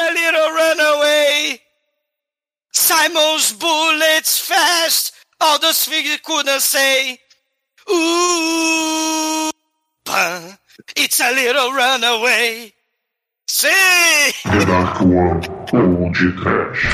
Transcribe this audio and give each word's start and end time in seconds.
a 0.00 0.12
little 0.12 0.50
runaway. 0.50 1.60
Simon's 2.72 3.52
bullets 3.52 4.38
fast. 4.38 5.12
All 5.40 5.58
those 5.58 5.86
things 5.86 6.18
couldn't 6.24 6.60
say. 6.60 7.18
Ooh, 7.90 9.50
pun. 10.04 10.58
It's 10.96 11.20
a 11.20 11.30
little 11.32 11.72
runaway. 11.72 12.72
Sim! 13.46 13.70
The 14.44 14.64
Dark 14.64 15.00
One 15.00 15.40
ou 15.72 16.10
de 16.12 16.32
Trash. 16.36 16.86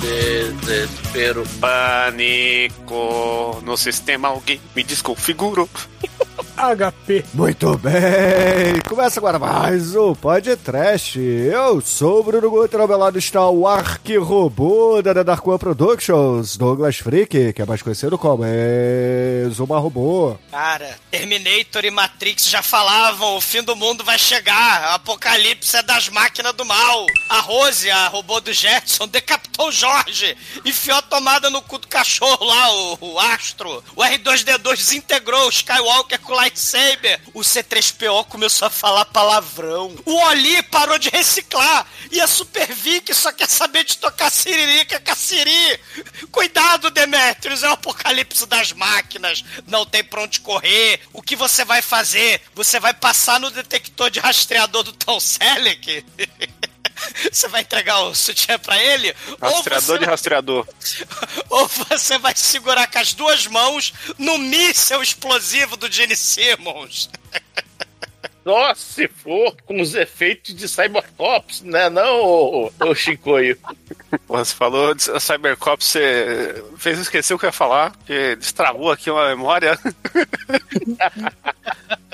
Desespero, 0.00 1.44
pânico. 1.60 3.60
No 3.64 3.76
sistema 3.76 4.28
alguém 4.28 4.60
me 4.74 4.84
desconfigurou. 4.84 5.68
HP. 6.56 7.24
Muito 7.34 7.76
bem, 7.76 8.80
começa 8.88 9.20
agora 9.20 9.38
mais 9.38 9.94
um 9.94 10.14
podcast. 10.14 11.20
Eu 11.20 11.82
sou 11.82 12.20
o 12.20 12.22
Bruno 12.22 12.48
Guter, 12.48 12.80
ao 12.80 12.88
meu 12.88 12.96
lado 12.96 13.18
está 13.18 13.46
o 13.46 13.68
arquirobô 13.68 15.02
da 15.02 15.12
The 15.12 15.22
Dark 15.22 15.46
One 15.46 15.58
Productions, 15.58 16.56
Douglas 16.56 16.96
Freak, 16.96 17.52
que 17.52 17.60
é 17.60 17.66
mais 17.66 17.82
conhecido 17.82 18.16
como 18.16 18.44
Zuma 19.50 19.78
Robô. 19.78 20.38
Cara, 20.50 20.98
Terminator 21.10 21.84
e 21.84 21.90
Matrix 21.90 22.48
já 22.48 22.62
falavam, 22.62 23.36
o 23.36 23.40
fim 23.40 23.62
do 23.62 23.76
mundo 23.76 24.02
vai 24.02 24.18
chegar, 24.18 24.94
apocalipse 24.94 25.76
é 25.76 25.82
das 25.82 26.08
máquinas 26.08 26.54
do 26.54 26.64
mal. 26.64 27.06
A 27.28 27.40
Rose, 27.40 27.90
a 27.90 28.08
robô 28.08 28.40
do 28.40 28.52
Jetson, 28.52 29.06
decapitou 29.08 29.68
o 29.68 29.72
Jorge, 29.72 30.34
enfiou 30.64 30.96
a 30.96 31.02
tomada 31.02 31.50
no 31.50 31.60
cu 31.60 31.76
do 31.78 31.86
cachorro 31.86 32.46
lá, 32.46 32.72
o, 32.72 32.98
o 33.00 33.18
Astro. 33.20 33.84
O 33.94 34.00
R2-D2 34.00 34.76
desintegrou 34.76 35.46
o 35.46 35.50
Skywalker 35.50 36.18
com 36.20 36.32
o 36.32 36.45
lightsaber. 36.46 37.20
O 37.34 37.40
C3PO 37.40 38.24
começou 38.26 38.66
a 38.66 38.70
falar 38.70 39.04
palavrão. 39.06 39.94
O 40.04 40.14
Oli 40.28 40.62
parou 40.64 40.98
de 40.98 41.10
reciclar. 41.10 41.86
E 42.10 42.20
a 42.20 42.26
Super 42.26 42.72
Vic 42.72 43.12
só 43.14 43.32
quer 43.32 43.48
saber 43.48 43.84
de 43.84 43.98
tocar 43.98 44.30
siririca 44.30 45.00
com 45.00 45.10
a 45.10 45.14
Siri. 45.14 45.80
Cuidado, 46.30 46.90
Demetrius, 46.90 47.62
é 47.62 47.68
o 47.68 47.72
apocalipse 47.72 48.46
das 48.46 48.72
máquinas. 48.72 49.44
Não 49.66 49.84
tem 49.84 50.04
pra 50.04 50.22
onde 50.22 50.40
correr. 50.40 51.00
O 51.12 51.20
que 51.20 51.34
você 51.34 51.64
vai 51.64 51.82
fazer? 51.82 52.40
Você 52.54 52.78
vai 52.78 52.94
passar 52.94 53.40
no 53.40 53.50
detector 53.50 54.10
de 54.10 54.20
rastreador 54.20 54.82
do 54.82 54.92
Tom 54.92 55.18
Selleck? 55.18 56.04
Você 57.30 57.48
vai 57.48 57.62
entregar 57.62 58.00
o 58.00 58.14
sutiã 58.14 58.58
pra 58.58 58.82
ele? 58.82 59.14
Rastreador 59.40 59.98
de 59.98 60.04
rastreador. 60.04 60.66
ou 61.50 61.68
você 61.68 62.18
vai 62.18 62.34
segurar 62.34 62.86
com 62.90 62.98
as 62.98 63.12
duas 63.12 63.46
mãos 63.46 63.92
no 64.18 64.38
míssel 64.38 65.02
explosivo 65.02 65.76
do 65.76 65.90
Gene 65.90 66.16
Simmons. 66.16 67.10
Só 68.46 68.72
se 68.76 69.08
for 69.08 69.56
com 69.66 69.80
os 69.80 69.96
efeitos 69.96 70.54
de 70.54 70.68
Cybercops, 70.68 71.62
né? 71.62 71.90
Não, 71.90 72.22
ô, 72.22 72.72
ô 72.78 72.94
Chicoio. 72.94 73.58
Você 74.28 74.54
falou 74.54 74.94
de 74.94 75.02
Cybercop, 75.20 75.84
você 75.84 76.64
fez 76.76 77.00
esquecer 77.00 77.34
o 77.34 77.38
que 77.40 77.44
eu 77.44 77.48
ia 77.48 77.52
falar, 77.52 77.90
porque 77.90 78.36
destravou 78.36 78.92
aqui 78.92 79.10
uma 79.10 79.26
memória. 79.26 79.76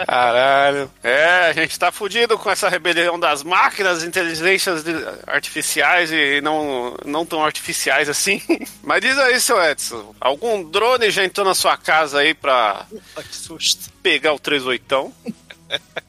Caralho. 0.07 0.91
É, 1.03 1.49
a 1.49 1.53
gente 1.53 1.79
tá 1.79 1.93
fudido 1.93 2.39
com 2.39 2.51
essa 2.51 2.71
rebelião 2.71 3.21
das 3.21 3.43
máquinas, 3.43 4.03
inteligências 4.03 4.83
artificiais 5.27 6.11
e 6.11 6.41
não, 6.41 6.97
não 7.05 7.27
tão 7.27 7.45
artificiais 7.45 8.09
assim. 8.09 8.41
Mas 8.83 9.03
diz 9.03 9.19
aí, 9.19 9.39
seu 9.39 9.63
Edson, 9.63 10.15
algum 10.19 10.65
drone 10.65 11.11
já 11.11 11.25
entrou 11.25 11.47
na 11.47 11.55
sua 11.55 11.77
casa 11.77 12.21
aí 12.21 12.33
pra 12.33 12.87
que 13.17 13.37
susto. 13.37 13.93
pegar 14.03 14.33
o 14.33 14.39
38? 14.39 15.13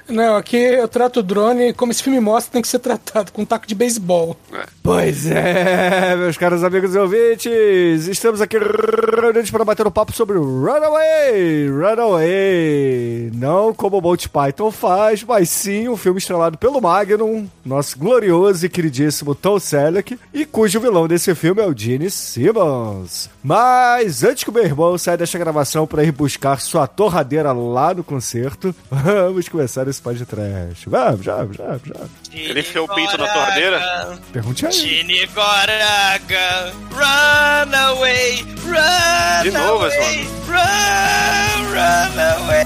Não, 0.08 0.36
aqui 0.36 0.58
eu 0.58 0.88
trato 0.88 1.22
o 1.22 1.24
drone 1.24 1.74
como 1.74 1.92
esse 1.92 2.04
filme 2.04 2.20
mostra, 2.20 2.52
tem 2.52 2.62
que 2.62 2.68
ser 2.68 2.80
tratado 2.80 3.32
com 3.32 3.42
um 3.42 3.46
taco 3.46 3.66
de 3.66 3.74
beisebol. 3.74 4.38
Pois 4.82 5.26
é, 5.26 6.16
meus 6.16 6.38
caros 6.38 6.64
amigos 6.64 6.94
e 6.94 6.98
ouvintes, 7.00 8.08
estamos 8.08 8.42
aqui 8.42 8.58
reunidos 8.58 9.50
para 9.50 9.64
bater 9.64 9.88
um 9.88 9.92
papo 9.92 10.12
sobre 10.12 10.38
Runaway, 10.38 11.70
Runaway, 11.70 13.32
não 13.34 13.74
como 13.74 13.98
o 13.98 14.02
Monty 14.02 14.28
Python 14.28 14.72
faz, 14.72 15.24
mas 15.24 15.50
sim 15.50 15.88
um 15.88 15.96
filme 15.96 16.20
estrelado 16.20 16.58
pelo 16.58 16.82
Magnum, 16.82 17.48
nosso 17.66 17.98
glorioso 17.98 18.66
e 18.66 18.70
queridíssimo 18.70 19.34
Tom 19.34 19.58
Selleck, 19.58 20.20
e 20.34 20.46
cujo 20.46 20.82
vilão 20.82 21.08
desse 21.08 21.34
filme 21.34 21.62
é 21.62 21.66
o 21.66 21.76
Gene 21.76 22.12
Simmons. 22.12 23.30
Mas 23.42 24.24
antes 24.24 24.44
que 24.44 24.50
o 24.50 24.54
meu 24.54 24.64
irmão 24.64 24.98
saia 24.98 25.18
desta 25.18 25.40
gravação 25.40 25.88
para 25.88 26.04
ir 26.04 26.12
buscar 26.12 26.60
sua 26.60 26.88
torradeira 26.88 27.54
lá 27.54 27.94
no 27.94 28.04
concerto, 28.04 28.76
vamos 28.92 29.48
começar 29.54 29.88
esse 29.88 30.02
podcast. 30.02 30.90
Vamos, 30.90 31.24
vamos, 31.24 31.58
vamos, 31.58 31.82
vamos. 31.86 32.12
Ele 32.34 32.60
enfiou 32.60 32.86
o 32.86 32.96
pinto 32.96 33.16
na 33.20 33.28
torradeira? 33.28 34.20
Pergunte 34.32 34.66
aí. 34.66 34.72
Gene 34.72 35.28
Goraga, 35.28 36.74
run 36.92 37.76
away, 37.92 38.42
run 38.66 39.44
De 39.44 39.52
novo, 39.52 39.86
away, 39.86 40.28
run, 40.48 41.64
run 41.70 42.46
away. 42.46 42.63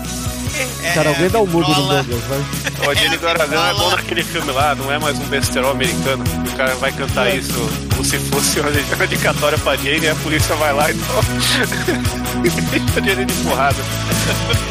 Cara, 0.93 1.09
alguém 1.09 1.29
dá 1.29 1.39
um 1.39 1.47
mudo 1.47 1.69
no. 1.69 1.87
Douglas, 1.87 2.23
vai. 2.23 2.39
O 2.87 2.95
Gene 2.95 3.17
Goragão 3.17 3.67
é 3.67 3.73
bom 3.73 3.89
naquele 3.89 4.23
filme 4.23 4.51
lá, 4.51 4.73
não 4.75 4.91
é 4.91 4.97
mais 4.97 5.19
um 5.19 5.25
besterol 5.25 5.71
americano. 5.71 6.23
O 6.51 6.55
cara 6.55 6.75
vai 6.75 6.91
cantar 6.91 7.35
isso 7.35 7.53
como 7.91 8.03
se 8.03 8.17
fosse 8.19 8.59
uma 8.59 8.71
dedicatória 8.97 9.57
pra 9.57 9.75
Jane 9.75 10.05
e 10.05 10.09
a 10.09 10.15
polícia 10.15 10.55
vai 10.55 10.73
lá 10.73 10.89
e 10.89 10.93
deixa 12.71 12.99
a 12.99 13.03
Jane 13.03 13.25
de 13.25 13.33
porrada. 13.43 13.77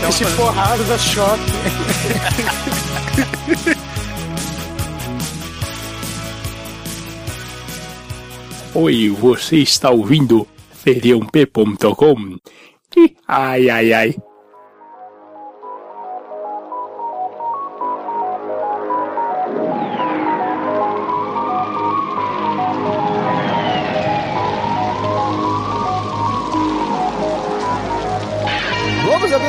Esse 0.09 0.25
porrada 0.37 0.83
da 0.85 0.99
choque. 0.99 1.43
Oi, 8.75 9.09
você 9.09 9.57
está 9.57 9.89
ouvindo 9.89 10.47
feriump.com? 10.85 12.37
Ai, 13.27 13.71
ai, 13.71 13.93
ai. 13.95 14.15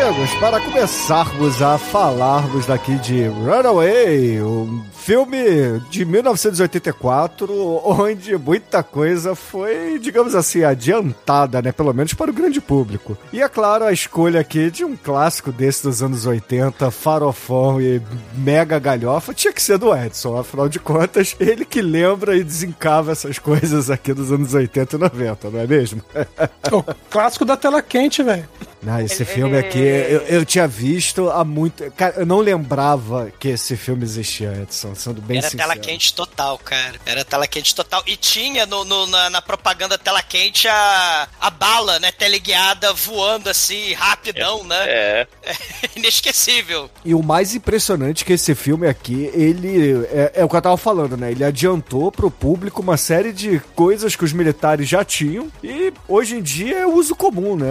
Amigos, 0.07 0.33
para 0.35 0.61
começarmos 0.61 1.61
a 1.61 1.77
falarmos 1.77 2.65
daqui 2.65 2.95
de 2.95 3.27
Runaway, 3.27 4.41
um 4.41 4.81
filme 4.93 5.81
de 5.89 6.05
1984, 6.05 7.81
onde 7.83 8.37
muita 8.37 8.81
coisa 8.81 9.35
foi, 9.35 9.99
digamos 9.99 10.33
assim, 10.33 10.63
adiantada, 10.63 11.61
né? 11.61 11.73
Pelo 11.73 11.93
menos 11.93 12.13
para 12.13 12.31
o 12.31 12.33
grande 12.33 12.61
público. 12.61 13.17
E 13.33 13.41
é 13.41 13.49
claro, 13.49 13.83
a 13.83 13.91
escolha 13.91 14.39
aqui 14.39 14.71
de 14.71 14.85
um 14.85 14.95
clássico 14.95 15.51
desse 15.51 15.83
dos 15.83 16.01
anos 16.01 16.25
80, 16.25 16.89
farofão 16.89 17.81
e 17.81 18.01
mega 18.33 18.79
galhofa, 18.79 19.33
tinha 19.33 19.51
que 19.51 19.61
ser 19.61 19.77
do 19.77 19.93
Edson. 19.93 20.37
Afinal 20.37 20.69
de 20.69 20.79
contas, 20.79 21.35
ele 21.37 21.65
que 21.65 21.81
lembra 21.81 22.37
e 22.37 22.43
desencava 22.45 23.11
essas 23.11 23.39
coisas 23.39 23.89
aqui 23.89 24.13
dos 24.13 24.31
anos 24.31 24.53
80 24.53 24.95
e 24.95 24.99
90, 24.99 25.49
não 25.49 25.59
é 25.59 25.67
mesmo? 25.67 26.01
O 26.71 26.83
clássico 27.09 27.45
da 27.45 27.55
tela 27.55 27.81
quente, 27.81 28.21
velho. 28.21 28.47
Ah, 28.85 29.01
esse 29.01 29.25
filme 29.25 29.57
aqui, 29.57 29.79
eu, 29.79 30.21
eu 30.27 30.45
tinha 30.45 30.67
visto 30.67 31.29
há 31.31 31.43
muito. 31.43 31.89
Cara, 31.91 32.15
eu 32.17 32.25
não 32.25 32.39
lembrava 32.39 33.31
que 33.39 33.49
esse 33.49 33.75
filme 33.75 34.03
existia, 34.03 34.53
Edson, 34.61 34.93
sendo 34.93 35.21
bem 35.21 35.39
Era 35.39 35.49
sincero. 35.49 35.69
tela 35.69 35.81
quente 35.81 36.13
total, 36.13 36.57
cara. 36.59 36.93
Era 37.05 37.25
tela 37.25 37.47
quente 37.47 37.73
total. 37.73 38.03
E 38.05 38.15
tinha 38.15 38.65
no, 38.65 38.85
no- 38.85 39.07
na, 39.07 39.29
na 39.31 39.41
propaganda 39.41 39.97
tela 39.97 40.21
quente 40.21 40.67
a, 40.67 41.27
a 41.41 41.49
bala, 41.49 41.99
né? 41.99 42.11
Teleguiada 42.11 42.93
voando 42.93 43.49
assim, 43.49 43.93
rapidão, 43.93 44.63
né? 44.63 44.77
É. 44.87 45.27
Inesquecível. 45.97 46.89
E 47.03 47.13
o 47.13 47.23
mais 47.23 47.55
impressionante 47.55 48.23
é 48.23 48.25
que 48.27 48.33
esse 48.33 48.53
filme 48.55 48.87
aqui, 48.87 49.29
ele. 49.33 50.05
É, 50.11 50.31
é 50.35 50.45
o 50.45 50.49
que 50.49 50.55
eu 50.55 50.61
tava 50.61 50.77
falando, 50.77 51.17
né? 51.17 51.31
Ele 51.31 51.43
adiantou 51.43 52.11
pro 52.11 52.29
público 52.31 52.81
uma 52.81 52.95
série 52.97 53.33
de 53.33 53.59
coisas 53.75 54.15
que 54.15 54.23
os 54.23 54.33
militares 54.33 54.87
já 54.87 55.03
tinham. 55.03 55.51
E 55.63 55.91
hoje 56.07 56.35
em 56.37 56.41
dia 56.41 56.79
é 56.79 56.85
uso 56.87 57.15
comum, 57.15 57.55
né? 57.55 57.67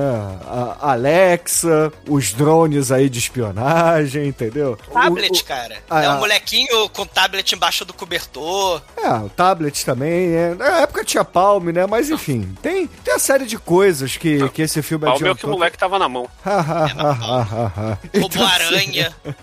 A 0.81 0.96
Alexa, 0.97 1.93
os 2.09 2.33
drones 2.33 2.91
aí 2.91 3.09
de 3.09 3.19
espionagem, 3.19 4.27
entendeu? 4.27 4.77
Tablet, 4.93 5.31
O- 5.39 5.43
o- 5.43 5.45
cara. 5.45 5.77
Ah, 5.89 6.03
é 6.03 6.09
um 6.09 6.13
ah. 6.13 6.17
molequinho 6.17 6.89
com 6.91 7.07
tablet 7.07 7.53
embaixo 7.55 7.85
do 7.85 7.93
cobertor. 7.95 8.83
É, 8.97 9.09
o 9.13 9.29
tablet 9.29 9.85
também. 9.85 10.33
É, 10.35 10.55
na 10.55 10.81
época 10.83 11.05
tinha 11.05 11.25
Palm, 11.25 11.67
né? 11.71 11.87
Mas 11.87 12.11
enfim, 12.11 12.55
tem, 12.63 12.87
tem 12.87 13.15
a 13.15 13.19
série 13.19 13.47
de 13.47 13.59
coisas 13.59 14.17
que, 14.17 14.49
que 14.51 14.63
esse 14.63 14.83
filme 14.83 15.05
Ao 15.07 15.13
meu 15.13 15.19
que 15.19 15.25
o 15.25 15.31
adiantou. 15.33 15.51
moleque 15.51 15.79
tava 15.79 15.99
na 15.99 16.09
mão. 16.09 16.29
Roubou 16.45 18.29
Então, 18.31 18.47
aranha. 18.47 19.15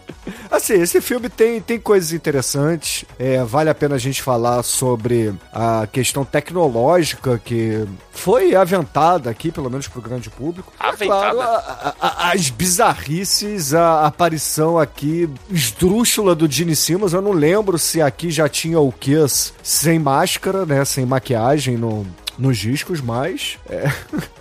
Assim, 0.49 0.75
esse 0.75 1.01
filme 1.01 1.27
tem, 1.29 1.59
tem 1.59 1.79
coisas 1.79 2.13
interessantes. 2.13 3.03
É, 3.19 3.43
vale 3.43 3.69
a 3.69 3.75
pena 3.75 3.95
a 3.95 3.97
gente 3.97 4.21
falar 4.21 4.63
sobre 4.63 5.33
a 5.51 5.85
questão 5.91 6.23
tecnológica 6.23 7.41
que 7.43 7.85
foi 8.11 8.55
aventada 8.55 9.29
aqui, 9.29 9.51
pelo 9.51 9.69
menos 9.69 9.87
pro 9.87 10.01
grande 10.01 10.29
público. 10.29 10.71
É 10.79 10.87
Aventada? 10.87 11.31
claro, 11.35 11.42
a- 11.43 12.31
as 12.31 12.49
bizarrices, 12.49 13.73
a 13.73 14.05
aparição 14.05 14.77
aqui 14.79 15.29
esdrúxula 15.49 16.33
do 16.35 16.49
Gene 16.51 16.75
Simmons. 16.75 17.13
Eu 17.13 17.21
não 17.21 17.31
lembro 17.31 17.77
se 17.77 18.01
aqui 18.01 18.29
já 18.31 18.47
tinha 18.49 18.79
o 18.79 18.91
Kiss 18.91 19.53
sem 19.61 19.99
máscara, 19.99 20.65
né? 20.65 20.83
Sem 20.85 21.05
maquiagem 21.05 21.77
no, 21.77 22.05
nos 22.37 22.57
discos, 22.57 23.01
mas. 23.01 23.57
É, 23.69 23.91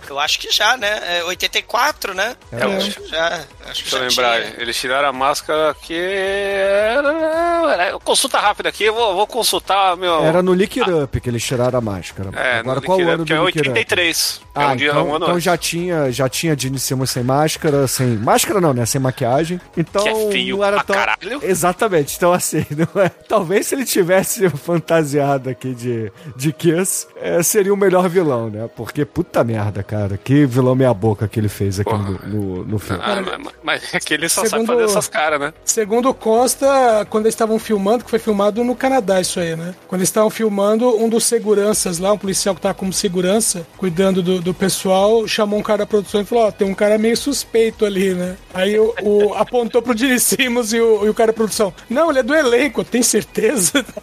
Eu 0.09 0.19
acho 0.19 0.39
que 0.39 0.51
já, 0.51 0.75
né? 0.77 1.19
É 1.19 1.23
84, 1.23 2.13
né? 2.13 2.35
É, 2.51 2.63
eu- 2.63 2.77
acho 2.77 2.99
que 3.01 3.07
já. 3.07 3.43
Acho 3.69 3.83
que 3.83 3.89
Deixa 3.89 3.97
eu 3.97 4.09
lembrar, 4.09 4.41
tinha. 4.41 4.61
eles 4.61 4.77
tiraram 4.77 5.09
a 5.09 5.13
máscara 5.13 5.75
que 5.81 5.93
era... 5.95 7.97
Consulta 8.03 8.39
rápida 8.39 8.69
aqui, 8.69 8.83
eu 8.83 8.93
vou, 8.93 9.15
vou 9.15 9.27
consultar 9.27 9.95
meu... 9.97 10.23
era 10.23 10.41
no 10.41 10.53
Lick 10.53 10.79
It 10.79 10.91
Up 10.91 11.19
que 11.19 11.29
eles 11.29 11.43
tiraram 11.43 11.77
a 11.79 11.81
máscara. 11.81 12.29
É, 12.33 12.59
Agora 12.59 12.79
no 12.79 12.85
qual 12.85 12.97
o 12.97 13.01
Liquid 13.01 13.13
ano 13.13 13.23
Up, 13.23 13.27
que 13.27 13.33
do 13.35 13.41
é 13.41 13.45
Lick 13.45 13.57
It 13.59 13.69
Up? 13.69 13.79
83. 13.79 14.41
é 14.55 14.63
Ah, 14.63 14.67
um 14.71 14.75
dia, 14.75 14.89
então, 14.89 15.07
um 15.07 15.15
ano 15.15 15.25
então 15.25 15.39
já 15.39 15.57
tinha, 15.57 16.11
já 16.11 16.27
tinha 16.29 16.57
Gene 16.57 16.79
Simmons 16.79 17.09
sem 17.11 17.23
máscara, 17.23 17.87
sem 17.87 18.07
máscara 18.17 18.59
não, 18.61 18.73
né? 18.73 18.85
Sem 18.85 18.99
maquiagem. 19.01 19.59
Então 19.77 20.03
Que 20.03 20.09
é 20.09 20.31
feio 20.31 20.57
não 20.57 20.63
era 20.65 20.77
pra 20.77 20.83
tão 20.85 20.95
caralho. 20.95 21.39
exatamente. 21.43 22.15
Então 22.17 22.33
assim, 22.33 22.65
não 22.71 23.01
é. 23.01 23.09
Talvez 23.09 23.67
se 23.67 23.75
ele 23.75 23.85
tivesse 23.85 24.49
fantasiado 24.51 25.49
aqui 25.49 25.73
de 25.73 26.11
de 26.35 26.51
Kiss, 26.51 27.07
é, 27.21 27.41
seria 27.43 27.73
o 27.73 27.77
melhor 27.77 28.07
vilão, 28.09 28.49
né? 28.49 28.69
Porque 28.75 29.05
puta 29.05 29.43
merda, 29.43 29.83
cara, 29.83 30.17
que 30.17 30.45
vilão 30.45 30.75
meia 30.75 30.93
boca 30.93 31.27
que 31.27 31.39
ele 31.39 31.49
fez 31.49 31.79
aqui 31.79 31.89
Porra. 31.89 32.11
no, 32.25 32.27
no, 32.27 32.65
no 32.65 32.79
filme. 32.79 33.01
Ah, 33.05 33.21
mas, 33.39 33.53
mas 33.63 33.93
é 33.93 33.99
que 33.99 34.13
ele 34.13 34.27
só 34.29 34.43
Segundo- 34.45 34.67
sabe 34.67 34.79
fazer 34.79 34.91
essas 34.91 35.07
caras, 35.07 35.39
né? 35.39 35.53
Segundo 35.63 36.13
consta, 36.13 37.05
quando 37.09 37.25
eles 37.25 37.33
estavam 37.33 37.57
filmando, 37.57 38.03
que 38.03 38.09
foi 38.09 38.19
filmado 38.19 38.63
no 38.63 38.75
Canadá 38.75 39.19
isso 39.21 39.39
aí, 39.39 39.55
né? 39.55 39.73
Quando 39.87 40.01
eles 40.01 40.09
estavam 40.09 40.29
filmando, 40.29 40.97
um 40.97 41.09
dos 41.09 41.23
seguranças 41.25 41.99
lá, 41.99 42.11
um 42.13 42.17
policial 42.17 42.53
que 42.55 42.61
tava 42.61 42.73
como 42.73 42.91
segurança, 42.93 43.65
cuidando 43.77 44.21
do, 44.21 44.39
do 44.41 44.53
pessoal, 44.53 45.27
chamou 45.27 45.59
um 45.59 45.63
cara 45.63 45.79
da 45.79 45.85
produção 45.85 46.21
e 46.21 46.25
falou, 46.25 46.45
ó, 46.47 46.51
tem 46.51 46.67
um 46.67 46.73
cara 46.75 46.97
meio 46.97 47.15
suspeito 47.17 47.85
ali, 47.85 48.13
né? 48.13 48.35
Aí 48.53 48.77
o, 48.79 48.93
o- 49.01 49.33
apontou 49.39 49.81
pro 49.81 49.97
Gene 49.97 50.19
Simmons 50.19 50.73
e 50.73 50.79
o, 50.79 51.05
e 51.05 51.09
o 51.09 51.13
cara 51.13 51.27
da 51.27 51.33
produção, 51.33 51.73
não, 51.89 52.09
ele 52.09 52.19
é 52.19 52.23
do 52.23 52.35
elenco, 52.35 52.83
tem 52.83 53.01
certeza? 53.03 53.83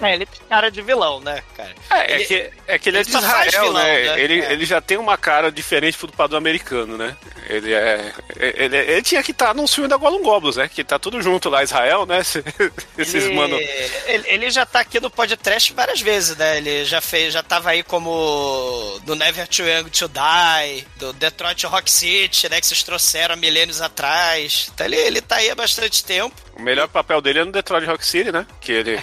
É, 0.00 0.14
ele 0.14 0.26
tem 0.26 0.40
cara 0.48 0.70
de 0.70 0.80
vilão, 0.82 1.20
né, 1.20 1.40
cara? 1.56 1.70
É, 1.90 2.14
é 2.14 2.24
que, 2.24 2.50
é 2.68 2.78
que 2.78 2.88
ele 2.88 2.98
é 2.98 3.02
de 3.02 3.10
ele 3.10 3.20
só 3.20 3.22
faz 3.22 3.48
Israel, 3.48 3.66
vilão, 3.66 3.82
né? 3.82 4.04
né? 4.06 4.20
Ele, 4.20 4.40
É. 4.40 4.52
ele 4.52 4.64
já 4.64 4.80
tem 4.80 4.96
uma 4.96 5.16
cara 5.16 5.50
diferente 5.52 5.98
do 6.04 6.12
padrão 6.12 6.38
americano, 6.38 6.96
né? 6.96 7.16
Ele 7.48 7.72
é. 7.72 8.12
Ele, 8.36 8.76
ele 8.92 9.02
tinha 9.02 9.22
que 9.22 9.30
estar 9.32 9.54
num 9.54 9.66
filme 9.66 9.88
da 9.88 9.96
Gollum 9.96 10.22
Goblins, 10.22 10.56
né? 10.56 10.68
Que 10.68 10.82
tá 10.82 10.98
tudo 10.98 11.20
junto 11.22 11.48
lá, 11.48 11.62
Israel, 11.62 12.06
né? 12.06 12.20
Esse- 12.22 12.42
Esses 12.96 13.24
ele, 13.24 13.34
mano. 13.34 13.56
ele, 14.06 14.24
ele 14.28 14.50
já 14.50 14.64
tá 14.64 14.80
aqui 14.80 14.98
no 15.00 15.10
podcast 15.10 15.72
várias 15.72 16.00
vezes, 16.00 16.36
né? 16.36 16.56
Ele 16.58 16.84
já 16.84 17.00
fez, 17.00 17.32
já 17.34 17.42
tava 17.42 17.70
aí 17.70 17.82
como 17.82 18.98
do 19.04 19.14
Never 19.14 19.46
Too 19.48 19.66
Young 19.66 19.90
to 19.90 20.08
Die, 20.08 20.86
do 20.96 21.12
Detroit 21.12 21.64
Rock 21.66 21.90
City, 21.90 22.48
né? 22.48 22.60
Que 22.60 22.66
vocês 22.66 22.82
trouxeram 22.82 23.34
há 23.34 23.36
milênios 23.36 23.80
atrás. 23.80 24.70
Então 24.74 24.86
ele, 24.86 24.96
ele 24.96 25.20
tá 25.20 25.36
aí 25.36 25.50
há 25.50 25.54
bastante 25.54 26.04
tempo. 26.04 26.34
O 26.58 26.62
melhor 26.62 26.88
papel 26.88 27.20
dele 27.20 27.38
é 27.38 27.44
no 27.44 27.52
Detroit 27.52 27.86
Rock 27.86 28.04
City, 28.04 28.32
né? 28.32 28.44
Que 28.60 28.72
ele 28.72 29.00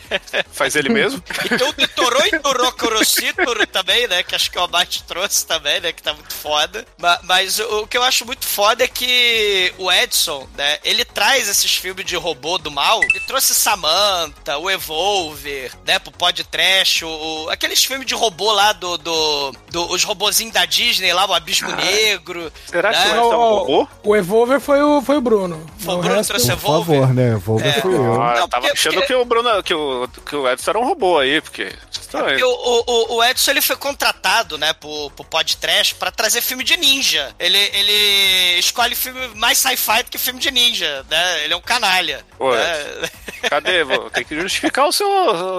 faz 0.50 0.74
ele 0.74 0.88
mesmo. 0.88 1.22
E 1.44 1.48
tem 1.56 1.68
o 1.68 1.72
Detroit 1.72 2.38
do 2.38 2.48
Rocorocítoro 2.64 3.66
também, 3.66 4.08
né? 4.08 4.22
Que 4.22 4.34
acho 4.34 4.50
que 4.50 4.58
o 4.58 4.62
Abate 4.62 5.02
trouxe 5.04 5.46
também, 5.46 5.80
né? 5.80 5.92
Que 5.92 6.02
tá 6.02 6.14
muito 6.14 6.32
foda. 6.34 6.84
Ma- 6.98 7.18
Mas, 7.24 7.58
o, 7.58 7.82
o 7.82 7.86
que 7.86 7.98
eu 7.98 8.02
acho 8.02 8.24
muito 8.24 8.46
foda 8.46 8.84
é 8.84 8.88
que 8.88 9.72
o 9.78 9.92
Edson, 9.92 10.48
né? 10.56 10.78
Ele 10.82 11.04
traz 11.04 11.48
esses 11.48 11.74
filmes 11.76 12.06
de 12.06 12.16
robô 12.16 12.56
do 12.56 12.70
mal. 12.70 13.02
Ele 13.02 13.20
trouxe 13.20 13.54
Samantha, 13.54 14.56
o 14.58 14.70
Evolver, 14.70 15.72
né? 15.86 15.98
Pro 15.98 16.10
podcast, 16.12 17.04
o, 17.04 17.08
o- 17.44 17.50
aqueles 17.50 17.84
filmes 17.84 18.06
de 18.06 18.14
robô 18.14 18.50
lá 18.50 18.72
do. 18.72 18.96
do, 18.96 19.52
do- 19.70 19.92
os 19.92 20.02
robozinhos 20.04 20.54
da 20.54 20.64
Disney 20.64 21.12
lá, 21.12 21.26
o 21.26 21.34
Abismo 21.34 21.70
Negro. 21.76 22.50
Será 22.66 22.92
que 22.92 22.98
né? 22.98 23.04
o 23.04 23.08
Edson 23.10 23.32
é 23.32 23.36
um 23.36 23.54
robô? 23.54 23.88
O 24.02 24.16
Evolver 24.16 24.58
foi 24.60 24.82
o, 24.82 25.02
foi 25.02 25.16
o 25.18 25.20
Bruno. 25.20 25.66
Foi 25.78 25.94
o 25.94 25.98
O 25.98 26.00
Bruno 26.00 26.16
resto- 26.16 26.30
trouxe 26.30 26.50
Evolver. 26.50 26.93
Favor, 27.00 27.14
né? 27.14 27.34
Volver 27.36 27.72
fui 27.80 27.94
eu. 27.94 28.22
Ah, 28.22 28.34
Não, 28.34 28.40
eu 28.40 28.48
tava 28.48 28.62
porque- 28.62 28.68
achando 28.72 28.94
porque- 28.94 29.06
que 29.08 29.14
o 29.14 29.24
Bruno, 29.24 29.62
que 29.62 29.74
o, 29.74 30.08
que 30.08 30.36
o 30.36 30.48
Edson 30.48 30.70
era 30.70 30.78
um 30.80 30.84
robô 30.86 31.18
aí, 31.18 31.40
porque. 31.40 31.72
Porque 32.22 32.44
o, 32.44 32.84
o, 32.86 33.14
o 33.16 33.24
Edson 33.24 33.50
ele 33.50 33.60
foi 33.60 33.76
contratado, 33.76 34.56
né, 34.58 34.72
pro, 34.74 35.10
pro 35.10 35.24
podcast 35.24 35.94
pra 35.96 36.10
trazer 36.10 36.40
filme 36.40 36.62
de 36.64 36.76
ninja. 36.76 37.34
Ele, 37.38 37.58
ele 37.58 38.58
escolhe 38.58 38.94
filme 38.94 39.28
mais 39.34 39.58
sci-fi 39.58 40.02
do 40.04 40.10
que 40.10 40.18
filme 40.18 40.38
de 40.40 40.50
ninja, 40.50 41.04
né? 41.10 41.44
Ele 41.44 41.52
é 41.54 41.56
um 41.56 41.60
canalha. 41.60 42.24
Pô, 42.38 42.54
né? 42.54 43.10
Cadê? 43.48 43.84
Tem 44.12 44.24
que 44.24 44.38
justificar 44.40 44.86
o 44.86 44.92
seu, 44.92 45.08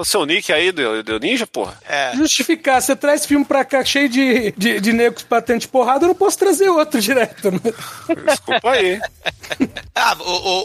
o 0.00 0.04
seu 0.04 0.24
nick 0.26 0.52
aí 0.52 0.72
do, 0.72 1.02
do 1.02 1.18
Ninja, 1.20 1.46
porra. 1.46 1.78
É. 1.88 2.12
Justificar, 2.16 2.82
você 2.82 2.96
traz 2.96 3.24
filme 3.24 3.44
pra 3.44 3.64
cá 3.64 3.84
cheio 3.84 4.08
de, 4.08 4.52
de, 4.56 4.80
de 4.80 4.92
negros 4.92 5.22
patente 5.22 5.68
porrada, 5.68 6.04
eu 6.04 6.08
não 6.08 6.14
posso 6.14 6.36
trazer 6.38 6.68
outro 6.68 7.00
direto. 7.00 7.50
Né? 7.50 7.60
Desculpa 8.26 8.70
aí. 8.72 9.00
Ah, 9.98 10.14
o, 10.20 10.24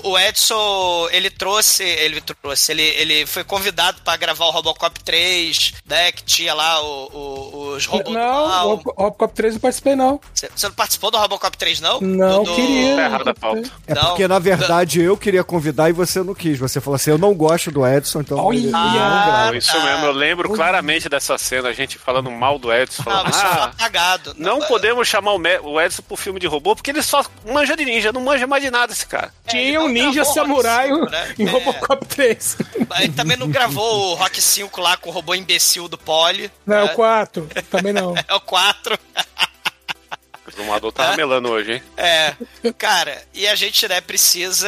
o- 0.09 0.11
o 0.11 0.19
Edson, 0.19 1.07
ele 1.11 1.29
trouxe, 1.29 1.83
ele 1.83 2.19
trouxe, 2.19 2.71
ele, 2.73 2.81
ele 2.81 3.25
foi 3.25 3.43
convidado 3.45 4.01
pra 4.01 4.17
gravar 4.17 4.45
o 4.45 4.51
Robocop 4.51 4.99
3, 5.03 5.73
né, 5.85 6.11
que 6.11 6.23
tinha 6.23 6.53
lá 6.53 6.81
o- 6.81 7.09
o- 7.13 7.67
os 7.75 7.85
robôs 7.85 8.13
Não, 8.15 8.45
o 8.45 8.75
Rob- 8.75 8.83
Robocop 8.97 9.33
3 9.33 9.53
não 9.55 9.59
participei, 9.61 9.95
não. 9.95 10.19
Você 10.33 10.49
não 10.67 10.71
participou 10.73 11.11
do 11.11 11.17
Robocop 11.17 11.55
3, 11.57 11.81
não? 11.81 11.99
Não, 11.99 12.43
Do- 12.43 12.49
do- 12.51 12.55
queria. 12.55 12.95
Tá 12.95 13.01
errado 13.03 13.27
a 13.29 13.33
pauta. 13.33 13.71
É 13.87 13.93
Não, 13.93 14.05
porque, 14.07 14.27
na 14.27 14.39
verdade, 14.39 15.01
eu 15.01 15.17
queria 15.17 15.43
convidar 15.43 15.89
e 15.89 15.93
você 15.93 16.23
não 16.23 16.33
quis. 16.33 16.57
Você 16.59 16.79
falou 16.79 16.95
assim, 16.95 17.11
eu 17.11 17.17
não 17.17 17.33
gosto 17.33 17.71
do 17.71 17.85
Edson, 17.85 18.21
então... 18.21 18.37
Olha! 18.37 18.57
ele- 18.57 18.71
Ah, 18.73 19.47
Não, 19.47 19.55
isso 19.55 19.73
mesmo, 19.81 20.05
eu 20.05 20.11
lembro 20.11 20.49
claramente 20.53 21.09
dessa 21.09 21.37
cena, 21.37 21.69
a 21.69 21.73
gente 21.73 21.97
falando 21.97 22.29
mal 22.31 22.57
do 22.59 22.71
Edson, 22.71 23.01
Ah, 23.01 23.03
falando, 23.03 23.33
foi 23.33 23.49
ah, 23.49 23.63
apagado. 23.77 24.33
não 24.37 24.61
podemos 24.61 25.07
chamar 25.07 25.33
o 25.33 25.81
Edson 25.81 26.01
pro 26.03 26.15
filme 26.15 26.39
de 26.39 26.47
robô, 26.47 26.75
porque 26.75 26.91
ele 26.91 27.01
só 27.01 27.23
manja 27.45 27.75
de 27.75 27.83
ninja, 27.85 28.11
não 28.11 28.21
manja 28.21 28.45
mais 28.47 28.63
de 28.63 28.69
nada 28.71 28.93
esse 28.93 29.05
cara. 29.05 29.33
É, 29.47 29.49
Tinha 29.51 29.79
não 29.79 29.85
um 29.87 29.89
ninja 29.89 30.23
samurai 30.25 30.89
Rock 30.89 31.01
5, 31.01 31.11
né? 31.11 31.35
em 31.39 31.47
É. 31.47 31.49
Robocop 31.49 32.05
3. 32.05 32.57
Ele 32.99 33.13
também 33.13 33.37
não 33.37 33.49
gravou 33.49 34.11
o 34.11 34.13
Rock 34.15 34.41
5 34.41 34.79
lá 34.81 34.95
com 34.97 35.09
o 35.09 35.13
robô 35.13 35.33
imbecil 35.35 35.60
do 35.87 35.97
Poli. 35.97 36.51
Não, 36.65 36.77
é 36.77 36.85
né? 36.85 36.91
o 36.91 36.95
4. 36.95 37.47
Também 37.69 37.93
não. 37.93 38.13
É 38.27 38.33
o 38.33 38.41
4. 38.41 38.97
O 40.53 40.57
Zumador 40.63 40.91
tá 40.91 41.11
ramelando 41.11 41.49
hoje, 41.49 41.73
hein? 41.73 41.83
É, 41.97 42.35
cara, 42.77 43.21
e 43.33 43.47
a 43.47 43.55
gente, 43.55 43.87
né, 43.87 44.01
precisa 44.01 44.67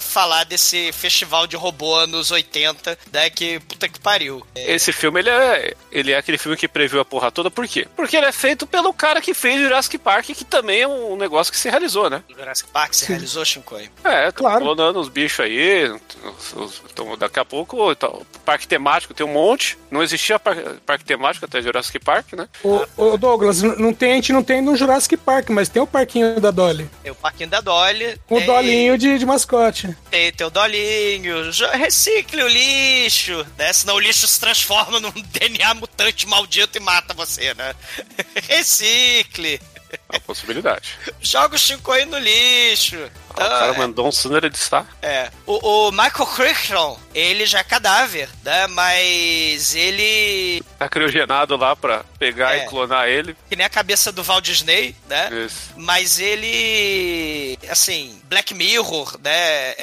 falar 0.00 0.44
desse 0.44 0.92
festival 0.92 1.46
de 1.46 1.56
robô 1.56 1.94
anos 1.94 2.30
80, 2.30 2.98
né, 3.12 3.30
que 3.30 3.60
puta 3.60 3.88
que 3.88 4.00
pariu. 4.00 4.44
Esse 4.54 4.92
filme, 4.92 5.20
ele 5.20 5.30
é, 5.30 5.74
ele 5.92 6.12
é 6.12 6.16
aquele 6.18 6.38
filme 6.38 6.56
que 6.56 6.68
previu 6.68 7.00
a 7.00 7.04
porra 7.04 7.30
toda, 7.30 7.50
por 7.50 7.66
quê? 7.66 7.86
Porque 7.96 8.16
ele 8.16 8.26
é 8.26 8.32
feito 8.32 8.66
pelo 8.66 8.92
cara 8.92 9.20
que 9.20 9.34
fez 9.34 9.60
Jurassic 9.60 9.98
Park, 9.98 10.26
que 10.26 10.44
também 10.44 10.82
é 10.82 10.88
um 10.88 11.16
negócio 11.16 11.52
que 11.52 11.58
se 11.58 11.68
realizou, 11.70 12.08
né? 12.10 12.22
O 12.30 12.34
Jurassic 12.34 12.68
Park 12.70 12.94
se 12.94 13.06
realizou, 13.06 13.44
Shinkoi? 13.44 13.90
É, 14.04 14.30
tô 14.30 14.40
Claro. 14.40 14.60
clonando 14.64 15.00
os 15.00 15.08
bichos 15.08 15.40
aí. 15.40 15.90
os- 15.90 16.52
os- 16.54 16.82
então, 16.90 17.16
daqui 17.16 17.38
a 17.40 17.44
pouco, 17.44 17.90
então, 17.92 18.22
parque 18.44 18.66
temático 18.66 19.14
tem 19.14 19.24
um 19.24 19.32
monte. 19.32 19.78
Não 19.90 20.02
existia 20.02 20.38
par- 20.38 20.56
parque 20.84 21.04
temático 21.04 21.44
até 21.44 21.60
Jurassic 21.62 21.98
Park, 21.98 22.32
né? 22.34 22.48
Ô, 22.62 22.84
ô, 22.96 23.16
Douglas, 23.16 23.62
não 23.62 23.92
tem, 23.92 24.12
a 24.12 24.14
gente 24.16 24.32
não 24.32 24.42
tem 24.42 24.60
no 24.60 24.76
Jurassic 24.76 25.16
Park, 25.20 25.50
mas 25.50 25.68
tem 25.68 25.80
o 25.80 25.86
parquinho 25.86 26.40
da 26.40 26.50
Dolly. 26.50 26.90
Tem 27.02 27.12
o 27.12 27.14
Parquinho 27.14 27.48
da 27.48 27.60
Dolly. 27.60 28.18
Com 28.26 28.36
o 28.36 28.38
tem- 28.38 28.46
Dolinho 28.46 28.98
de, 28.98 29.18
de 29.18 29.24
mascote. 29.26 29.96
Tem, 30.10 30.32
tem 30.32 30.46
o 30.46 30.50
Dolinho. 30.50 31.50
Recicle 31.74 32.42
o 32.42 32.48
lixo, 32.48 33.46
né? 33.56 33.72
Senão 33.72 33.94
o 33.94 34.00
lixo 34.00 34.26
se 34.26 34.40
transforma 34.40 34.98
num 34.98 35.12
DNA 35.32 35.74
mutante 35.74 36.26
maldito 36.26 36.76
e 36.78 36.80
mata 36.80 37.14
você, 37.14 37.54
né? 37.54 37.74
Recicle. 38.48 39.60
É 39.92 39.98
uma 40.16 40.20
possibilidade. 40.20 40.90
Joga 41.20 41.56
o 41.56 41.58
Shinkoi 41.58 42.04
no 42.04 42.18
lixo. 42.18 42.96
Ah, 43.40 43.46
o 43.46 43.48
cara 43.50 43.70
Então, 43.72 43.82
mandou 43.82 44.08
um 44.08 44.12
Sunner 44.12 44.48
de 44.48 44.56
estar. 44.56 44.86
É. 45.02 45.30
O, 45.46 45.88
o 45.88 45.92
Michael 45.92 46.26
Crichton, 46.26 46.98
ele 47.14 47.46
já 47.46 47.60
é 47.60 47.64
cadáver, 47.64 48.28
né? 48.44 48.66
Mas 48.68 49.74
ele. 49.74 50.62
Tá 50.78 50.88
criogenado 50.88 51.56
lá 51.56 51.74
pra 51.76 52.04
pegar 52.18 52.56
É. 52.56 52.64
e 52.64 52.68
clonar 52.68 53.08
ele. 53.08 53.36
Que 53.48 53.56
nem 53.56 53.66
a 53.66 53.70
cabeça 53.70 54.10
do 54.12 54.22
Walt 54.22 54.44
Disney, 54.44 54.94
né? 55.08 55.28
Isso. 55.46 55.72
Mas 55.76 56.18
ele. 56.18 57.58
Assim, 57.68 58.20
Black 58.24 58.54
Mirror, 58.54 59.18
né? 59.22 59.30
É, 59.32 59.74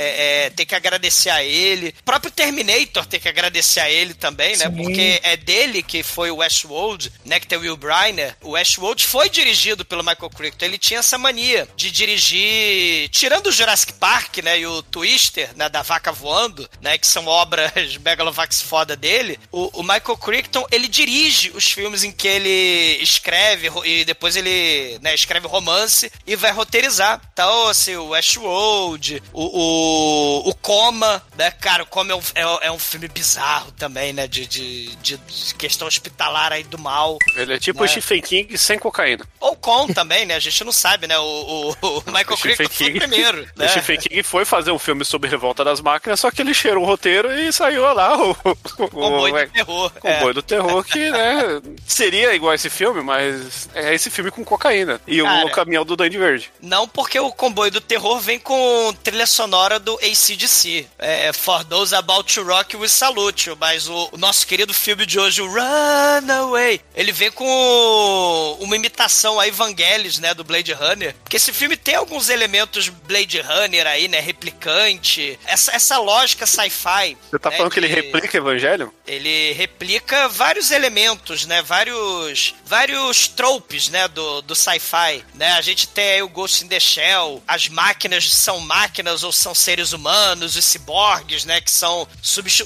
é, 0.45 0.49
tem 0.49 0.65
que 0.65 0.75
agradecer 0.75 1.29
a 1.29 1.43
ele. 1.43 1.93
O 1.99 2.03
próprio 2.03 2.31
Terminator 2.31 3.05
tem 3.05 3.19
que 3.19 3.27
agradecer 3.29 3.79
a 3.79 3.89
ele 3.89 4.13
também, 4.13 4.55
né? 4.57 4.65
Sim. 4.65 4.75
Porque 4.75 5.19
é 5.23 5.37
dele 5.37 5.81
que 5.83 6.03
foi 6.03 6.31
o 6.31 6.37
Westworld, 6.37 7.11
né? 7.25 7.39
Que 7.39 7.47
tem 7.47 7.57
o 7.57 7.61
Will 7.61 7.77
Briner. 7.77 8.35
O 8.41 8.51
Westworld 8.51 9.05
foi 9.05 9.29
dirigido 9.29 9.85
pelo 9.85 10.03
Michael 10.03 10.29
Crichton. 10.29 10.65
Ele 10.65 10.77
tinha 10.77 10.99
essa 10.99 11.17
mania 11.17 11.67
de 11.75 11.91
dirigir. 11.91 13.09
Tirando 13.09 13.46
tirando 13.47 13.49
o 13.49 13.51
Jurassic 13.51 13.93
Park, 13.93 14.37
né, 14.37 14.59
e 14.59 14.67
o 14.67 14.83
Twister, 14.83 15.49
né, 15.55 15.69
da 15.69 15.81
vaca 15.81 16.11
voando, 16.11 16.69
né, 16.81 16.97
que 16.97 17.07
são 17.07 17.25
obras 17.25 17.71
megalovax 18.03 18.61
foda 18.61 18.95
dele, 18.95 19.39
o, 19.51 19.79
o 19.79 19.83
Michael 19.83 20.17
Crichton, 20.17 20.65
ele 20.71 20.87
dirige 20.87 21.51
os 21.51 21.71
filmes 21.71 22.03
em 22.03 22.11
que 22.11 22.27
ele 22.27 23.01
escreve 23.01 23.69
e 23.85 24.05
depois 24.05 24.35
ele, 24.35 24.99
né, 25.01 25.13
escreve 25.13 25.47
romance 25.47 26.11
e 26.25 26.35
vai 26.35 26.51
roteirizar. 26.51 27.21
Então, 27.33 27.67
assim, 27.67 27.95
o 27.95 28.09
Westworld, 28.09 29.23
o, 29.33 29.43
o, 29.43 30.49
o 30.49 30.55
Coma, 30.55 31.23
né, 31.37 31.51
cara, 31.51 31.83
o 31.83 31.87
Coma 31.87 32.11
é 32.11 32.15
um, 32.15 32.21
é, 32.35 32.67
é 32.67 32.71
um 32.71 32.79
filme 32.79 33.07
bizarro 33.07 33.71
também, 33.71 34.13
né, 34.13 34.27
de, 34.27 34.45
de, 34.45 34.95
de 34.97 35.17
questão 35.57 35.87
hospitalar 35.87 36.51
aí 36.51 36.63
do 36.63 36.77
mal. 36.77 37.17
Ele 37.35 37.53
é 37.53 37.59
tipo 37.59 37.79
Né? 37.79 37.85
o 37.85 37.89
Stephen 37.89 38.21
King 38.21 38.57
sem 38.57 38.77
cocaína. 38.77 39.25
Ou 39.39 39.55
com 39.55 39.87
também, 39.87 40.25
né, 40.25 40.35
a 40.35 40.39
gente 40.39 40.63
não 40.63 40.71
sabe, 40.71 41.07
né, 41.07 41.17
o, 41.17 41.23
o, 41.23 41.71
o 41.81 42.03
Michael 42.07 42.37
Crichton 42.37 42.69
foi 42.69 42.89
o 42.89 42.95
primeiro, 42.95 43.26
O 43.36 43.60
né. 43.60 43.67
Stephen 43.67 43.98
King 43.98 44.24
foi 44.24 44.46
fazer 44.46 44.72
um 44.72 44.79
filme 44.79 45.03
sobre 45.03 45.29
revolta 45.29 45.63
das 45.63 45.81
máquinas, 45.81 46.19
só 46.19 46.31
que 46.31 46.41
ele 46.41 46.53
cheirou 46.53 46.84
o 46.84 46.86
roteiro 46.86 47.31
e 47.31 47.51
saiu 47.51 47.81
lá 47.93 48.17
o, 48.17 48.31
o, 48.31 48.55
Comboio 48.89 49.36
o- 49.36 49.46
do 49.46 49.51
terror. 49.51 49.91
Comboio 50.00 50.29
é. 50.29 50.34
do 50.34 50.41
terror, 50.41 50.84
que, 50.84 51.10
né, 51.12 51.62
seria 51.86 52.34
igual 52.34 52.53
esse 52.53 52.69
filme, 52.69 53.01
mas 53.01 53.69
é 53.74 53.93
esse 53.93 54.10
filme 54.10 54.31
com 54.31 54.43
cocaína. 54.43 55.01
E 55.07 55.22
Cara. 55.22 55.46
o 55.46 55.51
caminhão 55.51 55.86
do 55.86 55.96
Duende 55.96 56.17
Verde. 56.17 56.51
Não 56.62 56.88
porque 56.88 57.19
o 57.19 57.31
comboio 57.31 57.72
do 57.72 57.81
terror 57.81 58.19
vem 58.19 58.39
com 58.39 58.93
trilha 59.03 59.25
sonora 59.25 59.79
do 59.79 59.96
ACDC. 59.96 60.88
É, 60.98 61.31
For 61.34 61.63
Those 61.65 61.96
About 61.96 62.34
to 62.34 62.43
Rock 62.43 62.75
We 62.75 62.88
Salute. 62.88 63.51
Mas 63.60 63.88
o, 63.88 64.10
o 64.12 64.17
nosso 64.17 64.46
querido 64.46 64.74
filme 64.74 65.05
de 65.05 65.19
hoje, 65.19 65.41
o 65.41 65.48
Runaway, 65.48 66.81
ele 66.96 67.12
vem 67.12 67.31
com 67.31 68.57
uma 68.60 68.75
imitação 68.75 69.39
a 69.39 69.48
Evangelis, 69.48 70.19
né, 70.19 70.34
do 70.34 70.43
Blade 70.43 70.74
Runner. 70.74 71.15
Porque 71.24 71.38
esse 71.38 71.51
filme 71.53 71.75
tem 71.75 71.96
alguns 71.96 72.29
elementos 72.29 72.89
Blade 72.89 73.16
Runner 73.25 73.88
aí, 73.88 74.07
né, 74.07 74.19
replicante. 74.19 75.39
Essa, 75.45 75.71
essa 75.75 75.97
lógica 75.97 76.45
sci-fi. 76.45 77.17
Você 77.29 77.39
tá 77.39 77.50
né, 77.50 77.57
falando 77.57 77.71
que 77.71 77.79
ele 77.79 77.88
replica 77.88 78.38
Evangelho? 78.38 78.93
ele 79.07 79.53
replica 79.53 80.27
vários 80.27 80.69
elementos, 80.69 81.45
né? 81.45 81.62
Vários 81.62 82.53
vários 82.65 83.27
tropes, 83.27 83.88
né? 83.89 84.07
Do, 84.09 84.41
do 84.41 84.53
sci-fi, 84.53 85.24
né? 85.33 85.53
A 85.53 85.62
gente 85.62 85.88
tem 85.88 86.12
aí 86.12 86.21
o 86.21 86.27
Ghost 86.27 86.65
in 86.65 86.67
the 86.67 86.79
Shell, 86.79 87.41
as 87.47 87.69
máquinas 87.69 88.29
são 88.31 88.59
máquinas 88.59 89.24
ou 89.24 89.31
são 89.31 89.55
seres 89.55 89.93
humanos, 89.93 90.55
os 90.55 90.65
ciborgues, 90.65 91.45
né? 91.45 91.62
Que 91.62 91.71
são... 91.71 92.07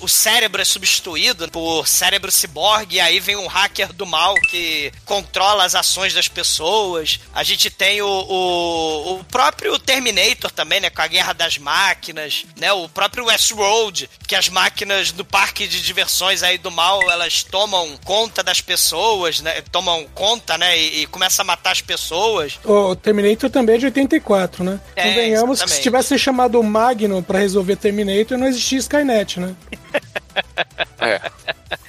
O 0.01 0.07
cérebro 0.07 0.61
é 0.61 0.65
substituído 0.65 1.49
por 1.51 1.87
cérebro 1.87 2.31
ciborgue 2.31 2.95
e 2.95 2.99
aí 2.99 3.19
vem 3.19 3.35
um 3.35 3.47
hacker 3.47 3.93
do 3.93 4.05
mal 4.05 4.33
que 4.49 4.91
controla 5.05 5.63
as 5.63 5.75
ações 5.75 6.13
das 6.13 6.27
pessoas. 6.27 7.19
A 7.33 7.43
gente 7.43 7.69
tem 7.69 8.01
o, 8.01 8.07
o, 8.07 9.19
o 9.19 9.23
próprio 9.25 9.77
Terminator 9.77 10.40
também, 10.49 10.79
né? 10.79 10.89
Com 10.89 11.01
a 11.01 11.07
guerra 11.07 11.33
das 11.33 11.57
máquinas, 11.57 12.45
né? 12.57 12.71
O 12.71 12.87
próprio 12.89 13.25
Westworld, 13.25 14.09
que 14.27 14.35
as 14.35 14.49
máquinas 14.49 15.11
do 15.11 15.25
parque 15.25 15.67
de 15.67 15.81
diversões 15.81 16.43
aí 16.43 16.57
do 16.57 16.71
mal, 16.71 17.09
elas 17.11 17.43
tomam 17.43 17.97
conta 18.03 18.41
das 18.41 18.61
pessoas, 18.61 19.41
né? 19.41 19.61
Tomam 19.71 20.05
conta, 20.13 20.57
né? 20.57 20.77
E, 20.77 21.01
e 21.01 21.05
começam 21.07 21.43
a 21.43 21.47
matar 21.47 21.71
as 21.71 21.81
pessoas. 21.81 22.59
O 22.63 22.95
Terminator 22.95 23.49
também 23.49 23.75
é 23.75 23.79
de 23.79 23.85
84, 23.85 24.63
né? 24.63 24.79
É, 24.95 25.09
Convenhamos 25.09 25.61
que 25.61 25.69
se 25.69 25.81
tivesse 25.81 26.17
chamado 26.17 26.59
o 26.59 26.63
Magno 26.63 27.21
pra 27.21 27.39
resolver 27.39 27.75
Terminator, 27.75 28.37
não 28.37 28.47
existia 28.47 28.79
Skynet, 28.79 29.39
né? 29.39 29.55
É. 31.01 31.19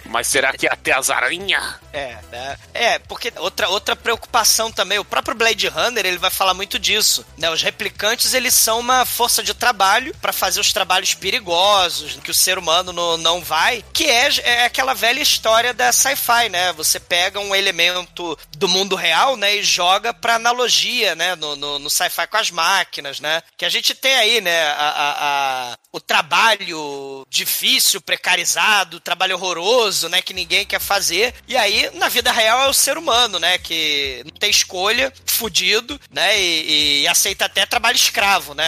Mas 0.07 0.27
será 0.27 0.53
que 0.53 0.67
até 0.67 0.93
as 0.93 1.11
aranhas? 1.11 1.63
É, 1.93 2.17
né? 2.31 2.59
É, 2.73 2.99
porque 2.99 3.31
outra, 3.37 3.69
outra 3.69 3.95
preocupação 3.95 4.71
também, 4.73 4.99
o 4.99 5.05
próprio 5.05 5.35
Blade 5.35 5.69
Runner, 5.69 6.05
ele 6.07 6.17
vai 6.19 6.31
falar 6.31 6.55
muito 6.55 6.79
disso, 6.79 7.25
né? 7.37 7.51
Os 7.51 7.61
replicantes, 7.63 8.33
eles 8.33 8.55
são 8.55 8.81
uma 8.81 9.05
força 9.05 9.43
de 9.43 9.53
trabalho 9.53 10.15
pra 10.21 10.33
fazer 10.33 10.61
os 10.61 10.73
trabalhos 10.73 11.13
perigosos, 11.15 12.17
que 12.25 12.31
o 12.31 12.35
ser 12.35 12.57
humano 12.59 12.91
no- 12.93 13.17
não 13.19 13.43
vai, 13.43 13.85
que 13.93 14.05
é, 14.05 14.29
é 14.45 14.65
aquela 14.65 14.95
velha 14.95 15.21
história 15.21 15.75
da 15.75 15.93
sci-fi, 15.93 16.49
né? 16.51 16.73
Você 16.73 16.99
pega 16.99 17.39
um 17.41 17.55
elemento 17.55 18.39
do 18.57 18.69
mundo 18.69 18.97
real, 18.97 19.37
né, 19.37 19.57
e 19.57 19.63
joga 19.63 20.15
pra 20.15 20.37
analogia, 20.37 21.15
né, 21.15 21.35
no, 21.37 21.55
no, 21.57 21.79
no 21.79 21.91
sci-fi 21.91 22.27
com 22.27 22.37
as 22.39 22.51
máquinas, 22.51 23.21
né? 23.21 23.43
Que 23.59 23.65
a 23.67 23.69
gente 23.71 23.95
tem 23.95 24.15
aí, 24.15 24.41
né, 24.41 24.63
a, 24.69 24.75
a- 24.89 25.73
a- 25.73 25.77
o 25.93 26.01
trabalho 26.01 27.27
difícil, 27.29 28.01
precarizado, 28.33 28.97
o 28.97 29.01
trabalho 29.01 29.37
horroroso, 29.37 30.09
né, 30.09 30.23
que 30.23 30.33
ninguém 30.33 30.65
quer 30.65 30.81
fazer. 30.81 31.35
E 31.47 31.57
aí, 31.57 31.91
na 31.95 32.09
vida 32.09 32.33
real, 32.33 32.63
é 32.63 32.69
o 32.69 32.73
ser 32.73 32.97
humano, 32.97 33.39
né, 33.39 33.59
que 33.59 34.23
não 34.25 34.33
tem 34.33 34.51
escolha, 34.51 35.13
fudido, 35.27 36.01
né, 36.11 36.41
e, 36.41 37.03
e 37.03 37.09
aceita 37.09 37.45
até 37.45 37.67
trabalho 37.67 37.97
escravo, 37.97 38.55
né? 38.55 38.65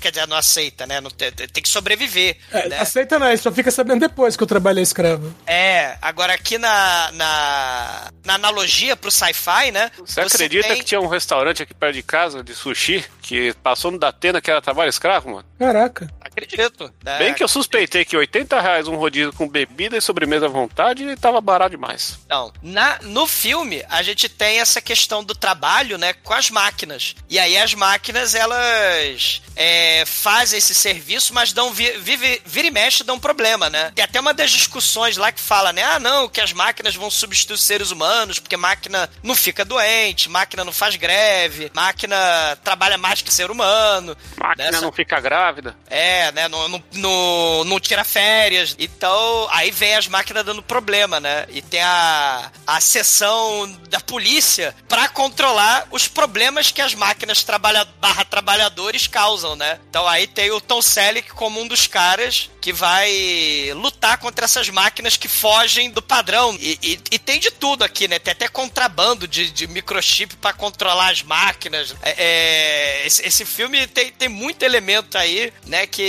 Quer 0.00 0.10
dizer, 0.10 0.26
não 0.26 0.36
aceita, 0.36 0.86
né? 0.86 1.00
Não 1.00 1.10
tem, 1.10 1.30
tem 1.32 1.62
que 1.62 1.68
sobreviver. 1.68 2.36
É, 2.50 2.68
né? 2.68 2.78
Aceita 2.80 3.18
não, 3.18 3.34
só 3.36 3.52
fica 3.52 3.70
sabendo 3.70 4.00
depois 4.00 4.36
que 4.36 4.42
o 4.42 4.46
trabalho 4.46 4.80
é 4.80 4.82
escravo. 4.82 5.34
É, 5.46 5.96
agora 6.02 6.34
aqui 6.34 6.58
na, 6.58 7.10
na, 7.12 8.12
na 8.24 8.34
analogia 8.34 8.96
pro 8.96 9.10
sci-fi, 9.10 9.70
né? 9.70 9.90
Você 9.98 10.20
acredita 10.20 10.68
tem- 10.68 10.78
que 10.78 10.84
tinha 10.84 11.00
um 11.00 11.06
restaurante 11.06 11.62
aqui 11.62 11.74
perto 11.74 11.94
de 11.94 12.02
casa 12.02 12.42
de 12.42 12.54
sushi 12.54 13.04
que 13.22 13.52
passou 13.62 13.90
no 13.90 13.98
Datena 13.98 14.40
que 14.40 14.50
era 14.50 14.60
trabalho 14.60 14.88
escravo, 14.90 15.30
mano? 15.30 15.44
Caraca. 15.58 16.08
Acredito. 16.36 16.92
né? 17.02 17.18
Bem 17.18 17.34
que 17.34 17.42
eu 17.42 17.48
suspeitei 17.48 18.04
que 18.04 18.16
80 18.16 18.60
reais 18.60 18.88
um 18.88 18.96
rodízio 18.96 19.32
com 19.32 19.48
bebida 19.48 19.96
e 19.96 20.00
sobremesa 20.00 20.46
à 20.46 20.48
vontade 20.48 21.04
e 21.04 21.16
tava 21.16 21.40
barato 21.40 21.70
demais. 21.70 22.18
Então, 22.26 22.52
na, 22.62 22.98
no 23.02 23.26
filme, 23.26 23.84
a 23.88 24.02
gente 24.02 24.28
tem 24.28 24.58
essa 24.60 24.80
questão 24.80 25.22
do 25.22 25.34
trabalho, 25.34 25.96
né, 25.96 26.12
com 26.12 26.34
as 26.34 26.50
máquinas. 26.50 27.14
E 27.30 27.38
aí 27.38 27.56
as 27.56 27.74
máquinas, 27.74 28.34
elas 28.34 29.42
é, 29.56 30.04
fazem 30.06 30.58
esse 30.58 30.74
serviço, 30.74 31.32
mas 31.32 31.52
dão 31.52 31.72
vi, 31.72 31.90
vive, 31.98 32.42
vira 32.44 32.66
e 32.68 32.70
mexe 32.70 33.04
dão 33.04 33.18
problema, 33.18 33.70
né? 33.70 33.92
Tem 33.94 34.04
até 34.04 34.20
uma 34.20 34.34
das 34.34 34.50
discussões 34.50 35.16
lá 35.16 35.30
que 35.30 35.40
fala, 35.40 35.72
né, 35.72 35.82
ah, 35.82 35.98
não, 35.98 36.28
que 36.28 36.40
as 36.40 36.52
máquinas 36.52 36.94
vão 36.94 37.10
substituir 37.10 37.54
os 37.54 37.62
seres 37.62 37.90
humanos, 37.90 38.38
porque 38.38 38.56
máquina 38.56 39.08
não 39.22 39.34
fica 39.34 39.64
doente, 39.64 40.28
máquina 40.28 40.64
não 40.64 40.72
faz 40.72 40.96
greve, 40.96 41.70
máquina 41.74 42.16
trabalha 42.62 42.98
mais 42.98 43.22
que 43.22 43.32
ser 43.32 43.50
humano. 43.50 44.16
Máquina 44.36 44.70
Nessa- 44.70 44.80
não 44.84 44.92
fica 44.92 45.20
grávida. 45.20 45.76
É, 45.88 46.23
né? 46.32 46.48
Não, 46.48 46.68
não, 46.68 46.82
não, 46.92 47.64
não 47.64 47.80
tira 47.80 48.04
férias. 48.04 48.74
Então, 48.78 49.48
aí 49.50 49.70
vem 49.70 49.94
as 49.94 50.06
máquinas 50.08 50.44
dando 50.44 50.62
problema, 50.62 51.20
né? 51.20 51.46
E 51.50 51.60
tem 51.62 51.80
a, 51.82 52.50
a 52.66 52.80
sessão 52.80 53.70
da 53.90 54.00
polícia 54.00 54.74
pra 54.88 55.08
controlar 55.08 55.86
os 55.90 56.08
problemas 56.08 56.70
que 56.70 56.80
as 56.82 56.94
máquinas 56.94 57.42
trabalha, 57.42 57.84
barra 58.00 58.24
trabalhadores 58.24 59.06
causam, 59.06 59.56
né? 59.56 59.78
Então 59.88 60.06
aí 60.08 60.26
tem 60.26 60.50
o 60.50 60.60
Tom 60.60 60.80
Selleck 60.82 61.30
como 61.34 61.60
um 61.60 61.66
dos 61.68 61.86
caras 61.86 62.50
que 62.60 62.72
vai 62.72 63.70
lutar 63.74 64.16
contra 64.18 64.44
essas 64.46 64.68
máquinas 64.70 65.16
que 65.16 65.28
fogem 65.28 65.90
do 65.90 66.00
padrão. 66.00 66.56
E, 66.60 66.78
e- 66.82 67.00
e 67.12 67.18
tem 67.18 67.38
de 67.38 67.50
tudo 67.50 67.84
aqui, 67.84 68.08
né? 68.08 68.18
Tem 68.18 68.32
até 68.32 68.48
contrabando 68.48 69.28
de, 69.28 69.50
de 69.50 69.66
microchip 69.66 70.36
pra 70.36 70.52
controlar 70.52 71.10
as 71.10 71.22
máquinas. 71.22 71.94
É, 72.02 72.14
é, 72.16 73.06
esse, 73.06 73.22
esse 73.26 73.44
filme 73.44 73.86
tem, 73.86 74.10
tem 74.12 74.28
muito 74.28 74.62
elemento 74.62 75.18
aí, 75.18 75.52
né? 75.66 75.86
Que 75.86 76.02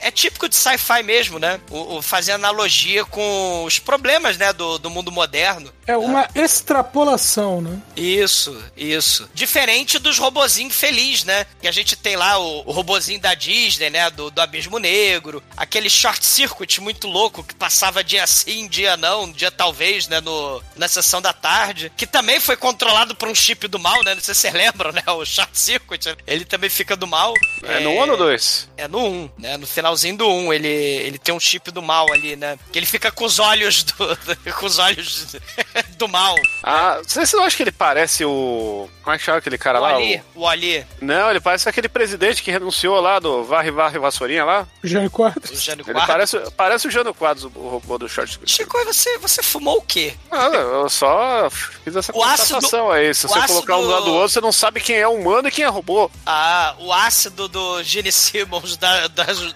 é 0.00 0.10
típico 0.10 0.48
de 0.48 0.56
sci-fi 0.56 1.02
mesmo, 1.02 1.38
né? 1.38 1.60
O, 1.70 1.96
o 1.96 2.02
fazer 2.02 2.32
analogia 2.32 3.04
com 3.04 3.64
os 3.64 3.78
problemas, 3.78 4.36
né? 4.36 4.52
Do, 4.52 4.78
do 4.78 4.90
mundo 4.90 5.10
moderno. 5.10 5.72
É 5.86 5.96
uma 5.96 6.28
extrapolação, 6.34 7.60
né? 7.60 7.80
Isso, 7.96 8.56
isso. 8.76 9.28
Diferente 9.34 9.98
dos 9.98 10.18
robozinhos 10.18 10.74
felizes, 10.74 11.24
né? 11.24 11.46
Que 11.60 11.68
a 11.68 11.72
gente 11.72 11.96
tem 11.96 12.16
lá 12.16 12.38
o, 12.38 12.62
o 12.66 12.72
robozinho 12.72 13.20
da 13.20 13.34
Disney, 13.34 13.90
né? 13.90 14.10
Do, 14.10 14.30
do 14.30 14.40
Abismo 14.40 14.78
Negro. 14.78 15.42
Aquele 15.56 15.90
short 15.90 16.24
circuit 16.24 16.80
muito 16.80 17.08
louco 17.08 17.42
que 17.42 17.54
passava 17.54 18.04
dia 18.04 18.26
sim, 18.26 18.68
dia 18.68 18.96
não, 18.96 19.30
dia 19.30 19.50
talvez, 19.50 20.06
né? 20.08 20.20
No, 20.20 20.62
na 20.76 20.88
sessão 20.88 21.20
da 21.20 21.32
tarde. 21.32 21.92
Que 21.96 22.06
também 22.06 22.38
foi 22.38 22.56
controlado 22.56 23.14
por 23.14 23.28
um 23.28 23.34
chip 23.34 23.66
do 23.66 23.78
mal, 23.78 24.02
né? 24.04 24.14
Não 24.14 24.22
sei 24.22 24.34
se 24.34 24.40
vocês 24.42 24.54
lembram, 24.54 24.92
né? 24.92 25.02
O 25.06 25.24
short 25.24 25.58
circuit. 25.58 26.16
Ele 26.26 26.44
também 26.44 26.70
fica 26.70 26.96
do 26.96 27.06
mal. 27.06 27.34
É, 27.62 27.80
no 27.80 27.90
1 27.90 27.98
ou 27.98 28.06
no 28.06 28.16
2? 28.16 28.68
É 28.76 28.88
no 28.88 29.04
1, 29.04 29.30
né? 29.38 29.56
No 29.56 29.66
finalzinho 29.66 30.16
do 30.16 30.28
1, 30.28 30.52
ele, 30.52 30.68
ele 30.68 31.18
tem 31.18 31.34
um 31.34 31.40
chip 31.40 31.70
do 31.70 31.82
mal 31.82 32.12
ali, 32.12 32.36
né? 32.36 32.58
Que 32.72 32.78
ele 32.78 32.86
fica 32.86 33.10
com 33.10 33.24
os 33.24 33.38
olhos 33.38 33.82
do. 33.84 33.94
com 34.58 34.66
os 34.66 34.78
olhos 34.78 35.36
do 35.98 36.08
mal. 36.08 36.34
Ah, 36.62 37.00
você 37.06 37.36
não 37.36 37.44
acha 37.44 37.56
que 37.56 37.62
ele 37.62 37.72
parece 37.72 38.24
o. 38.24 38.88
Como 39.02 39.14
é 39.14 39.18
que 39.18 39.24
chama 39.24 39.38
aquele 39.38 39.58
cara 39.58 39.78
O 39.80 39.82
lá? 39.82 39.96
Ali, 39.96 40.22
o 40.34 40.46
Ali, 40.46 40.86
O- 41.00 41.04
Não, 41.04 41.28
ele 41.30 41.40
parece 41.40 41.68
aquele 41.68 41.88
presidente 41.88 42.42
que 42.42 42.50
renunciou 42.52 43.00
lá 43.00 43.18
do 43.18 43.42
Varre 43.44 43.70
Varre 43.72 43.98
Vassourinha 43.98 44.44
lá. 44.44 44.66
O 44.82 44.86
Jânio 44.86 45.08
o 45.08 45.10
Quadros. 45.10 45.60
Jânio 45.62 45.84
Ele 45.84 45.92
Quadros. 45.92 46.06
parece, 46.06 46.50
parece 46.56 46.86
o 46.86 46.90
Jano 46.90 47.12
Quadros, 47.12 47.44
o 47.44 47.48
robô 47.68 47.98
do 47.98 48.08
short. 48.08 48.38
Chico, 48.46 48.78
você, 48.84 49.18
você 49.18 49.42
fumou 49.42 49.78
o 49.78 49.82
quê? 49.82 50.14
Ah, 50.30 50.46
eu 50.52 50.88
só 50.88 51.50
fiz 51.50 51.96
essa 51.96 52.12
O 52.16 52.22
ácido- 52.22 52.54
constatação 52.54 52.90
aí. 52.92 53.12
Se 53.14 53.26
o 53.26 53.28
você 53.28 53.38
ácido- 53.40 53.54
colocar 53.54 53.76
um 53.78 53.82
do 53.82 53.88
lado 53.88 54.04
do 54.04 54.14
outro, 54.14 54.28
você 54.28 54.40
não 54.40 54.52
sabe 54.52 54.80
quem 54.80 54.96
é 54.96 55.08
humano 55.08 55.48
e 55.48 55.50
quem 55.50 55.64
é 55.64 55.68
robô. 55.68 56.08
Ah, 56.24 56.74
o 56.78 56.92
ácido 56.92 57.48
do 57.48 57.82
Gene 57.82 58.12
Simmons 58.12 58.76
da- 58.76 59.08
das- 59.24 59.54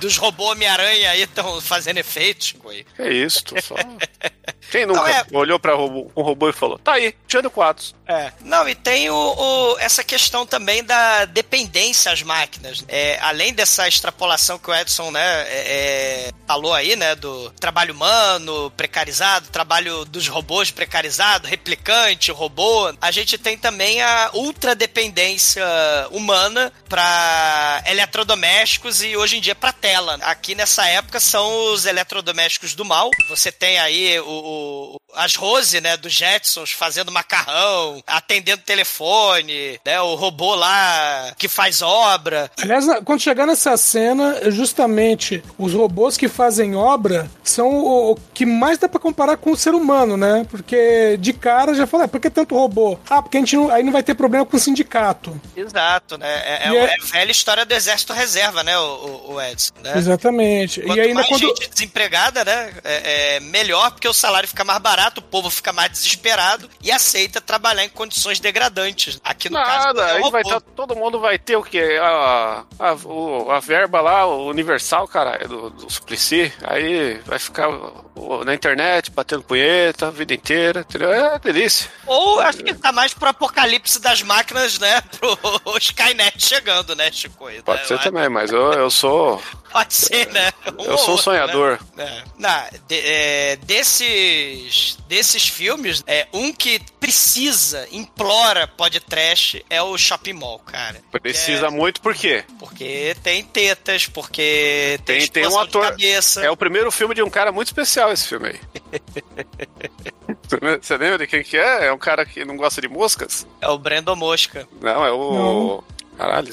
dos 0.00 0.16
robôs 0.16 0.50
Homem-Aranha 0.52 1.10
aí 1.10 1.22
estão 1.22 1.60
fazendo 1.60 1.98
efeito, 1.98 2.44
Chico. 2.44 2.68
aí. 2.70 2.84
É 2.98 3.12
isso, 3.12 3.42
tô 3.44 3.60
só. 3.60 3.74
Quem 4.72 4.86
nunca 4.86 5.00
Não, 5.02 5.06
é- 5.06 5.24
olhou 5.34 5.58
pra 5.60 5.74
robô- 5.74 6.10
um 6.16 6.22
robô 6.22 6.48
e 6.48 6.52
falou, 6.54 6.78
tá 6.78 6.94
aí, 6.94 7.14
tirando 7.28 7.50
quadros. 7.50 7.94
É. 8.08 8.32
Não, 8.40 8.66
e 8.66 8.74
tem 8.74 9.10
o, 9.10 9.14
o- 9.14 9.78
essa 9.78 10.02
questão 10.02 10.46
também 10.46 10.82
da 10.82 11.26
dependência 11.26 12.10
às 12.10 12.22
máquinas. 12.22 12.82
É, 12.88 13.18
além 13.20 13.52
dessa 13.52 13.86
extrapolação 13.86 14.58
que 14.58 14.70
o 14.70 14.74
Edson, 14.74 15.10
né, 15.10 15.42
é, 15.42 16.28
é, 16.28 16.30
falou 16.46 16.72
aí, 16.72 16.96
né, 16.96 17.14
do 17.14 17.50
trabalho 17.50 17.92
humano 17.92 18.70
precarizado, 18.74 19.48
trabalho 19.48 20.06
dos 20.06 20.26
robôs 20.26 20.70
precarizado, 20.70 21.46
replicante, 21.46 22.32
robô, 22.32 22.94
a 22.98 23.10
gente 23.10 23.36
tem 23.36 23.58
também 23.58 24.00
a 24.00 24.30
ultradependência 24.32 25.62
humana 26.10 26.72
para 26.88 27.82
eletrodomésticos 27.86 29.02
e 29.02 29.16
hoje 29.16 29.36
em 29.36 29.40
dia 29.40 29.54
para 29.54 29.72
tela. 29.72 30.18
Aqui 30.22 30.54
nessa 30.54 30.86
época 30.86 31.20
são 31.20 31.72
os 31.72 31.84
eletrodomésticos 31.86 32.74
do 32.74 32.84
mal. 32.86 33.10
Você 33.28 33.52
tem 33.52 33.78
aí 33.78 34.18
o, 34.20 34.24
o- 34.26 34.61
as 35.14 35.36
Rose, 35.36 35.78
né, 35.80 35.96
dos 35.96 36.12
Jetsons 36.12 36.70
fazendo 36.72 37.12
macarrão, 37.12 38.02
atendendo 38.06 38.62
telefone, 38.62 39.78
né, 39.84 40.00
o 40.00 40.14
robô 40.14 40.54
lá 40.54 41.32
que 41.36 41.48
faz 41.48 41.82
obra. 41.82 42.50
Aliás, 42.60 42.86
quando 43.04 43.20
chegar 43.20 43.46
nessa 43.46 43.76
cena, 43.76 44.50
justamente 44.50 45.42
os 45.58 45.74
robôs 45.74 46.16
que 46.16 46.28
fazem 46.28 46.74
obra 46.74 47.30
são 47.44 47.68
o, 47.68 48.12
o 48.12 48.16
que 48.32 48.46
mais 48.46 48.78
dá 48.78 48.88
pra 48.88 48.98
comparar 49.00 49.36
com 49.36 49.52
o 49.52 49.56
ser 49.56 49.74
humano, 49.74 50.16
né? 50.16 50.46
Porque 50.50 51.16
de 51.20 51.32
cara 51.32 51.74
já 51.74 51.86
fala, 51.86 52.04
ah, 52.04 52.08
por 52.08 52.20
que 52.20 52.30
tanto 52.30 52.54
robô? 52.56 52.98
Ah, 53.08 53.20
porque 53.20 53.36
a 53.36 53.40
gente 53.40 53.54
não, 53.56 53.70
aí 53.70 53.82
não 53.82 53.92
vai 53.92 54.02
ter 54.02 54.14
problema 54.14 54.46
com 54.46 54.56
o 54.56 54.60
sindicato. 54.60 55.38
Exato, 55.56 56.16
né? 56.16 56.26
É, 56.44 56.68
é, 56.68 56.74
é- 56.76 56.94
a 56.94 57.04
velha 57.06 57.30
história 57.30 57.64
do 57.66 57.74
exército 57.74 58.12
reserva, 58.12 58.62
né, 58.62 58.78
o, 58.78 58.82
o- 58.82 59.32
o 59.34 59.42
Edson, 59.42 59.72
né? 59.82 59.92
Exatamente. 59.96 60.80
Quanto 60.80 60.96
e 60.98 61.00
ainda 61.00 61.14
mais 61.14 61.28
quando. 61.28 61.40
gente 61.40 61.68
desempregada, 61.68 62.44
né? 62.44 62.72
É, 62.84 63.36
é 63.36 63.40
melhor 63.40 63.90
porque 63.90 64.08
o 64.08 64.12
salário 64.14 64.48
fica 64.52 64.64
mais 64.64 64.78
barato, 64.80 65.20
o 65.20 65.22
povo 65.24 65.50
fica 65.50 65.72
mais 65.72 65.90
desesperado 65.90 66.68
e 66.82 66.90
aceita 66.92 67.40
trabalhar 67.40 67.84
em 67.84 67.88
condições 67.88 68.38
degradantes. 68.38 69.18
Aqui 69.24 69.48
no 69.50 69.56
caso 69.56 69.86
Nada, 69.88 70.02
é 70.10 70.20
o 70.20 70.24
aí 70.26 70.30
vai 70.30 70.44
tá- 70.44 70.60
todo 70.60 70.94
mundo 70.94 71.18
vai 71.18 71.38
ter 71.38 71.56
o 71.56 71.62
quê? 71.62 71.98
A, 72.00 72.64
a, 72.78 72.94
o- 73.04 73.50
a 73.50 73.58
verba 73.60 74.00
lá, 74.00 74.26
o 74.26 74.46
universal, 74.48 75.08
cara, 75.08 75.46
do, 75.48 75.70
do 75.70 75.90
Suplicy. 75.90 76.52
Aí 76.62 77.14
vai 77.26 77.38
ficar 77.38 77.68
o- 77.68 78.44
na 78.44 78.54
internet 78.54 79.10
batendo 79.10 79.42
punheta 79.42 80.08
a 80.08 80.10
vida 80.10 80.34
inteira, 80.34 80.80
entendeu? 80.80 81.12
É 81.12 81.38
delícia. 81.38 81.90
Ou 82.06 82.40
acho 82.40 82.58
que 82.58 82.74
tá 82.74 82.92
mais 82.92 83.14
pro 83.14 83.28
apocalipse 83.30 84.00
das 84.00 84.22
máquinas, 84.22 84.78
né? 84.78 85.00
Pro 85.18 85.78
Skynet 85.78 86.38
chegando, 86.44 86.94
né, 86.94 87.10
Chico? 87.10 87.48
Pode 87.64 87.80
Né, 87.82 87.86
ser 87.86 87.98
também, 88.00 88.28
mas 88.28 88.50
eu, 88.52 88.72
eu 88.74 88.90
sou. 88.90 89.42
Pode 89.72 89.94
ser, 89.94 90.26
né? 90.32 90.52
Um 90.78 90.84
Eu 90.84 90.92
ou 90.92 90.98
sou 90.98 91.08
um 91.08 91.10
outro, 91.12 91.24
sonhador. 91.24 91.78
Né? 91.96 92.24
Não, 92.38 92.64
de- 92.86 93.00
é, 93.00 93.56
desses, 93.56 94.96
desses 95.08 95.48
filmes, 95.48 96.02
é, 96.06 96.26
um 96.32 96.52
que 96.52 96.80
precisa, 97.00 97.86
implora 97.90 98.66
podcast 98.68 99.64
é 99.70 99.82
o 99.82 99.96
Shopping 99.98 100.34
Mall, 100.34 100.58
cara. 100.60 101.00
Precisa 101.10 101.66
É, 101.66 101.70
muito, 101.70 102.00
por 102.00 102.14
quê? 102.14 102.44
porque 102.58 103.16
tem 103.22 103.42
tetas, 103.44 104.06
porque 104.06 105.00
tem, 105.04 105.20
Tem, 105.20 105.28
tem 105.28 105.46
um 105.48 105.58
ator. 105.58 105.82
cabeça. 105.90 106.42
É 106.44 106.50
o 106.50 106.56
primeiro 106.56 106.90
filme 106.92 107.14
de 107.14 107.22
um 107.22 107.30
cara 107.30 107.50
muito 107.50 107.68
especial 107.68 108.12
esse 108.12 108.26
filme 108.28 108.48
aí. 108.48 108.60
Você 110.80 110.96
lembra 110.96 111.18
de 111.18 111.26
quem 111.26 111.42
que 111.42 111.56
é? 111.56 111.86
É 111.86 111.92
um 111.92 111.98
cara 111.98 112.24
que 112.26 112.44
não 112.44 112.56
gosta 112.56 112.80
de 112.80 112.88
moscas? 112.88 113.46
É 113.60 113.68
o 113.68 113.78
Brandon 113.78 114.14
Mosca. 114.16 114.68
Não, 114.80 115.04
é 115.04 115.10
o. 115.12 115.32
Não. 115.34 115.84
Caralho, 116.16 116.48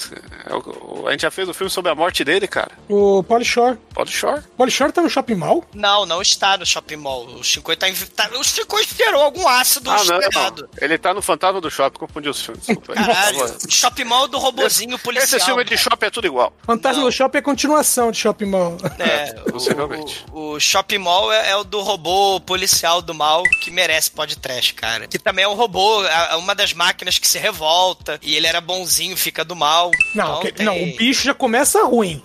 é 0.47 0.55
o- 0.55 1.07
a 1.07 1.11
gente 1.11 1.21
já 1.21 1.31
fez 1.31 1.47
o 1.49 1.53
filme 1.53 1.69
sobre 1.69 1.91
a 1.91 1.95
morte 1.95 2.23
dele, 2.23 2.47
cara. 2.47 2.71
O 2.87 3.21
Polishore. 3.23 3.77
Pode 3.93 4.11
Shore. 4.11 4.41
Polishore 4.57 4.91
tá 4.91 5.01
no 5.01 5.09
Shopping 5.09 5.35
Mall? 5.35 5.63
Não, 5.73 6.05
não 6.05 6.21
está 6.21 6.57
no 6.57 6.65
Shopping 6.65 6.95
Mall. 6.95 7.25
O 7.25 7.43
Chico 7.43 7.75
tá, 7.75 7.87
tá 8.15 8.29
O 8.37 8.43
Chico 8.43 8.79
esperou 8.79 9.21
algum 9.21 9.47
ácido 9.47 9.91
Ah, 9.91 9.97
esperado. 9.97 10.69
não. 10.71 10.83
Ele 10.83 10.97
tá 10.97 11.13
no 11.13 11.21
Fantasma 11.21 11.59
do 11.59 11.69
Shopping, 11.69 11.99
confundi 11.99 12.29
os 12.29 12.41
filmes. 12.41 12.65
Desculpa. 12.65 12.93
Caralho, 12.93 13.57
Shopping 13.69 14.03
Mall 14.05 14.27
do 14.27 14.37
robozinho 14.39 14.97
policial. 14.99 15.37
Esse 15.37 15.45
filme 15.45 15.63
de 15.65 15.77
shopping 15.77 16.05
é 16.05 16.09
tudo 16.09 16.27
igual. 16.27 16.53
Fantasma 16.65 17.01
Não. 17.01 17.09
do 17.09 17.11
Shopping 17.13 17.37
é 17.37 17.41
continuação 17.41 18.11
de 18.11 18.17
Shopping 18.17 18.45
Mall. 18.45 18.77
É, 18.97 19.33
Possivelmente. 19.51 20.25
o, 20.31 20.53
o 20.53 20.59
Shopping 20.59 20.97
Mall 20.99 21.31
é, 21.33 21.49
é 21.51 21.55
o 21.57 21.63
do 21.63 21.81
robô 21.81 22.39
policial 22.39 23.01
do 23.01 23.13
mal 23.13 23.43
que 23.61 23.69
merece 23.71 24.09
podcast, 24.11 24.73
cara. 24.73 25.07
Que 25.07 25.19
também 25.19 25.43
é 25.45 25.47
um 25.47 25.53
robô, 25.55 26.03
é 26.05 26.35
uma 26.35 26.55
das 26.55 26.73
máquinas 26.73 27.17
que 27.19 27.27
se 27.27 27.37
revolta 27.37 28.17
e 28.21 28.35
ele 28.35 28.47
era 28.47 28.61
bonzinho, 28.61 29.15
fica 29.17 29.43
do 29.49 29.55
mal. 29.55 29.91
Não, 30.15 30.39
Então 30.39 30.51
que- 30.51 30.63
não, 30.63 30.81
o 30.81 30.95
bicho 30.95 31.23
já 31.25 31.33
começa 31.33 31.83
ruim. 31.85 32.21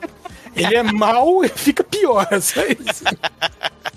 Ele 0.56 0.76
é 0.76 0.82
mau 0.82 1.44
e 1.44 1.48
fica 1.48 1.82
pior. 1.84 2.26
só 2.40 2.60
isso. 2.62 3.04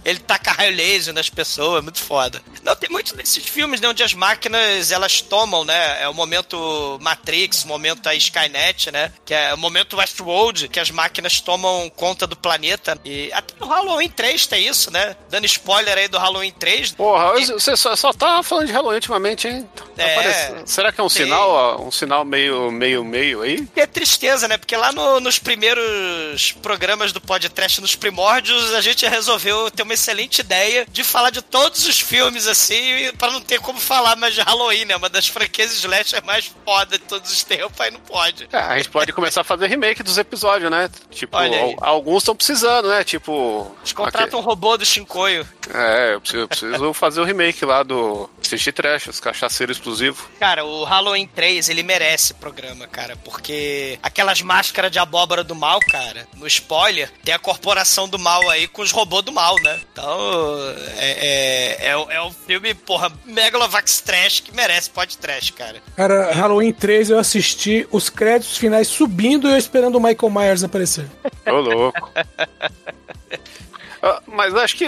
Ele 0.04 0.20
taca 0.20 0.52
raio 0.54 0.74
laser 0.74 1.14
nas 1.14 1.30
pessoas, 1.30 1.80
é 1.80 1.82
muito 1.82 2.00
foda. 2.00 2.42
Não, 2.64 2.74
tem 2.78 2.90
muitos 2.90 3.12
desses 3.12 3.44
filmes, 3.46 3.82
né, 3.82 3.90
onde 3.90 4.02
as 4.04 4.14
máquinas, 4.14 4.90
elas 4.90 5.20
tomam, 5.22 5.66
né, 5.66 6.02
é 6.02 6.08
o 6.08 6.14
momento 6.14 6.98
Matrix, 7.02 7.66
o 7.66 7.68
momento 7.68 8.08
a 8.08 8.16
Skynet, 8.16 8.90
né, 8.90 9.12
que 9.26 9.34
é 9.34 9.54
o 9.54 9.58
momento 9.58 9.98
Westworld, 9.98 10.70
que 10.70 10.80
as 10.80 10.92
máquinas 10.92 11.42
tomam 11.42 11.90
conta 11.94 12.26
do 12.26 12.38
planeta. 12.38 12.98
E 13.04 13.30
até 13.34 13.54
no 13.60 13.68
Halloween 13.68 14.08
3 14.08 14.48
tem 14.48 14.66
isso, 14.66 14.90
né, 14.92 15.14
dando 15.30 15.46
spoiler 15.46 15.98
aí 15.98 16.08
do 16.08 16.18
Halloween 16.18 16.52
3. 16.52 16.92
Porra, 16.94 17.34
você 17.42 17.76
só, 17.76 17.94
só 17.96 18.14
tá 18.14 18.42
falando 18.44 18.68
de 18.68 18.72
Halloween 18.74 18.96
ultimamente, 18.96 19.48
hein? 19.50 19.68
Tá 19.76 20.04
É. 20.04 20.62
Será 20.66 20.92
que 20.94 21.02
é 21.02 21.04
um 21.04 21.10
Tem. 21.10 21.24
sinal, 21.26 21.50
ó, 21.50 21.82
um 21.82 21.92
sinal 21.92 22.24
meio, 22.24 22.72
meio, 22.72 23.04
meio 23.04 23.42
aí? 23.42 23.68
E 23.76 23.82
é 23.82 23.86
tristeza, 23.86 24.48
né? 24.48 24.58
Porque 24.58 24.76
lá 24.78 24.94
no- 24.94 25.20
nos 25.20 25.38
primeiros 25.38 26.47
programas 26.52 27.12
do 27.12 27.22
podcast, 27.22 27.82
nos 27.82 27.96
primórdios, 27.96 28.74
a 28.74 28.82
gente 28.82 29.06
resolveu 29.08 29.70
ter 29.72 29.84
uma 29.84 29.94
excelente 29.94 30.40
ideia 30.40 30.86
de 30.90 31.04
falar 31.04 31.30
de 31.30 31.42
todos 31.42 31.86
os 31.86 32.00
filmes, 32.00 32.48
assim, 32.48 33.12
pra 33.18 33.32
não 33.32 33.42
ter 33.42 33.60
como 33.60 33.80
falar 33.80 34.16
mais 34.16 34.34
de 34.34 34.42
Halloween, 34.42 34.86
né? 34.86 34.96
Uma 34.96 35.10
das 35.10 35.28
franquias 35.28 35.72
slasher 35.74 36.24
mais 36.26 36.52
foda 36.66 36.98
de 36.98 37.06
todos 37.06 37.32
os 37.32 37.44
tempos, 37.44 37.80
aí 37.80 37.92
não 37.92 38.00
pode. 38.00 38.48
É, 38.52 38.58
a 38.58 38.78
gente 38.78 38.90
pode 38.90 39.14
começar 39.14 39.42
a 39.42 39.44
fazer 39.44 39.68
remake 39.68 40.04
dos 40.04 40.18
episódios, 40.18 40.70
né? 40.72 40.90
Tipo, 41.12 41.38
alguns 41.82 42.24
estão 42.24 42.36
precisando, 42.36 42.90
né? 42.90 43.04
Tipo. 43.04 43.72
Eles 43.80 43.94
contratam 43.94 44.40
um 44.40 44.44
robô 44.44 44.78
do 44.78 44.86
Shinkoio. 44.86 45.48
É, 45.74 46.14
eu 46.14 46.22
preciso, 46.22 46.44
eu 46.44 46.48
preciso 46.48 46.94
fazer 46.94 47.22
o 47.22 47.24
remake 47.24 47.66
lá 47.66 47.84
do 47.84 48.30
Assistir 48.42 48.72
Trash, 48.72 49.08
os 49.08 49.20
cachaceiros 49.20 49.78
exclusivos. 49.78 50.24
Cara, 50.40 50.66
o 50.66 50.84
Halloween 50.84 51.28
3, 51.28 51.70
ele 51.70 51.84
merece 51.84 52.34
programa, 52.34 52.88
cara, 52.88 53.16
porque 53.18 54.00
aquelas 54.02 54.42
máscaras 54.42 54.92
de 54.92 55.00
abóbora 55.00 55.44
do 55.44 55.56
mal, 55.56 55.80
cara, 55.80 56.28
no 56.38 56.48
spoiler, 56.48 57.12
tem 57.24 57.34
a 57.34 57.40
corporação 57.40 58.08
do 58.08 58.18
mal 58.20 58.48
aí 58.50 58.68
com 58.68 58.82
os 58.82 58.92
robôs 58.92 59.24
do 59.24 59.32
mal, 59.32 59.56
né? 59.62 59.80
Então, 59.92 60.18
é, 60.98 61.78
é, 61.82 61.90
é, 61.90 61.98
o- 61.98 62.10
é 62.12 62.22
um 62.24 62.32
filme, 62.32 62.74
porra, 62.74 63.12
Megalovax 63.26 64.02
Trash 64.02 64.40
que 64.42 64.54
merece 64.56 64.90
pod 64.90 65.18
trash, 65.18 65.52
cara. 65.52 65.82
Cara, 65.96 66.32
Halloween 66.34 66.72
3 66.74 67.10
eu 67.10 67.20
assisti 67.20 67.88
os 67.92 68.10
créditos 68.10 68.58
finais 68.58 68.88
subindo 68.88 69.48
e 69.48 69.52
eu 69.52 69.58
esperando 69.58 69.96
o 69.96 70.02
Michael 70.02 70.32
Myers 70.32 70.64
aparecer. 70.64 71.08
Ô, 71.46 71.52
louco. 71.60 72.10
Ah, 74.08 74.22
Mas 74.28 74.54
eu 74.54 74.60
acho 74.60 74.76
que 74.76 74.86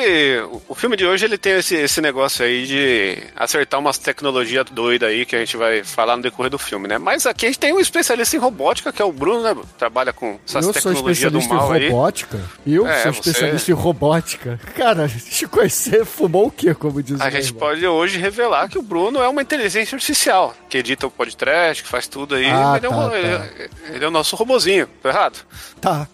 o- 0.67 0.75
filme 0.75 0.95
de 0.95 1.05
hoje 1.05 1.25
ele 1.25 1.37
tem 1.37 1.53
esse, 1.53 1.75
esse 1.75 1.99
negócio 2.01 2.43
aí 2.45 2.65
de 2.65 3.17
acertar 3.35 3.79
umas 3.79 3.97
tecnologias 3.97 4.65
doidas 4.71 5.09
aí 5.09 5.25
que 5.25 5.35
a 5.35 5.39
gente 5.39 5.57
vai 5.57 5.83
falar 5.83 6.15
no 6.15 6.23
decorrer 6.23 6.49
do 6.49 6.57
filme, 6.59 6.87
né? 6.87 6.97
Mas 6.97 7.25
aqui 7.25 7.45
a 7.45 7.49
gente 7.49 7.59
tem 7.59 7.73
um 7.73 7.79
especialista 7.79 8.35
em 8.35 8.39
robótica, 8.39 8.91
que 8.93 9.01
é 9.01 9.05
o 9.05 9.11
Bruno, 9.11 9.41
né? 9.41 9.55
Trabalha 9.77 10.13
com 10.13 10.39
essas 10.47 10.65
eu 10.65 10.73
sou 10.73 10.73
tecnologias 10.73 11.31
do 11.31 11.37
especialista 11.39 11.53
mal 11.67 11.75
em 11.75 11.79
aí. 11.83 11.89
robótica. 11.89 12.39
Eu 12.65 12.87
É, 12.87 13.03
sou 13.03 13.13
você- 13.13 13.29
especialista 13.29 13.71
em 13.71 13.73
robótica. 13.73 14.59
Cara, 14.75 15.07
te 15.07 15.47
conhecer 15.49 16.05
fumou 16.05 16.47
o 16.47 16.51
quê, 16.51 16.73
como 16.73 17.01
diz 17.01 17.19
o 17.19 17.23
A 17.23 17.29
gente 17.29 17.47
irmão? 17.47 17.59
pode 17.59 17.85
hoje 17.87 18.17
revelar 18.19 18.69
que 18.69 18.77
o 18.77 18.81
Bruno 18.81 19.21
é 19.21 19.27
uma 19.27 19.41
inteligência 19.41 19.95
artificial, 19.95 20.55
que 20.69 20.77
edita 20.77 21.07
o 21.07 21.11
podcast, 21.11 21.83
que 21.83 21.89
faz 21.89 22.07
tudo 22.07 22.35
aí. 22.35 22.45
Ah, 22.45 22.75
ele, 22.77 22.85
é 22.85 22.89
um- 22.89 23.09
tá, 23.09 23.17
ele- 23.17 23.37
tá. 23.37 23.93
ele 23.95 24.05
é 24.05 24.07
o 24.07 24.11
nosso 24.11 24.35
robozinho, 24.35 24.87
tá 25.01 25.09
errado? 25.09 25.39
Tá. 25.81 26.07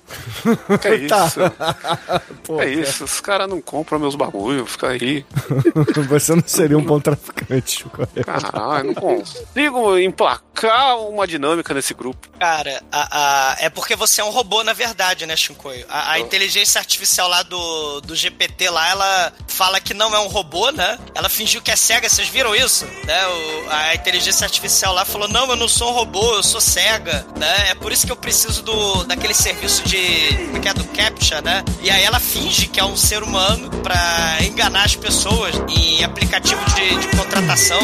É 0.83 0.95
isso? 0.95 1.09
Tá. 1.09 1.75
Pô, 2.45 2.61
É 2.61 2.69
isso, 2.69 2.94
os 3.03 3.19
caras 3.19 3.47
não 3.49 3.61
compram 3.61 3.99
meus 3.99 4.15
bagulho, 4.15 4.65
fica 4.65 4.89
aí. 4.89 5.25
Você 6.09 6.35
não 6.35 6.43
seria 6.45 6.77
um 6.77 6.83
bom 6.83 6.99
traficante, 6.99 7.77
Chico. 7.77 8.07
Caralho, 8.23 8.87
não 8.87 8.93
consigo 8.95 9.97
emplacar 9.97 10.97
uma 10.99 11.27
dinâmica 11.27 11.73
nesse 11.73 11.93
grupo. 11.93 12.27
Cara, 12.39 12.81
a, 12.91 13.51
a- 13.53 13.55
é 13.59 13.69
porque 13.69 13.95
você 13.95 14.21
é 14.21 14.23
um 14.23 14.29
robô, 14.29 14.63
na 14.63 14.73
verdade, 14.73 15.25
né, 15.25 15.35
Shinkoio? 15.35 15.85
A, 15.89 16.11
a 16.13 16.19
inteligência 16.19 16.79
artificial 16.79 17.27
lá 17.27 17.43
do, 17.43 18.01
do 18.01 18.15
GPT 18.15 18.69
lá, 18.69 18.89
ela 18.89 19.33
fala 19.47 19.79
que 19.79 19.93
não 19.93 20.13
é 20.15 20.19
um 20.19 20.27
robô, 20.27 20.69
né? 20.71 20.97
Ela 21.13 21.29
fingiu 21.29 21.61
que 21.61 21.71
é 21.71 21.75
cega, 21.75 22.09
vocês 22.09 22.27
viram 22.27 22.55
isso? 22.55 22.85
Né? 23.05 23.27
O- 23.27 23.69
a 23.69 23.95
inteligência 23.95 24.45
artificial 24.45 24.93
lá 24.93 25.05
falou, 25.05 25.27
não, 25.27 25.49
eu 25.49 25.55
não 25.55 25.67
sou 25.67 25.89
um 25.89 25.93
robô, 25.93 26.35
eu 26.35 26.43
sou 26.43 26.61
cega, 26.61 27.25
né? 27.37 27.71
É 27.71 27.75
por 27.75 27.91
isso 27.91 28.05
que 28.05 28.11
eu 28.11 28.15
preciso 28.17 28.61
do, 28.63 29.03
daquele 29.05 29.33
serviço 29.33 29.83
de... 29.87 30.35
como 30.45 30.57
é 30.57 30.59
que 30.59 30.69
é? 30.69 30.73
Do 30.73 30.83
CAPTCHA, 30.85 31.41
né? 31.41 31.63
E 31.81 31.89
aí 31.89 32.03
ela 32.03 32.19
finge 32.19 32.67
que 32.67 32.79
é 32.79 32.83
um 32.85 32.95
ser 32.95 33.23
humano 33.23 33.69
pra 33.81 34.37
enganar 34.41 34.83
as 34.83 34.95
pessoas 34.95 35.55
em 35.69 36.03
aplicativo 36.03 36.61
de, 36.75 36.95
de 36.99 37.07
contratação. 37.17 37.79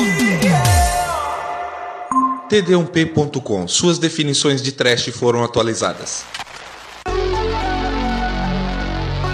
td1p.com. 2.49 3.67
Suas 3.67 3.97
definições 3.97 4.61
de 4.61 4.71
trash 4.71 5.09
foram 5.09 5.43
atualizadas. 5.43 6.23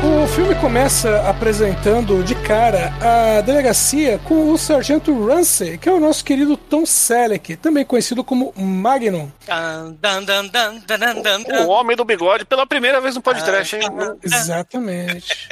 O 0.03 0.27
filme 0.27 0.55
começa 0.55 1.27
apresentando 1.27 2.23
de 2.23 2.35
cara 2.47 2.93
a 3.01 3.41
delegacia 3.41 4.17
com 4.23 4.53
o 4.53 4.57
sargento 4.57 5.27
Ramsey, 5.27 5.77
que 5.77 5.89
é 5.89 5.91
o 5.91 5.99
nosso 5.99 6.23
querido 6.23 6.55
Tom 6.55 6.85
Selleck, 6.85 7.57
também 7.57 7.83
conhecido 7.83 8.23
como 8.23 8.53
Magnum. 8.55 9.29
Dan, 9.45 9.95
dan, 9.99 10.23
dan, 10.23 10.47
dan, 10.47 10.81
dan, 10.87 10.97
dan, 10.97 11.21
dan, 11.21 11.39
O 11.41 11.43
dan. 11.43 11.67
homem 11.67 11.97
do 11.97 12.05
bigode 12.05 12.45
pela 12.45 12.65
primeira 12.65 13.01
vez 13.01 13.15
no 13.15 13.21
podcast, 13.21 13.75
hein? 13.75 13.81
Exatamente. 14.23 15.49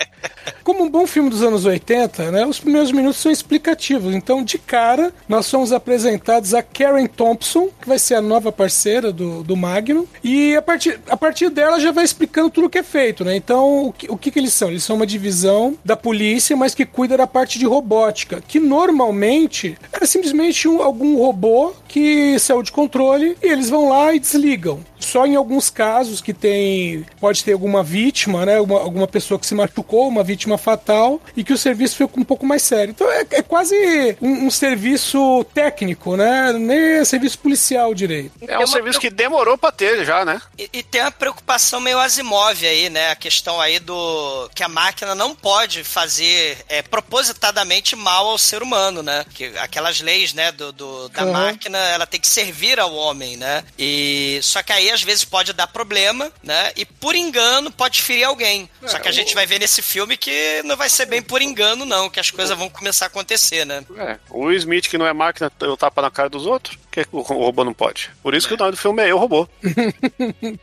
Como 0.64 0.84
um 0.84 0.90
bom 0.90 1.06
filme 1.06 1.30
dos 1.30 1.44
anos 1.44 1.66
80, 1.66 2.32
né, 2.32 2.46
os 2.46 2.60
primeiros 2.60 2.92
minutos 2.92 3.20
são 3.20 3.32
explicativos. 3.32 4.16
Então, 4.16 4.42
de 4.42 4.58
cara, 4.58 5.14
nós 5.28 5.46
somos 5.46 5.74
apresentados 5.74 6.54
a 6.54 6.64
Karen 6.64 7.08
Thompson, 7.08 7.70
que 7.82 7.88
vai 7.88 8.00
ser 8.00 8.16
a 8.16 8.22
nova 8.22 8.52
parceira 8.54 9.12
do, 9.12 9.44
do 9.44 9.56
Magnum. 9.56 10.08
E 10.24 10.56
a 10.56 10.62
partir, 10.62 11.00
a 11.10 11.18
partir 11.18 11.50
dela 11.50 11.80
já 11.80 11.92
vai 11.92 12.06
explicando 12.06 12.50
tudo 12.50 12.68
o 12.68 12.70
que 12.70 12.78
é 12.80 12.84
feito, 12.84 13.26
né? 13.26 13.36
Então, 13.36 13.88
o 13.88 13.94
que, 13.94 14.10
o 14.10 14.18
que, 14.18 14.32
que 14.32 14.40
eles 14.40 14.54
são? 14.54 14.70
Eles 14.70 14.84
são 14.84 14.96
uma 14.96 15.06
divisão 15.06 15.78
da 15.84 15.98
polícia, 15.98 16.56
mas 16.56 16.74
que 16.74 16.85
cuida 16.86 17.18
da 17.18 17.28
parte 17.28 17.58
de 17.60 17.66
robótica, 17.66 18.42
que 18.48 18.60
normalmente 18.60 19.78
é 19.92 20.06
simplesmente 20.06 20.68
um- 20.68 20.82
algum 20.82 21.18
robô 21.18 21.74
que 21.88 22.38
saiu 22.40 22.62
de 22.62 22.72
controle 22.72 23.38
e 23.42 23.48
eles 23.48 23.70
vão 23.70 23.90
lá 23.90 24.14
e 24.14 24.20
desligam. 24.20 24.84
Só 25.00 25.26
em 25.26 25.36
alguns 25.36 25.70
casos 25.70 26.20
que 26.20 26.34
tem. 26.34 27.06
Pode 27.20 27.44
ter 27.44 27.54
alguma 27.54 27.84
vítima, 27.84 28.44
né? 28.46 28.58
Alguma, 28.58 28.80
alguma 28.80 29.08
pessoa 29.08 29.40
que 29.40 29.46
se 29.46 29.54
machucou, 29.54 30.08
uma 30.08 30.24
vítima 30.24 30.58
fatal, 30.58 31.22
e 31.38 31.44
que 31.44 31.54
o 31.54 31.58
serviço 31.58 31.96
fica 31.96 32.20
um 32.20 32.24
pouco 32.24 32.44
mais 32.46 32.64
sério. 32.64 32.90
Então 32.92 33.10
é, 33.12 33.24
é 33.32 33.42
quase 33.44 33.76
um, 34.20 34.48
um 34.48 34.52
serviço 34.52 35.46
técnico, 35.54 36.16
né? 36.18 36.54
Nem 36.54 36.78
é 36.98 37.06
serviço 37.06 37.38
policial 37.38 37.94
direito. 37.94 38.32
É 38.48 38.58
um 38.58 38.66
serviço 38.66 39.00
que 39.00 39.10
demorou 39.12 39.58
pra 39.58 39.72
ter 39.72 40.04
já, 40.06 40.26
né? 40.26 40.42
E, 40.58 40.70
e 40.74 40.82
tem 40.84 41.02
uma 41.02 41.12
preocupação 41.12 41.80
meio 41.80 42.00
Asimov 42.00 42.66
aí, 42.66 42.90
né? 42.90 43.12
A 43.12 43.16
questão 43.16 43.62
aí 43.62 43.78
do 43.80 44.50
que 44.56 44.64
a 44.64 44.70
máquina 44.70 45.14
não 45.14 45.36
pode 45.36 45.84
fazer 45.84 46.58
é, 46.78 46.82
propositadamente 46.82 47.96
mal 47.96 48.28
ao 48.28 48.38
ser 48.38 48.62
humano, 48.62 49.02
né? 49.02 49.26
Que 49.34 49.46
aquelas 49.60 50.02
leis, 50.02 50.34
né, 50.34 50.52
do, 50.52 50.72
do- 50.72 51.10
da 51.10 51.24
Uhum. 51.26 51.32
máquina, 51.34 51.78
ela 51.78 52.06
tem 52.06 52.20
que 52.20 52.28
servir 52.28 52.80
ao 52.80 52.94
homem, 52.94 53.38
né? 53.38 53.64
E 53.78 54.40
só 54.44 54.62
que 54.62 54.72
aí 54.72 54.90
às 54.92 55.02
vezes 55.02 55.24
pode 55.24 55.54
dar 55.54 55.68
problema, 55.68 56.32
né? 56.44 56.72
E 56.76 56.86
por 56.86 57.16
engano 57.16 57.72
pode 57.72 58.02
ferir 58.02 58.24
alguém. 58.26 58.70
só 58.86 59.00
que 59.00 59.08
a 59.08 59.12
gente 59.12 59.34
vai 59.34 59.46
ver 59.46 59.60
nesse 59.60 59.82
filme 59.82 60.18
que 60.18 60.62
não 60.64 60.76
vai 60.78 60.90
ser 60.90 61.06
bem 61.06 61.22
por 61.22 61.42
engano 61.42 61.86
não, 61.86 62.10
que 62.10 62.20
as 62.20 62.32
coisas 62.32 62.58
vão 62.58 62.70
começar 62.70 63.06
a 63.06 63.08
acontecer, 63.08 63.66
né? 63.66 63.84
É. 63.98 64.18
O 64.30 64.52
Smith, 64.52 64.88
que 64.90 64.98
não 64.98 65.06
é 65.08 65.14
máquina, 65.14 65.52
eu 65.62 65.76
tapa 65.78 66.02
na 66.02 66.12
cara 66.12 66.30
dos 66.30 66.46
outros. 66.46 66.78
que 66.92 67.06
o 67.12 67.20
robô 67.22 67.64
não 67.66 67.74
pode? 67.74 68.10
Por 68.24 68.34
isso 68.34 68.48
que 68.48 68.54
o 68.54 68.58
nome 68.58 68.72
do 68.72 68.78
filme 68.78 69.04
é 69.04 69.12
Eu, 69.12 69.18
Robô. 69.18 69.48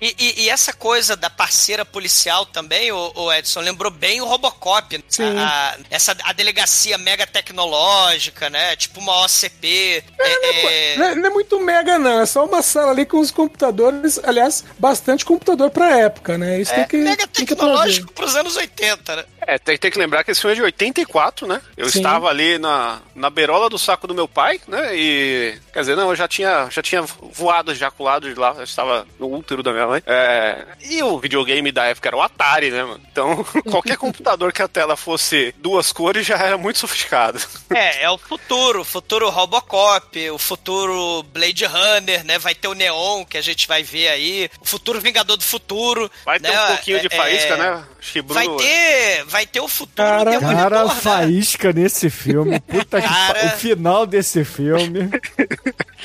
E, 0.00 0.16
e- 0.18 0.42
e 0.44 0.48
essa 0.48 0.72
coisa 0.72 1.14
da 1.16 1.28
parceira 1.28 1.84
policial 1.84 2.46
também, 2.46 2.90
o, 2.90 3.12
o 3.14 3.32
Edson, 3.32 3.60
lembrou 3.60 3.90
bem 3.90 4.20
o 4.22 4.24
Robocop. 4.26 5.04
Sim. 5.08 5.36
A, 5.38 5.72
a- 5.72 5.76
essa, 6.10 6.16
a 6.24 6.32
delegacia 6.32 6.98
mega 6.98 7.26
tecnológica, 7.26 8.50
né? 8.50 8.76
Tipo 8.76 9.00
uma 9.00 9.24
OCP. 9.24 10.02
é- 10.18 10.92
é- 10.92 10.96
Não 10.96 11.06
é, 11.06 11.14
não 11.14 11.26
é 11.26 11.30
muito 11.30 11.60
mega, 11.60 11.98
não. 11.98 12.20
É 12.20 12.26
só 12.26 12.44
uma 12.44 12.62
sala 12.62 12.90
ali 12.90 13.06
com 13.06 13.18
os 13.18 13.30
computadores. 13.30 14.18
Aliás, 14.24 14.64
bastante 14.78 15.24
computador 15.24 15.70
pra 15.70 15.98
época, 15.98 16.36
né? 16.36 16.60
Isso 16.60 16.74
tem 16.74 16.86
que. 16.86 16.96
mega 16.98 17.26
tem 17.26 17.46
que 17.46 17.54
tecnológico 17.54 18.12
pros 18.12 18.34
anos 18.36 18.56
80, 18.56 19.16
né? 19.16 19.24
É, 19.46 19.58
tem, 19.58 19.76
tem 19.76 19.90
que 19.90 19.98
lembrar 19.98 20.24
que 20.24 20.30
esse 20.30 20.40
filme 20.40 20.52
é 20.52 20.56
de 20.56 20.62
84, 20.62 21.46
né? 21.46 21.60
Eu 21.76 21.88
Sim. 21.88 21.98
estava 21.98 22.28
ali 22.28 22.58
na, 22.58 23.00
na 23.14 23.28
beirola 23.30 23.68
do 23.68 23.78
saco 23.78 24.06
do 24.06 24.14
meu 24.14 24.28
pai, 24.28 24.60
né? 24.68 24.94
E. 24.96 25.58
Quer 25.72 25.80
dizer, 25.80 25.96
não, 25.96 26.10
eu 26.10 26.16
já 26.16 26.28
tinha, 26.28 26.68
já 26.70 26.82
tinha 26.82 27.02
voado, 27.02 27.72
ejaculado 27.72 28.32
de 28.32 28.38
lá, 28.38 28.54
eu 28.56 28.64
estava 28.64 29.06
no 29.18 29.32
útero 29.34 29.62
da 29.62 29.72
minha 29.72 29.86
mãe. 29.86 30.02
É, 30.06 30.64
e 30.80 31.02
o 31.02 31.18
videogame 31.18 31.72
da 31.72 31.84
época 31.86 32.08
era 32.08 32.16
o 32.16 32.22
Atari, 32.22 32.70
né, 32.70 32.84
mano? 32.84 33.00
Então, 33.10 33.44
qualquer 33.70 33.96
computador 33.96 34.52
que 34.52 34.62
a 34.62 34.68
tela 34.68 34.96
fosse 34.96 35.54
duas 35.58 35.92
cores 35.92 36.26
já 36.26 36.36
era 36.36 36.56
muito 36.58 36.78
sofisticado. 36.78 37.40
É, 37.74 38.04
é 38.04 38.10
o 38.10 38.18
futuro, 38.18 38.82
o 38.82 38.84
futuro 38.84 39.28
Robocop, 39.30 40.30
o 40.30 40.38
futuro 40.38 41.22
Blade 41.24 41.64
Runner, 41.64 42.24
né? 42.24 42.38
Vai 42.38 42.54
ter 42.54 42.68
o 42.68 42.74
Neon, 42.74 43.24
que 43.24 43.38
a 43.38 43.42
gente 43.42 43.66
vai 43.66 43.82
ver 43.82 44.08
aí, 44.08 44.50
o 44.60 44.66
futuro 44.66 45.00
Vingador 45.00 45.36
do 45.36 45.42
Futuro. 45.44 46.10
Vai 46.24 46.38
ter 46.38 46.50
né? 46.50 46.64
um 46.64 46.66
pouquinho 46.68 47.00
de 47.00 47.06
É, 47.10 47.16
faísca, 47.16 47.54
é, 47.54 47.56
né? 47.56 47.84
Acho 47.98 48.12
que 48.12 48.22
Bruno- 48.22 48.34
Vai 48.34 48.64
ter, 48.64 49.24
vai 49.32 49.46
ter 49.46 49.60
o 49.60 49.66
futuro 49.66 49.96
Cara, 49.96 50.30
Demolidor, 50.30 50.62
Cara, 50.62 50.84
né? 50.84 50.94
faísca 50.94 51.72
nesse 51.72 52.10
filme. 52.10 52.60
Puta 52.68 53.00
que 53.00 53.08
Cara. 53.08 53.34
pa- 53.40 53.46
O 53.46 53.58
final 53.58 54.06
desse 54.06 54.44
filme. 54.44 55.10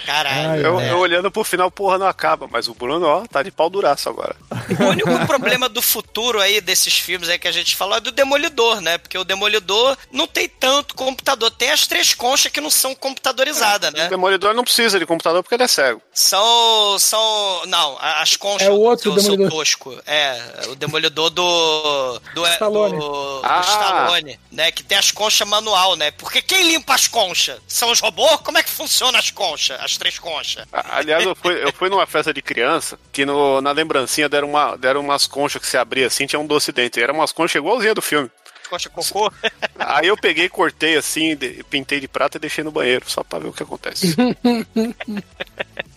Caralho. 0.06 0.50
Ai, 0.52 0.66
Eu, 0.66 0.78
né? 0.80 0.92
eu 0.92 0.98
olhando 1.00 1.30
pro 1.30 1.44
final, 1.44 1.70
porra, 1.70 1.98
não 1.98 2.08
acaba. 2.08 2.48
Mas 2.50 2.68
o 2.68 2.74
Bruno, 2.74 3.06
ó, 3.06 3.26
tá 3.28 3.44
de 3.44 3.52
pau 3.52 3.70
duraço 3.70 4.08
agora. 4.10 4.36
O 4.80 4.84
único 4.90 5.26
problema 5.28 5.68
do 5.68 5.82
futuro 5.82 6.40
aí 6.40 6.62
desses 6.62 6.98
filmes 6.98 7.28
aí 7.30 7.38
que 7.38 7.48
a 7.48 7.52
gente 7.52 7.76
falou 7.76 7.98
é 7.98 8.00
do 8.00 8.12
Demolidor, 8.12 8.80
né? 8.80 8.98
Porque 8.98 9.18
o 9.18 9.24
Demolidor 9.24 9.98
não 10.12 10.28
tem 10.28 10.48
tanto 10.48 10.96
computador. 10.96 11.52
Tem 11.52 11.72
as 11.72 11.86
três 11.88 12.13
conchas 12.13 12.52
que 12.52 12.62
não 12.62 12.70
são 12.70 12.96
computadorizadas, 12.96 13.92
O 13.92 13.98
né? 13.98 14.08
Demolidor 14.08 14.54
não 14.54 14.63
precisa 14.63 14.98
de 15.00 15.06
computador 15.06 15.44
porque 15.44 15.56
ele 15.56 15.63
é 15.63 15.68
cego. 15.68 16.02
São. 16.13 16.98
São. 17.00 17.66
Não, 17.66 17.98
as 18.00 18.36
conchas 18.38 18.68
É 18.68 18.72
o 18.72 18.80
outro 18.80 19.12
do 19.12 19.20
seu 19.20 19.32
Demolidor. 19.32 19.60
tosco. 19.60 19.98
É, 20.06 20.40
o 20.70 20.76
Demolidor 20.76 21.30
do. 21.30 22.20
Do, 22.34 22.46
é, 22.46 22.54
Stallone. 22.54 22.98
do, 22.98 23.10
do 23.41 23.41
Ah. 23.43 23.62
Stallone, 23.62 24.39
né? 24.51 24.71
Que 24.71 24.84
tem 24.84 24.97
as 24.97 25.12
conchas 25.12 25.47
manual, 25.47 25.95
né? 25.95 26.12
Porque 26.12 26.41
quem 26.41 26.71
limpa 26.71 26.93
as 26.95 27.08
conchas? 27.08 27.60
São 27.67 27.91
os 27.91 27.99
robôs? 27.99 28.39
Como 28.41 28.58
é 28.58 28.63
que 28.63 28.69
funciona 28.69 29.17
as 29.19 29.32
conchas? 29.32 29.80
As 29.82 29.97
três 29.97 30.17
conchas? 30.19 30.65
Aliás, 30.71 31.23
eu 31.25 31.36
fui, 31.36 31.63
eu 31.63 31.71
fui 31.73 31.89
numa 31.89 32.06
festa 32.08 32.34
de 32.34 32.41
criança 32.41 32.99
que 33.12 33.25
no, 33.25 33.62
na 33.62 33.71
lembrancinha 33.71 34.27
deram, 34.30 34.49
uma, 34.49 34.75
deram 34.77 35.01
umas 35.01 35.27
conchas 35.27 35.62
que 35.62 35.67
se 35.67 35.77
abria 35.77 36.08
assim, 36.08 36.25
tinha 36.25 36.39
um 36.39 36.47
doce 36.47 36.71
dentro. 36.71 37.01
Eram 37.01 37.15
umas 37.15 37.32
conchas 37.32 37.56
igualzinha 37.56 37.93
do 37.93 38.01
filme. 38.01 38.30
Concha 38.69 38.89
cocô? 38.89 39.32
Aí 39.80 40.08
eu 40.08 40.17
peguei, 40.17 40.49
cortei 40.49 40.97
assim, 40.97 41.38
de- 41.38 41.63
pintei 41.69 42.01
de 42.01 42.08
prata 42.08 42.36
e 42.38 42.39
deixei 42.41 42.65
no 42.65 42.71
banheiro, 42.71 43.10
só 43.10 43.23
pra 43.23 43.39
ver 43.39 43.47
o 43.47 43.53
que 43.53 43.63
acontece. 43.63 44.13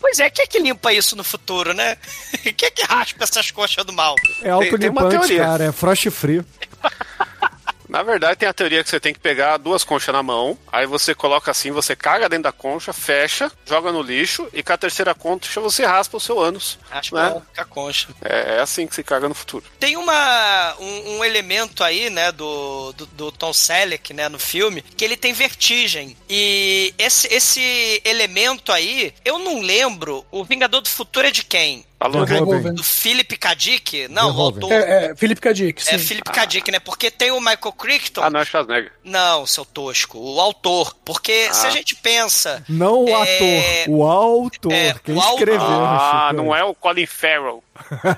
Pois 0.00 0.18
é, 0.18 0.30
quem 0.30 0.44
é 0.44 0.46
que 0.46 0.58
limpa 0.58 0.92
isso 0.92 1.14
no 1.14 1.22
futuro, 1.22 1.72
né? 1.74 1.96
Quem 2.56 2.66
é 2.68 2.70
que 2.70 2.82
raspa 2.82 3.22
essas 3.22 3.50
conchas 3.50 3.84
do 3.84 3.92
mal? 3.92 4.14
É 4.42 4.50
autolimpante, 4.50 5.10
teoria. 5.10 5.38
cara. 5.44 5.64
É 5.64 5.72
frost 5.72 6.10
frio. 6.10 6.44
Na 7.90 8.04
verdade, 8.04 8.38
tem 8.38 8.48
a 8.48 8.52
teoria 8.54 8.84
que 8.84 8.88
você 8.88 9.00
tem 9.00 9.12
que 9.12 9.18
pegar 9.18 9.56
duas 9.56 9.82
conchas 9.82 10.14
na 10.14 10.22
mão, 10.22 10.56
aí 10.70 10.86
você 10.86 11.12
coloca 11.12 11.50
assim, 11.50 11.72
você 11.72 11.96
caga 11.96 12.28
dentro 12.28 12.44
da 12.44 12.52
concha, 12.52 12.92
fecha, 12.92 13.50
joga 13.66 13.90
no 13.90 14.00
lixo, 14.00 14.48
e 14.52 14.62
com 14.62 14.72
a 14.72 14.78
terceira 14.78 15.12
concha 15.12 15.60
você 15.60 15.84
raspa 15.84 16.16
o 16.16 16.20
seu 16.20 16.38
ânus. 16.38 16.78
Raspa 16.88 17.34
né? 17.34 17.42
a 17.56 17.64
concha. 17.64 18.06
É, 18.22 18.58
é 18.58 18.60
assim 18.60 18.86
que 18.86 18.94
se 18.94 19.02
caga 19.02 19.28
no 19.28 19.34
futuro. 19.34 19.64
Tem 19.80 19.96
uma, 19.96 20.76
um, 20.78 21.16
um 21.16 21.24
elemento 21.24 21.82
aí, 21.82 22.08
né, 22.10 22.30
do, 22.30 22.92
do, 22.92 23.06
do 23.06 23.32
Tom 23.32 23.52
Selleck, 23.52 24.14
né, 24.14 24.28
no 24.28 24.38
filme, 24.38 24.82
que 24.82 25.04
ele 25.04 25.16
tem 25.16 25.32
vertigem. 25.32 26.16
E 26.28 26.94
esse, 26.96 27.26
esse 27.34 28.00
elemento 28.04 28.70
aí, 28.70 29.12
eu 29.24 29.36
não 29.40 29.60
lembro, 29.60 30.24
o 30.30 30.44
Vingador 30.44 30.80
do 30.80 30.88
Futuro 30.88 31.26
é 31.26 31.32
de 31.32 31.42
quem? 31.42 31.84
Alô. 32.00 32.24
Do 32.24 32.82
Philip 32.82 33.36
K. 33.36 33.54
Dick? 33.54 34.08
Não, 34.08 34.30
autor. 34.40 34.72
É, 34.72 35.10
é, 35.10 35.14
Felipe 35.14 35.38
Kadik, 35.42 35.84
sim. 35.84 35.94
É 35.94 35.98
Philip 35.98 36.30
K. 36.30 36.46
Dick, 36.46 36.70
né? 36.72 36.78
Porque 36.80 37.10
tem 37.10 37.30
o 37.30 37.38
Michael 37.38 37.72
Crichton. 37.76 38.22
Ah, 38.22 38.30
não 38.30 38.40
é 38.40 38.44
Schwarzenegger. 38.46 38.90
Não, 39.04 39.46
seu 39.46 39.66
tosco. 39.66 40.18
O 40.18 40.40
autor. 40.40 40.94
Porque 41.04 41.52
se 41.52 41.66
a 41.66 41.70
gente 41.70 41.94
pensa. 41.96 42.64
Não 42.66 43.04
o 43.04 43.08
É, 43.10 43.82
ator, 43.84 43.94
o 43.94 44.02
autor. 44.06 44.72
é, 44.72 44.94
quem 45.04 45.14
o 45.14 45.20
autor. 45.20 45.38
escreveu. 45.40 45.60
Ah, 45.84 46.32
não 46.34 46.56
é 46.56 46.64
o 46.64 46.74
Colin 46.74 47.04
Farrell. 47.06 47.62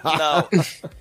Não, 0.04 0.48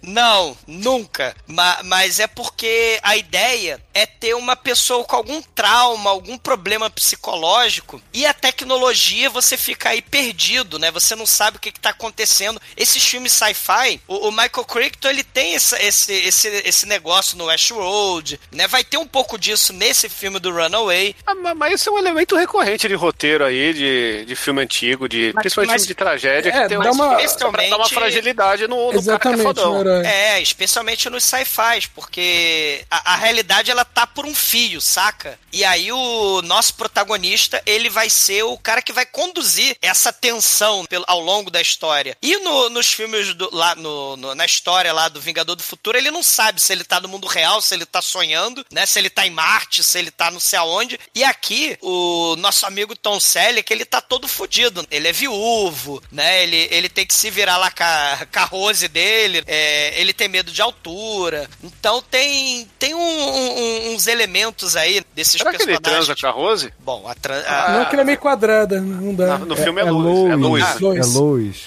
não, 0.01 0.57
nunca. 0.67 1.35
Ma- 1.47 1.79
mas 1.83 2.19
é 2.19 2.27
porque 2.27 2.99
a 3.03 3.15
ideia 3.17 3.79
é 3.93 4.05
ter 4.05 4.33
uma 4.35 4.55
pessoa 4.55 5.03
com 5.03 5.15
algum 5.15 5.41
trauma, 5.41 6.09
algum 6.09 6.37
problema 6.37 6.89
psicológico 6.89 8.01
e 8.13 8.25
a 8.25 8.33
tecnologia 8.33 9.29
você 9.29 9.57
fica 9.57 9.89
aí 9.89 10.01
perdido, 10.01 10.77
né? 10.79 10.91
Você 10.91 11.15
não 11.15 11.25
sabe 11.25 11.57
o 11.57 11.59
que, 11.59 11.69
está 11.69 11.89
acontecendo. 11.91 12.61
Esses 12.77 13.03
filmes 13.05 13.31
sci-fi, 13.31 13.99
o, 14.07 14.27
o 14.27 14.31
Michael 14.31 14.65
Crichton 14.65 15.09
ele 15.09 15.23
tem 15.23 15.55
essa- 15.55 15.81
esse, 15.81 16.11
esse, 16.13 16.47
esse 16.65 16.85
negócio 16.85 17.37
no 17.37 17.45
Westworld, 17.45 18.39
né? 18.51 18.67
Vai 18.67 18.83
ter 18.83 18.97
um 18.97 19.07
pouco 19.07 19.37
disso 19.37 19.73
nesse 19.73 20.07
filme 20.09 20.39
do 20.39 20.51
Runaway. 20.51 21.15
Ah, 21.25 21.35
ma- 21.35 21.53
mas 21.55 21.73
isso 21.81 21.89
é 21.89 21.91
um 21.93 21.97
elemento 21.99 22.35
recorrente 22.35 22.87
de 22.87 22.93
roteiro 22.95 23.45
aí, 23.45 23.73
de, 23.73 24.25
de 24.25 24.35
filme 24.35 24.61
antigo, 24.61 25.07
de, 25.07 25.33
principalmente 25.33 25.71
mas- 25.71 25.81
filme 25.81 25.87
de 25.87 25.95
tragédia, 25.95 26.49
é, 26.49 26.51
que 26.63 26.67
tem 26.69 26.77
dá 26.79 26.91
uma, 26.91 27.15
uma 27.77 27.85
fragilidade 28.01 28.50
no, 28.67 28.91
no 28.91 28.99
cara 29.19 29.19
que 29.19 29.41
é 29.41 29.43
fodão. 29.43 29.73
É, 30.05 30.41
especialmente 30.41 31.09
nos 31.09 31.23
sci-fis, 31.23 31.85
porque 31.93 32.85
a, 32.89 33.13
a 33.13 33.15
realidade 33.15 33.71
ela 33.71 33.85
tá 33.85 34.05
por 34.05 34.25
um 34.25 34.33
fio, 34.35 34.81
saca? 34.81 35.39
E 35.51 35.63
aí 35.63 35.91
o 35.91 36.41
nosso 36.43 36.73
protagonista, 36.75 37.61
ele 37.65 37.89
vai 37.89 38.09
ser 38.09 38.43
o 38.43 38.57
cara 38.57 38.81
que 38.81 38.93
vai 38.93 39.05
conduzir 39.05 39.75
essa 39.81 40.11
tensão 40.13 40.85
pelo- 40.85 41.05
ao 41.07 41.19
longo 41.19 41.49
da 41.51 41.61
história. 41.61 42.17
E 42.21 42.37
no- 42.37 42.69
nos 42.69 42.91
filmes 42.91 43.33
do- 43.33 43.49
lá 43.53 43.75
no- 43.75 44.15
no- 44.17 44.35
na 44.35 44.45
história 44.45 44.93
lá 44.93 45.07
do 45.09 45.19
Vingador 45.21 45.55
do 45.55 45.63
Futuro, 45.63 45.97
ele 45.97 46.11
não 46.11 46.23
sabe 46.23 46.61
se 46.61 46.71
ele 46.71 46.83
tá 46.83 46.99
no 46.99 47.07
mundo 47.07 47.27
real, 47.27 47.61
se 47.61 47.73
ele 47.73 47.85
tá 47.85 48.01
sonhando, 48.01 48.65
né? 48.71 48.85
Se 48.85 48.99
ele 48.99 49.09
tá 49.09 49.25
em 49.25 49.29
Marte, 49.31 49.83
se 49.83 49.97
ele 49.97 50.11
tá 50.11 50.29
não 50.31 50.39
sei 50.39 50.59
aonde. 50.59 50.99
E 51.13 51.23
aqui, 51.23 51.77
o 51.81 52.35
nosso 52.37 52.65
amigo 52.65 52.95
Tom 52.95 53.19
Selleck, 53.19 53.71
ele 53.71 53.85
tá 53.85 54.01
todo 54.01 54.27
fudido. 54.27 54.85
Ele 54.89 55.07
é 55.07 55.13
viúvo, 55.13 56.01
né? 56.11 56.43
Ele, 56.43 56.67
ele 56.71 56.89
tem 56.89 57.05
que 57.05 57.13
se 57.13 57.29
virar 57.29 57.57
lá 57.57 57.69
com 57.71 57.83
a, 57.83 58.27
com 58.49 58.55
a 58.55 58.59
Rose 58.59 58.87
dele, 58.87 59.43
é, 59.47 59.99
ele 59.99 60.13
tem 60.13 60.27
medo 60.27 60.51
de 60.51 60.61
altura. 60.61 61.49
Então 61.63 62.01
tem, 62.09 62.67
tem 62.79 62.93
um- 62.95 62.99
um- 62.99 63.93
uns 63.95 64.07
elementos 64.07 64.75
aí 64.75 65.01
desses 65.15 65.33
Será 65.33 65.51
que 65.51 65.57
ele 65.63 65.77
personagens. 65.77 66.05
transa 66.07 66.15
com 66.21 66.27
a 66.27 66.31
Rose? 66.31 66.73
Bom, 66.79 67.07
a 67.07 67.15
tran- 67.15 67.41
Não, 67.43 67.81
a- 67.81 67.85
que 67.85 67.95
ela 67.95 68.01
é 68.01 68.05
meio 68.05 68.17
quadrada, 68.17 68.79
não 68.81 69.13
dá. 69.15 69.37
No 69.39 69.55
filme 69.55 69.81
é, 69.81 69.85
É 69.85 69.91
Lois. 69.91 70.31
É 70.31 70.35
Lois. 70.35 70.79
Lois. 70.79 70.79
Lois. 70.81 71.05
É 71.13 71.19
Lois. 71.19 71.57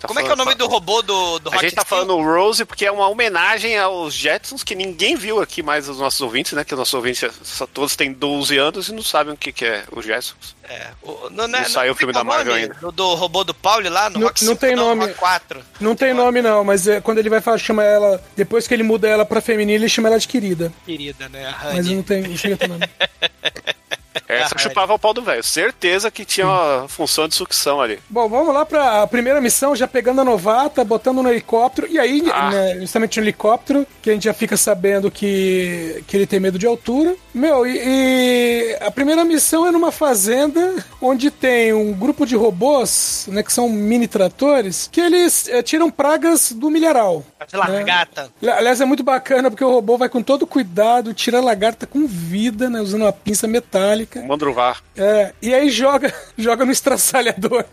É. 0.00 0.02
Tá 0.02 0.08
Como 0.08 0.18
é 0.18 0.22
que 0.22 0.28
é 0.28 0.32
o 0.32 0.36
falando- 0.36 0.46
nome 0.46 0.56
do 0.58 0.66
robô 0.66 1.02
do, 1.02 1.38
do 1.38 1.50
A 1.50 1.58
gente 1.58 1.74
tá 1.74 1.82
Steel? 1.82 1.86
falando 2.06 2.16
Rose 2.22 2.64
porque 2.64 2.86
é 2.86 2.90
uma 2.92 3.08
homenagem 3.08 3.78
aos 3.78 4.14
Jetsons 4.14 4.62
que 4.64 4.74
ninguém 4.74 5.14
viu 5.16 5.40
aqui 5.40 5.62
mais 5.62 5.88
os 5.88 5.98
nossos 5.98 6.20
ouvintes, 6.20 6.52
né? 6.52 6.64
Que 6.64 6.72
os 6.74 6.78
nossos 6.78 6.94
ouvintes 6.94 7.28
só, 7.42 7.66
todos 7.66 7.94
têm 7.96 8.12
12 8.12 8.56
anos 8.58 8.88
e 8.88 8.92
não 8.92 9.02
sabem 9.02 9.34
o 9.34 9.36
que, 9.36 9.52
que 9.52 9.64
é 9.64 9.84
os 9.92 10.04
Jetsons. 10.04 10.56
É, 10.68 10.88
o, 11.02 11.28
não, 11.30 11.48
não, 11.48 11.60
Não 11.60 11.68
saiu 11.68 11.92
o 11.92 11.96
filme 11.96 12.12
da 12.12 12.22
Marvel 12.22 12.52
nome 12.52 12.62
ainda. 12.62 12.74
Do, 12.76 12.92
do 12.92 13.14
robô 13.14 13.42
do 13.42 13.52
Pauli 13.52 13.88
lá 13.88 14.08
no 14.08 14.20
Não- 14.20 14.26
Rock 14.28 14.44
não 14.44 14.52
5, 14.52 14.60
tem 14.60 14.76
nome. 14.76 15.02
Rock 15.06 15.14
4. 15.14 15.60
Não 15.80 15.96
tem 15.96 16.14
nome, 16.14 16.40
não, 16.40 16.62
mas 16.62 16.86
é, 16.86 17.00
quando 17.00 17.18
ele 17.18 17.28
vai 17.28 17.40
falar, 17.40 17.58
chama 17.58 17.82
ela. 17.82 18.22
Depois 18.36 18.68
que 18.68 18.74
ele 18.74 18.84
muda 18.84 19.08
ela 19.08 19.24
pra 19.26 19.40
feminina, 19.40 19.78
ele 19.80 19.88
chama 19.88 20.08
ela 20.08 20.18
de 20.18 20.28
querida. 20.28 20.72
Querida, 20.86 21.28
né? 21.28 21.46
A 21.60 21.72
Mas 21.74 21.86
não 21.88 22.02
tem, 22.02 22.22
não 22.22 22.36
chega 22.36 22.54
a 22.54 22.58
ter 22.58 22.68
nome. 22.68 22.88
Essa 24.28 24.54
Ah, 24.56 24.58
chupava 24.58 24.94
o 24.94 24.98
pau 24.98 25.14
do 25.14 25.22
velho. 25.22 25.42
Certeza 25.42 26.10
que 26.10 26.24
tinha 26.24 26.46
uma 26.46 26.88
função 26.88 27.28
de 27.28 27.34
sucção 27.34 27.80
ali. 27.80 27.98
Bom, 28.08 28.28
vamos 28.28 28.52
lá 28.54 28.66
pra 28.66 29.06
primeira 29.06 29.40
missão, 29.40 29.74
já 29.76 29.86
pegando 29.86 30.20
a 30.20 30.24
novata, 30.24 30.84
botando 30.84 31.22
no 31.22 31.28
helicóptero. 31.30 31.86
E 31.90 31.98
aí, 31.98 32.22
Ah. 32.32 32.50
né, 32.50 32.80
justamente 32.80 33.18
no 33.18 33.24
helicóptero, 33.24 33.86
que 34.02 34.10
a 34.10 34.12
gente 34.12 34.24
já 34.24 34.34
fica 34.34 34.56
sabendo 34.56 35.10
que, 35.10 36.02
que 36.06 36.16
ele 36.16 36.26
tem 36.26 36.40
medo 36.40 36.58
de 36.58 36.66
altura. 36.66 37.14
Meu, 37.32 37.66
e, 37.66 37.78
e 37.78 38.76
a 38.80 38.90
primeira 38.90 39.24
missão 39.24 39.66
é 39.66 39.70
numa 39.70 39.92
fazenda 39.92 40.74
onde 41.00 41.30
tem 41.30 41.72
um 41.72 41.92
grupo 41.92 42.26
de 42.26 42.34
robôs, 42.36 43.26
né, 43.28 43.42
que 43.42 43.52
são 43.52 43.68
mini 43.68 44.08
tratores, 44.08 44.88
que 44.90 45.00
eles 45.00 45.48
eh, 45.48 45.62
tiram 45.62 45.90
pragas 45.90 46.52
do 46.52 46.70
milharal. 46.70 47.24
De 47.48 47.56
largata. 47.56 48.30
Ali- 48.42 48.50
Aliás, 48.50 48.80
é 48.80 48.84
muito 48.84 49.02
bacana 49.02 49.50
porque 49.50 49.64
o 49.64 49.70
robô 49.70 49.96
vai 49.96 50.08
com 50.08 50.22
todo 50.22 50.46
cuidado, 50.46 51.14
tira 51.14 51.38
a 51.38 51.42
lagarta 51.42 51.86
com 51.86 52.06
vida, 52.06 52.68
né? 52.68 52.80
Usando 52.80 53.02
uma 53.02 53.12
pinça 53.12 53.46
metálica. 53.46 53.99
O 54.16 54.26
Mandruvar. 54.26 54.82
É, 54.96 55.32
e 55.40 55.54
aí 55.54 55.70
joga, 55.70 56.12
joga 56.36 56.64
no 56.64 56.72
estraçalhador. 56.72 57.64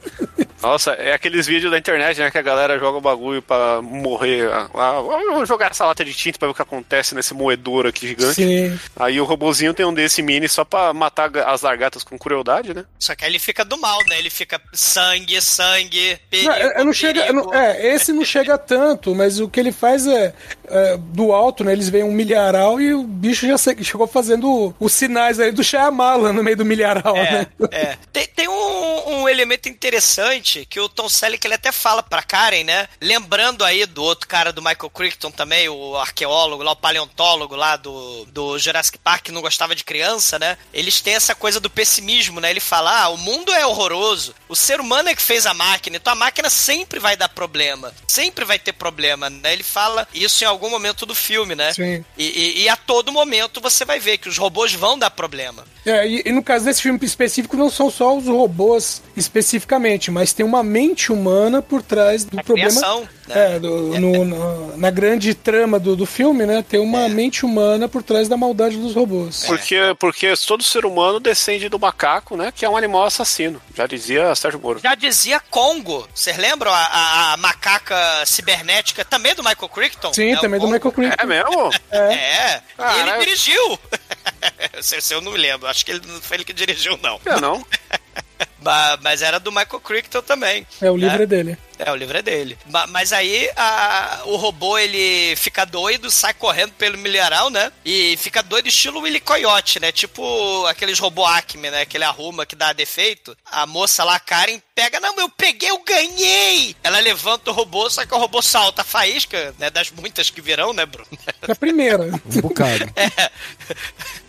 Nossa, 0.61 0.91
é 0.93 1.13
aqueles 1.13 1.45
vídeos 1.45 1.71
da 1.71 1.77
internet, 1.77 2.19
né? 2.19 2.31
Que 2.31 2.37
a 2.37 2.41
galera 2.41 2.79
joga 2.79 2.97
o 2.97 3.01
bagulho 3.01 3.41
pra 3.41 3.81
morrer. 3.81 4.49
Ah, 4.51 4.67
ah, 4.73 5.01
vamos 5.01 5.47
jogar 5.47 5.71
essa 5.71 5.85
lata 5.85 6.03
de 6.03 6.13
tinta 6.13 6.39
pra 6.39 6.47
ver 6.47 6.51
o 6.51 6.55
que 6.55 6.61
acontece 6.61 7.13
nesse 7.13 7.33
moedor 7.33 7.85
aqui 7.85 8.07
gigante. 8.07 8.33
Sim. 8.35 8.79
Aí 8.95 9.21
o 9.21 9.25
robozinho 9.25 9.73
tem 9.73 9.85
um 9.85 9.93
desse 9.93 10.21
mini 10.21 10.49
só 10.49 10.65
pra 10.65 10.93
matar 10.93 11.29
as 11.45 11.61
largatas 11.61 12.03
com 12.03 12.17
crueldade, 12.17 12.73
né? 12.73 12.85
Só 12.99 13.13
que 13.15 13.23
aí 13.23 13.31
ele 13.31 13.39
fica 13.39 13.63
do 13.63 13.77
mal, 13.77 13.99
né? 14.09 14.17
Ele 14.17 14.29
fica 14.29 14.59
sangue, 14.73 15.39
sangue, 15.41 16.17
perigo, 16.29 16.49
Não, 16.49 16.55
é- 16.57 16.81
é 16.81 16.83
não 16.83 16.93
chega, 16.93 17.31
não- 17.31 17.53
é, 17.53 17.93
esse 17.93 18.11
não 18.11 18.25
chega 18.25 18.57
tanto, 18.57 19.13
mas 19.13 19.39
o 19.39 19.47
que 19.47 19.59
ele 19.59 19.71
faz 19.71 20.07
é, 20.07 20.33
é, 20.67 20.97
do 20.97 21.31
alto, 21.33 21.63
né? 21.63 21.71
Eles 21.71 21.89
veem 21.89 22.03
um 22.03 22.11
milharal 22.11 22.81
e 22.81 22.93
o 22.93 23.03
bicho 23.03 23.45
já 23.47 23.57
se- 23.57 23.83
chegou 23.83 24.07
fazendo 24.07 24.73
os 24.79 24.91
sinais 24.91 25.39
aí 25.39 25.51
do 25.51 25.63
Shyamalan 25.63 26.33
no 26.33 26.43
meio 26.43 26.57
do 26.57 26.65
milharal, 26.65 27.13
né? 27.13 27.45
É, 27.71 27.77
é. 27.77 27.97
Tem, 28.11 28.25
tem 28.27 28.47
um, 28.47 29.21
um 29.21 29.29
elemento 29.29 29.69
interessante 29.69 30.46
que 30.69 30.79
o 30.79 30.89
Tom 30.89 31.09
Selleck 31.09 31.45
ele 31.45 31.53
até 31.55 31.71
fala 31.71 32.01
pra 32.03 32.23
Karen, 32.23 32.63
né? 32.63 32.87
Lembrando 33.01 33.63
aí 33.63 33.85
do 33.85 34.03
outro 34.03 34.27
cara 34.27 34.51
do 34.53 34.61
Michael 34.61 34.89
Crichton 34.89 35.31
também, 35.31 35.67
o 35.69 35.95
arqueólogo 35.97 36.63
lá, 36.63 36.71
o 36.71 36.75
paleontólogo 36.75 37.55
lá 37.55 37.75
do, 37.75 38.25
do 38.25 38.57
Jurassic 38.59 38.97
Park 38.97 39.23
que 39.25 39.31
não 39.31 39.41
gostava 39.41 39.75
de 39.75 39.83
criança, 39.83 40.37
né? 40.39 40.57
Eles 40.73 41.01
têm 41.01 41.15
essa 41.15 41.33
coisa 41.35 41.59
do 41.59 41.69
pessimismo, 41.69 42.39
né? 42.39 42.49
Ele 42.49 42.59
fala, 42.59 43.03
ah, 43.03 43.09
o 43.09 43.17
mundo 43.17 43.51
é 43.53 43.65
horroroso, 43.65 44.33
o 44.47 44.55
ser 44.55 44.79
humano 44.79 45.09
é 45.09 45.15
que 45.15 45.21
fez 45.21 45.45
a 45.45 45.53
máquina, 45.53 45.97
então 45.97 46.13
a 46.13 46.15
máquina 46.15 46.49
sempre 46.49 46.99
vai 46.99 47.17
dar 47.17 47.29
problema, 47.29 47.93
sempre 48.07 48.45
vai 48.45 48.57
ter 48.59 48.73
problema, 48.73 49.29
né? 49.29 49.53
Ele 49.53 49.63
fala 49.63 50.07
isso 50.13 50.43
em 50.43 50.47
algum 50.47 50.69
momento 50.69 51.05
do 51.05 51.13
filme, 51.15 51.55
né? 51.55 51.73
Sim. 51.73 52.03
E, 52.17 52.25
e- 52.25 52.61
e 52.63 52.69
a 52.69 52.75
todo 52.77 53.11
momento 53.11 53.59
você 53.61 53.83
vai 53.85 53.99
ver 53.99 54.17
que 54.17 54.29
os 54.29 54.37
robôs 54.37 54.73
vão 54.73 54.97
dar 54.97 55.09
problema. 55.11 55.65
É, 55.85 56.07
e, 56.07 56.23
e 56.25 56.31
no 56.31 56.43
caso 56.43 56.65
desse 56.65 56.81
filme 56.81 56.99
específico, 57.01 57.55
não 57.57 57.69
são 57.69 57.89
só 57.89 58.15
os 58.15 58.25
robôs 58.27 59.01
especificamente, 59.15 60.09
mas 60.11 60.33
tem 60.37 60.45
uma 60.45 60.61
mente 60.63 61.11
humana 61.11 61.63
por 61.63 61.81
trás 61.81 62.23
do 62.23 62.39
A 62.39 62.43
problema. 62.43 62.69
criação, 62.69 63.01
né? 63.27 63.55
É, 63.55 63.59
do- 63.59 63.99
no- 63.99 64.23
no- 64.23 64.77
na 64.77 64.91
grande 64.91 65.33
trama 65.33 65.79
do, 65.79 65.95
do 65.95 66.05
filme, 66.05 66.45
né? 66.45 66.63
Tem 66.67 66.79
uma 66.79 67.05
É. 67.05 67.09
mente 67.09 67.43
humana 67.43 67.89
por 67.89 68.03
trás 68.03 68.29
da 68.29 68.37
maldade 68.37 68.77
dos 68.77 68.93
robôs. 68.93 69.43
Porque, 69.47 69.75
porque 69.99 70.31
todo 70.45 70.61
ser 70.63 70.85
humano 70.85 71.19
descende 71.19 71.67
do 71.69 71.79
macaco, 71.79 72.37
né? 72.37 72.53
Que 72.55 72.63
é 72.63 72.69
um 72.69 72.77
animal 72.77 73.05
assassino. 73.05 73.59
Já 73.75 73.87
dizia 73.87 74.35
Sérgio 74.35 74.59
Moro. 74.59 74.79
Já 74.79 74.93
dizia 74.93 75.39
Congo. 75.39 76.07
Vocês 76.13 76.37
lembram 76.37 76.71
a, 76.71 76.77
a- 76.85 77.33
a 77.33 77.37
macaca 77.37 77.95
cibernética 78.27 79.03
também 79.03 79.33
do 79.33 79.43
Michael 79.43 79.69
Crichton? 79.69 80.13
Sim, 80.13 80.33
É, 80.33 80.39
também 80.39 80.59
do. 80.59 80.67
Michael 80.67 80.91
Crichton. 80.91 81.15
É 81.19 81.25
mesmo? 81.25 81.71
É, 81.91 82.61
Caralho. 82.77 83.09
ele 83.15 83.25
dirigiu. 83.25 83.79
se, 84.81 85.01
se 85.01 85.13
eu 85.15 85.19
não 85.21 85.31
me 85.31 85.37
lembro, 85.39 85.67
acho 85.67 85.83
que 85.83 85.91
ele 85.91 86.01
não 86.05 86.21
foi 86.21 86.37
ele 86.37 86.45
que 86.45 86.53
dirigiu, 86.53 86.97
não. 87.01 87.19
Eu 87.25 87.41
não. 87.41 87.65
Ma- 88.61 88.97
Mas 89.01 89.21
era 89.21 89.39
do 89.39 89.51
Michael 89.51 89.79
Crichton 89.81 90.21
também. 90.21 90.65
É, 90.81 90.89
o 90.91 90.97
livro 90.97 91.17
né? 91.17 91.23
é 91.23 91.27
dele. 91.27 91.57
É, 91.79 91.91
o 91.91 91.95
livro 91.95 92.17
é 92.17 92.21
dele. 92.23 92.57
Ma- 92.65 92.87
Mas 92.87 93.13
aí 93.13 93.49
a- 93.55 94.21
o 94.25 94.35
robô 94.35 94.77
ele 94.79 95.35
fica 95.35 95.63
doido, 95.65 96.09
sai 96.09 96.33
correndo 96.33 96.71
pelo 96.73 96.97
milharal, 96.97 97.49
né? 97.51 97.71
E 97.85 98.15
fica 98.17 98.41
doido 98.41 98.67
estilo 98.67 98.99
Willy 99.01 99.19
Coyote, 99.19 99.79
né? 99.79 99.91
Tipo 99.91 100.65
aqueles 100.65 100.97
robô 100.99 101.23
Acme, 101.25 101.69
né? 101.69 101.85
Que 101.85 101.97
ele 101.97 102.03
arruma 102.03 102.45
que 102.47 102.55
dá 102.55 102.73
defeito. 102.73 103.37
A 103.45 103.65
moça 103.67 104.03
lá, 104.03 104.15
a 104.15 104.19
Karen, 104.19 104.59
pega, 104.73 104.99
não, 104.99 105.15
eu 105.19 105.29
peguei, 105.29 105.69
eu 105.69 105.83
ganhei! 105.83 106.75
Ela 106.83 106.99
levanta 106.99 107.51
o 107.51 107.53
robô, 107.53 107.87
só 107.89 108.05
que 108.05 108.13
o 108.13 108.17
robô 108.17 108.41
salta 108.41 108.81
a 108.81 108.85
faísca, 108.85 109.53
né? 109.59 109.69
Das 109.69 109.91
muitas 109.91 110.29
que 110.31 110.41
virão, 110.41 110.73
né, 110.73 110.85
Bruno? 110.85 111.07
É 111.47 111.51
a 111.51 111.55
primeira. 111.55 112.03
Um 112.03 112.41
bocado. 112.41 112.85
É. 112.97 113.31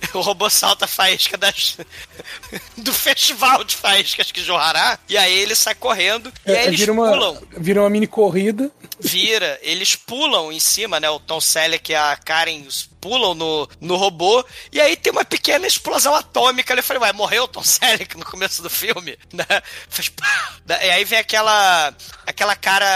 O 0.15 0.21
robô 0.21 0.49
salta 0.49 0.85
a 0.87 0.89
faísca 0.89 1.37
das... 1.37 1.77
do 2.77 2.93
festival 2.93 3.63
de 3.65 3.77
faíscas 3.77 4.31
que 4.33 4.43
jorrará. 4.43 4.99
E 5.09 5.17
aí 5.17 5.39
ele 5.39 5.55
sai 5.55 5.75
correndo. 5.75 6.33
e 6.47 6.51
aí 6.51 6.57
É, 6.57 6.67
eles 6.67 6.81
vira, 6.81 6.93
uma, 6.93 7.11
pulam. 7.11 7.43
vira 7.57 7.81
uma 7.83 7.91
mini 7.91 8.07
corrida. 8.07 8.71
vira, 8.99 9.59
eles 9.63 9.95
pulam 9.97 10.51
em 10.53 10.61
cima, 10.61 10.99
né? 11.01 11.11
O 11.11 11.19
Tom 11.21 11.41
Selleck 11.41 11.93
e 11.93 11.95
a 11.95 12.17
Karen 12.17 12.65
pulam 13.01 13.35
no, 13.35 13.69
no 13.81 13.97
robô, 13.97 14.45
e 14.73 14.81
aí 14.81 14.97
tem 14.97 15.13
uma 15.13 15.25
pequena 15.25 15.67
explosão 15.67 16.15
atômica. 16.15 16.75
Eu 16.75 16.83
falei, 16.83 17.03
ué, 17.03 17.13
morreu 17.13 17.45
o 17.45 17.49
Tom 17.49 17.63
Selleck 17.65 18.17
no 18.17 18.25
começo 18.25 18.63
do 18.63 18.71
filme? 18.71 19.17
Né? 19.33 19.45
Faz 19.89 20.09
pá! 20.09 20.53
E 20.83 20.91
aí 20.91 21.05
vem 21.05 21.19
aquela 21.19 21.93
aquela 22.27 22.55
cara 22.55 22.87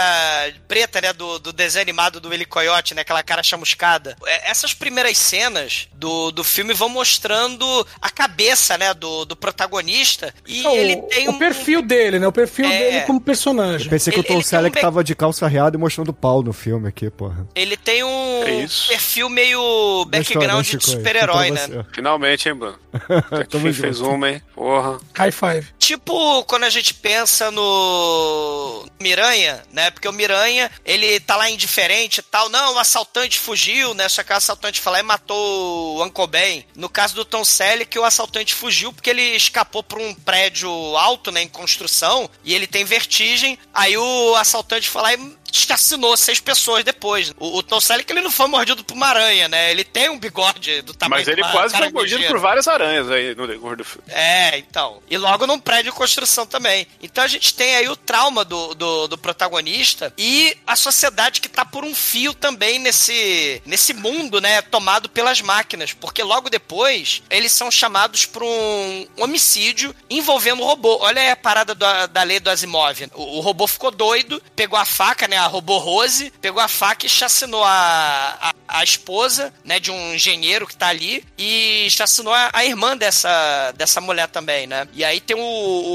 preta, 0.67 1.01
né, 1.01 1.11
do, 1.11 1.39
do 1.39 1.51
desenho 1.51 1.81
animado 1.81 2.19
do 2.19 2.29
Willy 2.29 2.45
Coyote, 2.45 2.93
né, 2.93 3.01
aquela 3.01 3.23
cara 3.23 3.41
chamuscada. 3.41 4.15
É, 4.25 4.49
Essas 4.51 4.73
primeiras 4.73 5.17
cenas 5.17 5.87
do, 5.93 6.31
do 6.31 6.43
filme 6.43 6.73
vão 6.73 6.87
mostrando 6.89 7.87
a 8.01 8.09
cabeça, 8.11 8.77
né, 8.77 8.93
do, 8.93 9.25
do 9.25 9.35
protagonista, 9.35 10.33
e 10.45 10.61
Não, 10.61 10.75
ele 10.75 10.95
o, 10.95 11.01
tem 11.03 11.27
o 11.27 11.31
um... 11.31 11.39
perfil 11.39 11.81
dele, 11.81 12.19
né? 12.19 12.27
O 12.27 12.31
perfil 12.31 12.65
É. 12.65 12.77
dele 12.77 13.01
como 13.05 13.19
personagem. 13.19 13.89
Pensei 13.89 14.13
que 14.13 14.19
Ele- 14.19 14.25
o 14.27 14.31
Tom 14.33 14.37
um 14.37 14.41
Selleck 14.43 14.75
be- 14.75 14.81
tava 14.81 15.03
de 15.03 15.15
calça 15.15 15.47
riada 15.47 15.75
e 15.75 15.79
mostrando 15.79 16.13
pau 16.13 16.43
no 16.43 16.53
filme 16.53 16.87
aqui, 16.87 17.09
porra. 17.09 17.47
Ele 17.55 17.75
tem 17.75 18.03
um 18.03 18.43
É 18.43 18.67
perfil 18.87 19.29
meio 19.29 19.59
background 20.05 20.65
de 20.65 20.85
super-herói, 20.85 21.51
pra 21.51 21.67
né? 21.67 21.85
Finalmente, 21.93 22.49
hein, 22.49 22.55
Bruno? 22.55 22.79
Tamo 23.49 23.63
Quem 23.63 23.73
fez 23.73 24.01
uma, 24.01 24.29
hein? 24.29 24.41
Porra. 24.53 24.99
High 25.15 25.31
five. 25.31 25.67
Tipo 25.79 26.43
quando 26.45 26.63
a 26.63 26.69
gente 26.69 26.93
pensa 26.93 27.49
no 27.51 28.85
Miranha, 29.01 29.63
né? 29.71 29.91
Porque 29.91 30.07
o 30.07 30.13
Miranha, 30.13 30.69
ele 30.85 31.19
tá 31.19 31.35
lá 31.35 31.49
indiferente 31.49 32.19
e 32.19 32.23
tal. 32.23 32.49
Não, 32.49 32.75
o 32.75 32.79
assaltante 32.79 33.39
fugiu, 33.39 33.93
né? 33.93 34.07
Só 34.09 34.23
que 34.23 34.31
o 34.31 34.35
assaltante 34.35 34.79
foi 34.79 34.93
lá 34.93 34.99
e 34.99 35.03
matou 35.03 35.97
o 35.97 36.03
Uncle 36.03 36.27
Ben. 36.27 36.65
No 36.75 36.89
caso 36.89 37.15
do 37.15 37.25
Tom 37.25 37.43
Selleck, 37.43 37.97
o 37.97 38.03
assaltante 38.03 38.53
fugiu 38.53 38.93
porque 38.93 39.09
ele 39.09 39.35
escapou 39.35 39.83
por 39.83 39.99
um 39.99 40.13
prédio 40.13 40.69
alto, 40.97 41.31
né? 41.31 41.41
Em 41.41 41.47
construção. 41.47 42.29
E 42.43 42.53
ele 42.53 42.67
tem 42.67 42.85
vertigem. 42.85 43.57
Aí 43.73 43.97
o 43.97 44.35
assaltante 44.35 44.89
foi 44.89 45.01
lá 45.01 45.13
e 45.13 45.42
assassinou 45.53 46.17
seis 46.17 46.39
pessoas 46.39 46.83
depois. 46.83 47.33
O, 47.37 47.57
o 47.57 47.63
Tom 47.63 47.79
Selleck, 47.79 48.11
ele 48.11 48.21
não 48.21 48.31
foi 48.31 48.47
mordido 48.47 48.83
por 48.83 48.95
uma 48.95 49.07
aranha, 49.07 49.47
né? 49.47 49.71
Ele 49.71 49.83
tem 49.83 50.09
um 50.09 50.17
bigode 50.17 50.81
do 50.81 50.93
tamanho 50.93 51.19
Mas 51.19 51.27
ele 51.27 51.43
quase 51.51 51.77
foi 51.77 51.89
mordido 51.89 52.23
por 52.25 52.39
várias 52.39 52.67
aranhas 52.67 53.09
aí 53.11 53.35
no 53.35 53.47
decorrer 53.47 53.77
do 53.77 53.85
filme. 53.85 54.07
É, 54.09 54.57
então. 54.57 55.01
E 55.09 55.17
logo 55.17 55.45
num 55.45 55.59
prédio 55.59 55.91
de 55.91 55.97
construção 55.97 56.45
também. 56.45 56.87
Então 57.01 57.23
a 57.23 57.27
gente 57.27 57.53
tem 57.53 57.75
aí 57.75 57.87
o 57.87 57.95
trauma 57.95 58.43
do, 58.43 58.73
do, 58.73 59.07
do 59.07 59.17
protagonista 59.17 60.13
e 60.17 60.55
a 60.65 60.75
sociedade 60.75 61.41
que 61.41 61.49
tá 61.49 61.63
por 61.63 61.83
um 61.83 61.93
fio 61.93 62.33
também 62.33 62.79
nesse, 62.79 63.61
nesse 63.65 63.93
mundo, 63.93 64.41
né? 64.41 64.61
Tomado 64.61 65.09
pelas 65.09 65.41
máquinas. 65.41 65.93
Porque 65.93 66.23
logo 66.23 66.49
depois 66.49 67.21
eles 67.29 67.51
são 67.51 67.69
chamados 67.69 68.25
para 68.25 68.43
um 68.43 69.07
homicídio 69.17 69.95
envolvendo 70.09 70.61
o 70.61 70.65
robô. 70.65 70.97
Olha 71.01 71.21
aí 71.21 71.29
a 71.29 71.35
parada 71.35 71.75
da, 71.75 72.05
da 72.07 72.23
lei 72.23 72.39
do 72.39 72.49
Asimov. 72.49 73.07
O, 73.13 73.37
o 73.37 73.39
robô 73.41 73.67
ficou 73.67 73.91
doido, 73.91 74.41
pegou 74.55 74.79
a 74.79 74.85
faca, 74.85 75.27
né? 75.27 75.42
A 75.43 75.47
robô 75.47 75.77
Rose 75.77 76.31
pegou 76.41 76.61
a 76.61 76.67
faca 76.67 77.05
e 77.05 77.09
chacinou 77.09 77.63
a, 77.63 78.37
a, 78.41 78.53
a 78.79 78.83
esposa, 78.83 79.53
né, 79.63 79.79
de 79.79 79.91
um 79.91 80.13
engenheiro 80.15 80.65
que 80.67 80.75
tá 80.75 80.87
ali 80.87 81.23
e 81.37 81.87
chacinou 81.89 82.33
a, 82.33 82.49
a 82.53 82.65
irmã 82.65 82.95
dessa, 82.97 83.71
dessa 83.77 83.99
mulher 84.01 84.27
também, 84.27 84.67
né? 84.67 84.87
E 84.93 85.03
aí 85.03 85.19
tem 85.19 85.35
o, 85.37 85.39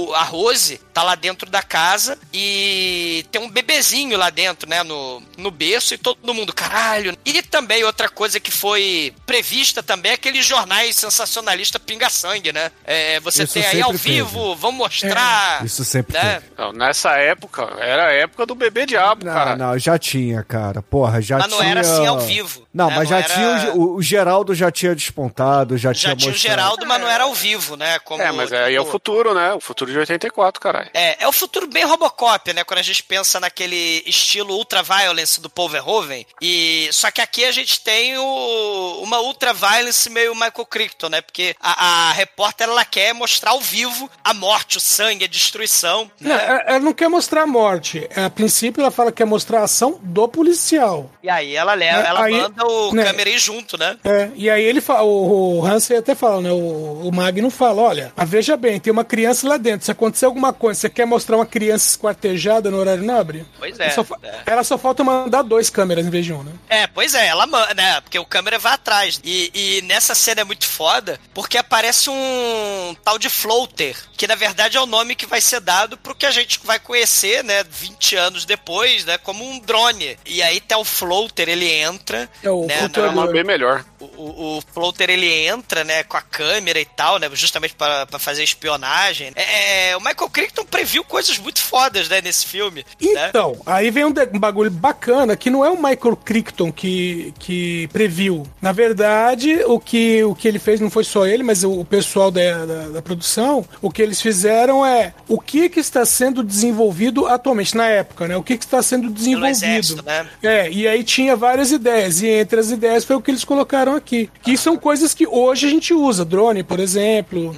o- 0.08 0.14
a 0.14 0.22
Rose, 0.22 0.78
tá 0.92 1.02
lá 1.02 1.14
dentro 1.14 1.48
da 1.50 1.62
casa 1.62 2.18
e 2.32 3.24
tem 3.30 3.40
um 3.40 3.48
bebezinho 3.50 4.16
lá 4.18 4.30
dentro, 4.30 4.68
né, 4.68 4.82
no, 4.82 5.22
no 5.36 5.50
berço 5.50 5.94
e 5.94 5.98
todo 5.98 6.34
mundo, 6.34 6.52
caralho. 6.52 7.16
E 7.24 7.42
também 7.42 7.84
outra 7.84 8.08
coisa 8.08 8.38
que 8.40 8.50
foi 8.50 9.12
prevista 9.26 9.82
também 9.82 10.12
é 10.12 10.14
aqueles 10.14 10.44
jornais 10.46 10.96
sensacionalistas 10.96 11.80
pinga-sangue, 11.84 12.52
né? 12.52 12.70
É, 12.84 13.20
você 13.20 13.44
Isso 13.44 13.54
tem 13.54 13.64
aí 13.66 13.80
ao 13.82 13.92
teve. 13.92 14.12
vivo, 14.14 14.54
vamos 14.56 14.78
mostrar... 14.78 15.64
Isso 15.64 15.84
sempre 15.84 16.12
né? 16.16 16.34
teve. 16.40 16.46
Não, 16.56 16.72
nessa 16.72 17.12
época, 17.16 17.62
era 17.78 18.08
a 18.08 18.12
época 18.12 18.46
do 18.46 18.54
bebê 18.54 18.86
diabo, 18.86 19.24
Não, 19.24 19.32
cara. 19.44 19.56
não, 19.56 19.78
já 19.78 19.98
tinha, 19.98 20.42
cara. 20.42 20.82
Porra, 20.82 21.20
já 21.22 21.38
Mas 21.38 21.46
tinha. 21.48 21.58
não 21.62 21.64
era 21.70 21.80
assim 21.80 22.06
ao 22.06 22.20
vivo. 22.20 22.66
Não, 22.72 22.88
né? 22.88 22.96
mas 22.96 23.10
Não 23.10 23.18
já 23.18 23.24
era- 23.24 23.34
tinha. 23.62 23.72
O, 23.74 23.94
o 23.96 24.02
Geraldo 24.02 24.54
já 24.54 24.70
tinha 24.70 24.94
despontado, 24.94 25.76
já, 25.76 25.92
Já 25.92 26.14
tinha 26.14 26.28
o 26.28 26.32
mostrado. 26.32 26.38
Geraldo, 26.38 26.86
mas 26.86 27.00
não 27.00 27.08
era 27.08 27.24
ao 27.24 27.34
vivo, 27.34 27.76
né? 27.76 27.98
Como, 28.00 28.22
É, 28.22 28.30
mas 28.32 28.52
aí 28.52 28.74
é 28.74 28.80
o 28.80 28.82
tipo, 28.84 28.92
futuro, 28.92 29.34
né? 29.34 29.52
O 29.52 29.60
futuro 29.60 29.90
de 29.90 29.98
84, 29.98 30.60
caralho. 30.60 30.90
É, 30.94 31.22
é 31.24 31.28
o 31.28 31.32
futuro 31.32 31.66
bem 31.66 31.84
Robocop, 31.84 32.52
né? 32.52 32.64
Quando 32.64 32.80
a 32.80 32.82
gente 32.82 33.02
pensa 33.02 33.40
naquele 33.40 34.02
estilo 34.06 34.54
ultra-violence 34.54 35.40
do 35.40 35.50
Paul 35.50 35.68
Verhoeven. 35.68 36.26
E, 36.40 36.88
só 36.92 37.10
que 37.10 37.20
aqui 37.20 37.44
a 37.44 37.52
gente 37.52 37.80
tem 37.80 38.16
o, 38.18 39.00
uma 39.02 39.20
ultra-violence 39.20 40.08
meio 40.10 40.34
Michael 40.34 40.66
Crichton, 40.68 41.08
né? 41.08 41.20
Porque 41.20 41.54
a, 41.60 42.08
a 42.08 42.12
repórter, 42.12 42.68
ela 42.68 42.84
quer 42.84 43.12
mostrar 43.14 43.50
ao 43.52 43.60
vivo 43.60 44.10
a 44.22 44.32
morte, 44.34 44.76
o 44.76 44.80
sangue, 44.80 45.24
a 45.24 45.28
destruição. 45.28 46.10
Não, 46.20 46.36
Né? 46.36 46.44
ela 46.46 46.58
ela 46.68 46.80
não 46.80 46.92
quer 46.92 47.08
mostrar 47.08 47.42
a 47.42 47.46
morte. 47.46 48.08
A 48.14 48.28
princípio, 48.30 48.80
ela 48.80 48.90
fala 48.90 49.10
que 49.10 49.18
quer 49.18 49.24
mostrar 49.28 49.60
a 49.60 49.64
ação 49.64 49.98
do 50.02 50.26
policial. 50.28 51.10
E 51.22 51.28
aí 51.28 51.54
ela, 51.54 51.74
leva, 51.74 52.02
É, 52.02 52.06
ela 52.08 52.24
aí, 52.24 52.32
manda 52.34 52.66
o 52.66 52.92
né? 52.94 53.04
câmera 53.04 53.30
ir 53.30 53.38
junto, 53.38 53.76
né? 53.78 53.96
É, 54.04 54.30
e 54.34 54.48
aí 54.50 54.62
ele 54.64 54.80
fala, 54.80 55.02
o, 55.02 55.58
o 55.60 55.66
Hansen 55.66 55.96
até 55.98 56.14
fala, 56.14 56.40
né? 56.40 56.50
O, 56.50 57.08
o 57.08 57.12
Magno 57.14 57.50
fala: 57.50 57.82
olha, 57.82 58.12
ah, 58.16 58.24
veja 58.24 58.56
bem, 58.56 58.80
tem 58.80 58.92
uma 58.92 59.04
criança 59.04 59.48
lá 59.48 59.56
dentro. 59.56 59.84
Se 59.84 59.90
acontecer 59.92 60.26
alguma 60.26 60.52
coisa, 60.52 60.80
você 60.80 60.88
quer 60.90 61.04
mostrar 61.06 61.36
uma 61.36 61.46
criança 61.46 61.88
esquartejada 61.90 62.70
no 62.70 62.78
horário 62.78 63.04
nobre? 63.04 63.44
Pois 63.58 63.78
é, 63.78 63.90
Só 63.90 64.02
fa- 64.04 64.16
é. 64.22 64.38
Ela 64.46 64.64
só 64.64 64.78
falta 64.78 65.04
mandar 65.04 65.42
dois 65.42 65.68
câmeras 65.70 66.06
em 66.06 66.10
vez 66.10 66.24
de 66.24 66.32
um, 66.32 66.42
né? 66.42 66.52
É, 66.68 66.86
pois 66.86 67.14
é, 67.14 67.26
ela 67.26 67.46
manda, 67.46 67.74
né? 67.74 68.00
Porque 68.00 68.18
o 68.18 68.24
câmera 68.24 68.58
vai 68.58 68.72
atrás. 68.72 69.20
E, 69.24 69.50
e 69.54 69.82
nessa 69.82 70.14
cena 70.14 70.40
é 70.40 70.44
muito 70.44 70.66
foda, 70.66 71.20
porque 71.34 71.58
aparece 71.58 72.08
um 72.10 72.96
tal 73.04 73.18
de 73.18 73.28
floater, 73.28 73.96
que 74.16 74.26
na 74.26 74.34
verdade 74.34 74.76
é 74.76 74.80
o 74.80 74.86
nome 74.86 75.14
que 75.14 75.26
vai 75.26 75.40
ser 75.40 75.60
dado 75.60 75.96
pro 75.98 76.14
que 76.14 76.24
a 76.26 76.30
gente 76.30 76.60
vai 76.64 76.78
conhecer, 76.78 77.42
né, 77.44 77.64
20 77.68 78.16
anos 78.16 78.44
depois, 78.44 79.04
né, 79.04 79.17
como 79.18 79.44
um 79.44 79.58
drone. 79.58 80.16
E 80.26 80.42
aí 80.42 80.60
tá 80.60 80.78
o 80.78 80.84
floater, 80.84 81.48
ele 81.48 81.70
entra, 81.70 82.28
É 82.42 82.50
o 82.50 82.66
né, 82.66 82.74
Era 82.74 82.80
flutuador. 82.84 83.12
uma 83.12 83.26
bem 83.26 83.44
melhor. 83.44 83.84
O, 84.00 84.04
o, 84.04 84.58
o 84.58 84.62
floater 84.72 85.10
ele 85.10 85.46
entra, 85.46 85.84
né, 85.84 86.02
com 86.02 86.16
a 86.16 86.22
câmera 86.22 86.80
e 86.80 86.84
tal, 86.84 87.18
né, 87.18 87.28
justamente 87.32 87.74
pra 87.74 88.06
pra 88.06 88.18
fazer 88.18 88.42
espionagem. 88.42 89.32
É, 89.34 89.90
é, 89.90 89.96
o 89.96 90.00
Michael 90.00 90.30
Crichton 90.30 90.64
previu 90.64 91.04
coisas 91.04 91.38
muito 91.38 91.60
fodas, 91.60 92.08
né, 92.08 92.20
nesse 92.20 92.46
filme. 92.46 92.84
né? 93.00 93.28
Então, 93.28 93.56
aí 93.64 93.90
vem 93.90 94.04
um, 94.04 94.12
um 94.32 94.38
bagulho 94.38 94.70
bacana 94.70 95.36
que 95.36 95.50
não 95.50 95.64
é 95.64 95.70
o 95.70 95.76
Michael 95.76 96.16
Crichton 96.16 96.72
que, 96.72 97.32
que 97.38 97.88
previu. 97.88 98.46
Na 98.60 98.72
verdade, 98.72 99.62
o 99.66 99.78
que, 99.78 100.22
o 100.24 100.34
que 100.34 100.48
ele 100.48 100.58
fez 100.58 100.80
não 100.80 100.90
foi 100.90 101.04
só 101.04 101.26
ele, 101.26 101.42
mas 101.42 101.64
o, 101.64 101.80
o 101.80 101.84
pessoal 101.84 102.30
da, 102.30 102.66
da, 102.66 102.88
da 102.88 103.02
produção. 103.02 103.64
O 103.80 103.90
que 103.90 104.02
eles 104.02 104.20
fizeram 104.20 104.84
é 104.84 105.14
o 105.26 105.38
que, 105.38 105.68
que 105.68 105.80
está 105.80 106.04
sendo 106.04 106.42
desenvolvido 106.42 107.26
atualmente, 107.26 107.76
na 107.76 107.86
época, 107.86 108.26
né? 108.26 108.36
O 108.36 108.42
que, 108.42 108.56
que 108.56 108.64
está 108.64 108.82
sendo 108.82 109.10
desenvolvido. 109.10 109.50
exército, 109.50 110.02
né? 110.04 110.26
É, 110.42 110.70
e 110.70 110.86
aí 110.86 111.04
tinha 111.04 111.36
várias 111.36 111.70
ideias, 111.70 112.22
e 112.22 112.28
entre 112.28 112.60
as 112.60 112.70
ideias 112.70 113.04
foi 113.04 113.16
o 113.16 113.20
que 113.20 113.30
eles 113.30 113.44
colocaram 113.44 113.87
aqui. 113.96 114.30
Que 114.42 114.56
são 114.56 114.76
coisas 114.76 115.14
que 115.14 115.26
hoje 115.26 115.66
a 115.66 115.70
gente 115.70 115.92
usa, 115.94 116.24
drone, 116.24 116.62
por 116.62 116.80
exemplo. 116.80 117.54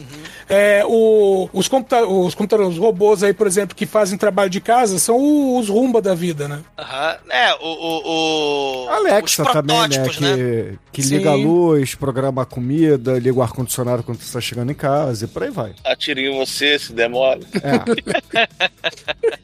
É, 0.48 0.82
o, 0.84 1.48
os, 1.52 1.68
computa 1.68 2.04
os 2.04 2.34
computadores, 2.34 2.72
os 2.72 2.78
robôs 2.78 3.22
aí, 3.22 3.32
por 3.32 3.46
exemplo, 3.46 3.76
que 3.76 3.86
fazem 3.86 4.18
trabalho 4.18 4.50
de 4.50 4.60
casa, 4.60 4.98
são 4.98 5.16
o- 5.16 5.56
os 5.58 5.68
rumba 5.68 6.02
da 6.02 6.12
vida, 6.12 6.48
né? 6.48 6.60
Aham. 6.76 7.16
É, 7.30 7.54
o. 7.54 7.58
o, 7.66 8.86
o 8.86 8.88
Alexa 8.90 9.44
os 9.44 9.52
também, 9.52 9.76
né? 9.78 10.08
Que, 10.08 10.78
que 10.92 11.02
Sim. 11.04 11.18
liga 11.18 11.30
a 11.30 11.34
luz, 11.36 11.94
programa 11.94 12.42
a 12.42 12.44
comida, 12.44 13.16
liga 13.18 13.38
o 13.38 13.42
ar-condicionado 13.42 14.02
quando 14.02 14.18
você 14.18 14.24
está 14.24 14.40
chegando 14.40 14.72
em 14.72 14.74
casa 14.74 15.24
e 15.24 15.28
por 15.28 15.44
aí 15.44 15.50
vai. 15.50 15.72
Atire 15.84 16.26
em 16.26 16.36
você, 16.36 16.76
se 16.80 16.92
demora. 16.92 17.40
É. 17.62 18.50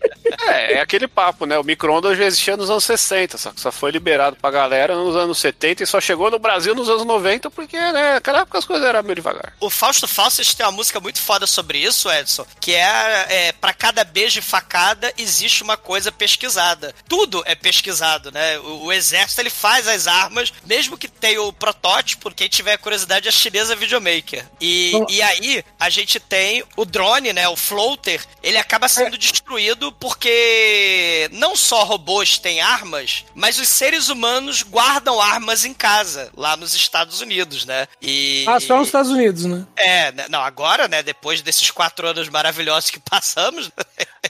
É, 0.56 0.74
é 0.74 0.80
aquele 0.80 1.06
papo, 1.08 1.46
né? 1.46 1.58
O 1.58 1.64
micro-ondas 1.64 2.16
já 2.16 2.24
existia 2.24 2.56
nos 2.56 2.70
anos 2.70 2.84
60, 2.84 3.38
só 3.38 3.50
que 3.52 3.60
só 3.60 3.70
foi 3.72 3.90
liberado 3.90 4.36
pra 4.36 4.50
galera 4.50 4.94
nos 4.96 5.14
anos 5.16 5.38
70 5.38 5.82
e 5.82 5.86
só 5.86 6.00
chegou 6.00 6.30
no 6.30 6.38
Brasil 6.38 6.74
nos 6.74 6.88
anos 6.88 7.04
90 7.04 7.50
porque, 7.50 7.76
né, 7.78 8.14
naquela 8.14 8.40
época 8.40 8.58
as 8.58 8.64
coisas 8.64 8.86
eram 8.86 9.02
meio 9.02 9.14
devagar. 9.16 9.52
O 9.60 9.70
Fausto 9.70 10.06
Fawcett 10.08 10.56
tem 10.56 10.64
uma 10.66 10.72
música 10.72 11.00
muito 11.00 11.20
foda 11.20 11.46
sobre 11.46 11.78
isso, 11.78 12.10
Edson, 12.10 12.46
que 12.60 12.74
é, 12.74 13.26
é 13.28 13.52
para 13.52 13.72
cada 13.72 14.04
beijo 14.04 14.38
e 14.38 14.42
facada 14.42 15.12
existe 15.18 15.62
uma 15.62 15.76
coisa 15.76 16.10
pesquisada. 16.12 16.94
Tudo 17.08 17.42
é 17.46 17.54
pesquisado, 17.54 18.30
né? 18.32 18.58
O, 18.60 18.86
o 18.86 18.92
exército 18.92 19.40
ele 19.40 19.50
faz 19.50 19.86
as 19.88 20.06
armas, 20.06 20.52
mesmo 20.64 20.96
que 20.96 21.08
tenha 21.08 21.42
o 21.42 21.52
protótipo, 21.52 22.30
quem 22.34 22.48
tiver 22.48 22.76
curiosidade 22.78 23.26
é 23.26 23.28
a 23.28 23.32
chinesa 23.32 23.74
videomaker. 23.76 24.44
E, 24.60 24.90
Bom- 24.92 25.06
e 25.08 25.22
aí 25.22 25.64
a 25.78 25.88
gente 25.90 26.18
tem 26.20 26.64
o 26.76 26.84
drone, 26.84 27.32
né? 27.32 27.48
O 27.48 27.56
floater, 27.56 28.20
ele 28.42 28.58
acaba 28.58 28.88
sendo 28.88 29.16
destruído 29.18 29.90
porque 29.92 30.28
não 31.32 31.54
só 31.56 31.82
robôs 31.84 32.38
têm 32.38 32.60
armas, 32.60 33.24
mas 33.34 33.58
os 33.58 33.68
seres 33.68 34.08
humanos 34.08 34.62
guardam 34.62 35.20
armas 35.20 35.64
em 35.64 35.72
casa, 35.74 36.30
lá 36.36 36.56
nos 36.56 36.74
Estados 36.74 37.20
Unidos, 37.20 37.64
né? 37.64 37.86
E, 38.00 38.44
Ah, 38.48 38.60
só 38.60 38.76
nos 38.78 38.88
Estados 38.88 39.10
Unidos, 39.10 39.44
né? 39.44 39.64
é, 39.76 40.12
né, 40.12 40.26
não, 40.28 40.40
agora, 40.40 40.88
né, 40.88 41.02
depois 41.02 41.42
desses 41.42 41.70
quatro 41.70 42.06
anos 42.08 42.28
maravilhosos 42.28 42.90
que 42.90 42.98
passamos, 43.00 43.70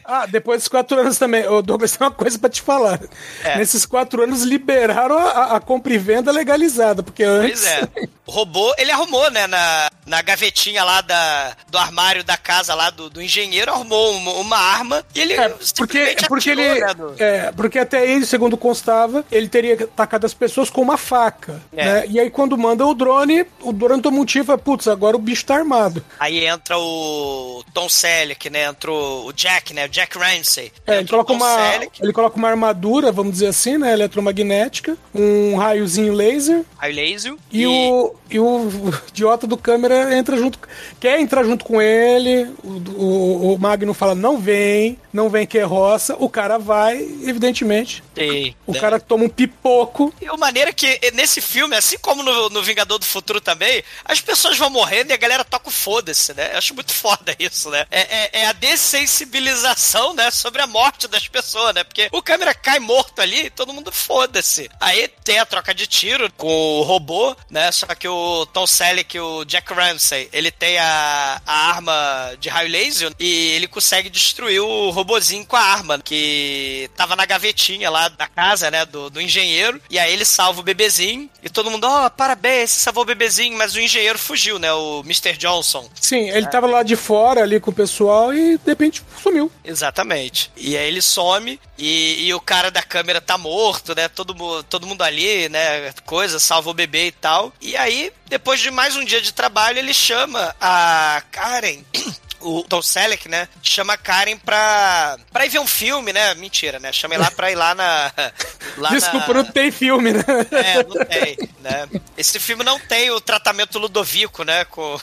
Ah, 0.04 0.26
depois 0.26 0.58
desses 0.58 0.68
quatro 0.68 1.00
anos 1.00 1.18
também. 1.18 1.48
Ô, 1.48 1.62
Douglas, 1.62 1.96
tem 1.96 2.06
uma 2.06 2.12
coisa 2.12 2.38
pra 2.38 2.50
te 2.50 2.60
falar. 2.60 3.00
É. 3.42 3.56
Nesses 3.56 3.84
quatro 3.86 4.22
anos 4.22 4.42
liberaram 4.42 5.16
a, 5.18 5.22
a- 5.30 5.56
a 5.56 5.60
compra 5.60 5.92
e 5.94 5.98
venda 5.98 6.30
legalizada, 6.30 7.02
porque 7.02 7.24
antes. 7.24 7.60
pois 7.60 7.64
é. 7.72 7.88
O 8.26 8.32
robô, 8.32 8.74
ele 8.76 8.90
arrumou, 8.90 9.30
né, 9.30 9.46
na, 9.46 9.88
na 10.04 10.20
gavetinha 10.20 10.82
lá 10.82 11.00
da, 11.00 11.56
do 11.68 11.78
armário 11.78 12.24
da 12.24 12.36
casa 12.36 12.74
lá 12.74 12.90
do, 12.90 13.08
do 13.08 13.22
engenheiro, 13.22 13.70
arrumou 13.70 14.16
uma, 14.16 14.32
uma 14.32 14.56
arma 14.58 15.04
e 15.14 15.20
ele 15.20 15.34
É, 15.34 15.48
porque, 15.76 16.05
porque 16.28 16.50
atirou, 16.50 16.64
ele. 16.64 16.80
né, 16.80 16.94
É, 17.18 17.52
porque 17.52 17.78
até 17.78 18.10
ele, 18.10 18.26
segundo 18.26 18.56
constava, 18.56 19.24
ele 19.30 19.48
teria 19.48 19.74
atacado 19.74 20.24
as 20.24 20.34
pessoas 20.34 20.70
com 20.70 20.82
uma 20.82 20.96
faca. 20.96 21.60
É. 21.76 21.84
Né? 21.84 22.04
E 22.08 22.20
aí, 22.20 22.30
quando 22.30 22.56
manda 22.56 22.86
o 22.86 22.94
drone, 22.94 23.46
o 23.60 23.72
drone 23.72 24.02
toma 24.02 24.18
um 24.18 24.24
tiro 24.24 24.44
e 24.44 24.46
fala, 24.46 24.58
putz, 24.58 24.88
agora 24.88 25.16
o 25.16 25.20
bicho 25.20 25.44
tá 25.44 25.56
armado. 25.56 26.04
Aí 26.18 26.44
entra 26.44 26.78
o 26.78 27.64
Tom 27.72 27.88
Selleck, 27.88 28.48
né, 28.50 28.64
entra 28.64 28.90
o 28.92 29.32
Jack, 29.32 29.74
né, 29.74 29.86
o 29.86 29.88
Jack 29.88 30.18
Ramsey. 30.18 30.72
É, 30.86 30.98
ele, 30.98 31.08
coloca 31.08 31.32
uma, 31.32 31.70
Selleck, 31.70 32.02
ele 32.02 32.12
coloca 32.12 32.36
uma 32.36 32.48
armadura, 32.48 33.12
vamos 33.12 33.32
dizer 33.32 33.48
assim, 33.48 33.78
né? 33.78 33.92
Eletromagnética, 33.92 34.96
um 35.14 35.56
raiozinho 35.56 36.12
laser. 36.12 36.62
aí 36.78 36.92
Laser, 36.92 37.34
E, 37.52 37.66
O, 37.66 38.14
e 38.30 38.38
o 38.38 38.92
idiota 39.08 39.46
do 39.46 39.56
câmera 39.56 40.16
entra 40.16 40.36
junto. 40.36 40.58
Quer 41.00 41.20
entrar 41.20 41.44
junto 41.44 41.64
com 41.64 41.80
ele. 41.80 42.50
O, 42.62 42.68
o, 42.68 43.54
o 43.54 43.58
Magno 43.58 43.94
fala: 43.94 44.14
não 44.14 44.38
vem, 44.38 44.98
não 45.12 45.28
vem 45.28 45.46
que 45.46 45.58
é 45.58 45.62
roça. 45.96 46.16
O 46.18 46.28
cara 46.28 46.58
vai, 46.58 46.96
evidentemente. 47.24 48.02
e- 48.16 48.54
O 48.66 48.72
cara 48.74 48.98
toma 49.00 49.24
um 49.24 49.28
pipoco. 49.28 50.12
E 50.20 50.26
a 50.26 50.36
maneira 50.36 50.72
que 50.72 50.98
nesse 51.12 51.40
filme, 51.40 51.76
assim 51.76 51.98
como 51.98 52.22
no, 52.22 52.48
no 52.50 52.62
Vingador 52.62 52.98
do 52.98 53.04
Futuro 53.04 53.40
também, 53.40 53.82
as 54.04 54.20
pessoas 54.20 54.56
vão 54.58 54.70
morrendo 54.70 55.10
e 55.10 55.12
a 55.12 55.16
galera 55.18 55.44
toca 55.44 55.68
o 55.68 55.72
foda-se, 55.72 56.32
né? 56.34 56.50
Eu 56.52 56.58
acho 56.58 56.74
muito 56.74 56.92
foda 56.94 57.34
isso, 57.38 57.70
né? 57.70 57.86
É, 57.90 58.00
é- 58.00 58.30
é 58.42 58.46
a 58.46 58.52
dessensibilização, 58.52 60.14
né, 60.14 60.30
sobre 60.30 60.62
a 60.62 60.66
morte 60.66 61.08
das 61.08 61.26
pessoas, 61.28 61.74
né? 61.74 61.84
Porque 61.84 62.08
o 62.12 62.22
câmera 62.22 62.54
cai 62.54 62.78
morto 62.78 63.20
ali 63.20 63.46
e 63.46 63.50
todo 63.50 63.72
mundo 63.72 63.90
foda-se. 63.92 64.70
Aí 64.80 65.08
tem 65.24 65.38
a 65.38 65.46
troca 65.46 65.74
de 65.74 65.86
tiro 65.86 66.30
com 66.36 66.46
o 66.80 66.82
robô, 66.82 67.36
né? 67.50 67.70
Só 67.72 67.86
que 67.86 68.08
o 68.08 68.46
Tom 68.46 68.66
Selleck, 68.66 69.18
o 69.18 69.44
Jack 69.44 69.72
Ramsey, 69.72 70.28
ele 70.32 70.50
tem 70.50 70.78
a, 70.78 71.40
a 71.46 71.68
arma 71.68 72.34
de 72.38 72.48
raio 72.48 72.68
laser 72.70 73.12
e 73.18 73.48
ele 73.52 73.66
consegue 73.66 74.08
destruir 74.08 74.60
o 74.60 74.90
robozinho 74.90 75.44
com 75.46 75.56
a 75.56 75.60
arma 75.60 75.85
que 76.04 76.90
tava 76.96 77.16
na 77.16 77.26
gavetinha 77.26 77.90
lá 77.90 78.08
da 78.08 78.26
casa, 78.26 78.70
né, 78.70 78.84
do, 78.84 79.10
do 79.10 79.20
engenheiro. 79.20 79.80
E 79.90 79.98
aí 79.98 80.12
ele 80.12 80.24
salva 80.24 80.60
o 80.60 80.64
bebezinho 80.64 81.28
e 81.42 81.48
todo 81.48 81.70
mundo, 81.70 81.84
ó, 81.84 82.08
parabéns, 82.10 82.70
você 82.70 82.80
salvou 82.80 83.02
o 83.02 83.06
bebezinho, 83.06 83.56
mas 83.56 83.74
o 83.74 83.80
engenheiro 83.80 84.18
fugiu, 84.18 84.58
né, 84.58 84.72
o 84.72 85.00
Mr. 85.00 85.36
Johnson. 85.36 85.88
Sim, 86.00 86.28
ele 86.30 86.46
tava 86.46 86.66
lá 86.66 86.82
de 86.82 86.96
fora 86.96 87.42
ali 87.42 87.60
com 87.60 87.70
o 87.70 87.74
pessoal 87.74 88.34
e 88.34 88.58
de 88.58 88.66
repente 88.66 89.02
sumiu. 89.22 89.50
Exatamente. 89.64 90.50
E 90.56 90.76
aí 90.76 90.86
ele 90.86 91.02
some 91.02 91.60
e, 91.78 92.26
e 92.26 92.34
o 92.34 92.40
cara 92.40 92.70
da 92.70 92.82
câmera 92.82 93.20
tá 93.20 93.36
morto, 93.36 93.94
né? 93.94 94.08
Todo, 94.08 94.62
todo 94.64 94.86
mundo 94.86 95.02
ali, 95.02 95.48
né? 95.48 95.92
Coisa, 96.04 96.38
salva 96.38 96.70
o 96.70 96.74
bebê 96.74 97.06
e 97.08 97.12
tal. 97.12 97.52
E 97.60 97.76
aí, 97.76 98.12
depois 98.26 98.60
de 98.60 98.70
mais 98.70 98.96
um 98.96 99.04
dia 99.04 99.20
de 99.20 99.32
trabalho, 99.32 99.78
ele 99.78 99.94
chama 99.94 100.54
a 100.60 101.22
Karen, 101.30 101.80
o 102.40 102.62
Tom 102.62 102.82
Selleck, 102.82 103.28
né, 103.28 103.48
chama 103.62 103.94
a 103.94 103.96
Karen 103.96 104.36
pra, 104.36 105.18
pra 105.32 105.46
ir 105.46 105.50
ver 105.50 105.58
um 105.58 105.66
filme, 105.66 106.12
né? 106.12 106.34
Mentira, 106.34 106.78
né? 106.78 106.92
Chama 106.92 107.14
ele 107.14 107.22
lá 107.22 107.30
pra 107.30 107.50
ir 107.50 107.54
lá 107.54 107.74
na. 107.74 108.12
Lá 108.76 108.90
Desculpa, 108.90 109.32
na... 109.32 109.42
não 109.42 109.44
tem 109.44 109.70
filme, 109.70 110.12
né? 110.12 110.22
É, 110.52 110.82
não 110.82 111.04
tem, 111.06 111.38
né? 111.62 111.88
Esse 112.18 112.38
filme 112.38 112.62
não 112.62 112.78
tem 112.78 113.10
o 113.10 113.18
tratamento 113.18 113.78
ludovico, 113.78 114.44
né? 114.44 114.66
Com... 114.66 115.00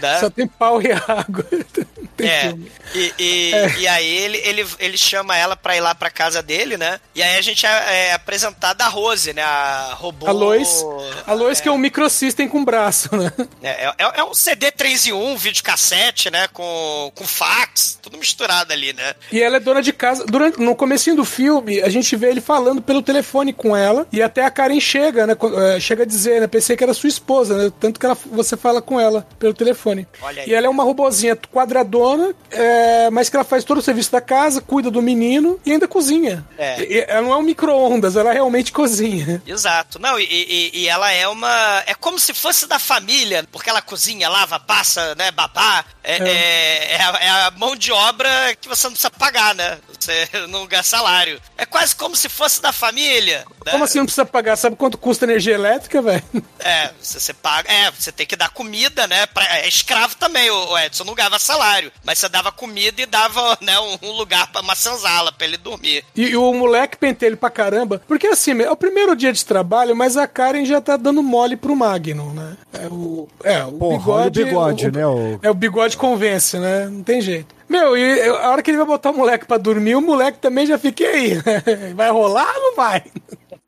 né? 0.00 0.18
Só 0.20 0.30
tem 0.30 0.46
pau 0.46 0.80
e 0.82 0.90
água. 0.92 1.44
É, 2.18 2.54
e, 2.94 3.12
e, 3.18 3.52
É. 3.54 3.78
e 3.78 3.88
aí 3.88 4.06
ele, 4.06 4.38
ele, 4.44 4.66
ele 4.78 4.96
chama 4.98 5.36
ela 5.36 5.56
pra 5.56 5.74
ir 5.76 5.80
lá 5.80 5.92
pra 5.92 6.08
casa 6.10 6.40
dele, 6.40 6.76
né? 6.76 7.00
E 7.16 7.22
aí 7.22 7.36
a 7.36 7.40
gente 7.40 7.66
é, 7.66 8.10
é 8.10 8.12
apresentada 8.12 8.84
a 8.84 8.88
Rose, 8.88 9.32
né? 9.32 9.42
A 9.42 9.94
robô. 9.98 10.28
A 10.28 10.30
Lois, 10.30 10.84
a 11.26 11.32
Lois 11.32 11.60
que 11.60 11.68
é 11.68 11.72
um 11.72 11.78
microsystem 11.78 12.46
com 12.46 12.64
braço, 12.64 13.08
né? 13.16 13.32
É, 13.62 13.86
é, 13.86 13.94
é 13.98 14.24
um 14.24 14.34
CD 14.34 14.70
3 14.70 15.06
em 15.08 15.12
1, 15.14 15.36
videocassete, 15.36 16.30
né? 16.30 16.46
Com, 16.52 17.10
com 17.14 17.24
fax, 17.26 17.98
tudo 18.00 18.18
misturado 18.18 18.72
ali, 18.72 18.92
né? 18.92 19.14
E 19.32 19.42
ela 19.42 19.56
é 19.56 19.60
dona 19.60 19.82
de 19.82 19.92
casa. 19.92 20.24
Durante, 20.26 20.60
no 20.60 20.76
comecinho 20.76 21.16
do 21.16 21.24
filme, 21.24 21.80
a 21.80 21.88
gente 21.88 22.14
vê 22.14 22.28
ele 22.28 22.42
falando 22.42 22.80
pelo 22.82 23.02
telefone 23.02 23.52
com 23.52 23.76
ela. 23.76 24.06
E 24.12 24.22
até 24.22 24.44
a 24.44 24.50
Karen 24.50 24.78
chega, 24.78 25.26
né? 25.26 25.34
eh, 25.74 25.80
Chega 25.80 26.02
a 26.04 26.06
dizer, 26.06 26.40
né? 26.42 26.46
Pensei 26.46 26.76
que 26.76 26.84
era 26.84 26.94
sua 26.94 27.08
esposa, 27.08 27.56
né? 27.56 27.72
Tanto 27.80 27.98
que 27.98 28.06
ela, 28.06 28.14
você 28.26 28.56
fala 28.56 28.80
com 28.82 29.00
ela 29.00 29.26
pelo 29.42 29.52
telefone. 29.54 30.06
E 30.46 30.54
ela 30.54 30.66
é 30.68 30.70
uma 30.70 30.84
robozinha 30.84 31.34
quadradona, 31.34 32.32
é, 32.48 33.10
mas 33.10 33.28
que 33.28 33.34
ela 33.36 33.44
faz 33.44 33.64
todo 33.64 33.78
o 33.78 33.82
serviço 33.82 34.12
da 34.12 34.20
casa, 34.20 34.60
cuida 34.60 34.88
do 34.88 35.02
menino 35.02 35.58
e 35.66 35.72
ainda 35.72 35.88
cozinha. 35.88 36.46
É. 36.56 36.80
E- 36.82 37.04
ela 37.08 37.22
não 37.22 37.32
é 37.32 37.36
um 37.36 37.42
micro-ondas, 37.42 38.14
ela 38.14 38.32
realmente 38.32 38.70
cozinha. 38.72 39.42
Exato. 39.44 39.98
Não, 39.98 40.18
e, 40.18 40.22
e- 40.24 40.70
e 40.82 40.88
ela 40.88 41.10
é 41.10 41.26
uma. 41.26 41.82
É 41.86 41.94
como 41.94 42.20
se 42.20 42.32
fosse 42.32 42.68
da 42.68 42.78
família, 42.78 43.44
porque 43.50 43.68
ela 43.68 43.82
cozinha, 43.82 44.28
lava, 44.28 44.60
passa, 44.60 45.14
né, 45.16 45.32
babá. 45.32 45.84
É, 46.04 46.16
é. 46.18 46.92
é 46.94 47.02
a, 47.02 47.18
é 47.20 47.28
a 47.46 47.50
mão 47.56 47.74
de 47.76 47.90
obra 47.92 48.28
que 48.60 48.68
você 48.68 48.84
não 48.86 48.92
precisa 48.92 49.10
pagar, 49.10 49.54
né? 49.56 49.78
Você 49.98 50.28
não 50.48 50.66
ganha 50.66 50.82
salário. 50.84 51.40
É 51.58 51.66
quase 51.66 51.96
como 51.96 52.14
se 52.14 52.28
fosse 52.28 52.62
da 52.62 52.72
família. 52.72 53.44
né? 53.66 53.72
Como 53.72 53.82
assim 53.84 53.98
não 53.98 54.06
precisa 54.06 54.24
pagar? 54.24 54.56
Sabe 54.56 54.76
quanto 54.76 54.96
custa 54.98 55.24
energia 55.24 55.54
elétrica, 55.54 56.00
velho? 56.00 56.22
É, 56.60 56.90
você, 57.00 57.18
você 57.18 57.32
paga. 57.34 57.72
É, 57.72 57.90
você 57.90 58.12
tem 58.12 58.26
que 58.26 58.36
dar 58.36 58.50
comida, 58.50 59.06
né? 59.06 59.26
Pra, 59.34 59.44
é 59.58 59.68
escravo 59.68 60.14
também, 60.16 60.50
o, 60.50 60.70
o 60.72 60.78
Edson 60.78 61.04
não 61.04 61.14
ganhava 61.14 61.38
salário. 61.38 61.90
Mas 62.04 62.18
você 62.18 62.28
dava 62.28 62.52
comida 62.52 63.00
e 63.02 63.06
dava, 63.06 63.56
né, 63.62 63.78
um, 63.80 63.98
um 64.08 64.12
lugar 64.12 64.50
pra 64.52 64.60
uma 64.60 64.74
senzala 64.74 65.32
pra 65.32 65.46
ele 65.46 65.56
dormir. 65.56 66.04
E, 66.14 66.28
e 66.30 66.36
o 66.36 66.52
moleque 66.52 66.96
pentelho 66.96 67.36
pra 67.36 67.50
caramba. 67.50 68.02
Porque 68.06 68.26
assim, 68.26 68.60
é 68.62 68.70
o 68.70 68.76
primeiro 68.76 69.14
dia 69.16 69.32
de 69.32 69.44
trabalho, 69.44 69.94
mas 69.96 70.16
a 70.16 70.26
Karen 70.26 70.64
já 70.64 70.80
tá 70.80 70.96
dando 70.96 71.22
mole 71.22 71.56
pro 71.56 71.74
Magnum, 71.76 72.32
né? 72.32 72.56
É 72.72 72.86
o, 72.88 73.28
é, 73.44 73.64
o 73.64 73.72
Porra, 73.72 73.98
bigode. 73.98 74.42
o 74.42 74.44
bigode, 74.44 74.86
o- 74.88 74.92
né? 74.92 75.06
O... 75.06 75.38
É, 75.42 75.50
o 75.50 75.54
bigode 75.54 75.96
convence, 75.96 76.58
né? 76.58 76.86
Não 76.88 77.02
tem 77.02 77.20
jeito. 77.20 77.54
Meu, 77.68 77.96
e 77.96 78.02
eu- 78.26 78.36
a 78.36 78.50
hora 78.50 78.62
que 78.62 78.70
ele 78.70 78.76
vai 78.78 78.86
botar 78.86 79.10
o 79.10 79.16
moleque 79.16 79.46
pra 79.46 79.56
dormir, 79.56 79.94
o 79.94 80.00
moleque 80.02 80.38
também 80.38 80.66
já 80.66 80.78
fica 80.78 81.04
"E 81.04 81.06
aí. 81.06 81.34
né? 81.36 81.92
Vai 81.96 82.10
rolar 82.10 82.46
ou 82.56 82.62
não 82.62 82.76
vai? 82.76 83.02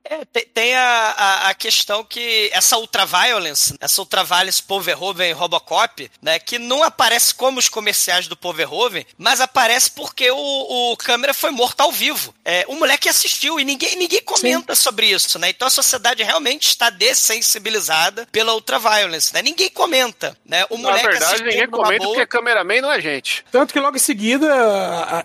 É, 0.04 0.24
tem, 0.26 0.44
tem 0.52 0.74
a, 0.74 1.14
a, 1.16 1.48
a 1.50 1.54
questão 1.54 2.04
que 2.04 2.50
essa 2.52 2.76
ultraviolence, 2.76 3.74
essa 3.80 4.00
ultraviolence 4.02 4.62
Paul 4.62 4.80
Verhoeven 4.82 5.30
e 5.30 5.32
Robocop, 5.32 6.10
né, 6.20 6.38
que 6.38 6.58
não 6.58 6.82
aparece 6.82 7.34
como 7.34 7.58
os 7.58 7.68
comerciais 7.68 8.28
do 8.28 8.36
Paul 8.36 8.52
Verhoeven, 8.52 9.06
mas 9.16 9.40
aparece 9.40 9.90
porque 9.90 10.30
o, 10.30 10.92
o 10.92 10.96
câmera 10.96 11.32
foi 11.32 11.50
morto 11.50 11.80
ao 11.80 11.90
vivo. 11.90 12.34
É, 12.44 12.64
o 12.68 12.74
moleque 12.76 13.08
assistiu 13.08 13.58
e 13.58 13.64
ninguém, 13.64 13.96
ninguém 13.96 14.20
comenta 14.22 14.74
sobre 14.74 15.06
isso, 15.06 15.38
né? 15.38 15.48
Então 15.48 15.66
a 15.66 15.70
sociedade 15.70 16.22
realmente 16.22 16.68
está 16.68 16.90
dessensibilizada 16.90 18.26
pela 18.30 18.54
ultraviolence, 18.54 19.32
né? 19.32 19.42
Ninguém 19.42 19.70
comenta, 19.70 20.36
né? 20.44 20.64
O 20.70 20.76
Na 20.76 20.82
moleque 20.82 21.06
verdade, 21.06 21.24
assistiu 21.24 21.46
ninguém 21.46 21.68
comenta 21.70 22.04
boa. 22.04 22.14
porque 22.14 22.26
cameraman 22.26 22.80
não 22.80 22.92
é 22.92 23.00
gente. 23.00 23.44
Tanto 23.50 23.72
que 23.72 23.80
logo 23.80 23.96
em 23.96 24.00
seguida, 24.00 24.46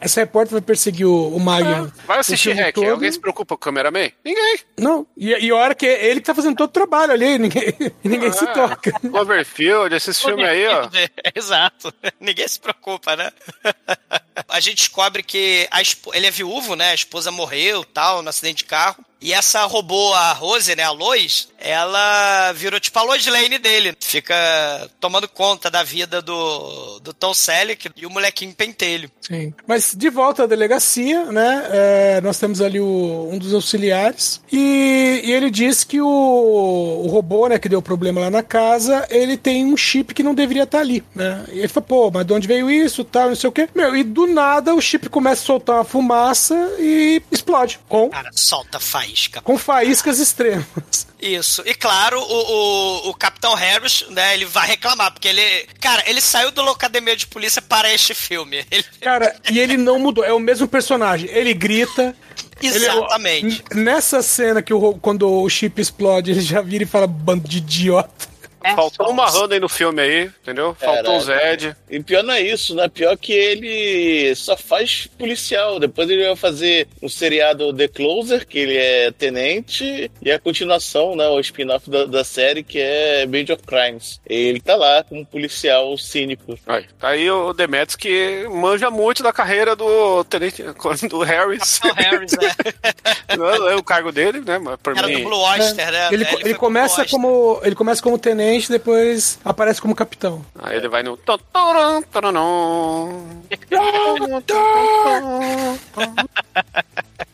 essa 0.01 0.21
repórter 0.21 0.53
vai 0.53 0.61
perseguir 0.61 1.05
o, 1.05 1.36
o 1.36 1.39
Magnum. 1.39 1.91
Vai 2.05 2.17
o 2.17 2.19
assistir 2.21 2.49
filme 2.49 2.61
Hack. 2.61 2.75
todo. 2.75 2.89
Alguém 2.89 3.11
se 3.11 3.19
preocupa 3.19 3.55
com 3.55 3.59
o 3.59 3.63
cameraman? 3.63 4.11
Ninguém. 4.23 4.59
Não, 4.80 5.05
e, 5.17 5.30
e 5.30 5.49
a 5.51 5.55
hora 5.55 5.75
que 5.75 5.86
ele 5.86 6.19
que 6.21 6.25
tá 6.25 6.34
fazendo 6.36 6.55
todo 6.57 6.69
o 6.69 6.73
trabalho 6.73 7.11
ali, 7.13 7.38
ninguém, 7.38 7.73
ninguém 8.03 8.32
se 8.32 8.45
Ah, 8.45 8.53
toca. 8.53 8.91
Cloverfield, 8.99 9.93
esses 9.95 10.21
filmes 10.21 10.45
aí, 10.47 10.67
ó. 10.67 10.89
Exato. 11.36 11.93
Ninguém 12.19 12.47
se 12.47 12.59
preocupa, 12.59 13.15
né? 13.15 13.32
a 14.47 14.59
gente 14.59 14.77
descobre 14.77 15.23
que 15.23 15.67
a 15.71 15.81
ele 16.13 16.27
é 16.27 16.31
viúvo, 16.31 16.75
né? 16.75 16.91
A 16.91 16.95
esposa 16.95 17.31
morreu, 17.31 17.83
tal, 17.83 18.21
no 18.21 18.29
acidente 18.29 18.59
de 18.59 18.65
carro. 18.65 19.03
E 19.21 19.33
essa 19.33 19.65
robô, 19.65 20.13
a 20.13 20.31
Rose, 20.31 20.73
né, 20.77 20.83
a 20.83 20.91
Lois, 20.91 21.49
ela 21.59 22.53
virou 22.53 22.79
tipo 22.79 22.97
a 22.97 23.03
Lois 23.03 23.25
Lane 23.27 23.57
dele. 23.57 23.93
Fica 23.99 24.33
tomando 24.97 25.27
conta 25.27 25.69
da 25.69 25.83
vida 25.83 26.21
do, 26.21 26.99
do 27.01 27.11
Tom 27.13 27.33
Selleck 27.33 27.89
e 27.97 28.05
o 28.05 28.09
molequinho 28.09 28.53
pentelho. 28.53 29.11
Sim. 29.19 29.53
Mas 29.67 29.93
de 29.93 30.09
volta 30.09 30.43
à 30.43 30.47
delegacia, 30.47 31.25
né? 31.25 31.67
é, 31.69 32.21
nós 32.21 32.39
temos 32.39 32.61
ali 32.61 32.79
o- 32.79 33.29
um 33.29 33.37
dos 33.37 33.53
auxiliares. 33.53 34.41
E, 34.49 35.21
e 35.25 35.31
ele 35.33 35.49
diz 35.51 35.83
que 35.83 35.99
o, 35.99 36.07
o 36.07 37.07
robô, 37.07 37.47
né, 37.49 37.59
que 37.59 37.67
deu 37.67 37.81
problema 37.81 38.21
lá 38.21 38.29
na 38.29 38.41
casa, 38.41 39.05
ele 39.09 39.35
tem 39.35 39.65
um 39.65 39.75
chip 39.75 40.13
que 40.13 40.23
não 40.23 40.33
deveria 40.33 40.63
estar 40.63 40.79
ali, 40.79 41.03
né? 41.13 41.43
E 41.51 41.59
ele 41.59 41.67
fala, 41.67 41.85
pô, 41.85 42.09
mas 42.09 42.25
de 42.25 42.31
onde 42.31 42.47
veio 42.47 42.71
isso, 42.71 43.03
tal, 43.03 43.27
não 43.27 43.35
sei 43.35 43.49
o 43.49 43.53
quê. 43.53 43.67
Meu, 43.75 43.95
e 43.97 44.03
do 44.03 44.25
nada 44.34 44.73
o 44.73 44.82
chip 44.82 45.09
começa 45.09 45.41
a 45.43 45.45
soltar 45.45 45.75
uma 45.77 45.84
fumaça 45.84 46.55
e 46.80 47.21
explode. 47.32 47.80
Com, 47.89 48.09
Cara, 48.09 48.30
solta 48.34 48.80
faísca. 48.80 49.41
com 49.41 49.57
faíscas 49.57 50.19
extremas. 50.19 51.07
Isso. 51.21 51.61
E 51.65 51.73
claro, 51.73 52.19
o, 52.19 52.23
o, 52.23 53.09
o 53.09 53.13
Capitão 53.13 53.53
Harris, 53.53 54.05
né, 54.09 54.34
ele 54.34 54.45
vai 54.45 54.67
reclamar, 54.67 55.11
porque 55.11 55.27
ele. 55.27 55.67
Cara, 55.82 56.03
ele 56.09 56.21
saiu 56.21 56.51
do 56.51 56.61
Locademia 56.61 57.15
de 57.15 57.27
Polícia 57.27 57.61
para 57.61 57.93
este 57.93 58.13
filme. 58.13 58.65
Ele- 58.71 58.86
Cara, 59.01 59.36
e 59.51 59.59
ele 59.59 59.75
não 59.75 59.99
mudou, 59.99 60.23
é 60.23 60.32
o 60.32 60.39
mesmo 60.39 60.67
personagem. 60.67 61.30
Ele 61.32 61.53
grita. 61.53 62.15
ele- 62.61 62.75
Exatamente. 62.86 63.63
N- 63.73 63.84
nessa 63.84 64.21
cena 64.21 64.61
que 64.61 64.73
o, 64.73 64.93
quando 64.95 65.30
o 65.30 65.49
chip 65.49 65.82
explode, 65.82 66.32
ele 66.32 66.41
já 66.41 66.61
vira 66.61 66.84
e 66.84 66.88
fala 66.88 67.07
bando 67.07 67.47
de 67.47 67.57
idiota. 67.57 68.28
Faltou 68.76 69.10
uma 69.10 69.30
Honda 69.30 69.55
aí 69.55 69.60
no 69.60 69.70
filme 69.70 70.01
aí, 70.01 70.32
entendeu? 70.41 70.76
Faltou 70.80 71.18
o. 71.18 71.22
Zed. 71.22 71.76
E 71.89 71.99
pior 72.01 72.24
não 72.24 72.34
é 72.34 72.41
isso, 72.41 72.76
né? 72.76 72.88
Pior 72.88 73.18
que 73.18 73.34
ele 73.34 74.36
só 74.36 74.55
faz 74.57 75.07
policial. 75.18 75.80
Depois 75.80 76.10
ele 76.10 76.26
vai 76.26 76.36
fazer 76.36 76.88
um 77.01 77.10
seriado 77.10 77.74
The 77.74 77.88
Closer, 77.88 78.45
que 78.47 78.60
ele 78.60 78.78
é 78.78 79.12
tenente, 79.12 80.12
e 80.22 80.32
a 80.32 80.39
continuação, 80.39 81.16
né? 81.16 81.28
O 81.28 81.39
spin-off 81.39 81.89
da, 81.89 82.05
da 82.05 82.24
série, 82.24 82.64
que 82.64 82.80
é 82.80 83.26
Band 83.26 83.53
of 83.53 83.64
Crimes. 83.66 84.20
Ele 84.26 84.60
tá 84.60 84.76
lá 84.76 85.03
como 85.03 85.26
policial 85.26 85.97
cínico. 85.97 86.57
Aí, 86.68 86.86
tá 86.99 87.10
aí 87.10 87.30
o 87.30 87.53
Demetrius 87.53 87.95
que 87.95 88.47
manja 88.49 88.89
muito 88.89 89.24
da 89.24 89.32
carreira 89.34 89.76
do 89.76 90.24
tenente, 90.26 90.64
do 91.10 91.20
Harris. 91.20 91.80
Capitão 91.80 92.12
Harris? 92.12 92.32
Não 93.38 93.70
é 93.70 93.76
o 93.76 93.84
cargo 93.84 94.12
dele, 94.12 94.41
né? 94.45 94.57
Mas 94.60 94.78
por 94.82 94.97
Era 94.97 95.07
mim. 95.07 95.24
do 95.24 95.24
Blue 95.30 95.39
Oyster, 95.39 95.91
né? 95.91 96.10
Ele, 96.12 96.24
É, 96.24 96.34
ele 96.34 96.49
pro 96.49 96.60
começa 96.60 97.05
como 97.05 97.60
ele 97.64 97.76
começa 97.76 98.01
como 98.01 98.18
tenente, 98.18 98.48
depois 98.69 99.39
aparece 99.43 99.81
como 99.81 99.95
capitão. 99.95 100.45
Aí 100.55 100.77
ele 100.77 100.87
vai 100.87 101.03
no. 101.03 101.17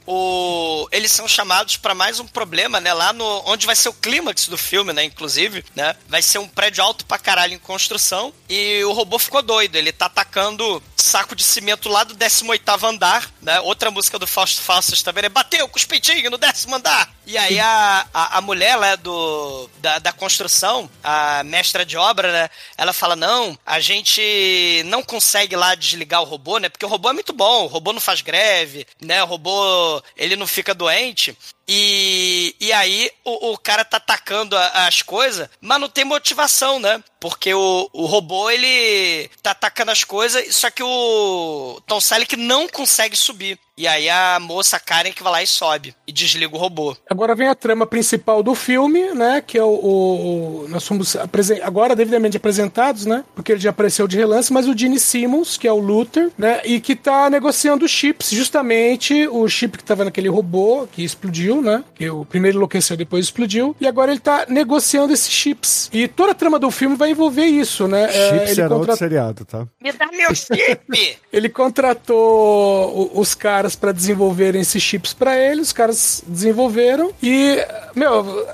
o, 0.05 0.87
eles 0.91 1.11
são 1.11 1.27
chamados 1.27 1.77
pra 1.77 1.95
mais 1.95 2.19
um 2.19 2.27
problema, 2.27 2.79
né? 2.79 2.93
Lá 2.93 3.13
no 3.13 3.25
onde 3.45 3.65
vai 3.65 3.75
ser 3.75 3.89
o 3.89 3.93
clímax 3.93 4.47
do 4.47 4.57
filme, 4.57 4.93
né? 4.93 5.03
Inclusive, 5.03 5.63
né? 5.75 5.95
Vai 6.07 6.21
ser 6.21 6.39
um 6.39 6.47
prédio 6.47 6.83
alto 6.83 7.05
pra 7.05 7.17
caralho 7.17 7.53
em 7.53 7.59
construção 7.59 8.33
e 8.49 8.83
o 8.83 8.93
robô 8.93 9.17
ficou 9.17 9.41
doido. 9.41 9.75
Ele 9.75 9.91
tá 9.91 10.05
atacando 10.07 10.81
saco 11.05 11.35
de 11.35 11.43
cimento 11.43 11.87
lá 11.87 12.03
do 12.03 12.13
18 12.15 12.85
andar, 12.85 13.29
né? 13.41 13.59
Outra 13.61 13.91
música 13.91 14.19
do 14.19 14.27
Fausto 14.27 14.61
Faustus 14.61 15.01
também, 15.01 15.23
né? 15.23 15.29
Bateu 15.29 15.67
com 15.69 15.77
os 15.77 15.85
peitinhos 15.85 16.31
no 16.31 16.37
décimo 16.37 16.75
andar. 16.75 17.09
E 17.25 17.37
aí 17.37 17.59
a, 17.59 18.05
a, 18.13 18.37
a 18.37 18.41
mulher 18.41 18.75
lá 18.75 18.95
do, 18.95 19.69
da, 19.79 19.99
da 19.99 20.11
construção, 20.11 20.89
a 21.03 21.43
mestra 21.43 21.85
de 21.85 21.97
obra, 21.97 22.31
né? 22.31 22.49
Ela 22.77 22.93
fala, 22.93 23.15
não, 23.15 23.57
a 23.65 23.79
gente 23.79 24.83
não 24.85 25.03
consegue 25.03 25.55
lá 25.55 25.75
desligar 25.75 26.21
o 26.21 26.25
robô, 26.25 26.57
né? 26.57 26.69
Porque 26.69 26.85
o 26.85 26.89
robô 26.89 27.09
é 27.09 27.13
muito 27.13 27.33
bom, 27.33 27.63
o 27.63 27.67
robô 27.67 27.93
não 27.93 28.01
faz 28.01 28.21
greve, 28.21 28.85
né? 28.99 29.23
O 29.23 29.27
robô, 29.27 30.01
ele 30.17 30.35
não 30.35 30.47
fica 30.47 30.73
doente. 30.73 31.37
E, 31.67 32.55
e 32.59 32.71
aí 32.71 33.09
o, 33.23 33.53
o 33.53 33.57
cara 33.57 33.83
tá 33.83 33.97
atacando 33.97 34.55
a- 34.55 34.87
as 34.87 35.01
coisas, 35.01 35.49
mas 35.59 35.79
não 35.81 35.89
tem 35.89 36.05
motivação, 36.05 36.79
né? 36.79 37.03
Porque 37.19 37.53
o, 37.53 37.89
o 37.91 38.05
robô, 38.05 38.49
ele 38.51 39.29
tá 39.41 39.51
atacando 39.51 39.91
as 39.91 40.03
coisas, 40.03 40.55
só 40.55 40.69
que 40.69 40.83
o 40.83 41.81
Tom 41.87 41.99
Selleck 41.99 42.35
não 42.35 42.67
consegue 42.67 43.15
subir. 43.15 43.59
E 43.77 43.87
aí 43.87 44.09
a 44.09 44.39
moça 44.39 44.79
Karen 44.79 45.11
que 45.11 45.21
vai 45.21 45.31
lá 45.33 45.43
e 45.43 45.47
sobe 45.47 45.93
e 46.07 46.11
desliga 46.11 46.55
o 46.55 46.59
robô. 46.59 46.95
Agora 47.09 47.35
vem 47.35 47.47
a 47.49 47.55
trama 47.55 47.85
principal 47.85 48.41
do 48.41 48.55
filme, 48.55 49.13
né? 49.13 49.43
Que 49.45 49.57
é 49.57 49.63
o. 49.63 49.67
o- 49.67 50.65
nós 50.69 50.83
somos 50.83 51.15
agora 51.61 51.93
devidamente 51.95 52.37
apresentados, 52.37 53.05
né? 53.05 53.25
Porque 53.35 53.51
ele 53.51 53.59
já 53.59 53.71
apareceu 53.71 54.07
de 54.07 54.15
relance, 54.15 54.51
mas 54.53 54.65
o 54.67 54.77
Gene 54.77 54.97
Simmons, 54.99 55.57
que 55.57 55.67
é 55.67 55.71
o 55.73 55.77
Luther, 55.79 56.31
né? 56.37 56.61
E 56.63 56.79
que 56.79 56.95
tá 56.95 57.29
negociando 57.29 57.85
chips, 57.87 58.29
justamente 58.31 59.27
o 59.27 59.45
chip 59.49 59.77
que 59.77 59.83
tava 59.83 60.05
naquele 60.05 60.29
robô 60.29 60.87
que 60.91 61.03
explodiu, 61.03 61.61
né? 61.61 61.83
Que 61.95 62.09
o 62.09 62.23
primeiro 62.23 62.57
enlouqueceu, 62.57 62.95
depois 62.95 63.25
explodiu. 63.25 63.75
E 63.81 63.85
agora 63.87 64.11
ele 64.11 64.21
tá 64.21 64.45
negociando 64.47 65.11
esses 65.13 65.29
chips. 65.29 65.89
E 65.91 66.07
toda 66.07 66.31
a 66.31 66.35
trama 66.35 66.57
do 66.59 66.71
filme 66.71 66.95
vai 66.95 67.11
envolver 67.11 67.45
isso, 67.45 67.87
né? 67.89 68.05
É, 68.05 68.29
Chips 68.29 68.51
ele 68.51 68.61
era 68.61 68.73
outro 68.75 68.95
seriado, 68.95 69.43
tá? 69.43 69.67
Me 69.81 69.91
dá 69.91 70.07
meu 70.07 70.33
chip! 70.33 71.17
ele 71.33 71.49
contratou 71.49 73.11
os 73.13 73.35
caras 73.35 73.64
pra 73.73 73.93
desenvolverem 73.93 74.59
esses 74.59 74.83
chips 74.83 75.13
pra 75.13 75.37
ele, 75.37 75.61
os 75.61 75.71
caras 75.71 76.21
desenvolveram 76.27 77.11
e, 77.23 77.57
meu, 77.95 78.45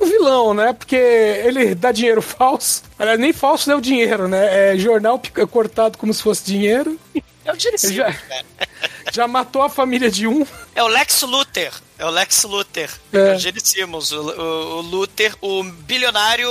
o 0.00 0.06
vilão, 0.06 0.52
né? 0.52 0.72
Porque 0.72 0.96
ele 0.96 1.74
dá 1.74 1.92
dinheiro 1.92 2.20
falso. 2.22 2.82
Aliás, 2.98 3.20
nem 3.20 3.32
falso 3.32 3.70
é 3.70 3.76
o 3.76 3.80
dinheiro, 3.80 4.26
né? 4.26 4.72
É 4.72 4.76
jornal 4.76 5.20
cortado 5.50 5.96
como 5.96 6.12
se 6.12 6.22
fosse 6.22 6.44
dinheiro. 6.44 6.98
É 7.44 7.52
o 7.52 7.56
Ele 7.86 8.14
já, 9.12 9.28
matou 9.28 9.62
a 9.62 9.68
família 9.68 10.10
de 10.10 10.26
um. 10.26 10.46
É 10.74 10.82
o 10.82 10.88
Lex 10.88 11.22
Luthor. 11.22 11.72
É 11.98 12.04
o 12.06 12.10
Lex 12.10 12.44
Luthor. 12.44 12.88
É. 13.12 13.18
É. 13.18 13.34
O 13.34 13.38
Gene 13.38 13.60
Simmons. 13.62 14.10
O, 14.10 14.22
o, 14.22 14.78
o 14.78 14.80
Luthor, 14.80 15.36
o 15.42 15.62
bilionário 15.62 16.48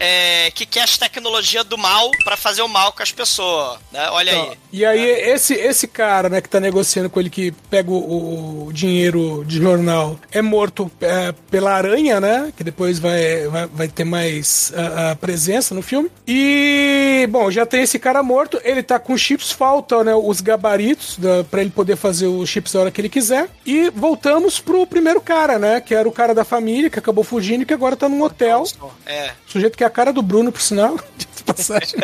é, 0.00 0.50
que 0.52 0.64
quer 0.64 0.82
as 0.82 0.96
tecnologias 0.96 1.64
do 1.64 1.76
mal 1.76 2.10
pra 2.24 2.38
fazer 2.38 2.62
o 2.62 2.68
mal 2.68 2.92
com 2.92 3.02
as 3.02 3.12
pessoas. 3.12 3.78
Né? 3.92 4.08
Olha 4.10 4.32
aí. 4.32 4.58
E 4.72 4.84
aí, 4.86 5.04
esse, 5.04 5.52
esse 5.52 5.86
cara, 5.86 6.30
né, 6.30 6.40
que 6.40 6.48
tá 6.48 6.58
negociando 6.58 7.10
com 7.10 7.20
ele, 7.20 7.28
que 7.28 7.52
pega 7.68 7.90
o, 7.90 8.68
o 8.68 8.72
dinheiro 8.72 9.44
de 9.46 9.58
jornal, 9.58 10.18
é 10.30 10.40
morto 10.40 10.90
é, 11.02 11.32
pela 11.50 11.74
aranha, 11.74 12.18
né? 12.18 12.52
Que 12.56 12.64
depois 12.64 12.98
vai, 12.98 13.46
vai, 13.48 13.66
vai 13.66 13.88
ter 13.88 14.04
mais 14.04 14.72
a, 14.74 15.10
a 15.10 15.16
presença 15.16 15.74
no 15.74 15.82
filme. 15.82 16.10
E, 16.26 17.28
bom, 17.30 17.50
já 17.50 17.66
tem 17.66 17.82
esse 17.82 17.98
cara 17.98 18.22
morto, 18.22 18.58
ele 18.64 18.82
tá 18.82 18.98
com 18.98 19.18
chips, 19.18 19.52
falta 19.52 20.02
né, 20.02 20.14
os 20.14 20.40
gabaritos 20.40 21.18
da, 21.18 21.44
pra 21.44 21.60
ele 21.60 21.70
poder 21.72 21.96
fazer 21.96 22.26
os 22.26 22.48
chips 22.48 22.74
a 22.76 22.80
hora 22.80 22.90
que 22.90 23.00
ele 23.00 23.08
quiser. 23.08 23.48
E 23.66 23.90
voltamos 23.90 24.60
pro 24.60 24.86
primeiro 24.86 25.20
cara, 25.20 25.58
né? 25.58 25.80
Que 25.80 25.94
era 25.94 26.08
o 26.08 26.12
cara 26.12 26.34
da 26.34 26.44
família, 26.44 26.88
que 26.90 26.98
acabou 26.98 27.24
fugindo 27.24 27.62
e 27.62 27.66
que 27.66 27.74
agora 27.74 27.96
tá 27.96 28.08
num 28.08 28.22
hotel. 28.22 28.64
É. 29.06 29.32
Sujeito 29.46 29.76
que 29.76 29.84
é 29.84 29.86
a 29.86 29.90
cara 29.90 30.12
do 30.12 30.22
Bruno, 30.22 30.52
por 30.52 30.60
sinal. 30.60 30.96
De 31.18 31.42
passagem. 31.44 31.98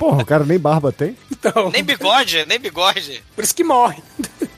Porra, 0.00 0.22
o 0.22 0.26
cara 0.26 0.44
nem 0.44 0.58
barba 0.58 0.90
tem. 0.90 1.16
Então, 1.30 1.70
Nem 1.70 1.84
bigode, 1.84 2.44
nem 2.48 2.58
bigode. 2.58 3.22
por 3.34 3.44
isso 3.44 3.54
que 3.54 3.62
morre. 3.62 4.02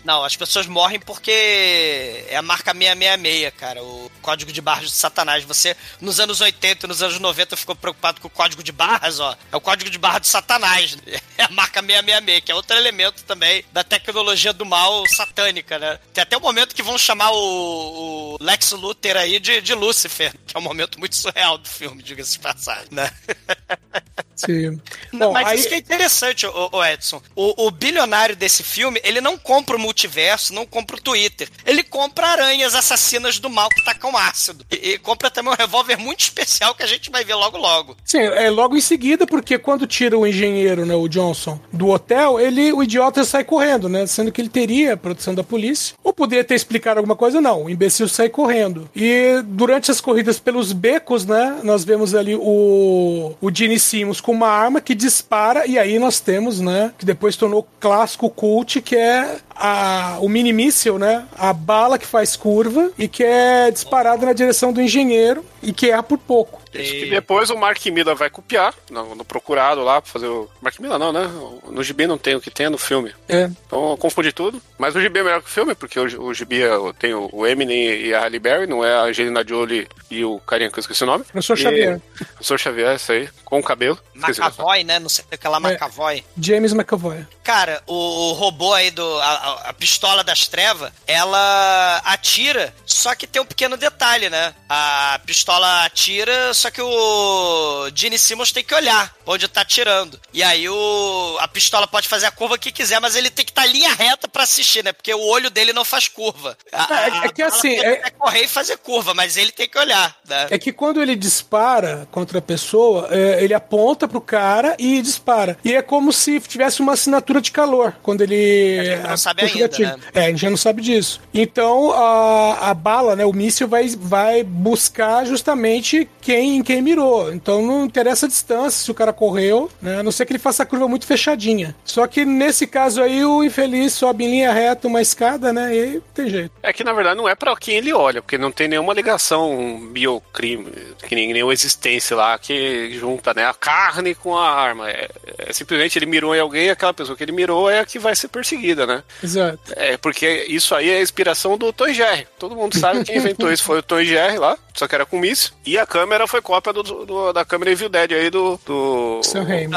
Não, 0.08 0.24
as 0.24 0.34
pessoas 0.34 0.66
morrem 0.66 0.98
porque 0.98 2.24
é 2.30 2.36
a 2.38 2.40
marca 2.40 2.72
666, 2.72 3.52
cara. 3.58 3.82
O 3.82 4.10
código 4.22 4.50
de 4.50 4.62
barras 4.62 4.86
de 4.86 4.96
Satanás. 4.96 5.44
Você, 5.44 5.76
nos 6.00 6.18
anos 6.18 6.40
80 6.40 6.86
e 6.86 6.88
nos 6.88 7.02
anos 7.02 7.18
90, 7.18 7.54
ficou 7.58 7.76
preocupado 7.76 8.18
com 8.18 8.26
o 8.26 8.30
código 8.30 8.62
de 8.62 8.72
barras, 8.72 9.20
ó. 9.20 9.36
É 9.52 9.56
o 9.56 9.60
código 9.60 9.90
de 9.90 9.98
barra 9.98 10.18
de 10.18 10.26
Satanás. 10.28 10.96
É 11.38 11.44
a 11.44 11.50
marca 11.50 11.80
666, 11.80 12.42
que 12.44 12.50
é 12.50 12.54
outro 12.56 12.76
elemento 12.76 13.22
também 13.22 13.64
da 13.72 13.84
tecnologia 13.84 14.52
do 14.52 14.66
mal 14.66 15.06
satânica, 15.06 15.78
né? 15.78 15.96
Tem 16.12 16.22
até 16.22 16.36
o 16.36 16.40
momento 16.40 16.74
que 16.74 16.82
vão 16.82 16.98
chamar 16.98 17.30
o, 17.30 18.34
o 18.34 18.36
Lex 18.40 18.72
Luthor 18.72 19.16
aí 19.16 19.38
de, 19.38 19.60
de 19.60 19.72
Lúcifer, 19.72 20.34
que 20.44 20.56
é 20.56 20.58
um 20.58 20.62
momento 20.64 20.98
muito 20.98 21.14
surreal 21.14 21.56
do 21.56 21.68
filme, 21.68 22.02
diga-se 22.02 22.32
de 22.32 22.38
passagem, 22.40 22.88
né? 22.90 23.08
Sim. 24.34 24.80
Não, 25.12 25.28
Bom, 25.28 25.32
mas 25.32 25.48
aí- 25.48 25.58
isso 25.58 25.68
que 25.68 25.74
é 25.74 25.78
interessante, 25.78 26.46
o, 26.46 26.84
Edson. 26.84 27.20
O, 27.34 27.66
o 27.66 27.70
bilionário 27.70 28.36
desse 28.36 28.62
filme, 28.62 29.00
ele 29.02 29.20
não 29.20 29.36
compra 29.36 29.76
o 29.76 29.78
multiverso, 29.98 30.54
não 30.54 30.64
compra 30.64 30.96
o 30.96 31.00
Twitter. 31.00 31.48
Ele 31.66 31.82
compra 31.82 32.28
aranhas 32.28 32.74
assassinas 32.74 33.40
do 33.40 33.50
mal 33.50 33.68
que 33.68 33.84
tacam 33.84 34.16
ácido. 34.16 34.64
E, 34.70 34.90
e 34.90 34.98
compra 34.98 35.30
também 35.30 35.52
um 35.52 35.56
revólver 35.56 35.96
muito 35.96 36.20
especial 36.20 36.74
que 36.74 36.84
a 36.84 36.86
gente 36.86 37.10
vai 37.10 37.24
ver 37.24 37.34
logo 37.34 37.58
logo. 37.58 37.96
Sim, 38.04 38.18
é 38.18 38.48
logo 38.48 38.76
em 38.76 38.80
seguida, 38.80 39.26
porque 39.26 39.58
quando 39.58 39.86
tira 39.86 40.16
o 40.16 40.26
engenheiro, 40.26 40.86
né, 40.86 40.94
o 40.94 41.08
Johnson, 41.08 41.58
do 41.72 41.88
hotel, 41.88 42.38
ele, 42.38 42.72
o 42.72 42.82
idiota 42.82 43.24
sai 43.24 43.42
correndo, 43.42 43.88
né? 43.88 44.06
Sendo 44.06 44.30
que 44.30 44.40
ele 44.40 44.48
teria 44.48 44.92
a 44.92 44.96
proteção 44.96 45.34
da 45.34 45.42
polícia. 45.42 45.96
Ou 46.04 46.12
poderia 46.12 46.44
ter 46.44 46.54
explicado 46.54 47.00
alguma 47.00 47.16
coisa, 47.16 47.40
não. 47.40 47.64
O 47.64 47.70
imbecil 47.70 48.08
sai 48.08 48.28
correndo. 48.28 48.88
E 48.94 49.42
durante 49.44 49.90
as 49.90 50.00
corridas 50.00 50.38
pelos 50.38 50.72
becos, 50.72 51.26
né, 51.26 51.60
nós 51.64 51.84
vemos 51.84 52.14
ali 52.14 52.36
o, 52.36 53.34
o 53.40 53.54
Gene 53.54 53.78
Simmons 53.78 54.20
com 54.20 54.32
uma 54.32 54.48
arma 54.48 54.80
que 54.80 54.94
dispara, 54.94 55.66
e 55.66 55.78
aí 55.78 55.98
nós 55.98 56.20
temos, 56.20 56.60
né, 56.60 56.92
que 56.98 57.04
depois 57.04 57.36
tornou 57.36 57.66
clássico 57.80 58.30
cult, 58.30 58.80
que 58.80 58.96
é 58.96 59.38
a, 59.58 60.18
o 60.20 60.28
mini 60.28 60.52
míssil, 60.52 60.98
né? 60.98 61.24
A 61.36 61.52
bala 61.52 61.98
que 61.98 62.06
faz 62.06 62.36
curva 62.36 62.92
e 62.96 63.08
que 63.08 63.24
é 63.24 63.70
disparada 63.70 64.24
na 64.24 64.32
direção 64.32 64.72
do 64.72 64.80
engenheiro 64.80 65.44
e 65.62 65.72
que 65.72 65.90
erra 65.90 66.02
por 66.02 66.18
pouco. 66.18 66.60
Que 66.72 67.06
depois 67.10 67.50
o 67.50 67.56
Mark 67.56 67.84
Miller 67.86 68.14
vai 68.16 68.30
copiar 68.30 68.74
no, 68.90 69.14
no 69.14 69.24
procurado 69.24 69.82
lá 69.82 70.00
pra 70.02 70.10
fazer 70.10 70.26
o. 70.26 70.48
Mark 70.60 70.78
Miller 70.78 70.98
não, 70.98 71.12
né? 71.12 71.22
No 71.70 71.82
gibi 71.82 72.06
não 72.06 72.18
tem 72.18 72.34
o 72.34 72.40
que 72.40 72.50
tem 72.50 72.68
no 72.68 72.78
filme. 72.78 73.14
É. 73.28 73.44
Então 73.66 73.90
eu 73.90 73.96
confundi 73.96 74.32
tudo. 74.32 74.60
Mas 74.78 74.94
o 74.94 75.00
gibi 75.00 75.20
é 75.20 75.22
melhor 75.22 75.42
que 75.42 75.48
o 75.48 75.52
filme, 75.52 75.74
porque 75.74 75.98
o, 75.98 76.22
o 76.22 76.34
gibi 76.34 76.62
é- 76.62 76.70
tem 76.98 77.14
o, 77.14 77.28
o 77.32 77.46
Eminem 77.46 78.00
e 78.06 78.14
a 78.14 78.20
Halle 78.20 78.38
Berry, 78.38 78.66
não 78.66 78.84
é 78.84 78.94
a 78.94 79.02
Angelina 79.02 79.44
Jolie 79.46 79.88
e 80.10 80.24
o 80.24 80.38
carinha 80.40 80.70
que 80.70 80.78
eu 80.78 80.80
esqueci 80.80 81.02
o 81.02 81.06
nome. 81.06 81.24
Professor 81.24 81.58
E- 81.58 81.62
Xavier. 81.62 82.00
Professor 82.34 82.58
Xavier, 82.58 82.96
isso 82.96 83.12
aí. 83.12 83.28
Com 83.44 83.58
o 83.60 83.62
cabelo. 83.62 83.98
McAvoy, 84.14 84.84
né? 84.84 84.98
Não 84.98 85.08
sei 85.08 85.24
o 85.32 85.38
que 85.38 85.48
lá, 85.48 85.58
McAvoy. 85.58 86.22
James 86.38 86.72
McAvoy. 86.72 87.26
Cara, 87.42 87.82
o, 87.86 87.94
o 87.94 88.32
robô 88.34 88.74
aí 88.74 88.90
do. 88.90 89.18
A, 89.20 89.24
a- 89.26 89.68
a 89.70 89.72
pistola 89.72 90.22
das 90.22 90.46
trevas, 90.46 90.92
ela 91.06 92.00
atira, 92.04 92.74
só 92.84 93.14
que 93.14 93.26
tem 93.26 93.40
um 93.40 93.44
pequeno 93.46 93.76
detalhe, 93.76 94.28
né? 94.28 94.54
A 94.68 95.20
pistola 95.24 95.84
atira, 95.84 96.52
só 96.58 96.70
que 96.70 96.82
o 96.82 97.90
Gene 97.94 98.18
Simmons 98.18 98.52
tem 98.52 98.64
que 98.64 98.74
olhar 98.74 99.14
onde 99.26 99.46
tá 99.48 99.60
atirando. 99.60 100.20
E 100.32 100.42
aí 100.42 100.68
o, 100.68 101.38
a 101.40 101.48
pistola 101.48 101.86
pode 101.86 102.08
fazer 102.08 102.26
a 102.26 102.30
curva 102.30 102.58
que 102.58 102.72
quiser, 102.72 103.00
mas 103.00 103.14
ele 103.14 103.30
tem 103.30 103.44
que 103.44 103.50
estar 103.50 103.62
tá 103.62 103.68
linha 103.68 103.94
reta 103.94 104.28
pra 104.28 104.42
assistir, 104.42 104.82
né? 104.84 104.92
Porque 104.92 105.12
o 105.12 105.20
olho 105.20 105.50
dele 105.50 105.72
não 105.72 105.84
faz 105.84 106.08
curva. 106.08 106.56
A, 106.72 107.22
É, 107.22 107.26
é 107.26 107.28
que 107.28 107.42
assim, 107.42 107.74
é- 107.74 108.10
correr 108.10 108.42
e 108.42 108.48
fazer 108.48 108.76
curva, 108.78 109.14
mas 109.14 109.36
ele 109.36 109.52
tem 109.52 109.68
que 109.68 109.78
olhar, 109.78 110.16
né? 110.28 110.48
É 110.50 110.58
que 110.58 110.72
quando 110.72 111.00
ele 111.02 111.14
dispara 111.14 112.08
contra 112.10 112.38
a 112.38 112.42
pessoa, 112.42 113.08
é, 113.10 113.42
ele 113.42 113.54
aponta 113.54 114.08
pro 114.08 114.20
cara 114.20 114.74
e 114.78 115.00
dispara. 115.00 115.56
E 115.64 115.74
é 115.74 115.82
como 115.82 116.12
se 116.12 116.40
tivesse 116.40 116.80
uma 116.80 116.94
assinatura 116.94 117.40
de 117.40 117.50
calor 117.50 117.94
quando 118.02 118.22
ele. 118.22 118.78
A 118.78 118.84
gente 118.84 119.08
não 119.08 119.16
sabe 119.16 119.42
ainda, 119.42 119.78
né? 119.78 119.96
É, 120.14 120.24
a 120.26 120.28
gente 120.30 120.40
já 120.40 120.50
não 120.50 120.56
sabe 120.56 120.82
disso. 120.82 121.20
Então 121.32 121.92
a, 121.92 122.70
a 122.70 122.74
bala, 122.74 123.14
né, 123.14 123.24
o 123.24 123.32
míssil 123.32 123.68
vai, 123.68 123.88
vai 123.96 124.42
buscar 124.42 125.24
justamente 125.24 126.08
quem 126.20 126.47
em 126.56 126.62
quem 126.62 126.82
mirou. 126.82 127.32
Então 127.32 127.62
não 127.62 127.84
interessa 127.84 128.26
a 128.26 128.28
distância 128.28 128.84
se 128.84 128.90
o 128.90 128.94
cara 128.94 129.12
correu, 129.12 129.70
né? 129.80 129.98
A 129.98 130.02
não 130.02 130.12
ser 130.12 130.26
que 130.26 130.32
ele 130.32 130.38
faça 130.38 130.62
a 130.62 130.66
curva 130.66 130.88
muito 130.88 131.06
fechadinha. 131.06 131.74
Só 131.84 132.06
que 132.06 132.24
nesse 132.24 132.66
caso 132.66 133.02
aí 133.02 133.24
o 133.24 133.42
infeliz 133.42 133.92
sobe 133.92 134.24
em 134.24 134.30
linha 134.30 134.52
reta 134.52 134.88
uma 134.88 135.02
escada, 135.02 135.52
né? 135.52 135.74
E 135.74 136.00
tem 136.14 136.28
jeito. 136.28 136.52
É 136.62 136.72
que 136.72 136.84
na 136.84 136.92
verdade 136.92 137.16
não 137.16 137.28
é 137.28 137.34
pra 137.34 137.56
quem 137.56 137.76
ele 137.76 137.92
olha, 137.92 138.22
porque 138.22 138.38
não 138.38 138.50
tem 138.50 138.68
nenhuma 138.68 138.94
ligação 138.94 139.88
biocrime, 139.92 140.72
que 141.06 141.14
nem 141.14 141.32
nenhuma 141.32 141.52
existência 141.52 142.16
lá 142.16 142.38
que 142.38 142.90
junta 142.98 143.32
né, 143.34 143.44
a 143.46 143.54
carne 143.54 144.14
com 144.14 144.36
a 144.36 144.48
arma. 144.48 144.90
É, 144.90 145.08
é 145.38 145.52
simplesmente 145.52 145.98
ele 145.98 146.06
mirou 146.06 146.34
em 146.34 146.40
alguém 146.40 146.66
e 146.66 146.70
aquela 146.70 146.94
pessoa 146.94 147.16
que 147.16 147.22
ele 147.22 147.32
mirou 147.32 147.70
é 147.70 147.80
a 147.80 147.84
que 147.84 147.98
vai 147.98 148.14
ser 148.14 148.28
perseguida, 148.28 148.86
né? 148.86 149.02
Exato. 149.22 149.58
É 149.76 149.96
porque 149.96 150.46
isso 150.48 150.74
aí 150.74 150.90
é 150.90 150.98
a 150.98 151.02
inspiração 151.02 151.56
do 151.56 151.72
Tom 151.72 151.92
Jerry. 151.92 152.26
Todo 152.38 152.56
mundo 152.56 152.78
sabe 152.78 153.04
quem 153.04 153.16
inventou 153.16 153.52
isso 153.52 153.64
foi 153.64 153.78
o 153.78 153.82
Tom 153.82 154.02
Jerry 154.02 154.38
lá, 154.38 154.56
só 154.78 154.86
que 154.86 154.94
era 154.94 155.04
com 155.04 155.18
míssil. 155.18 155.50
E 155.66 155.76
a 155.76 155.84
câmera 155.84 156.26
foi 156.28 156.40
cópia 156.40 156.72
do, 156.72 156.82
do- 156.82 157.32
da 157.32 157.44
câmera 157.44 157.72
Evil 157.72 157.88
Dead 157.88 158.12
aí 158.12 158.30
do. 158.30 158.58
do 158.64 159.20
Sam 159.24 159.42
Raimi. 159.44 159.74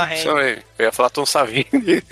Eu 0.77 0.85
ia 0.85 0.91
falar 0.91 1.09
Tom 1.09 1.25
Savini. 1.25 1.65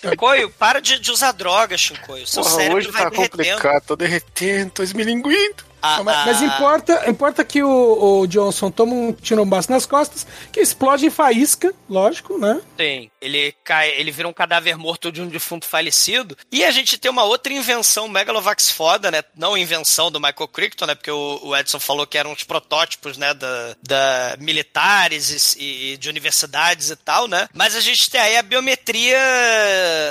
Chicoio, 0.00 0.50
para 0.50 0.80
de, 0.80 0.98
de 0.98 1.10
usar 1.10 1.32
droga, 1.32 1.76
Chicoio. 1.78 2.26
Seu 2.26 2.42
Porra, 2.42 2.54
cérebro 2.56 2.78
hoje 2.78 2.90
vai 2.90 3.02
tá 3.04 3.08
derretendo. 3.10 3.30
complicado, 3.38 3.82
tô 3.86 3.96
derretendo, 3.96 4.70
tô 4.70 4.82
esmilinguindo. 4.82 5.64
A- 5.82 6.02
Mas, 6.02 6.26
mas 6.26 6.42
a- 6.42 6.46
importa, 6.46 7.04
importa 7.10 7.44
que 7.44 7.62
o, 7.62 8.20
o 8.22 8.26
Johnson 8.26 8.70
toma 8.70 8.92
um 8.94 9.12
tirambaço 9.12 9.70
nas 9.70 9.86
costas, 9.86 10.26
que 10.52 10.60
explode 10.60 11.06
em 11.06 11.10
faísca, 11.10 11.72
lógico, 11.88 12.38
né? 12.38 12.60
Tem. 12.76 13.10
Ele 13.20 13.52
cai, 13.64 13.90
ele 13.96 14.10
vira 14.10 14.26
um 14.28 14.32
cadáver 14.32 14.76
morto 14.76 15.12
de 15.12 15.20
um 15.22 15.26
defunto 15.28 15.66
falecido. 15.66 16.36
E 16.50 16.64
a 16.64 16.70
gente 16.70 16.98
tem 16.98 17.10
uma 17.10 17.24
outra 17.24 17.52
invenção 17.52 18.08
Megalovax 18.08 18.70
foda, 18.70 19.10
né? 19.10 19.22
Não 19.36 19.56
invenção 19.56 20.10
do 20.10 20.20
Michael 20.20 20.48
Crichton, 20.48 20.86
né? 20.86 20.94
Porque 20.94 21.10
o, 21.10 21.40
o 21.42 21.56
Edson 21.56 21.78
falou 21.80 22.06
que 22.06 22.16
eram 22.18 22.32
os 22.32 22.42
protótipos, 22.44 23.16
né? 23.18 23.34
Da, 23.34 23.76
da 23.82 24.36
militares 24.40 25.56
e, 25.58 25.92
e 25.92 25.96
de 25.96 26.08
universidades 26.08 26.90
e 26.90 26.96
tal, 26.96 27.28
né? 27.28 27.48
Mas 27.54 27.76
a 27.76 27.80
gente 27.80 28.08
tem 28.10 28.20
aí 28.20 28.36
a 28.36 28.42
biometria, 28.42 29.18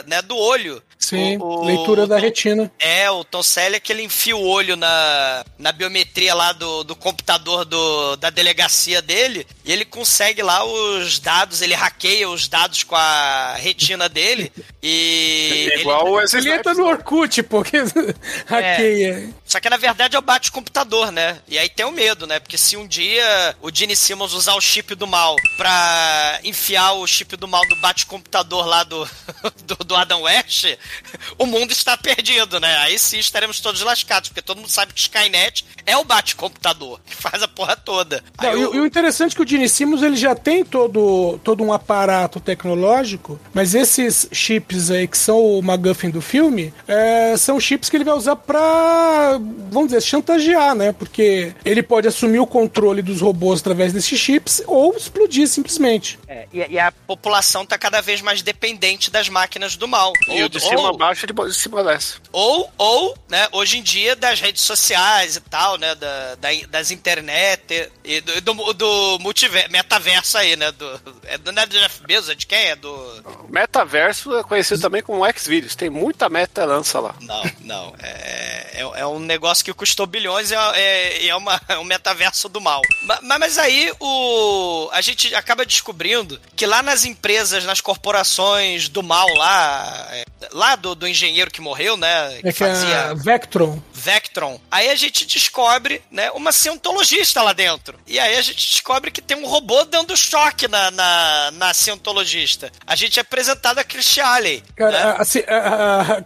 né? 0.07 0.21
Do 0.21 0.37
olho. 0.37 0.81
Sim, 0.97 1.37
O- 1.37 1.43
o- 1.61 1.65
leitura 1.65 2.07
da 2.07 2.17
retina. 2.17 2.71
É, 2.79 3.09
o 3.11 3.23
Tom 3.23 3.43
Selleck, 3.43 3.91
ele 3.91 4.03
enfia 4.03 4.35
o 4.35 4.47
olho 4.47 4.75
na, 4.75 5.45
na 5.57 5.71
biometria 5.71 6.33
lá 6.33 6.51
do, 6.51 6.83
do 6.83 6.95
computador 6.95 7.65
do, 7.65 8.15
da 8.17 8.29
delegacia 8.29 9.01
dele 9.01 9.47
e 9.63 9.71
ele 9.71 9.85
consegue 9.85 10.41
lá 10.41 10.63
os 10.65 11.19
dados, 11.19 11.61
ele 11.61 11.73
hackeia 11.73 12.29
os 12.29 12.47
dados 12.47 12.83
com 12.83 12.95
a 12.95 13.55
retina 13.57 14.09
dele 14.09 14.51
e. 14.83 15.69
É 15.73 15.79
igual 15.79 16.01
ele, 16.01 16.09
o 16.09 16.13
Wesley 16.13 16.41
Ele 16.41 16.51
entra 16.51 16.73
no 16.73 16.85
Orkut, 16.85 17.43
porque 17.43 17.77
hackeia. 18.45 19.29
Só 19.55 19.59
que 19.61 19.69
na 19.69 19.77
verdade 19.77 20.17
é 20.17 20.19
o 20.19 20.21
bate-computador, 20.21 21.13
né? 21.13 21.37
E 21.47 21.57
aí 21.57 21.69
tem 21.69 21.85
o 21.85 21.91
medo, 21.91 22.27
né? 22.27 22.41
Porque 22.41 22.57
se 22.57 22.75
um 22.75 22.85
dia 22.85 23.55
o 23.61 23.73
Gene 23.73 23.95
Simmons 23.95 24.33
usar 24.33 24.53
o 24.55 24.59
chip 24.59 24.93
do 24.95 25.07
mal 25.07 25.33
pra 25.55 26.39
enfiar 26.43 26.91
o 26.91 27.07
chip 27.07 27.37
do 27.37 27.47
mal 27.47 27.65
do 27.69 27.75
bate-computador 27.77 28.65
lá 28.65 28.83
do, 28.83 29.07
do, 29.63 29.75
do 29.85 29.95
Adam 29.95 30.23
West, 30.23 30.65
o 31.39 31.45
mundo 31.45 31.71
está 31.71 31.95
perdido, 31.95 32.59
né? 32.59 32.75
Aí 32.79 32.99
sim 32.99 33.17
estaremos 33.17 33.61
todos 33.61 33.79
lascados, 33.79 34.27
porque 34.27 34.41
todo 34.41 34.57
mundo 34.57 34.67
sabe 34.69 34.91
que 34.93 34.99
Skynet 34.99 35.65
é 35.85 35.95
o 35.95 36.03
bate-computador, 36.03 36.99
que 37.05 37.15
faz 37.15 37.41
a 37.41 37.47
porra 37.47 37.77
toda. 37.77 38.21
Não, 38.43 38.49
Aí 38.49 38.59
e, 38.59 38.65
o- 38.65 38.75
e 38.75 38.79
o 38.81 38.85
interessante 38.85 39.31
é 39.31 39.35
que 39.37 39.41
o 39.41 39.47
Gene 39.47 39.69
Simmons 39.69 40.01
ele 40.03 40.17
já 40.17 40.35
tem 40.35 40.65
todo, 40.65 41.39
todo 41.45 41.63
um 41.63 41.71
aparato 41.71 42.41
tecnológico, 42.41 43.39
mas 43.53 43.73
esses 43.73 44.27
chips 44.33 44.91
aí 44.91 45.07
que 45.07 45.17
são 45.17 45.39
o 45.39 45.61
MacGuffin 45.61 46.09
do 46.09 46.21
filme 46.21 46.73
é, 46.85 47.37
são 47.37 47.57
chips 47.57 47.89
que 47.89 47.95
ele 47.95 48.03
vai 48.03 48.15
usar 48.15 48.35
pra, 48.35 49.39
vamos 49.71 49.89
dizer, 49.89 50.01
chantagear, 50.01 50.75
né? 50.75 50.91
Porque 50.91 51.53
ele 51.63 51.83
pode 51.83 52.07
assumir 52.07 52.39
o 52.39 52.47
controle 52.47 53.01
dos 53.01 53.21
robôs 53.21 53.59
através 53.61 53.93
desses 53.93 54.19
chips 54.19 54.61
ou 54.67 54.95
explodir 54.95 55.47
simplesmente. 55.47 56.17
É, 56.27 56.47
e, 56.53 56.59
e 56.73 56.79
a 56.79 56.91
população 56.91 57.65
tá 57.65 57.77
cada 57.77 58.01
vez 58.01 58.21
mais 58.21 58.41
dependente 58.41 59.11
das 59.11 59.29
máquinas 59.29 59.75
do 59.75 59.87
mal. 59.87 60.11
E 60.27 60.43
o 60.43 60.49
de 60.49 60.59
cima 60.59 60.89
abaixo, 60.89 61.25
de 61.27 61.53
cima 61.53 61.83
desce. 61.83 62.15
Ou, 62.31 62.71
ou, 62.77 63.17
né, 63.29 63.47
hoje 63.51 63.77
em 63.77 63.83
dia, 63.83 64.15
das 64.15 64.39
redes 64.39 64.61
sociais 64.63 65.35
e 65.35 65.41
tal, 65.41 65.77
né, 65.77 65.95
da, 65.95 66.35
da- 66.35 66.67
das 66.69 66.91
internet 66.91 67.89
e 68.03 68.21
do, 68.21 68.41
do, 68.41 68.73
do 68.73 69.19
multiverso, 69.19 69.71
metaverso 69.71 70.37
aí, 70.37 70.55
né, 70.55 70.71
do, 70.71 71.01
é 71.23 71.37
do, 71.37 71.51
não 71.51 71.61
é 71.61 71.65
do 71.65 71.77
Jeff 71.77 72.01
Bezos, 72.05 72.29
é 72.29 72.35
de 72.35 72.47
quem? 72.47 72.57
É 72.67 72.75
do... 72.75 73.23
Metaverso 73.49 74.35
é 74.37 74.43
conhecido 74.43 74.81
também 74.81 75.01
como 75.01 75.23
Xvideos. 75.31 75.75
Tem 75.75 75.89
muita 75.89 76.29
meta 76.29 76.65
lança 76.65 76.99
lá. 76.99 77.15
Não, 77.21 77.43
não, 77.61 77.95
é, 78.01 78.81
é, 78.81 78.81
é 78.95 79.05
um 79.07 79.19
negócio 79.25 79.63
que 79.65 79.73
custou 79.73 80.05
bilhões 80.05 80.51
e 80.51 80.55
é, 80.55 80.57
é, 80.75 81.27
é 81.27 81.35
uma, 81.35 81.59
é 81.67 81.77
um 81.77 81.83
metaverso 81.83 82.47
do 82.49 82.61
mal. 82.61 82.81
Ma- 83.03 83.19
ma- 83.21 83.39
Mas, 83.39 83.57
aí, 83.57 83.91
o, 83.99 84.89
a 84.91 85.01
gente 85.01 85.33
acaba 85.35 85.65
descobrindo 85.65 86.39
que 86.55 86.65
lá 86.65 86.81
nas 86.81 87.05
empresas, 87.05 87.63
nas 87.65 87.81
corporações 87.81 88.87
do 88.89 89.03
mal 89.03 89.27
lá, 89.35 90.07
é, 90.11 90.23
lá 90.51 90.75
do, 90.75 90.95
do 90.95 91.07
engenheiro 91.07 91.51
que 91.51 91.61
morreu, 91.61 91.97
né, 91.97 92.37
que 92.41 92.47
É 92.47 92.53
que 92.53 92.63
a 92.63 92.67
fazia... 92.67 93.15
Vectron. 93.15 93.81
Vectron. 94.05 94.59
Aí 94.69 94.89
a 94.91 94.95
gente 94.95 95.25
descobre, 95.25 95.99
né, 96.11 96.29
uma 96.31 96.51
cientologista 96.51 97.41
lá 97.41 97.53
dentro. 97.53 97.99
E 98.05 98.19
aí 98.19 98.37
a 98.37 98.41
gente 98.41 98.69
descobre 98.69 99.09
que 99.09 99.19
tem 99.21 99.35
um 99.35 99.47
robô 99.47 99.83
dando 99.83 100.15
choque 100.15 100.67
na, 100.67 100.91
na, 100.91 101.51
na 101.51 101.73
cientologista. 101.73 102.71
A 102.85 102.95
gente 102.95 103.17
é 103.17 103.21
apresentado 103.21 103.79
a 103.79 103.83
Chris 103.83 104.17
Alley. 104.19 104.63
Cara, 104.75 104.91
né? 104.91 105.15
a, 105.47 105.57
a, 105.57 106.01
a, 106.17 106.21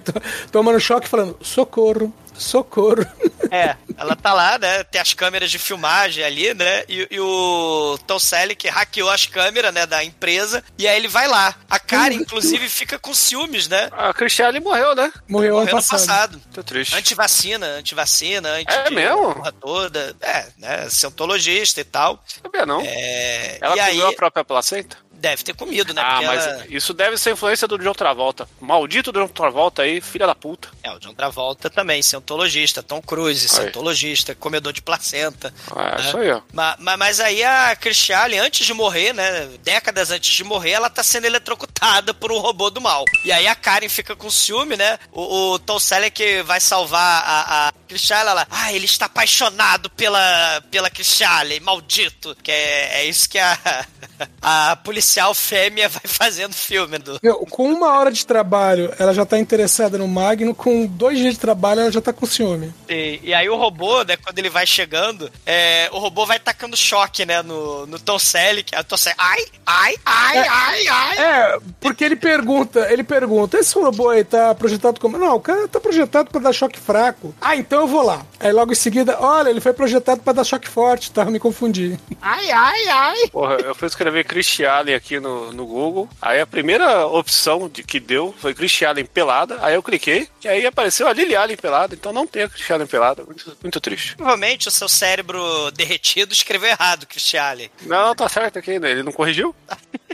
to- 0.00 0.48
tomando 0.50 0.80
choque 0.80 1.06
falando: 1.06 1.38
socorro, 1.42 2.12
socorro. 2.34 3.04
É, 3.52 3.74
ela 3.98 4.14
tá 4.14 4.32
lá, 4.32 4.56
né? 4.58 4.84
Tem 4.84 5.00
as 5.00 5.12
câmeras 5.12 5.50
de 5.50 5.58
filmagem 5.58 6.22
ali, 6.22 6.54
né? 6.54 6.84
E, 6.88 7.08
e 7.10 7.18
o 7.18 7.98
Tom 8.06 8.16
Selleck 8.16 8.68
hackeou 8.68 9.10
as 9.10 9.26
câmeras, 9.26 9.74
né, 9.74 9.86
da 9.86 10.04
empresa. 10.04 10.62
E 10.78 10.86
aí 10.86 10.96
ele 10.96 11.08
vai 11.08 11.26
lá. 11.26 11.56
A 11.68 11.76
Karen, 11.80 12.14
inclusive, 12.22 12.68
fica 12.68 12.96
com 12.96 13.12
ciúmes, 13.12 13.66
né? 13.66 13.88
A 13.90 14.14
Cristiane 14.14 14.60
morreu, 14.60 14.94
né? 14.94 15.12
Morreu 15.26 15.56
ano 15.58 15.64
Morreu 15.66 15.74
no 15.74 15.82
passado. 15.82 15.98
passado. 16.38 16.42
Tô 16.54 16.62
triste. 16.62 16.94
Antivacina, 17.10 17.66
antivacina, 17.78 18.48
anti 18.50 18.72
É 18.72 18.90
mesmo? 18.90 19.34
toda. 19.60 20.14
É, 20.20 20.46
né? 20.58 20.88
Cientologista 20.88 21.80
e 21.80 21.84
tal. 21.84 22.22
Sabia 22.42 22.64
não. 22.64 22.80
É, 22.82 23.58
Ela 23.60 23.76
e 23.76 23.80
aí 23.80 24.02
a 24.02 24.12
própria 24.12 24.44
placenta? 24.44 24.96
Deve 25.20 25.42
ter 25.44 25.54
comido, 25.54 25.92
né? 25.94 26.02
ah, 26.04 26.20
mas 26.22 26.46
ela- 26.46 26.66
isso 26.68 26.92
deve 26.94 27.16
ser 27.18 27.32
influência 27.32 27.68
do 27.68 27.78
John 27.78 27.92
Travolta. 27.92 28.48
Maldito 28.60 29.12
John 29.12 29.28
Travolta 29.28 29.82
aí, 29.82 30.00
filha 30.00 30.26
da 30.26 30.34
puta. 30.34 30.68
É, 30.82 30.90
o 30.90 30.98
John 30.98 31.14
Travolta 31.14 31.68
também, 31.70 32.02
cientologista, 32.02 32.82
Tom 32.82 33.00
Cruise, 33.02 33.46
Aí. 33.46 33.62
cientologista, 33.64 34.34
comedor 34.34 34.72
de 34.72 34.82
placenta. 34.82 35.52
É, 35.76 36.00
né? 36.02 36.08
isso 36.08 36.16
aí, 36.18 36.30
ó. 36.32 36.40
Ma- 36.52 36.76
ma- 36.78 36.96
Mas, 36.96 37.20
aí 37.20 37.42
a 37.44 37.76
Christiane, 37.76 38.38
antes 38.38 38.66
de 38.66 38.72
morrer, 38.74 39.12
né? 39.12 39.48
Décadas 39.62 40.10
antes 40.10 40.30
de 40.34 40.42
morrer, 40.44 40.70
ela 40.72 40.88
tá 40.90 41.02
sendo 41.02 41.24
eletrocutada 41.26 42.12
por 42.14 42.32
um 42.32 42.38
robô 42.38 42.70
do 42.70 42.80
mal. 42.80 43.04
E 43.24 43.32
aí 43.32 43.46
a 43.46 43.54
Karen 43.54 43.88
fica 43.88 44.14
com 44.16 44.30
ciúme, 44.30 44.76
né? 44.76 44.98
O, 45.12 45.52
o 45.52 45.58
Tom 45.58 45.78
Selleck 45.78 46.42
vai 46.42 46.60
salvar 46.60 47.22
a, 47.24 47.68
a 47.68 47.72
Christiane, 47.88 48.28
ela, 48.30 48.46
ah, 48.50 48.72
ele 48.72 48.84
está 48.86 49.06
apaixonado 49.06 49.90
pela, 49.90 50.62
pela 50.70 50.88
Christiane, 50.90 51.60
maldito. 51.60 52.36
Que 52.42 52.50
é, 52.50 53.00
é 53.00 53.04
isso 53.06 53.28
que 53.28 53.38
a, 53.38 53.86
a 54.42 54.76
policial 55.10 55.34
fêmea 55.34 55.88
vai 55.88 56.02
fazer 56.04 56.46
no 56.46 56.52
filme 56.54 56.98
do, 56.98 57.18
Meu, 57.22 57.38
com 57.46 57.68
uma 57.72 57.98
hora 57.98 58.12
de 58.12 58.24
trabalho, 58.24 58.92
ela 58.98 59.12
já 59.12 59.26
tá 59.26 59.38
interessada 59.38 59.98
no 59.98 60.06
Magno, 60.06 60.54
com 60.54 60.86
dois 60.86 61.18
dias 61.18 61.34
de 61.34 61.40
trabalho, 61.40 61.80
ela 61.80 61.90
já 61.92 62.00
tá 62.00 62.12
com 62.12 62.26
ciúme. 62.26 62.72
E, 62.88 63.18
e 63.22 63.34
aí 63.34 63.48
o 63.48 63.56
robô, 63.56 64.02
né, 64.04 64.16
quando 64.16 64.38
ele 64.38 64.48
vai 64.48 64.66
chegando, 64.66 65.30
é, 65.44 65.88
o 65.92 65.98
robô 65.98 66.24
vai 66.26 66.38
tacando 66.38 66.76
choque, 66.76 67.26
né, 67.26 67.42
no, 67.42 67.86
no 67.86 67.98
Tom 67.98 68.18
Selleck. 68.18 68.74
A 68.74 68.84
Tom 68.84 68.96
Selleck, 68.96 69.20
ai, 69.20 69.44
ai, 69.66 69.94
ai, 70.06 70.38
É. 70.38 70.48
ai, 70.48 70.86
ai. 70.88 71.18
É, 71.18 71.58
porque 71.80 72.04
ele 72.04 72.16
pergunta, 72.16 72.86
ele 72.92 73.02
pergunta, 73.02 73.58
esse 73.58 73.74
robô 73.74 74.10
aí 74.10 74.22
tá 74.24 74.54
projetado 74.54 75.00
como. 75.00 75.18
Não, 75.18 75.34
o 75.34 75.40
cara 75.40 75.66
tá 75.66 75.80
projetado 75.80 76.30
pra 76.30 76.40
dar 76.40 76.52
choque 76.52 76.78
fraco. 76.78 77.34
Ah, 77.40 77.56
então 77.56 77.80
eu 77.80 77.86
vou 77.88 78.02
lá. 78.02 78.24
Aí 78.38 78.52
logo 78.52 78.72
em 78.72 78.76
seguida, 78.76 79.18
olha, 79.20 79.50
ele 79.50 79.60
foi 79.60 79.72
projetado 79.72 80.20
pra 80.22 80.32
dar 80.32 80.44
choque 80.44 80.68
forte, 80.68 81.10
tá? 81.10 81.24
Me 81.24 81.40
confundi. 81.40 81.98
Ai, 82.22 82.50
ai, 82.50 82.88
ai. 82.88 83.28
Porra, 83.32 83.54
eu 83.56 83.74
fui 83.74 83.88
escrever 83.88 84.24
Christiane 84.24 84.99
aqui 85.00 85.18
no, 85.18 85.52
no 85.52 85.66
Google. 85.66 86.08
Aí 86.20 86.40
a 86.40 86.46
primeira 86.46 87.06
opção 87.06 87.68
de, 87.68 87.82
que 87.82 87.98
deu 87.98 88.34
foi 88.38 88.54
Christiane 88.54 89.02
pelada. 89.02 89.58
Aí 89.62 89.74
eu 89.74 89.82
cliquei 89.82 90.28
e 90.44 90.48
aí 90.48 90.66
apareceu 90.66 91.08
a 91.08 91.12
Lily 91.12 91.34
Allen 91.34 91.56
pelada. 91.56 91.94
Então 91.94 92.12
não 92.12 92.26
tem 92.26 92.44
a 92.44 92.48
Christiane 92.48 92.86
pelada. 92.86 93.24
Muito, 93.24 93.56
muito 93.62 93.80
triste. 93.80 94.16
Provavelmente 94.16 94.68
o 94.68 94.70
seu 94.70 94.88
cérebro 94.88 95.70
derretido 95.72 96.32
escreveu 96.32 96.70
errado, 96.70 97.06
Christiane. 97.06 97.70
Não, 97.82 98.14
tá 98.14 98.28
certo 98.28 98.58
aqui, 98.58 98.78
né? 98.78 98.90
Ele 98.90 99.02
não 99.02 99.12
corrigiu? 99.12 99.54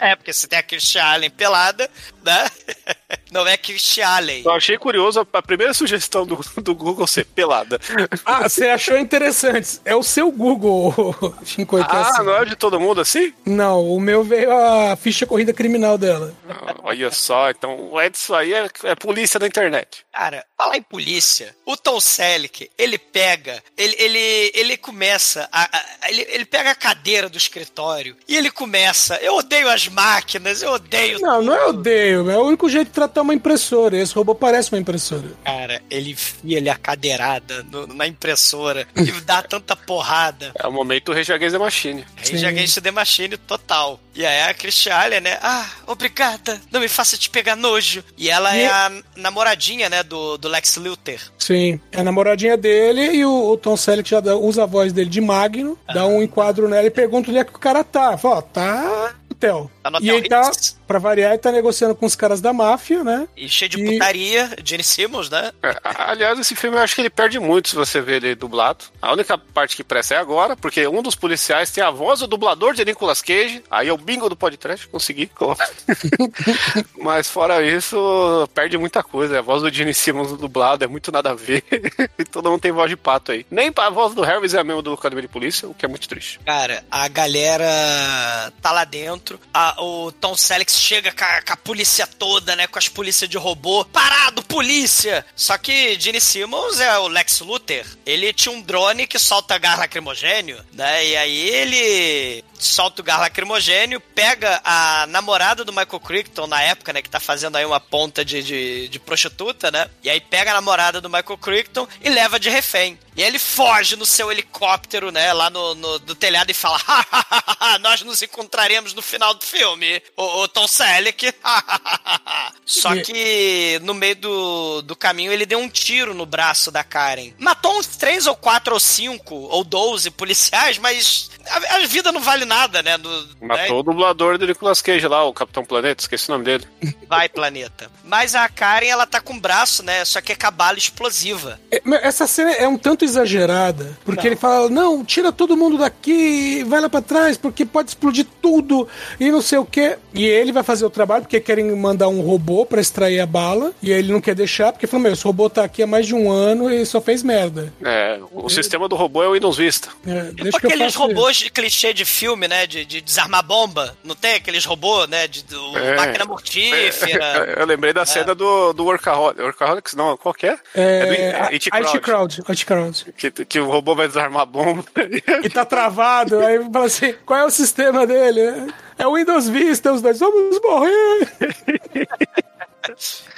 É, 0.00 0.16
porque 0.16 0.32
você 0.32 0.46
tem 0.46 0.58
a 0.58 0.62
Christiane 0.62 1.28
pelada, 1.28 1.90
né? 2.22 2.50
Não 3.30 3.46
é 3.46 3.56
Christiane. 3.56 4.42
Eu 4.44 4.52
achei 4.52 4.76
curioso 4.78 5.26
a, 5.32 5.42
primeira 5.42 5.74
sugestão 5.74 6.26
do, 6.26 6.36
do 6.62 6.74
Google 6.74 7.06
ser 7.06 7.24
pelada. 7.26 7.78
Ah, 8.24 8.48
você 8.48 8.68
achou 8.68 8.96
interessante. 8.98 9.80
É 9.84 9.94
o 9.94 10.02
seu 10.02 10.30
Google, 10.30 11.14
que 11.44 11.62
é 11.62 11.66
Ah, 11.88 12.00
assim. 12.10 12.22
não 12.22 12.36
é 12.36 12.44
de 12.44 12.56
todo 12.56 12.78
mundo 12.80 13.00
assim? 13.00 13.32
Não, 13.44 13.82
o 13.88 14.00
meu 14.00 14.22
veio 14.24 14.50
a 14.52 14.96
ficha 14.96 15.26
corrida 15.26 15.52
criminal 15.52 15.98
dela. 15.98 16.34
Ah, 16.48 16.74
Olha 16.82 17.10
só, 17.10 17.50
então 17.50 17.90
o 17.90 18.00
Edson 18.00 18.34
aí 18.34 18.52
é, 18.52 18.68
é 18.84 18.94
polícia 18.94 19.40
da 19.40 19.46
internet. 19.46 20.04
Cara, 20.12 20.44
falar 20.56 20.76
em 20.76 20.82
polícia, 20.82 21.54
o 21.66 21.76
Tom 21.76 21.98
Selleck, 22.00 22.70
ele 22.78 22.98
pega, 22.98 23.62
ele, 23.76 23.96
ele, 23.98 24.52
ele 24.54 24.76
começa, 24.76 25.48
a, 25.50 25.64
a- 25.64 26.10
ele, 26.10 26.26
ele 26.30 26.44
pega 26.44 26.70
a 26.70 26.74
cadeira 26.74 27.28
do 27.28 27.36
escritório 27.38 28.16
e 28.28 28.36
ele 28.36 28.50
começa, 28.50 29.16
eu 29.16 29.34
odeio 29.36 29.68
as 29.68 29.88
máquinas, 29.88 30.62
eu 30.62 30.72
odeio 30.72 31.18
Não, 31.20 31.36
tudo. 31.38 31.46
não 31.46 31.54
é 31.54 31.66
odeio, 31.66 32.30
é 32.30 32.36
o 32.36 32.42
único 32.44 32.68
jeito 32.68 32.88
de 32.88 32.94
tratar 33.04 33.22
uma 33.22 33.34
impressora. 33.34 33.96
Esse 33.96 34.14
robô 34.14 34.34
parece 34.34 34.72
uma 34.72 34.78
impressora. 34.80 35.28
Cara, 35.44 35.80
ele 35.90 36.10
enfia 36.12 36.58
ali 36.58 36.68
a 36.68 36.76
cadeirada 36.76 37.62
no- 37.70 37.86
na 37.86 38.06
impressora 38.06 38.86
e 38.96 39.10
dá 39.22 39.42
tanta 39.42 39.74
porrada. 39.76 40.52
É 40.58 40.66
o 40.66 40.72
momento 40.72 41.12
Rage 41.12 41.32
Against 41.32 41.52
the 41.52 41.58
Machine. 41.58 42.04
Rage 42.16 42.46
Against 42.46 42.80
the 42.80 42.90
Machine 42.90 43.36
total. 43.36 44.00
E 44.14 44.24
aí 44.24 44.42
a 44.42 44.54
Christiane, 44.54 45.18
né? 45.20 45.38
Ah, 45.42 45.66
obrigada, 45.88 46.60
não 46.70 46.80
me 46.80 46.88
faça 46.88 47.16
te 47.16 47.28
pegar 47.28 47.56
nojo. 47.56 48.04
E 48.16 48.30
ela 48.30 48.56
E- 48.56 48.60
é 48.62 48.68
a 48.68 48.92
namoradinha, 49.16 49.88
né, 49.90 50.02
do, 50.02 50.36
do 50.38 50.48
Lex 50.48 50.76
Luthor. 50.76 51.18
Sim, 51.38 51.80
é 51.90 52.00
a 52.00 52.04
namoradinha 52.04 52.56
dele 52.56 53.12
e 53.12 53.24
o, 53.24 53.50
o 53.50 53.56
Tom 53.56 53.76
Selleck 53.76 54.08
já 54.08 54.20
dá- 54.20 54.36
usa 54.36 54.62
a 54.62 54.66
voz 54.66 54.92
dele 54.92 55.10
de 55.10 55.20
Magno, 55.20 55.76
dá 55.92 56.06
um 56.06 56.22
enquadro 56.22 56.68
nela 56.68 56.86
e 56.86 56.90
pergunta 56.90 57.30
onde 57.30 57.38
é 57.40 57.44
que 57.44 57.54
o 57.56 57.58
cara 57.58 57.82
tá. 57.82 58.16
Fala, 58.16 58.36
ó, 58.36 58.42
tá 58.42 59.14
hotel. 59.44 59.70
Tá 59.82 59.90
no 59.90 59.98
e 59.98 60.00
hotel 60.10 60.16
ele 60.16 60.28
tá, 60.28 60.50
pra 60.86 60.98
variar, 60.98 61.30
ele 61.32 61.38
tá 61.38 61.52
negociando 61.52 61.94
com 61.94 62.06
os 62.06 62.14
caras 62.16 62.40
da 62.40 62.52
máfia, 62.52 63.04
né? 63.04 63.28
E 63.36 63.48
cheio 63.48 63.68
de 63.68 63.82
E- 63.82 63.92
putaria, 63.92 64.50
Gene 64.64 64.82
Simmons, 64.82 65.28
né? 65.30 65.52
É, 65.62 65.76
aliás, 65.84 66.38
esse 66.38 66.54
filme 66.54 66.76
eu 66.76 66.82
acho 66.82 66.94
que 66.94 67.00
ele 67.00 67.10
perde 67.10 67.38
muito 67.38 67.68
se 67.68 67.74
você 67.74 68.00
ver 68.00 68.22
ele 68.24 68.34
dublado. 68.34 68.84
A 69.00 69.12
única 69.12 69.36
parte 69.38 69.76
que 69.76 69.84
presta 69.84 70.14
é 70.14 70.18
agora, 70.18 70.56
porque 70.56 70.86
um 70.86 71.02
dos 71.02 71.14
policiais 71.14 71.70
tem 71.70 71.82
a 71.82 71.90
voz 71.90 72.20
do 72.20 72.26
dublador 72.26 72.74
de 72.74 72.84
Nicolas 72.84 73.22
Cage. 73.22 73.62
Aí 73.70 73.88
é 73.88 73.92
o 73.92 73.98
bingo 73.98 74.28
do 74.28 74.36
podcast, 74.36 74.86
consegui. 74.88 75.30
Mas 76.98 77.28
fora 77.28 77.62
isso, 77.62 78.48
perde 78.54 78.78
muita 78.78 79.02
coisa. 79.02 79.38
A 79.38 79.42
voz 79.42 79.62
do 79.62 79.70
Gene 79.72 79.94
Simmons 79.94 80.32
dublado 80.36 80.84
é 80.84 80.86
muito 80.86 81.10
nada 81.12 81.30
a 81.30 81.34
ver. 81.34 81.62
e 82.18 82.24
todo 82.24 82.50
mundo 82.50 82.60
tem 82.60 82.72
voz 82.72 82.88
de 82.90 82.96
pato 82.96 83.32
aí. 83.32 83.46
Nem 83.50 83.72
a 83.76 83.90
voz 83.90 84.14
do 84.14 84.22
Harris 84.22 84.54
é 84.54 84.60
a 84.60 84.64
mesma 84.64 84.82
do 84.82 84.92
Academia 84.92 85.22
de 85.22 85.28
Polícia, 85.28 85.68
o 85.68 85.74
que 85.74 85.84
é 85.84 85.88
muito 85.88 86.08
triste. 86.08 86.38
Cara, 86.44 86.84
a 86.90 87.08
galera 87.08 88.52
tá 88.62 88.72
lá 88.72 88.84
dentro 88.84 89.33
A- 89.52 89.82
o 89.82 90.12
Tom 90.12 90.36
Selleck 90.36 90.70
chega 90.72 91.12
com 91.12 91.24
a, 91.24 91.42
com 91.42 91.52
a 91.52 91.56
polícia 91.56 92.06
toda, 92.06 92.54
né? 92.56 92.66
Com 92.66 92.78
as 92.78 92.88
polícias 92.88 93.28
de 93.28 93.36
robô. 93.38 93.84
Parado, 93.86 94.42
polícia! 94.42 95.24
Só 95.36 95.56
que 95.58 95.98
Gene 95.98 96.20
Simmons 96.20 96.80
é 96.80 96.98
o 96.98 97.08
Lex 97.08 97.40
Luthor. 97.40 97.84
Ele 98.04 98.32
tinha 98.32 98.54
um 98.54 98.60
drone 98.60 99.06
que 99.06 99.18
solta 99.18 99.58
gás 99.58 99.78
lacrimogênio, 99.78 100.64
né? 100.72 101.06
E 101.06 101.16
aí 101.16 101.48
ele 101.50 102.44
solta 102.58 103.02
o 103.02 103.04
gás 103.04 103.20
lacrimogênio, 103.20 104.00
pega 104.00 104.60
a 104.64 105.06
namorada 105.08 105.64
do 105.64 105.72
Michael 105.72 106.00
Crichton 106.00 106.46
na 106.46 106.62
época, 106.62 106.92
né? 106.92 107.02
Que 107.02 107.08
tá 107.10 107.20
fazendo 107.20 107.56
aí 107.56 107.64
uma 107.64 107.80
ponta 107.80 108.24
de, 108.24 108.42
de, 108.42 108.88
de 108.88 108.98
prostituta, 108.98 109.70
né? 109.70 109.88
E 110.02 110.10
aí 110.10 110.20
pega 110.20 110.50
a 110.50 110.54
namorada 110.54 111.00
do 111.00 111.08
Michael 111.08 111.38
Crichton 111.38 111.86
e 112.02 112.08
leva 112.10 112.38
de 112.38 112.48
refém. 112.50 112.98
E 113.16 113.22
aí 113.22 113.28
ele 113.28 113.38
foge 113.38 113.94
no 113.94 114.04
seu 114.04 114.32
helicóptero, 114.32 115.12
né? 115.12 115.32
Lá 115.32 115.48
no, 115.48 115.74
no 115.76 115.98
do 116.00 116.14
telhado 116.16 116.50
e 116.50 116.54
fala: 116.54 116.78
"Hahaha, 116.84 117.78
Nós 117.78 118.02
nos 118.02 118.20
encontraremos 118.22 118.92
no 118.92 119.00
final 119.02 119.23
do 119.32 119.44
filme. 119.44 120.02
O, 120.16 120.42
o 120.42 120.48
Tom 120.48 120.68
Selleck. 120.68 121.32
Só 122.66 122.94
que 123.02 123.78
no 123.82 123.94
meio 123.94 124.16
do, 124.16 124.82
do 124.82 124.96
caminho 124.96 125.32
ele 125.32 125.46
deu 125.46 125.58
um 125.58 125.68
tiro 125.68 126.14
no 126.14 126.26
braço 126.26 126.70
da 126.70 126.84
Karen. 126.84 127.32
Matou 127.38 127.78
uns 127.78 127.86
três 127.86 128.26
ou 128.26 128.36
quatro 128.36 128.74
ou 128.74 128.80
cinco 128.80 129.34
ou 129.34 129.64
doze 129.64 130.10
policiais, 130.10 130.78
mas 130.78 131.30
a, 131.50 131.76
a 131.76 131.86
vida 131.86 132.10
não 132.12 132.20
vale 132.20 132.44
nada, 132.44 132.82
né? 132.82 132.96
No, 132.96 133.20
né? 133.22 133.26
Matou 133.42 133.80
o 133.80 133.82
dublador 133.82 134.38
do 134.38 134.46
Nicolas 134.46 134.80
Cage 134.82 135.06
lá, 135.06 135.24
o 135.24 135.32
Capitão 135.32 135.64
Planeta, 135.64 136.02
esqueci 136.02 136.28
o 136.28 136.32
nome 136.32 136.44
dele. 136.44 136.64
Vai, 137.08 137.28
planeta. 137.28 137.90
Mas 138.02 138.34
a 138.34 138.48
Karen, 138.48 138.86
ela 138.86 139.06
tá 139.06 139.20
com 139.20 139.34
o 139.34 139.40
braço, 139.40 139.82
né? 139.82 140.04
Só 140.04 140.20
que 140.20 140.32
é 140.32 140.34
cabala 140.34 140.78
explosiva. 140.78 141.60
É, 141.70 141.80
Essa 142.02 142.26
cena 142.26 142.52
é 142.52 142.66
um 142.66 142.76
tanto 142.78 143.04
exagerada, 143.04 143.96
porque 144.04 144.26
ele 144.26 144.36
fala, 144.36 144.68
não, 144.68 145.04
tira 145.04 145.30
todo 145.32 145.56
mundo 145.56 145.78
daqui, 145.78 146.64
vai 146.64 146.80
lá 146.80 146.88
pra 146.88 147.00
trás, 147.02 147.36
porque 147.36 147.64
pode 147.64 147.90
explodir 147.90 148.26
tudo 148.42 148.88
e 149.20 149.30
não 149.30 149.40
sei 149.42 149.58
o 149.58 149.64
quê. 149.66 149.96
E 150.12 150.24
ele 150.24 150.52
vai 150.52 150.62
fazer 150.62 150.84
o 150.84 150.90
trabalho, 150.90 151.22
porque 151.22 151.40
querem 151.40 151.74
mandar 151.76 152.08
um 152.08 152.20
robô 152.20 152.64
pra 152.66 152.80
extrair 152.80 153.20
a 153.20 153.26
bala, 153.26 153.72
e 153.82 153.92
aí 153.92 153.98
ele 153.98 154.12
não 154.12 154.20
quer 154.20 154.34
deixar, 154.34 154.72
porque 154.72 154.86
falou, 154.86 155.02
meu, 155.04 155.12
esse 155.12 155.24
robô 155.24 155.48
tá 155.50 155.64
aqui 155.64 155.82
há 155.82 155.86
mais 155.86 156.06
de 156.06 156.14
um 156.14 156.30
ano 156.30 156.70
e 156.72 156.84
só 156.86 157.00
fez 157.00 157.22
merda. 157.22 157.72
É, 157.84 158.18
o 158.32 158.48
sistema 158.48 158.88
do 158.88 158.96
robô 158.96 159.22
é 159.22 159.28
o 159.28 159.32
Windows 159.32 159.56
Vista. 159.56 159.88
É, 160.06 160.24
Tipo 160.30 160.42
deixa 160.42 160.60
que 160.60 160.66
eu 160.66 160.78
faço 160.78 160.98
robôs 160.98 161.33
de 161.36 161.50
clichê 161.50 161.92
de 161.92 162.04
filme, 162.04 162.46
né? 162.48 162.66
De, 162.66 162.84
de 162.84 163.00
desarmar 163.00 163.42
bomba. 163.44 163.96
Não 164.04 164.14
tem 164.14 164.34
aqueles 164.34 164.64
robôs, 164.64 165.08
né? 165.08 165.26
De, 165.28 165.42
do, 165.44 165.78
É. 165.78 165.96
máquina 165.96 166.24
mortífera. 166.24 167.54
Eu 167.58 167.66
lembrei 167.66 167.92
da 167.92 168.04
cena 168.06 168.34
do, 168.34 168.72
do 168.72 168.84
Workaholics. 168.84 169.42
Workaholics, 169.44 169.94
não, 169.94 170.16
qual 170.16 170.34
que 170.34 170.46
é? 170.46 170.58
É, 170.74 171.06
do 171.06 171.36
a- 171.36 171.46
It 171.48 171.68
IT 171.68 171.70
Crowd. 171.70 172.00
Crowd. 172.00 172.42
IT 172.48 172.66
Crowd. 172.66 173.12
Que, 173.16 173.30
que 173.30 173.60
o 173.60 173.66
robô 173.70 173.94
vai 173.94 174.06
desarmar 174.08 174.42
a 174.42 174.46
bomba. 174.46 174.84
E 175.44 175.50
tá 175.50 175.64
travado, 175.64 176.38
aí 176.40 176.58
fala 176.72 176.86
assim, 176.86 177.14
qual 177.26 177.38
é 177.40 177.44
o 177.44 177.50
sistema 177.50 178.06
dele? 178.06 178.72
É 178.98 179.06
o 179.06 179.14
Windows 179.14 179.48
Vista, 179.48 179.92
os 179.92 180.00
dois, 180.00 180.18
vamos 180.18 180.60
morrer. 180.62 181.28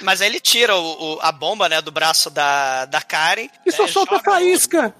Mas 0.01 0.21
aí 0.21 0.27
ele 0.27 0.39
tira 0.39 0.75
o, 0.75 1.15
o- 1.15 1.19
a 1.21 1.31
bomba, 1.31 1.67
né? 1.69 1.81
Do 1.81 1.91
braço 1.91 2.29
da, 2.29 2.85
da 2.85 3.01
Karen. 3.01 3.47
E 3.65 3.71
só 3.71 3.85
é, 3.85 3.87
solta 3.87 4.15
joga- 4.17 4.23
faísca. 4.31 4.93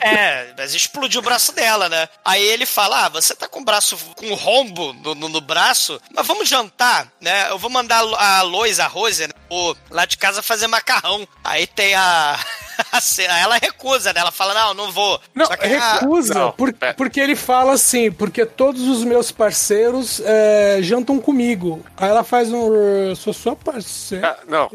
É, 0.00 0.52
mas 0.56 0.74
explodiu 0.74 1.20
o 1.20 1.24
braço 1.24 1.52
dela, 1.52 1.88
né? 1.88 2.08
Aí 2.24 2.42
ele 2.42 2.64
fala: 2.66 3.06
Ah, 3.06 3.08
você 3.08 3.34
tá 3.34 3.48
com 3.48 3.60
o 3.60 3.64
braço 3.64 3.96
com 4.16 4.32
rombo 4.34 4.92
no, 4.92 5.14
no- 5.14 5.28
no 5.28 5.40
braço, 5.40 6.00
mas 6.14 6.26
vamos 6.26 6.48
jantar, 6.48 7.08
né? 7.20 7.50
Eu 7.50 7.58
vou 7.58 7.70
mandar 7.70 7.98
a 8.00 8.42
Lois, 8.42 8.78
a 8.80 8.86
Rose, 8.86 9.26
né, 9.26 9.32
o- 9.50 9.74
lá 9.90 10.04
de 10.04 10.16
casa 10.16 10.42
fazer 10.42 10.66
macarrão. 10.66 11.26
Aí 11.42 11.66
tem 11.66 11.94
a. 11.94 12.38
a 12.92 13.00
cena- 13.00 13.38
ela 13.38 13.56
recusa, 13.56 14.12
né? 14.12 14.20
Ela 14.20 14.32
fala: 14.32 14.54
Não, 14.54 14.74
não 14.74 14.92
vou. 14.92 15.20
Não, 15.34 15.46
Só 15.46 15.56
que 15.56 15.66
recusa, 15.66 16.34
não, 16.34 16.52
por- 16.52 16.72
pera. 16.72 16.94
porque 16.94 17.20
ele 17.20 17.36
fala 17.36 17.72
assim, 17.72 18.10
porque 18.10 18.44
todos 18.46 18.82
os 18.88 19.04
meus 19.04 19.30
parceiros 19.30 20.20
é, 20.24 20.78
jantam 20.82 21.18
comigo. 21.18 21.84
Aí 21.96 22.08
ela 22.08 22.24
faz 22.24 22.52
um, 22.52 22.72
"Eu 22.74 23.16
sou 23.16 23.32
sua 23.32 23.56
parceira. 23.56 24.36
Ah, 24.40 24.44
não, 24.48 24.70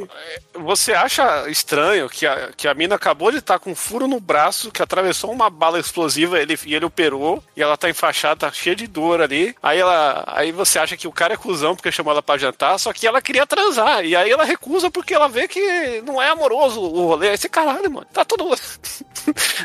é, 0.56 0.60
você 0.60 0.94
acha 0.94 1.50
estranho 1.50 2.10
que 2.10 2.26
a, 2.26 2.50
que 2.56 2.68
a 2.68 2.74
mina 2.74 2.96
acabou 2.96 3.32
de 3.32 3.38
estar 3.38 3.60
com 3.60 3.72
um 3.72 3.76
furo 3.76 4.08
no 4.08 4.20
braço, 4.20 4.72
que 4.72 4.82
atravessou 4.82 5.32
uma 5.32 5.50
bala 5.50 5.80
explosiva 5.80 6.40
ele, 6.40 6.58
e 6.66 6.76
ele 6.76 6.86
operou, 6.86 7.44
e 7.56 7.62
ela 7.62 7.78
tá 7.78 7.90
enfaixada, 7.90 8.36
tá 8.48 8.52
cheia 8.52 8.76
de 8.76 8.88
dor 8.88 9.22
ali. 9.22 9.56
Aí 9.62 9.80
ela. 9.80 10.24
Aí 10.28 10.52
você 10.52 10.80
acha 10.80 10.98
que 10.98 11.08
o 11.08 11.12
cara 11.12 11.34
é 11.34 11.38
cuzão 11.38 11.76
porque 11.76 11.92
chamou 11.92 12.12
ela 12.12 12.22
pra 12.22 12.38
jantar, 12.38 12.78
só 12.80 12.92
que 12.94 13.08
ela 13.08 13.22
queria 13.22 13.46
transar. 13.46 14.04
E 14.06 14.16
aí 14.16 14.30
ela 14.30 14.44
recusa 14.44 14.90
porque 14.92 15.14
ela 15.14 15.28
vê 15.30 15.48
que 15.48 16.02
não 16.06 16.22
é 16.22 16.30
amoroso 16.30 16.82
o 16.82 17.08
rolê. 17.08 17.34
Esse 17.34 17.48
caralho, 17.50 17.93
mano. 17.94 18.08
Tá 18.12 18.26
tudo. 18.26 18.46
O 18.52 18.58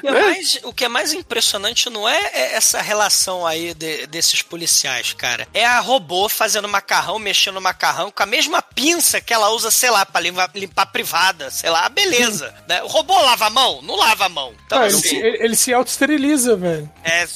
que 0.00 0.06
é 0.06 0.10
mais, 0.12 0.60
o 0.62 0.72
que 0.72 0.84
é 0.84 0.88
mais 0.88 1.12
impressionante 1.12 1.90
não 1.90 2.08
é 2.08 2.18
é 2.32 2.54
essa 2.54 2.80
relação 2.80 3.46
aí 3.46 3.74
de- 3.74 4.06
desses 4.06 4.42
policiais, 4.42 5.12
cara. 5.12 5.48
É 5.52 5.64
a 5.66 5.80
robô 5.80 6.28
fazendo 6.28 6.68
macarrão, 6.68 7.18
mexendo 7.18 7.54
no 7.56 7.60
macarrão 7.60 8.10
com 8.10 8.22
a 8.22 8.26
mesma 8.26 8.62
pinça 8.62 9.20
que 9.20 9.32
ela 9.34 9.50
usa, 9.50 9.70
sei 9.70 9.90
lá, 9.90 10.04
pra 10.06 10.20
limpar, 10.20 10.50
limpar 10.54 10.86
privada, 10.86 11.50
sei 11.50 11.70
lá, 11.70 11.88
beleza. 11.88 12.54
Né? 12.68 12.82
O 12.82 12.86
robô 12.86 13.18
lava 13.20 13.46
a 13.46 13.50
mão? 13.50 13.82
Não 13.82 13.96
lava 13.96 14.26
a 14.26 14.28
mão. 14.28 14.54
Então, 14.66 14.78
Ah, 14.80 14.86
ele, 14.86 14.94
assim, 14.96 15.08
se- 15.08 15.16
ele- 15.16 15.44
ele 15.44 15.56
se 15.56 15.72
auto-esteriliza, 15.72 16.56
velho. 16.56 16.88
é. 17.02 17.26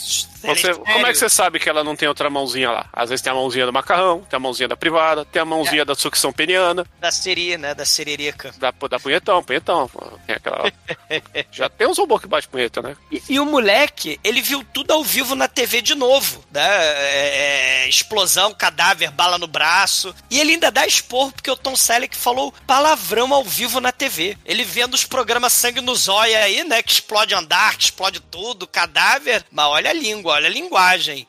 Você, 0.42 0.74
como 0.74 1.06
é 1.06 1.12
que 1.12 1.18
você 1.18 1.28
sabe 1.28 1.58
que 1.58 1.68
ela 1.68 1.84
não 1.84 1.96
tem 1.96 2.08
outra 2.08 2.28
mãozinha 2.28 2.70
lá? 2.70 2.86
Às 2.92 3.10
vezes 3.10 3.22
tem 3.22 3.32
a 3.32 3.34
mãozinha 3.34 3.66
do 3.66 3.72
macarrão, 3.72 4.20
tem 4.28 4.36
a 4.36 4.40
mãozinha 4.40 4.68
da 4.68 4.76
privada, 4.76 5.24
tem 5.24 5.40
a 5.40 5.44
mãozinha 5.44 5.84
da 5.84 5.94
sucção 5.94 6.32
peniana, 6.32 6.86
Da 7.00 7.10
Siri, 7.10 7.56
né? 7.56 7.74
Da 7.74 7.84
Siririca. 7.84 8.52
da, 8.58 8.72
da 8.88 8.98
punhetão, 8.98 9.42
punhetão. 9.42 9.90
Tem 10.26 10.36
aquela... 10.36 10.72
Já 11.52 11.68
tem 11.68 11.86
uns 11.86 11.98
robôs 11.98 12.20
que 12.20 12.28
bate 12.28 12.48
punheta, 12.48 12.82
né? 12.82 12.96
E, 13.10 13.22
e 13.28 13.40
o 13.40 13.46
moleque, 13.46 14.18
ele 14.22 14.40
viu 14.40 14.64
tudo 14.72 14.92
ao 14.92 15.02
vivo 15.02 15.34
na 15.34 15.48
TV 15.48 15.80
de 15.80 15.94
novo, 15.94 16.44
né? 16.50 16.66
É, 16.66 17.84
é, 17.84 17.88
explosão, 17.88 18.54
cadáver, 18.54 19.10
bala 19.10 19.38
no 19.38 19.46
braço. 19.46 20.14
E 20.30 20.40
ele 20.40 20.52
ainda 20.52 20.70
dá 20.70 20.86
expor 20.86 21.32
porque 21.32 21.50
o 21.50 21.56
Tom 21.56 21.76
Selleck 21.76 22.16
falou 22.16 22.52
palavrão 22.66 23.32
ao 23.32 23.44
vivo 23.44 23.80
na 23.80 23.92
TV. 23.92 24.36
Ele 24.44 24.64
vendo 24.64 24.94
os 24.94 25.04
programas 25.04 25.52
Sangue 25.52 25.80
no 25.80 25.94
Zóia 25.94 26.38
aí, 26.40 26.64
né? 26.64 26.82
Que 26.82 26.92
explode 26.92 27.34
andar, 27.34 27.76
que 27.76 27.84
explode 27.84 28.20
tudo, 28.20 28.66
cadáver. 28.66 29.44
Mas 29.50 29.66
olha 29.66 29.90
a 29.90 29.94
língua, 29.94 30.31
olha 30.32 30.46
a 30.46 30.50
linguagem. 30.50 31.26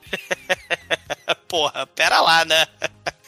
Porra, 1.47 1.85
pera 1.87 2.19
lá, 2.21 2.45
né? 2.45 2.65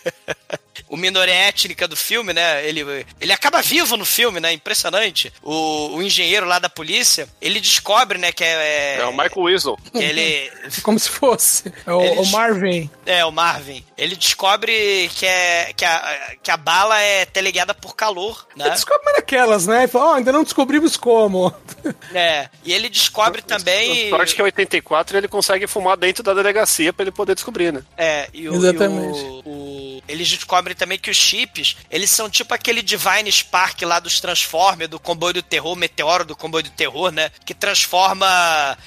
O 0.87 0.95
minoria 0.97 1.33
étnica 1.33 1.87
do 1.87 1.95
filme, 1.95 2.31
né? 2.31 2.63
Ele, 2.65 3.05
ele 3.19 3.33
acaba 3.33 3.59
vivo 3.61 3.97
no 3.97 4.05
filme, 4.05 4.39
né? 4.39 4.53
Impressionante. 4.53 5.33
O, 5.41 5.95
o 5.95 6.01
engenheiro 6.01 6.45
lá 6.45 6.59
da 6.59 6.69
polícia, 6.69 7.27
ele 7.41 7.59
descobre, 7.59 8.19
né, 8.19 8.31
que 8.31 8.43
é. 8.43 8.97
É 8.99 9.05
o 9.05 9.11
Michael 9.11 9.31
Weasel. 9.41 9.79
ele. 9.95 10.49
Como 10.83 10.99
se 10.99 11.09
fosse. 11.09 11.73
É 11.87 11.91
o, 11.91 12.01
Eles- 12.01 12.27
o 12.27 12.31
Marvin. 12.31 12.89
É, 13.05 13.25
o 13.25 13.31
Marvin. 13.31 13.83
Ele 13.97 14.15
descobre 14.15 15.09
que, 15.15 15.25
é, 15.25 15.71
que, 15.73 15.85
a, 15.85 16.35
que 16.43 16.51
a 16.51 16.57
bala 16.57 16.99
é 16.99 17.25
teleguiada 17.25 17.73
por 17.73 17.95
calor, 17.95 18.45
né? 18.55 18.69
Descobre 18.71 19.13
naquelas, 19.13 19.65
né? 19.67 19.85
E 19.85 19.87
fala, 19.87 20.11
ó, 20.11 20.13
ainda 20.15 20.31
não 20.31 20.43
descobrimos 20.43 20.97
como. 20.97 21.53
É. 22.13 22.49
E 22.63 22.73
ele 22.73 22.89
descobre 22.89 23.41
também. 23.43 24.09
Sorte 24.09 24.33
que 24.33 24.41
é 24.41 24.43
84 24.43 25.17
ele 25.17 25.27
consegue 25.27 25.67
fumar 25.67 25.95
dentro 25.95 26.23
da 26.23 26.33
delegacia 26.33 26.91
pra 26.91 27.03
ele 27.03 27.11
poder 27.11 27.35
descobrir, 27.35 27.71
né? 27.71 27.83
É, 27.95 28.27
e 28.33 28.49
o, 28.49 28.55
Exatamente. 28.55 29.19
e 29.19 29.23
o- 29.23 29.41
o- 29.45 30.03
eles 30.07 30.27
descobrem 30.27 30.75
também 30.75 30.97
que 30.97 31.11
os 31.11 31.17
chips, 31.17 31.77
eles 31.91 32.09
são 32.09 32.27
tipo 32.29 32.53
aquele 32.55 32.81
Divine 32.81 33.31
Spark 33.31 33.81
lá 33.83 33.99
dos 33.99 34.19
Transformers, 34.19 34.89
do 34.89 34.99
comboio 34.99 35.35
do 35.35 35.43
terror, 35.43 35.75
meteoro 35.75 36.25
do 36.25 36.35
comboio 36.35 36.63
do 36.63 36.69
terror, 36.71 37.11
né? 37.11 37.29
Que 37.45 37.53
transforma 37.53 38.25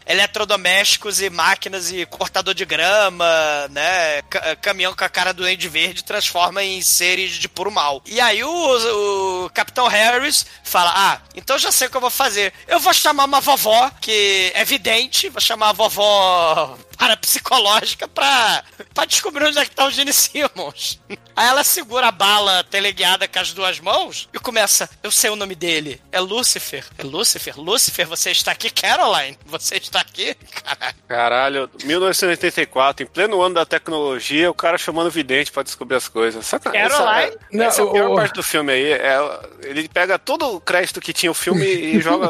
eletrodomésticos 0.07 1.21
e 1.21 1.31
máquinas 1.31 1.93
e 1.93 2.05
cortador 2.07 2.55
de 2.55 2.65
grama, 2.65 3.25
né? 3.71 4.23
Ca- 4.23 4.57
caminhão 4.57 4.95
com 4.99 5.05
a 5.05 5.09
cara 5.09 5.33
do 5.33 5.45
Andy 5.45 5.69
Verde 5.69 6.05
transforma 6.05 6.63
em 6.63 6.83
seres 6.83 7.33
de 7.33 7.49
puro 7.49 7.71
mal. 7.71 8.03
E 8.05 8.21
aí 8.21 8.43
o, 8.43 9.45
o 9.45 9.51
Capitão 9.51 9.87
Harris 9.87 10.45
fala: 10.65 10.93
Ah, 10.95 11.21
então 11.35 11.57
já 11.57 11.71
sei 11.71 11.87
o 11.87 11.91
que 11.91 11.97
eu 11.97 12.01
vou 12.01 12.11
fazer. 12.11 12.53
Eu 12.67 12.81
vou 12.81 12.93
chamar 12.93 13.25
uma 13.25 13.41
vovó, 13.41 13.91
que 14.01 14.51
é 14.55 14.65
vidente, 14.65 15.29
vou 15.29 15.41
chamar 15.41 15.71
a 15.71 15.73
vovó 15.73 16.77
parapsicológica 16.99 18.09
pra, 18.09 18.63
pra 18.93 19.05
descobrir 19.05 19.47
onde 19.47 19.59
é 19.59 19.65
que 19.65 19.71
tá 19.75 19.87
o 19.87 19.91
Gene 19.91 20.13
Simmons. 20.13 21.01
Aí 21.37 21.47
ela 21.49 21.63
segura 21.65 22.09
a 22.09 22.13
bala 22.13 22.65
teleguiada 22.65 23.29
com 23.29 23.39
as 23.39 23.53
duas 23.53 23.79
mãos 23.81 24.29
e 24.33 24.39
começa, 24.39 24.91
eu 25.03 25.11
sei 25.11 25.31
o 25.31 25.37
nome 25.37 25.55
dele, 25.55 26.01
é 26.11 26.19
Lucifer. 26.21 26.85
É 26.99 27.03
Lucifer? 27.03 27.59
Lucifer, 27.59 28.07
você 28.07 28.31
está 28.33 28.53
aqui? 28.53 28.71
Caroline, 28.71 29.39
você 29.47 29.77
está 29.77 30.01
aqui? 30.01 30.35
Caralho. 30.35 30.95
Caralho, 31.09 31.71
1984, 31.85 33.05
em 33.05 33.07
pleno 33.09 33.41
ano 33.41 33.55
da 33.55 33.65
tecnologia, 33.67 34.51
o 34.51 34.55
cara 34.55 34.77
chamando 34.79 35.11
vidente 35.11 35.53
pra 35.53 35.63
descobrir 35.63 35.97
as 35.97 36.09
coisas. 36.09 36.45
Saca, 36.47 36.71
Caroline? 36.71 36.97
Essa, 36.97 37.39
é- 37.53 37.65
essa 37.67 37.81
é 37.81 37.83
a 37.83 37.87
Não, 37.87 37.93
pior 37.93 38.11
o- 38.11 38.15
parte 38.17 38.35
do 38.35 38.43
filme 38.43 38.73
aí. 38.73 38.93
É, 38.93 39.19
ele 39.63 39.89
pega 39.89 40.19
todo 40.19 40.55
o 40.57 40.61
crédito 40.61 41.01
que 41.01 41.13
tinha 41.13 41.31
o 41.31 41.35
filme 41.35 41.65
e 41.67 42.01
joga. 42.01 42.29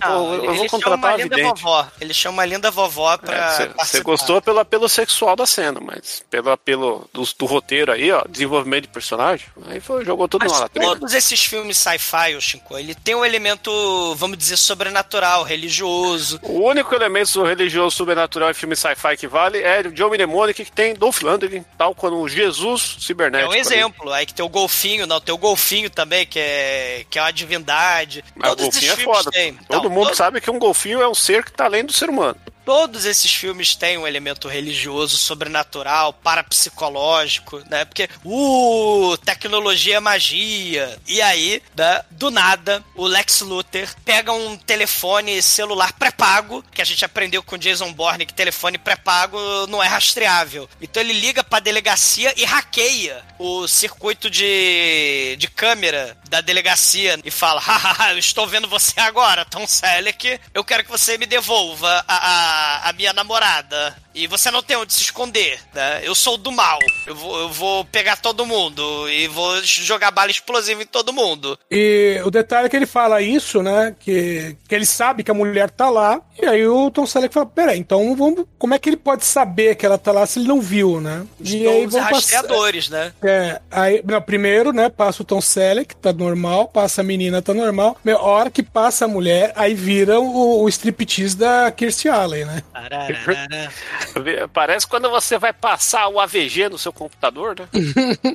Não, 0.00 0.34
eu 0.34 0.44
ele 0.44 0.46
vou 0.48 0.56
chama 0.56 0.68
contratar 0.70 0.98
uma 0.98 1.16
linda 1.16 1.36
vidente. 1.36 1.62
vovó. 1.62 1.86
Ele 2.00 2.14
chama 2.14 2.34
uma 2.34 2.44
linda 2.44 2.70
vovó 2.70 3.16
pra. 3.16 3.34
É, 3.62 3.84
Você 3.98 4.02
gostou 4.04 4.40
pelo 4.40 4.58
apelo 4.60 4.88
sexual 4.88 5.34
da 5.36 5.46
cena, 5.46 5.80
mas 5.80 6.22
pelo 6.30 6.50
apelo 6.50 7.08
do, 7.12 7.22
do 7.38 7.46
roteiro 7.46 7.90
aí, 7.92 8.04
Aí, 8.04 8.12
ó, 8.12 8.22
desenvolvimento 8.28 8.82
de 8.82 8.88
personagem. 8.88 9.46
Aí 9.66 9.80
foi, 9.80 10.04
jogou 10.04 10.28
tudo 10.28 10.42
Mas 10.46 10.60
na 10.60 10.68
todos 10.68 11.14
esses 11.14 11.42
filmes 11.42 11.78
sci-fi, 11.78 12.34
o 12.36 12.40
Shinko, 12.40 12.76
ele 12.76 12.94
tem 12.94 13.14
um 13.14 13.24
elemento, 13.24 14.14
vamos 14.16 14.36
dizer, 14.36 14.58
sobrenatural, 14.58 15.42
religioso. 15.42 16.38
O 16.42 16.60
único 16.68 16.94
elemento 16.94 17.42
religioso 17.42 17.96
sobrenatural 17.96 18.50
em 18.50 18.54
filme 18.54 18.76
sci-fi 18.76 19.16
que 19.16 19.26
vale 19.26 19.58
é 19.62 19.80
o 19.80 19.92
John 19.92 20.10
Mnemonic, 20.10 20.64
que 20.66 20.70
tem 20.72 20.94
Dolph 20.94 21.22
Lundgren, 21.22 21.64
tal 21.78 21.94
quando 21.94 22.18
o 22.18 22.28
Jesus 22.28 22.96
É 22.98 23.00
cibernético. 23.06 23.52
um 23.52 23.54
exemplo. 23.56 24.12
Aí 24.12 24.26
que 24.26 24.34
tem 24.34 24.44
o 24.44 24.48
golfinho, 24.50 25.06
não, 25.06 25.18
tem 25.20 25.34
o 25.34 25.38
golfinho 25.38 25.88
também, 25.88 26.26
que 26.26 26.38
é, 26.38 27.06
que 27.08 27.18
é 27.18 27.22
uma 27.22 27.32
divindade. 27.32 28.22
Mas 28.36 28.52
o 28.52 28.56
Todos 28.56 28.64
golfinho 28.74 28.92
é 28.92 28.96
foda. 28.96 29.30
têm. 29.30 29.54
Todo 29.54 29.78
Então, 29.78 29.90
mundo 29.90 30.10
to- 30.10 30.16
sabe 30.16 30.40
que 30.40 30.50
um 30.50 30.58
golfinho 30.58 31.00
é 31.00 31.08
um 31.08 31.14
ser 31.14 31.42
que 31.44 31.52
tá 31.52 31.64
além 31.64 31.84
do 31.84 31.92
ser 31.92 32.10
humano. 32.10 32.36
Todos 32.64 33.04
esses 33.04 33.32
filmes 33.34 33.74
têm 33.74 33.98
um 33.98 34.06
elemento 34.06 34.48
religioso, 34.48 35.16
sobrenatural, 35.16 36.12
parapsicológico, 36.12 37.62
né? 37.68 37.84
Porque, 37.84 38.08
uh, 38.24 39.16
tecnologia 39.18 39.96
é 39.96 40.00
magia. 40.00 40.98
E 41.06 41.20
aí, 41.20 41.62
né, 41.76 42.02
do 42.10 42.30
nada, 42.30 42.82
o 42.94 43.06
Lex 43.06 43.40
Luthor 43.40 43.88
pega 44.04 44.32
um 44.32 44.56
telefone 44.56 45.42
celular 45.42 45.92
pré-pago, 45.92 46.64
que 46.72 46.80
a 46.80 46.84
gente 46.84 47.04
aprendeu 47.04 47.42
com 47.42 47.58
Jason 47.58 47.92
Bourne 47.92 48.26
que 48.26 48.34
telefone 48.34 48.78
pré-pago 48.78 49.38
não 49.68 49.82
é 49.82 49.86
rastreável. 49.86 50.68
Então 50.80 51.02
ele 51.02 51.12
liga 51.12 51.44
pra 51.44 51.60
delegacia 51.60 52.32
e 52.36 52.44
hackeia 52.44 53.22
o 53.38 53.66
circuito 53.66 54.30
de, 54.30 55.36
de 55.38 55.48
câmera 55.48 56.16
da 56.28 56.40
delegacia 56.40 57.18
e 57.24 57.30
fala: 57.30 57.60
hahaha, 57.64 58.12
eu 58.12 58.18
estou 58.18 58.46
vendo 58.46 58.68
você 58.68 58.98
agora, 59.00 59.44
Tom 59.44 59.66
Selleck, 59.66 60.40
eu 60.52 60.64
quero 60.64 60.84
que 60.84 60.90
você 60.90 61.18
me 61.18 61.26
devolva 61.26 62.04
a, 62.06 62.16
a, 62.16 62.53
a 62.88 62.92
minha 62.92 63.12
namorada. 63.12 63.96
E 64.14 64.26
você 64.26 64.50
não 64.50 64.62
tem 64.62 64.76
onde 64.76 64.94
se 64.94 65.02
esconder, 65.02 65.58
né? 65.74 66.00
Eu 66.04 66.14
sou 66.14 66.36
do 66.36 66.52
mal. 66.52 66.78
Eu 67.06 67.14
vou, 67.14 67.40
eu 67.40 67.48
vou 67.48 67.84
pegar 67.86 68.16
todo 68.16 68.46
mundo 68.46 69.08
e 69.10 69.26
vou 69.26 69.60
jogar 69.62 70.10
bala 70.10 70.30
explosiva 70.30 70.82
em 70.82 70.86
todo 70.86 71.12
mundo. 71.12 71.58
E 71.70 72.20
o 72.24 72.30
detalhe 72.30 72.66
é 72.66 72.68
que 72.70 72.76
ele 72.76 72.86
fala 72.86 73.20
isso, 73.20 73.62
né? 73.62 73.94
Que, 73.98 74.56
que 74.68 74.74
ele 74.74 74.86
sabe 74.86 75.24
que 75.24 75.30
a 75.30 75.34
mulher 75.34 75.68
tá 75.70 75.90
lá. 75.90 76.20
E 76.40 76.46
aí 76.46 76.66
o 76.66 76.90
Tom 76.90 77.06
Selleck 77.06 77.34
fala: 77.34 77.46
Peraí, 77.46 77.78
então 77.78 78.14
vamos. 78.14 78.46
Como 78.58 78.74
é 78.74 78.78
que 78.78 78.88
ele 78.88 78.96
pode 78.96 79.24
saber 79.24 79.74
que 79.74 79.84
ela 79.84 79.98
tá 79.98 80.12
lá 80.12 80.24
se 80.26 80.38
ele 80.38 80.48
não 80.48 80.60
viu, 80.60 81.00
né? 81.00 81.26
E 81.40 81.66
aí 81.66 81.86
vão 81.86 82.00
passar. 82.00 82.14
rastreadores, 82.14 82.88
né? 82.88 83.12
É, 83.22 83.60
aí, 83.70 84.02
não, 84.04 84.22
primeiro, 84.22 84.72
né, 84.72 84.88
passa 84.88 85.22
o 85.22 85.24
Tom 85.24 85.40
Selleck, 85.40 85.94
tá 85.96 86.12
normal, 86.12 86.68
passa 86.68 87.00
a 87.00 87.04
menina, 87.04 87.42
tá 87.42 87.52
normal. 87.52 87.96
Meu, 88.04 88.18
a 88.18 88.22
hora 88.22 88.50
que 88.50 88.62
passa 88.62 89.04
a 89.04 89.08
mulher, 89.08 89.52
aí 89.56 89.74
vira 89.74 90.20
o, 90.20 90.62
o 90.62 90.68
striptease 90.68 91.36
da 91.36 91.70
Kirstie 91.70 92.08
Alley, 92.08 92.44
né? 92.44 92.62
Arararara, 92.72 93.72
Parece 94.52 94.86
quando 94.86 95.10
você 95.10 95.38
vai 95.38 95.52
passar 95.52 96.08
o 96.08 96.20
AVG 96.20 96.68
no 96.68 96.78
seu 96.78 96.92
computador, 96.92 97.56
né? 97.58 97.68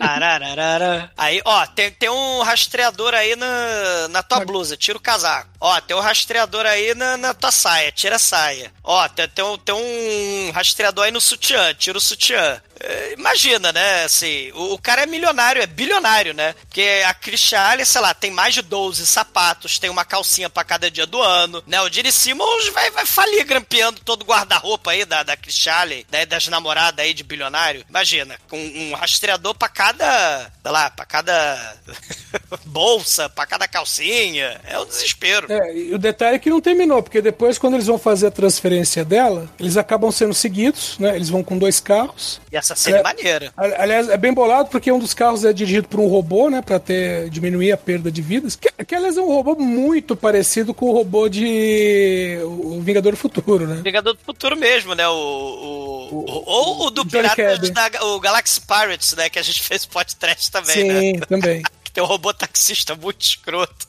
Aí, 1.18 1.42
ó, 1.46 1.66
tem, 1.68 1.92
tem 1.92 2.10
um 2.10 2.42
rastreador 2.42 3.14
aí 3.14 3.36
na, 3.36 4.08
na 4.10 4.24
tua 4.24 4.46
blusa, 4.46 4.78
tira 4.78 4.98
o 4.98 5.02
casaco. 5.02 5.50
Ó, 5.60 5.80
tem 5.82 5.96
um 5.96 6.00
rastreador 6.00 6.66
aí 6.66 6.94
na, 6.96 7.18
na 7.18 7.34
tua 7.34 7.52
saia, 7.52 7.92
tira 7.92 8.16
a 8.16 8.20
saia. 8.20 8.72
Ó, 8.92 9.08
tem, 9.08 9.30
tem, 9.30 9.46
um, 9.46 9.56
tem 9.56 9.76
um 9.76 10.50
rastreador 10.50 11.06
aí 11.06 11.12
no 11.12 11.22
sutiã, 11.22 11.76
tira 11.76 11.96
o 11.96 12.02
sutiã. 12.02 12.60
É, 12.80 13.14
Imagina, 13.14 13.72
né? 13.72 14.06
Assim, 14.06 14.52
o, 14.54 14.74
o 14.74 14.80
cara 14.80 15.04
é 15.04 15.06
milionário, 15.06 15.62
é 15.62 15.68
bilionário, 15.68 16.34
né? 16.34 16.54
Porque 16.54 17.04
a 17.06 17.14
Christian 17.14 17.60
Allen, 17.60 17.86
sei 17.86 18.02
lá, 18.02 18.16
tem 18.16 18.32
mais 18.32 18.56
de 18.56 18.64
12 18.64 19.06
sapatos, 19.06 19.78
tem 19.78 19.92
uma 19.92 20.04
calcinha 20.04 20.50
pra 20.50 20.64
cada 20.64 20.90
dia 20.90 21.06
do 21.06 21.22
ano, 21.22 21.62
né? 21.68 21.80
O 21.84 21.90
Gene 21.92 22.12
Simmons 22.12 22.70
vai, 22.70 22.90
vai 22.90 23.06
falir 23.06 23.46
grampeando 23.46 24.00
todo 24.04 24.24
o 24.24 24.26
guarda-roupa 24.26 24.90
aí 24.90 25.06
da, 25.06 25.22
da 25.22 25.38
Christian 25.38 25.74
Allen, 25.74 26.06
né? 26.12 26.26
Das 26.26 26.48
namoradas 26.48 27.06
aí 27.06 27.14
de 27.14 27.24
bilionário. 27.24 27.86
Imagina, 27.88 28.40
com 28.50 28.58
um 28.58 28.96
rastreador 28.96 29.54
pra 29.54 29.70
cada, 29.70 30.52
sei 30.64 30.72
lá, 30.72 30.90
pra 30.90 31.06
cada 31.06 31.76
bolsa, 32.66 33.30
pra 33.30 33.46
cada 33.46 33.68
calcinha. 33.68 34.60
É 34.64 34.80
um 34.80 34.86
desespero. 34.86 35.46
É, 35.52 35.76
e 35.76 35.94
o 35.94 36.00
detalhe 36.00 36.38
é 36.38 36.40
que 36.40 36.50
não 36.50 36.60
terminou, 36.60 37.04
porque 37.04 37.22
depois, 37.22 37.60
quando 37.60 37.76
eles 37.76 37.86
vão 37.86 38.00
fazer 38.00 38.28
a 38.28 38.32
transferência 38.32 38.79
dela, 39.06 39.50
eles 39.60 39.78
acabam 39.78 40.12
sendo 40.12 40.34
seguidos, 40.34 40.98
né? 41.00 41.16
Eles 41.16 41.30
vão 41.30 41.44
com 41.44 41.58
dois 41.58 41.80
carros. 41.80 42.40
E 42.52 42.58
essa 42.58 42.76
cena 42.76 42.98
é, 42.98 43.00
É. 43.00 43.04
maneira. 43.04 43.54
Ali- 43.58 43.74
Aliás, 43.78 44.10
é 44.10 44.18
bem 44.18 44.34
bolado 44.34 44.70
porque 44.70 44.92
um 44.92 45.00
dos 45.00 45.14
carros 45.14 45.44
é 45.46 45.52
dirigido 45.54 45.88
por 45.88 46.00
um 46.00 46.08
robô, 46.08 46.50
né? 46.50 46.62
Pra 46.62 46.80
ter, 46.80 47.30
diminuir 47.30 47.72
a 47.72 47.78
perda 47.78 48.12
de 48.12 48.22
vidas. 48.22 48.56
Que, 48.56 48.72
que 48.86 48.96
aliás, 48.96 49.18
é 49.18 49.22
um 49.22 49.28
robô 49.34 49.56
muito 49.56 50.16
parecido 50.16 50.74
com 50.74 50.88
o 50.88 50.94
robô 50.94 51.28
de. 51.30 52.40
O 52.44 52.82
Vingador 52.82 53.12
do 53.14 53.18
Futuro, 53.18 53.68
né? 53.68 53.82
Vingador 53.84 54.14
do 54.14 54.20
Futuro 54.24 54.56
mesmo, 54.58 54.94
né? 54.96 55.08
O, 55.08 55.14
o, 55.14 56.26
o- 56.28 56.44
ou 56.46 56.88
o 56.88 56.90
do 56.90 57.06
Piratas 57.06 57.70
da 57.72 57.90
o 58.06 58.20
Galaxy 58.20 58.62
Pirates, 58.62 59.14
né? 59.16 59.30
Que 59.30 59.40
a 59.40 59.44
gente 59.44 59.62
fez 59.64 59.86
podcast 59.86 60.52
também, 60.52 60.74
Sim, 60.76 61.14
né? 61.14 61.26
também. 61.28 61.62
Que 61.90 61.94
tem 61.94 62.04
um 62.04 62.08
robô 62.08 62.32
taxista 62.32 62.94
muito 62.96 63.22
escroto. 63.22 63.88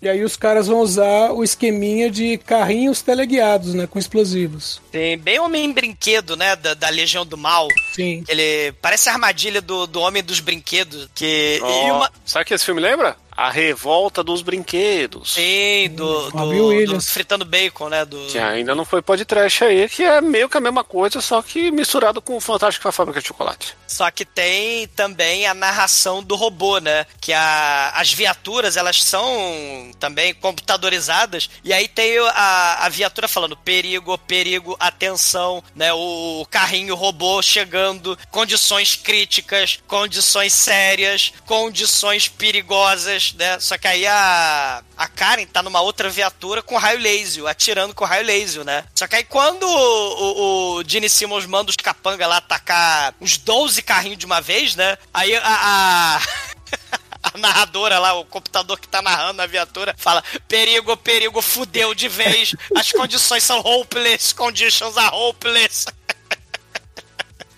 E 0.00 0.08
aí 0.08 0.22
os 0.22 0.36
caras 0.36 0.68
vão 0.68 0.78
usar 0.80 1.32
o 1.32 1.42
esqueminha 1.42 2.08
de 2.08 2.38
carrinhos 2.38 3.02
teleguiados, 3.02 3.74
né? 3.74 3.86
Com 3.86 3.98
explosivos. 3.98 4.80
Tem 4.92 5.18
bem 5.18 5.40
homem 5.40 5.72
brinquedo, 5.72 6.36
né? 6.36 6.54
Da, 6.54 6.74
da 6.74 6.88
Legião 6.88 7.26
do 7.26 7.36
Mal. 7.36 7.66
Sim. 7.94 8.22
Ele 8.28 8.72
parece 8.80 9.08
a 9.08 9.12
armadilha 9.12 9.60
do, 9.60 9.86
do 9.88 10.00
Homem 10.00 10.22
dos 10.22 10.38
Brinquedos. 10.38 11.08
Que. 11.14 11.58
e 11.58 11.62
Ó, 11.62 11.96
uma. 11.96 12.12
Sabe 12.24 12.44
o 12.44 12.46
que 12.46 12.54
esse 12.54 12.64
filme 12.64 12.80
lembra? 12.80 13.16
A 13.38 13.50
Revolta 13.50 14.24
dos 14.24 14.42
Brinquedos. 14.42 15.34
Sim, 15.34 15.90
do, 15.90 16.28
Robin 16.30 16.86
do, 16.86 16.94
do. 16.94 17.00
Fritando 17.00 17.44
Bacon, 17.44 17.88
né? 17.88 18.04
Do, 18.04 18.18
Que 18.26 18.36
ainda 18.36 18.74
não 18.74 18.84
foi 18.84 19.00
podcast 19.00 19.62
aí, 19.62 19.88
que 19.88 20.02
é 20.02 20.20
meio 20.20 20.48
que 20.48 20.56
a 20.56 20.60
mesma 20.60 20.82
coisa, 20.82 21.20
só 21.20 21.40
que 21.40 21.70
misturado 21.70 22.20
com 22.20 22.36
o 22.36 22.40
Fantástico 22.40 22.82
com 22.82 22.88
a 22.88 22.92
Fábrica 22.92 23.20
de 23.20 23.28
Chocolate. 23.28 23.76
Só 23.86 24.10
que 24.10 24.24
tem 24.24 24.88
também 24.88 25.46
a 25.46 25.54
narração 25.54 26.20
do 26.20 26.34
robô, 26.34 26.78
né? 26.78 27.06
Que 27.20 27.32
a, 27.32 27.92
as 27.94 28.12
viaturas, 28.12 28.76
elas 28.76 29.04
são 29.04 29.92
também 30.00 30.34
computadorizadas. 30.34 31.48
E 31.62 31.72
aí 31.72 31.86
tem 31.86 32.18
a, 32.18 32.86
a 32.86 32.88
viatura 32.88 33.28
falando 33.28 33.56
perigo, 33.56 34.18
perigo, 34.18 34.76
atenção, 34.80 35.62
né? 35.76 35.92
O, 35.92 36.44
carrinho 36.50 36.94
robô 36.94 37.40
chegando, 37.40 38.18
condições 38.30 38.96
críticas, 38.96 39.78
condições 39.86 40.52
sérias, 40.52 41.32
condições 41.46 42.26
perigosas, 42.26 43.27
né? 43.34 43.58
Só 43.60 43.76
que 43.76 43.86
aí 43.86 44.06
a, 44.06 44.82
a 44.96 45.08
Karen 45.08 45.46
tá 45.46 45.62
numa 45.62 45.80
outra 45.80 46.08
viatura 46.08 46.62
com 46.62 46.76
raio 46.76 46.98
laser, 46.98 47.46
atirando 47.46 47.94
com 47.94 48.04
raio 48.04 48.26
laser, 48.26 48.64
né? 48.64 48.84
Só 48.94 49.06
que 49.06 49.16
aí 49.16 49.24
quando 49.24 49.64
o, 49.64 49.68
o, 49.68 50.76
o 50.76 50.84
Gene 50.86 51.08
Simmons 51.08 51.46
manda 51.46 51.70
os 51.70 51.76
capanga 51.76 52.26
lá 52.26 52.38
atacar 52.38 53.14
uns 53.20 53.36
12 53.38 53.82
carrinhos 53.82 54.18
de 54.18 54.26
uma 54.26 54.40
vez, 54.40 54.74
né? 54.74 54.96
Aí 55.12 55.34
a. 55.36 55.42
a... 55.44 56.20
A 57.20 57.36
narradora 57.36 57.98
lá, 57.98 58.14
o 58.14 58.24
computador 58.24 58.78
que 58.78 58.86
tá 58.86 59.02
narrando 59.02 59.42
a 59.42 59.46
viatura, 59.46 59.92
fala: 59.98 60.22
perigo, 60.46 60.96
perigo, 60.96 61.42
fudeu 61.42 61.92
de 61.92 62.08
vez. 62.08 62.54
As 62.76 62.92
condições 62.92 63.42
são 63.42 63.58
hopeless, 63.58 64.32
conditions 64.32 64.96
are 64.96 65.14
hopeless. 65.14 65.86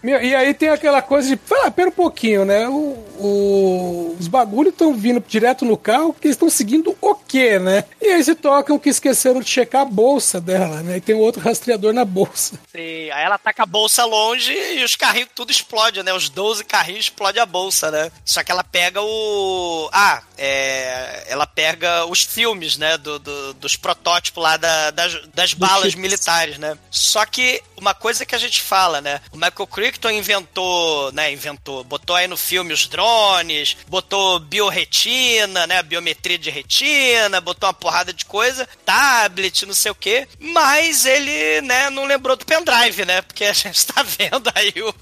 Meu, 0.03 0.21
E 0.23 0.35
aí 0.35 0.55
tem 0.55 0.69
aquela 0.71 1.03
coisa 1.03 1.29
de. 1.35 1.41
Ah, 1.65 1.71
pera 1.71 1.89
um 1.89 1.93
pouquinho, 1.93 2.45
né? 2.45 2.67
O, 2.69 2.73
o- 3.19 4.17
os 4.19 4.29
bagulhos 4.29 4.73
estão 4.73 4.95
vindo 4.95 5.23
direto 5.27 5.65
no 5.65 5.77
carro 5.77 6.13
porque 6.13 6.27
eles 6.29 6.37
estão 6.37 6.49
seguindo 6.51 6.97
o 7.01 7.15
quê, 7.15 7.59
né? 7.59 7.85
E 8.01 8.09
aí 8.09 8.25
se 8.25 8.35
tocam 8.35 8.79
que 8.79 8.89
esqueceram 8.89 9.41
de 9.41 9.49
checar 9.49 9.83
a 9.83 9.85
bolsa 9.85 10.41
dela, 10.41 10.83
né? 10.83 10.97
E 10.97 11.01
tem 11.01 11.15
outro 11.15 11.41
rastreador 11.43 11.93
na 11.93 12.05
bolsa. 12.05 12.59
E 12.75 13.11
aí 13.13 13.25
ela 13.25 13.39
taca 13.39 13.63
a 13.63 13.67
bolsa 13.67 14.05
longe 14.05 14.53
e 14.53 14.83
os 14.85 14.97
carrinhos 14.97 15.29
tudo 15.35 15.51
explode, 15.51 16.03
né? 16.03 16.13
Os 16.13 16.29
12 16.29 16.65
carrinhos 16.65 17.05
explodem 17.07 17.43
a 17.43 17.47
bolsa, 17.47 17.91
né? 17.91 18.11
Só 18.25 18.43
que 18.43 18.51
ela 18.51 18.65
pega 18.65 19.01
o. 19.03 19.89
Ah, 19.93 20.23
é. 20.39 21.25
Ela 21.29 21.47
pega 21.47 22.07
os 22.07 22.23
filmes, 22.23 22.77
né? 22.77 22.97
Do, 22.99 23.19
do- 23.19 23.55
dos 23.55 23.77
protótipos 23.77 24.43
lá 24.43 24.57
da- 24.57 24.91
das, 24.91 25.27
das 25.35 25.55
balas 25.55 25.95
militares, 25.97 26.59
né? 26.59 26.77
Só 26.91 27.25
que 27.27 27.63
uma 27.77 27.95
coisa 27.95 28.25
que 28.27 28.35
a 28.35 28.39
gente 28.39 28.61
fala, 28.63 29.01
né? 29.01 29.21
O 29.33 29.37
Michael 29.37 29.67
Crichton 29.91 30.11
inventou, 30.11 31.13
né? 31.13 31.33
Inventou, 31.33 31.83
botou 31.83 32.15
aí 32.15 32.27
no 32.27 32.37
filme 32.37 32.73
os 32.73 32.87
drones, 32.87 33.77
botou 33.89 34.39
biorretina, 34.39 35.67
né? 35.67 35.83
Biometria 35.83 36.39
de 36.39 36.49
retina, 36.49 37.41
botou 37.41 37.67
uma 37.67 37.75
porrada 37.75 38.13
de 38.13 38.25
coisa, 38.25 38.69
tablet, 38.85 39.67
não 39.67 39.75
sei 39.75 39.91
o 39.91 39.95
quê. 39.95 40.29
Mas 40.39 41.05
ele, 41.05 41.61
né, 41.63 41.91
não 41.91 42.05
lembrou 42.05 42.37
do 42.37 42.47
pendrive, 42.47 43.05
né? 43.05 43.21
Porque 43.23 43.45
a 43.45 43.53
gente 43.53 43.85
tá 43.87 44.03
vendo 44.03 44.51
aí 44.55 44.73
o. 44.83 44.95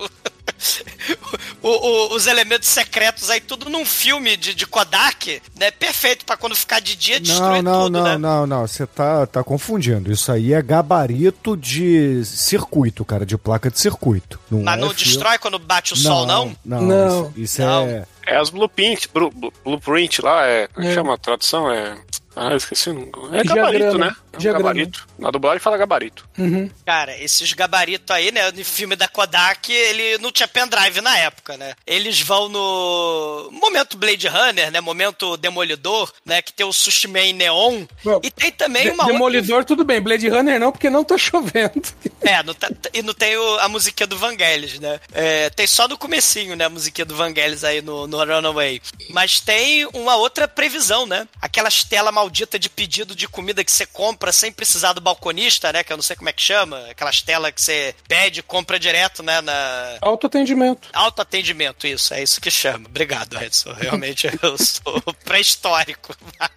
o- 1.62 1.68
o- 1.68 2.14
os 2.16 2.26
elementos 2.26 2.68
secretos 2.68 3.30
aí, 3.30 3.40
tudo 3.40 3.68
num 3.68 3.84
filme 3.84 4.36
de, 4.36 4.54
de 4.54 4.66
Kodak, 4.66 5.40
né? 5.58 5.70
Perfeito 5.70 6.24
pra 6.24 6.36
quando 6.36 6.54
ficar 6.56 6.80
de 6.80 6.94
dia 6.96 7.16
Não, 7.16 7.22
destruir 7.22 7.62
não, 7.62 7.82
tudo, 7.84 7.92
não, 7.92 8.04
né? 8.04 8.18
não, 8.18 8.46
não. 8.46 8.66
Você 8.66 8.86
tá, 8.86 9.26
tá 9.26 9.42
confundindo. 9.44 10.12
Isso 10.12 10.30
aí 10.32 10.52
é 10.52 10.62
gabarito 10.62 11.56
de 11.56 12.24
circuito, 12.24 13.04
cara, 13.04 13.24
de 13.26 13.36
placa 13.36 13.70
de 13.70 13.78
circuito. 13.78 14.38
Não 14.50 14.62
Mas 14.62 14.78
é 14.78 14.80
não 14.80 14.88
fio- 14.88 15.04
destrói 15.06 15.38
quando 15.38 15.58
bate 15.58 15.92
o 15.92 15.96
sol, 15.96 16.26
não? 16.26 16.56
Não, 16.64 16.82
Não. 16.82 17.22
Isso, 17.30 17.32
isso 17.36 17.62
Não. 17.62 17.86
é. 17.86 18.06
É 18.28 18.36
as 18.36 18.50
blueprint, 18.50 19.08
blu- 19.08 19.30
blu- 19.30 19.52
blueprint 19.64 20.20
lá, 20.22 20.46
é. 20.46 20.66
Como 20.68 20.84
é 20.86 20.88
É. 20.88 20.90
que 20.90 20.94
chama 20.94 21.14
a 21.14 21.18
tradução? 21.18 21.70
É. 21.70 21.96
Ah, 22.36 22.50
eu 22.52 22.56
esqueci. 22.56 22.90
o- 22.90 22.94
É 23.34 23.42
Diagrama. 23.42 23.54
gabarito, 23.72 23.98
né? 23.98 24.14
É 24.32 24.38
um 24.38 24.52
gabarito. 24.52 25.08
Na 25.18 25.30
dublagem 25.32 25.58
fala 25.58 25.76
gabarito. 25.76 26.28
Uhum. 26.38 26.70
Cara, 26.86 27.18
esses 27.20 27.52
gabaritos 27.52 28.14
aí, 28.14 28.30
né? 28.30 28.52
No 28.52 28.64
filme 28.64 28.94
da 28.94 29.08
Kodak, 29.08 29.72
ele 29.72 30.18
não 30.18 30.30
tinha 30.30 30.46
pendrive 30.46 31.00
na 31.00 31.18
época, 31.18 31.56
né? 31.56 31.74
Eles 31.84 32.20
vão 32.20 32.48
no 32.48 33.50
momento 33.50 33.96
Blade 33.96 34.28
Runner, 34.28 34.70
né? 34.70 34.80
Momento 34.80 35.36
Demolidor, 35.36 36.12
né? 36.24 36.40
Que 36.40 36.52
tem 36.52 36.64
o 36.64 36.72
Sushi 36.72 37.08
Man 37.08 37.32
Neon. 37.34 37.84
Bom, 38.04 38.20
E 38.22 38.30
tem 38.30 38.52
também 38.52 38.84
De- 38.84 38.90
uma 38.90 39.02
outra... 39.02 39.12
Demolidor, 39.14 39.64
tudo 39.64 39.84
bem. 39.84 40.00
Blade 40.00 40.28
Runner 40.28 40.60
não, 40.60 40.70
porque 40.70 40.88
não 40.88 41.02
tá 41.02 41.16
chovendo. 41.18 41.82
É, 42.20 42.40
não 42.44 42.54
tá- 42.54 42.70
e 42.94 43.02
não 43.02 43.14
tem 43.14 43.36
o- 43.36 43.58
a 43.58 43.68
musiquinha 43.68 44.06
do 44.06 44.16
Vangelis, 44.16 44.78
né? 44.78 45.00
É, 45.12 45.50
tem 45.50 45.66
só 45.66 45.88
no 45.88 45.98
comecinho, 45.98 46.54
né? 46.54 46.66
A 46.66 46.70
musiquinha 46.70 47.04
do 47.04 47.16
Vangelis 47.16 47.64
aí 47.64 47.82
no, 47.82 48.06
no 48.06 48.17
Runaway. 48.24 48.80
Mas 49.10 49.40
tem 49.40 49.86
uma 49.94 50.16
outra 50.16 50.46
previsão, 50.46 51.06
né? 51.06 51.26
Aquelas 51.40 51.84
tela 51.84 52.12
maldita 52.12 52.58
de 52.58 52.68
pedido 52.68 53.14
de 53.14 53.28
comida 53.28 53.64
que 53.64 53.72
você 53.72 53.86
compra 53.86 54.32
sem 54.32 54.52
precisar 54.52 54.92
do 54.92 55.00
balconista, 55.00 55.72
né? 55.72 55.82
Que 55.82 55.92
eu 55.92 55.96
não 55.96 56.02
sei 56.02 56.16
como 56.16 56.28
é 56.28 56.32
que 56.32 56.42
chama. 56.42 56.78
Aquelas 56.90 57.22
telas 57.22 57.52
que 57.52 57.60
você 57.60 57.94
pede 58.06 58.40
e 58.40 58.42
compra 58.42 58.78
direto, 58.78 59.22
né? 59.22 59.40
Na... 59.40 59.98
Autoatendimento. 60.00 60.88
Autoatendimento, 60.92 61.86
isso, 61.86 62.14
é 62.14 62.22
isso 62.22 62.40
que 62.40 62.50
chama. 62.50 62.86
Obrigado, 62.88 63.40
Edson. 63.42 63.72
Realmente 63.72 64.28
eu 64.42 64.56
sou 64.58 65.02
pré-histórico. 65.24 66.14
Mas 66.38 66.50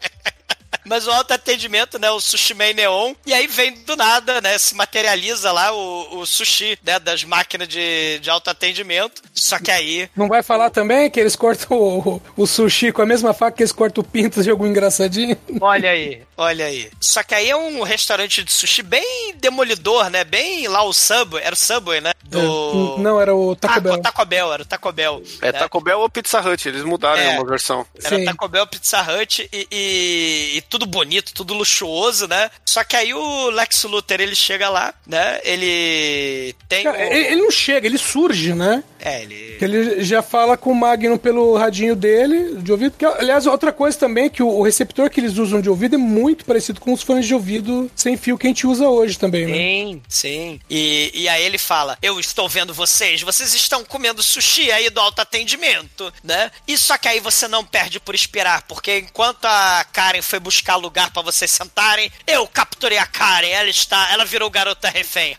o 0.85 1.11
autoatendimento, 1.11 1.97
né? 1.99 2.09
O 2.11 2.19
Sushi 2.19 2.53
Man 2.53 2.73
Neon. 2.73 3.13
E 3.25 3.33
aí 3.33 3.47
vem 3.47 3.73
do 3.83 3.95
nada, 3.95 4.41
né? 4.41 4.57
Se 4.57 4.75
materializa 4.75 5.51
lá 5.51 5.71
o, 5.73 6.19
o 6.19 6.25
sushi, 6.25 6.77
né? 6.83 6.99
Das 6.99 7.23
máquinas 7.23 7.67
de, 7.67 8.19
de 8.19 8.29
autoatendimento. 8.29 9.21
Só 9.33 9.59
que 9.59 9.71
aí. 9.71 10.09
Não 10.15 10.27
vai 10.27 10.43
falar 10.43 10.69
também 10.69 11.09
que 11.09 11.19
eles 11.19 11.35
cortam 11.35 11.77
o, 11.77 12.21
o 12.37 12.47
sushi 12.47 12.91
com 12.91 13.01
a 13.01 13.05
mesma 13.05 13.33
faca 13.33 13.57
que 13.57 13.63
eles 13.63 13.71
cortam 13.71 14.03
o 14.03 14.07
pinto 14.07 14.41
de 14.43 14.49
algum 14.49 14.65
engraçadinho? 14.67 15.37
Olha 15.59 15.89
aí, 15.91 16.23
olha 16.37 16.65
aí. 16.65 16.89
Só 16.99 17.23
que 17.23 17.33
aí 17.35 17.49
é 17.49 17.55
um 17.55 17.83
restaurante 17.83 18.43
de 18.43 18.51
sushi 18.51 18.81
bem 18.83 19.33
demolidor, 19.37 20.09
né? 20.09 20.23
Bem 20.23 20.67
lá 20.67 20.83
o 20.83 20.93
Subway. 20.93 21.43
Era 21.43 21.53
o 21.53 21.57
Subway, 21.57 22.01
né? 22.01 22.11
Do. 22.23 22.95
É, 22.97 23.01
Não, 23.01 23.19
era 23.19 23.35
o 23.35 23.55
Taco 23.55 23.73
Ah, 23.77 23.79
Bell. 23.79 24.01
Taco 24.01 24.25
Bell, 24.25 24.53
era 24.53 24.63
o 24.63 24.65
Taco 24.65 24.91
Bell. 24.91 25.23
É 25.41 25.51
né? 25.51 25.59
Taco 25.59 25.81
Bell 25.81 25.99
ou 25.99 26.09
Pizza 26.09 26.39
Hut, 26.41 26.67
eles 26.67 26.83
mudaram 26.83 27.19
É. 27.21 27.33
em 27.33 27.37
uma 27.37 27.45
versão. 27.45 27.85
Era 28.03 28.15
Sim. 28.17 28.25
Taco 28.25 28.47
Bell, 28.47 28.67
Pizza 28.67 29.01
Hut 29.01 29.49
e, 29.51 29.67
e- 29.71 30.57
e 30.57 30.61
tudo 30.71 30.85
bonito, 30.85 31.33
tudo 31.33 31.53
luxuoso, 31.53 32.27
né? 32.29 32.49
Só 32.65 32.81
que 32.85 32.95
aí 32.95 33.13
o 33.13 33.49
Lex 33.49 33.83
Luthor, 33.83 34.21
ele 34.21 34.33
chega 34.35 34.69
lá, 34.69 34.93
né? 35.05 35.41
Ele 35.43 36.55
tem... 36.69 36.83
Cara, 36.85 36.97
o- 36.97 37.13
ele, 37.13 37.35
não 37.41 37.51
chega, 37.51 37.85
ele 37.85 37.97
surge, 37.97 38.53
né? 38.53 38.81
É, 38.97 39.21
ele... 39.23 39.57
Ele 39.59 40.03
já 40.03 40.21
fala 40.21 40.55
com 40.55 40.71
o 40.71 40.75
Magnum 40.75 41.17
pelo 41.17 41.57
radinho 41.57 41.93
dele, 41.95 42.55
de 42.61 42.71
ouvido. 42.71 42.95
Que, 42.97 43.05
aliás, 43.05 43.45
outra 43.45 43.73
coisa 43.73 43.97
também 43.97 44.25
é 44.25 44.29
que 44.29 44.41
o, 44.41 44.61
receptor 44.61 45.09
que 45.09 45.19
eles 45.19 45.37
usam 45.37 45.59
de 45.59 45.69
ouvido 45.69 45.95
é 45.95 45.97
muito 45.97 46.45
parecido 46.45 46.79
com 46.79 46.93
os 46.93 47.01
fones 47.03 47.27
de 47.27 47.33
ouvido 47.33 47.91
sem 47.93 48.15
fio 48.15 48.37
que 48.37 48.47
a 48.47 48.49
gente 48.49 48.65
usa 48.65 48.87
hoje 48.87 49.19
também, 49.19 49.45
né? 49.47 49.53
Sim, 49.53 50.01
sim. 50.07 50.59
E, 50.69 51.11
e 51.13 51.27
aí 51.27 51.43
ele 51.43 51.57
fala: 51.57 51.97
Eu 52.01 52.17
estou 52.19 52.47
vendo 52.47 52.73
vocês, 52.73 53.21
vocês 53.21 53.53
estão 53.53 53.83
comendo 53.83 54.23
sushi 54.23 54.71
aí 54.71 54.89
do 54.89 55.01
autoatendimento, 55.01 56.13
né? 56.23 56.49
E 56.67 56.77
só 56.77 56.97
que 56.97 57.07
aí 57.09 57.19
você 57.19 57.47
não 57.47 57.65
perde 57.65 57.99
por 57.99 58.15
esperar, 58.15 58.63
porque 58.63 58.99
enquanto 58.99 59.45
a 59.45 59.83
Karen 59.91 60.21
foi 60.21 60.39
buscar 60.39 60.60
lugar 60.75 61.11
pra 61.11 61.21
vocês 61.21 61.49
sentarem, 61.49 62.11
eu 62.27 62.47
capturei 62.47 62.97
a 62.97 63.05
Karen, 63.05 63.47
ela 63.47 63.69
está, 63.69 64.11
ela 64.11 64.25
virou 64.25 64.49
garota 64.49 64.89
refém. 64.89 65.37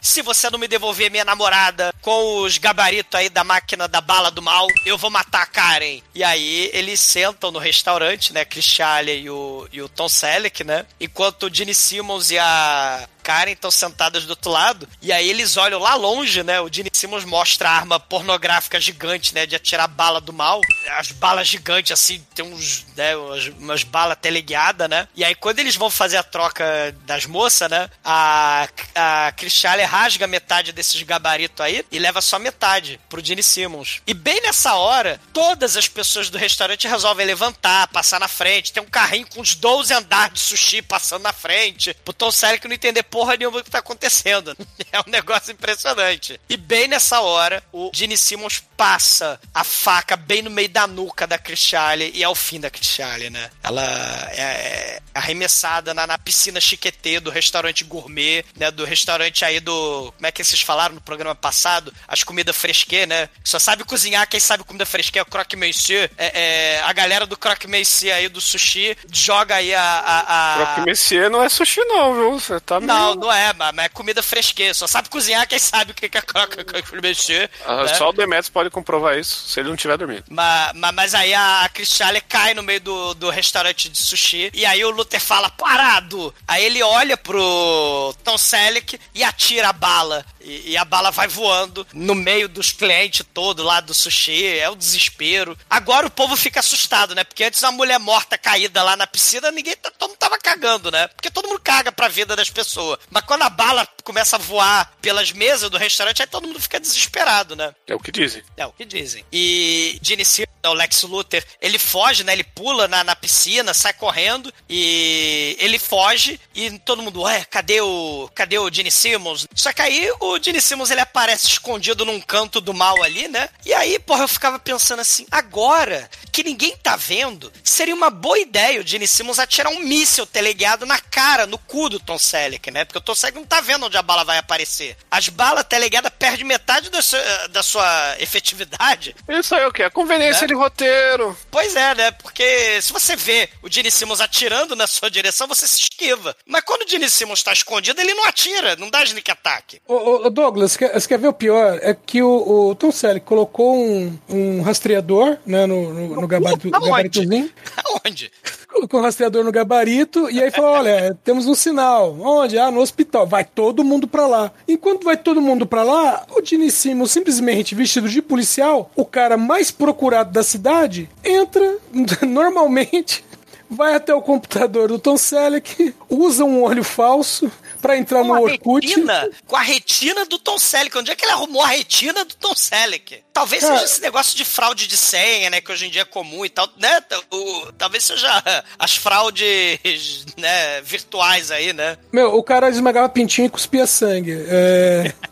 Se 0.00 0.22
você 0.22 0.50
não 0.50 0.58
me 0.58 0.68
devolver 0.68 1.10
minha 1.10 1.24
namorada 1.24 1.92
com 2.00 2.38
os 2.42 2.58
gabaritos 2.58 3.18
aí 3.18 3.28
da 3.28 3.44
máquina 3.44 3.88
da 3.88 4.00
bala 4.00 4.30
do 4.30 4.42
mal, 4.42 4.66
eu 4.84 4.98
vou 4.98 5.10
matar 5.10 5.42
a 5.42 5.46
Karen. 5.46 6.00
E 6.14 6.22
aí 6.22 6.70
eles 6.72 7.00
sentam 7.00 7.50
no 7.50 7.58
restaurante, 7.58 8.32
né? 8.32 8.44
Chris 8.44 8.64
Charlie 8.64 9.22
e 9.22 9.30
o, 9.30 9.68
e 9.72 9.82
o 9.82 9.88
Tom 9.88 10.08
Selleck, 10.08 10.64
né? 10.64 10.86
Enquanto 11.00 11.44
o 11.44 11.54
Gene 11.54 11.74
Simmons 11.74 12.30
e 12.30 12.38
a 12.38 13.08
Karen 13.24 13.52
estão 13.52 13.70
sentadas 13.70 14.24
do 14.24 14.30
outro 14.30 14.50
lado. 14.50 14.86
E 15.00 15.10
aí 15.10 15.28
eles 15.28 15.56
olham 15.56 15.80
lá 15.80 15.94
longe, 15.94 16.42
né? 16.42 16.60
O 16.60 16.68
Gene 16.70 16.90
Simmons 16.92 17.24
mostra 17.24 17.70
a 17.70 17.72
arma 17.72 17.98
pornográfica 17.98 18.78
gigante, 18.78 19.34
né? 19.34 19.46
De 19.46 19.56
atirar 19.56 19.88
bala 19.88 20.20
do 20.20 20.32
mal. 20.32 20.60
As 20.98 21.10
balas 21.10 21.48
gigantes, 21.48 21.92
assim, 21.92 22.24
tem 22.34 22.44
uns, 22.44 22.84
né? 22.94 23.16
Umas, 23.16 23.46
umas 23.58 23.82
balas 23.82 24.18
teleguiadas, 24.20 24.88
né? 24.88 25.08
E 25.14 25.24
aí 25.24 25.34
quando 25.34 25.58
eles 25.58 25.74
vão 25.74 25.88
fazer 25.88 26.18
a 26.18 26.22
troca 26.22 26.94
das 27.06 27.24
moças, 27.24 27.70
né? 27.70 27.88
A, 28.04 28.68
a 28.94 29.32
Chris 29.32 29.54
Charlie 29.54 29.86
rasga 29.86 30.26
metade 30.26 30.72
desses 30.72 31.02
gabaritos 31.02 31.64
aí 31.64 31.84
e 31.90 31.98
leva 31.98 32.20
só 32.20 32.38
metade 32.38 33.00
pro 33.08 33.24
Gene 33.24 33.42
Simmons. 33.42 34.02
E 34.06 34.12
bem 34.12 34.42
nessa 34.42 34.74
hora, 34.74 35.18
todas 35.32 35.76
as 35.76 35.88
pessoas 35.88 36.28
do 36.28 36.36
restaurante 36.36 36.86
resolvem 36.86 37.26
levantar, 37.26 37.88
passar 37.88 38.20
na 38.20 38.28
frente. 38.28 38.72
Tem 38.72 38.82
um 38.82 38.86
carrinho 38.86 39.26
com 39.28 39.40
uns 39.40 39.54
12 39.54 39.94
andares 39.94 40.34
de 40.34 40.40
sushi 40.40 40.82
passando 40.82 41.22
na 41.22 41.32
frente. 41.32 41.94
Pro 42.04 42.12
Tom 42.12 42.30
Selleck 42.30 42.66
não 42.66 42.74
entender 42.74 43.02
porra 43.14 43.36
nenhuma 43.36 43.62
que 43.62 43.70
tá 43.70 43.78
acontecendo. 43.78 44.56
É 44.92 45.00
um 45.00 45.10
negócio 45.10 45.50
impressionante. 45.50 46.40
E 46.48 46.56
bem 46.56 46.86
nessa 46.86 47.20
hora, 47.20 47.64
o 47.72 47.90
Gene 47.92 48.16
Simmons 48.16 48.62
passa 48.76 49.40
a 49.52 49.64
faca 49.64 50.16
bem 50.16 50.40
no 50.40 50.50
meio 50.50 50.68
da 50.68 50.86
nuca 50.86 51.26
da 51.26 51.36
Chris 51.36 51.58
Charlie 51.58 52.12
e 52.14 52.22
é 52.22 52.28
o 52.28 52.34
fim 52.34 52.60
da 52.60 52.70
Chris 52.70 52.86
Charlie, 52.86 53.28
né? 53.28 53.50
Ela 53.60 53.82
é 54.30 55.00
arremessada 55.12 55.92
na, 55.92 56.06
na 56.06 56.16
piscina 56.16 56.60
chiquetê 56.60 57.18
do 57.18 57.28
restaurante 57.28 57.82
gourmet, 57.82 58.44
né? 58.56 58.70
Do 58.70 58.84
restaurante 58.84 59.44
aí 59.44 59.58
do... 59.58 60.12
Como 60.16 60.26
é 60.26 60.30
que 60.30 60.44
vocês 60.44 60.60
falaram 60.60 60.94
no 60.94 61.00
programa 61.00 61.34
passado? 61.34 61.92
As 62.06 62.22
comidas 62.22 62.56
fresquê, 62.56 63.04
né? 63.04 63.28
Só 63.42 63.58
sabe 63.58 63.82
cozinhar 63.82 64.28
quem 64.28 64.38
sabe 64.38 64.62
comida 64.62 64.86
fresquê 64.86 65.18
é 65.18 65.22
o 65.22 65.26
croque 65.26 65.56
monsieur. 65.56 66.08
É, 66.16 66.76
é, 66.76 66.80
a 66.82 66.92
galera 66.92 67.26
do 67.26 67.36
croque 67.36 67.66
monsieur 67.66 68.14
aí 68.14 68.28
do 68.28 68.40
sushi 68.40 68.96
joga 69.10 69.56
aí 69.56 69.74
a... 69.74 69.82
a, 69.82 70.20
a... 70.20 70.56
Croque 70.66 70.80
Messier 70.82 71.28
não 71.28 71.42
é 71.42 71.48
sushi, 71.48 71.80
não, 71.80 72.14
viu? 72.14 72.38
Você 72.38 72.60
tá 72.60 72.78
Não, 72.78 73.03
meio- 73.08 73.20
não 73.20 73.32
é, 73.32 73.52
mas 73.52 73.74
mas 73.74 73.86
é 73.86 73.88
comida 73.88 74.22
fresquê. 74.22 74.72
Só 74.74 74.86
sabe 74.86 75.08
cozinhar 75.08 75.46
quem 75.48 75.58
sabe 75.58 75.92
o 75.92 75.94
que 75.94 76.06
é 76.06 77.00
monsieur. 77.02 77.50
Ah, 77.66 77.84
né? 77.84 77.94
Só 77.94 78.08
o 78.08 78.12
Demetrius 78.12 78.48
pode 78.48 78.70
comprovar 78.70 79.18
isso, 79.18 79.48
se 79.48 79.60
ele 79.60 79.68
não 79.68 79.74
estiver 79.74 79.96
dormindo. 79.96 80.24
Ma- 80.30 80.72
ma- 80.74 80.92
Mas, 80.92 81.14
aí 81.14 81.34
a 81.34 81.68
Cristiane 81.72 82.20
cai 82.20 82.54
no 82.54 82.62
meio 82.62 82.80
do, 82.80 83.14
do 83.14 83.30
restaurante 83.30 83.88
de 83.88 83.98
sushi. 83.98 84.50
E 84.54 84.64
aí 84.64 84.84
o 84.84 84.90
Luther 84.90 85.20
fala, 85.20 85.50
parado! 85.50 86.34
Aí 86.46 86.64
ele 86.64 86.82
olha 86.82 87.16
pro 87.16 88.14
Tom 88.22 88.38
Selleck 88.38 88.98
e 89.14 89.24
atira 89.24 89.68
a 89.68 89.72
bala. 89.72 90.24
E, 90.44 90.72
e 90.72 90.76
a 90.76 90.84
bala 90.84 91.10
vai 91.10 91.26
voando 91.26 91.86
no 91.92 92.14
meio 92.14 92.48
dos 92.48 92.70
clientes 92.72 93.24
todo 93.32 93.62
lá 93.62 93.80
do 93.80 93.94
sushi. 93.94 94.46
É 94.46 94.68
o 94.68 94.76
desespero. 94.76 95.56
Agora 95.68 96.06
o 96.06 96.10
povo 96.10 96.36
fica 96.36 96.60
assustado, 96.60 97.14
né? 97.14 97.24
Porque 97.24 97.44
antes 97.44 97.64
a 97.64 97.72
mulher 97.72 97.98
morta 97.98 98.36
caída 98.38 98.82
lá 98.82 98.96
na 98.96 99.06
piscina, 99.06 99.50
ninguém 99.50 99.76
tá- 99.76 99.90
todo 99.90 100.10
mundo 100.10 100.18
tava 100.18 100.38
cagando, 100.38 100.90
né? 100.90 101.08
Porque 101.08 101.30
todo 101.30 101.48
mundo 101.48 101.60
caga 101.60 101.90
pra 101.90 102.08
vida 102.08 102.36
das 102.36 102.50
pessoas. 102.50 102.98
Mas 103.10 103.24
quando 103.24 103.42
a 103.42 103.50
bala 103.50 103.88
começa 104.02 104.36
a 104.36 104.38
voar 104.38 104.92
pelas 105.00 105.32
mesas 105.32 105.70
do 105.70 105.78
restaurante, 105.78 106.20
aí 106.22 106.28
todo 106.28 106.46
mundo 106.46 106.60
fica 106.60 106.78
desesperado, 106.78 107.56
né? 107.56 107.74
É 107.86 107.94
o 107.94 107.98
que 108.00 108.12
dizem. 108.12 108.42
É 108.56 108.66
o 108.66 108.72
que 108.72 108.84
dizem. 108.84 109.24
E 109.32 109.98
Gene 110.02 110.24
Simmons, 110.24 110.48
o 110.66 110.72
Lex 110.72 111.02
Luthor, 111.02 111.42
ele 111.60 111.78
foge, 111.78 112.22
né? 112.24 112.32
Ele 112.32 112.44
pula 112.44 112.86
na, 112.86 113.02
na 113.02 113.16
piscina, 113.16 113.72
sai 113.74 113.92
correndo 113.92 114.52
e 114.68 115.56
ele 115.58 115.78
foge 115.78 116.40
e 116.54 116.78
todo 116.80 117.02
mundo, 117.02 117.22
ué, 117.22 117.44
cadê 117.44 117.80
o, 117.80 118.28
cadê 118.34 118.58
o 118.58 118.72
Gene 118.72 118.90
Simmons? 118.90 119.46
Só 119.54 119.72
que 119.72 119.82
aí 119.82 120.10
o 120.20 120.33
Gene 120.42 120.60
Simmons 120.60 120.90
ele 120.90 121.00
aparece 121.00 121.46
escondido 121.46 122.04
num 122.04 122.20
canto 122.20 122.60
do 122.60 122.72
mal 122.74 123.02
ali, 123.02 123.28
né? 123.28 123.48
E 123.64 123.72
aí, 123.74 123.98
porra, 123.98 124.24
eu 124.24 124.28
ficava 124.28 124.58
pensando 124.58 125.00
assim, 125.00 125.26
agora 125.30 126.08
que 126.32 126.42
ninguém 126.42 126.76
tá 126.76 126.96
vendo, 126.96 127.52
seria 127.62 127.94
uma 127.94 128.10
boa 128.10 128.38
ideia 128.38 128.80
o 128.80 128.86
Gene 128.86 129.06
Simmons 129.06 129.38
atirar 129.38 129.72
um 129.72 129.80
míssil 129.80 130.26
teleguiado 130.26 130.84
na 130.86 130.98
cara, 130.98 131.46
no 131.46 131.58
cu 131.58 131.88
do 131.88 132.00
Tom 132.00 132.18
Selleck, 132.18 132.70
né? 132.70 132.84
Porque 132.84 132.98
o 132.98 133.00
Tom 133.00 133.14
Selleck 133.14 133.38
não 133.38 133.46
tá 133.46 133.60
vendo 133.60 133.86
onde 133.86 133.96
a 133.96 134.02
bala 134.02 134.24
vai 134.24 134.38
aparecer. 134.38 134.96
As 135.10 135.28
balas 135.28 135.64
teleguadas 135.64 136.12
perdem 136.18 136.44
metade 136.44 136.90
da 136.90 137.00
sua, 137.02 137.20
da 137.48 137.62
sua 137.62 138.16
efetividade. 138.18 139.14
Isso 139.28 139.54
aí 139.54 139.62
é 139.62 139.66
o 139.66 139.72
quê? 139.72 139.84
A 139.84 139.90
conveniência 139.90 140.42
Né? 140.42 140.48
de 140.48 140.54
roteiro. 140.54 141.36
Pois 141.50 141.76
é, 141.76 141.94
né? 141.94 142.10
Porque 142.12 142.80
se 142.82 142.92
você 142.92 143.16
vê 143.16 143.48
o 143.62 143.70
Gene 143.70 143.90
Simmons 143.90 144.20
atirando 144.20 144.74
na 144.76 144.86
sua 144.86 145.10
direção, 145.10 145.46
você 145.46 145.66
se 145.66 145.80
esquiva. 145.82 146.36
Mas 146.46 146.62
quando 146.64 146.82
o 146.82 146.88
Gene 146.88 147.08
Simmons 147.08 147.42
tá 147.42 147.52
escondido, 147.52 148.00
ele 148.00 148.14
não 148.14 148.24
atira, 148.24 148.76
não 148.76 148.90
dá 148.90 149.02
sneak 149.04 149.30
attack. 149.30 149.80
Ô, 149.86 149.94
ô, 149.94 150.23
Douglas, 150.30 150.76
quer- 150.76 150.92
você 150.92 151.06
quer 151.08 151.18
ver 151.18 151.28
o 151.28 151.32
pior? 151.32 151.78
É 151.82 151.94
que 151.94 152.22
o, 152.22 152.68
o 152.70 152.74
Tom 152.74 152.90
Selleck 152.92 153.24
colocou 153.26 153.76
um, 153.76 154.12
um 154.28 154.62
rastreador 154.62 155.36
né, 155.46 155.66
no, 155.66 155.92
no, 155.92 156.20
no 156.20 156.26
gabarito, 156.26 156.68
Aonde? 156.72 156.86
gabaritozinho. 156.86 157.50
Aonde? 157.86 158.30
Colocou 158.68 158.98
um 159.00 159.02
rastreador 159.04 159.44
no 159.44 159.52
gabarito 159.52 160.28
e 160.30 160.42
aí 160.42 160.50
falou: 160.50 160.70
olha, 160.72 161.16
temos 161.22 161.46
um 161.46 161.54
sinal. 161.54 162.16
Onde? 162.20 162.58
Ah, 162.58 162.70
no 162.70 162.80
hospital. 162.80 163.26
Vai 163.26 163.44
todo 163.44 163.84
mundo 163.84 164.08
pra 164.08 164.26
lá. 164.26 164.50
Enquanto 164.66 165.04
vai 165.04 165.16
todo 165.16 165.40
mundo 165.40 165.64
pra 165.66 165.82
lá, 165.84 166.24
o 166.30 166.44
Gene 166.44 166.70
Simmons, 166.70 167.12
simplesmente 167.12 167.74
vestido 167.74 168.08
de 168.08 168.20
policial, 168.20 168.90
o 168.96 169.04
cara 169.04 169.36
mais 169.36 169.70
procurado 169.70 170.32
da 170.32 170.42
cidade, 170.42 171.08
entra 171.24 171.76
normalmente. 172.26 173.24
vai 173.70 173.94
até 173.94 174.14
o 174.14 174.20
computador 174.22 174.88
do 174.88 174.98
Tom 174.98 175.16
Selleck, 175.16 175.94
usa 176.08 176.44
um 176.44 176.62
olho 176.62 176.84
falso 176.84 177.50
pra 177.84 177.98
entrar 177.98 178.22
Com 178.22 178.28
no 178.28 178.40
Orkut. 178.40 178.86
retina, 178.86 179.30
com 179.46 179.56
a 179.56 179.60
retina 179.60 180.24
do 180.24 180.38
Tom 180.38 180.58
Selleck. 180.58 180.96
Onde 180.96 181.10
é 181.10 181.14
que 181.14 181.22
ele 181.24 181.32
arrumou 181.32 181.60
a 181.62 181.66
retina 181.66 182.24
do 182.24 182.34
Tom 182.34 182.54
Selleck? 182.54 183.22
Talvez 183.30 183.62
Cara- 183.62 183.74
seja 183.76 183.84
esse 183.92 184.00
negócio 184.00 184.34
de 184.34 184.42
fraude 184.44 184.86
de 184.86 184.96
senha, 184.96 185.50
né? 185.50 185.60
Que 185.60 185.70
hoje 185.70 185.86
em 185.86 185.90
dia 185.90 186.00
é 186.02 186.04
comum 186.06 186.46
e 186.46 186.48
tal, 186.48 186.66
né? 186.78 187.02
O, 187.30 187.72
talvez 187.76 188.04
seja 188.04 188.42
as 188.78 188.96
fraudes, 188.96 190.24
né, 190.38 190.80
virtuais 190.80 191.50
aí, 191.50 191.74
né? 191.74 191.98
Meu, 192.10 192.34
o 192.34 192.42
cara 192.42 192.70
esmagava 192.70 193.08
pintinho 193.10 193.46
e 193.46 193.50
cuspia 193.50 193.86
sangue. 193.86 194.34
É, 194.48 195.12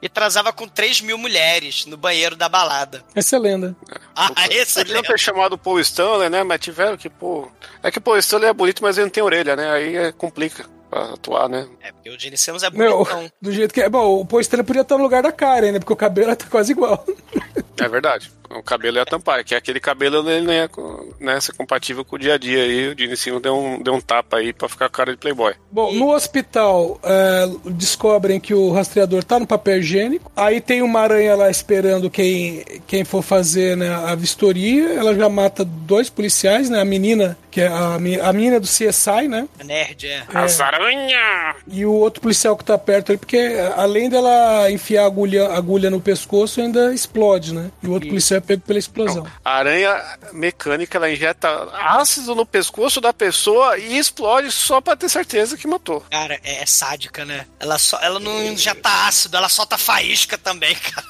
E 0.00 0.08
transava 0.08 0.50
com 0.52 0.66
3 0.66 1.00
mil 1.02 1.18
mulheres 1.18 1.84
no 1.84 1.96
banheiro 1.96 2.34
da 2.36 2.48
balada. 2.48 3.04
essa 3.14 3.36
é 3.36 3.38
lenda. 3.38 3.76
Ah, 4.16 4.30
esse 4.50 4.76
Podiam 4.76 5.02
ter 5.02 5.18
chamado 5.18 5.54
o 5.54 5.58
Paul 5.58 5.78
Stanley, 5.80 6.30
né? 6.30 6.42
Mas 6.42 6.60
tiveram 6.60 6.96
que, 6.96 7.10
pô. 7.10 7.50
É 7.82 7.90
que 7.90 7.98
o 7.98 8.00
Paul 8.00 8.16
Stanley 8.16 8.48
é 8.48 8.52
bonito, 8.54 8.82
mas 8.82 8.96
ele 8.96 9.06
não 9.06 9.10
tem 9.10 9.22
orelha, 9.22 9.54
né? 9.56 9.70
Aí 9.70 9.96
é, 9.96 10.12
complica 10.12 10.64
pra 10.88 11.12
atuar, 11.14 11.48
né? 11.48 11.68
É, 11.80 11.92
porque 11.92 12.10
o 12.10 12.18
Gene 12.18 12.36
Simmons 12.36 12.62
é 12.62 12.70
Meu, 12.70 12.98
bonitão. 13.04 13.30
do 13.40 13.52
jeito 13.52 13.72
que 13.74 13.80
é. 13.80 13.88
Bom, 13.88 14.20
o 14.20 14.26
Poestrela 14.26 14.64
podia 14.64 14.82
estar 14.82 14.96
no 14.96 15.02
lugar 15.02 15.22
da 15.22 15.30
Karen, 15.32 15.72
né? 15.72 15.78
Porque 15.78 15.92
o 15.92 15.96
cabelo 15.96 16.34
tá 16.34 16.46
quase 16.50 16.72
igual. 16.72 17.04
É 17.84 17.88
verdade. 17.88 18.30
O 18.50 18.62
cabelo 18.62 18.96
ia 18.96 19.04
tampar, 19.04 19.44
que 19.44 19.54
aquele 19.54 19.78
cabelo 19.78 20.28
ele 20.28 20.46
não 20.46 20.52
ia 20.52 20.70
né, 21.20 21.38
ser 21.38 21.52
compatível 21.52 22.04
com 22.04 22.16
o 22.16 22.18
dia 22.18 22.34
a 22.34 22.38
dia 22.38 22.62
aí. 22.62 23.12
O 23.12 23.16
Simmons 23.16 23.42
deu 23.42 23.54
um, 23.54 23.82
deu 23.82 23.92
um 23.92 24.00
tapa 24.00 24.38
aí 24.38 24.52
pra 24.52 24.68
ficar 24.68 24.88
com 24.88 24.94
a 24.94 24.96
cara 24.96 25.12
de 25.12 25.18
playboy. 25.18 25.54
Bom, 25.70 25.92
no 25.92 26.14
hospital 26.14 26.98
é, 27.02 27.46
descobrem 27.72 28.40
que 28.40 28.54
o 28.54 28.72
rastreador 28.72 29.22
tá 29.22 29.38
no 29.38 29.46
papel 29.46 29.78
higiênico. 29.78 30.32
Aí 30.34 30.62
tem 30.62 30.80
uma 30.82 31.00
aranha 31.00 31.36
lá 31.36 31.50
esperando 31.50 32.08
quem, 32.08 32.64
quem 32.86 33.04
for 33.04 33.22
fazer 33.22 33.76
né, 33.76 33.94
a 33.94 34.14
vistoria. 34.14 34.94
Ela 34.94 35.14
já 35.14 35.28
mata 35.28 35.62
dois 35.62 36.08
policiais, 36.08 36.70
né? 36.70 36.80
A 36.80 36.84
menina, 36.86 37.36
que 37.50 37.60
é 37.60 37.68
a, 37.68 37.96
a 37.96 38.32
menina 38.32 38.58
do 38.58 38.66
CSI, 38.66 39.28
né? 39.28 39.46
Nerd, 39.62 40.06
é. 40.06 40.22
As 40.32 40.58
aranha! 40.60 41.54
E 41.70 41.84
o 41.84 41.92
outro 41.92 42.22
policial 42.22 42.56
que 42.56 42.64
tá 42.64 42.78
perto 42.78 43.10
ali, 43.10 43.18
porque 43.18 43.56
além 43.76 44.08
dela 44.08 44.70
enfiar 44.70 45.02
a 45.02 45.06
agulha, 45.06 45.48
agulha 45.48 45.90
no 45.90 46.00
pescoço, 46.00 46.62
ainda 46.62 46.94
explode, 46.94 47.52
né? 47.52 47.67
E 47.82 47.86
o 47.86 47.92
outro 47.92 48.08
policial 48.08 48.38
é 48.38 48.40
pego 48.40 48.62
pela 48.62 48.78
explosão. 48.78 49.26
A 49.44 49.52
aranha 49.56 50.18
mecânica, 50.32 50.98
ela 50.98 51.10
injeta 51.10 51.48
ácido 51.74 52.34
no 52.34 52.44
pescoço 52.46 53.00
da 53.00 53.12
pessoa 53.12 53.78
e 53.78 53.98
explode 53.98 54.50
só 54.52 54.80
pra 54.80 54.96
ter 54.96 55.08
certeza 55.08 55.56
que 55.56 55.66
matou. 55.66 56.00
Cara, 56.10 56.38
é, 56.44 56.62
é 56.62 56.66
sádica, 56.66 57.24
né? 57.24 57.46
Ela, 57.60 57.78
só, 57.78 57.98
ela 58.00 58.18
não 58.20 58.42
injeta 58.44 58.88
ácido, 59.06 59.36
ela 59.36 59.48
solta 59.48 59.76
faísca 59.78 60.36
também, 60.38 60.74
cara. 60.80 61.06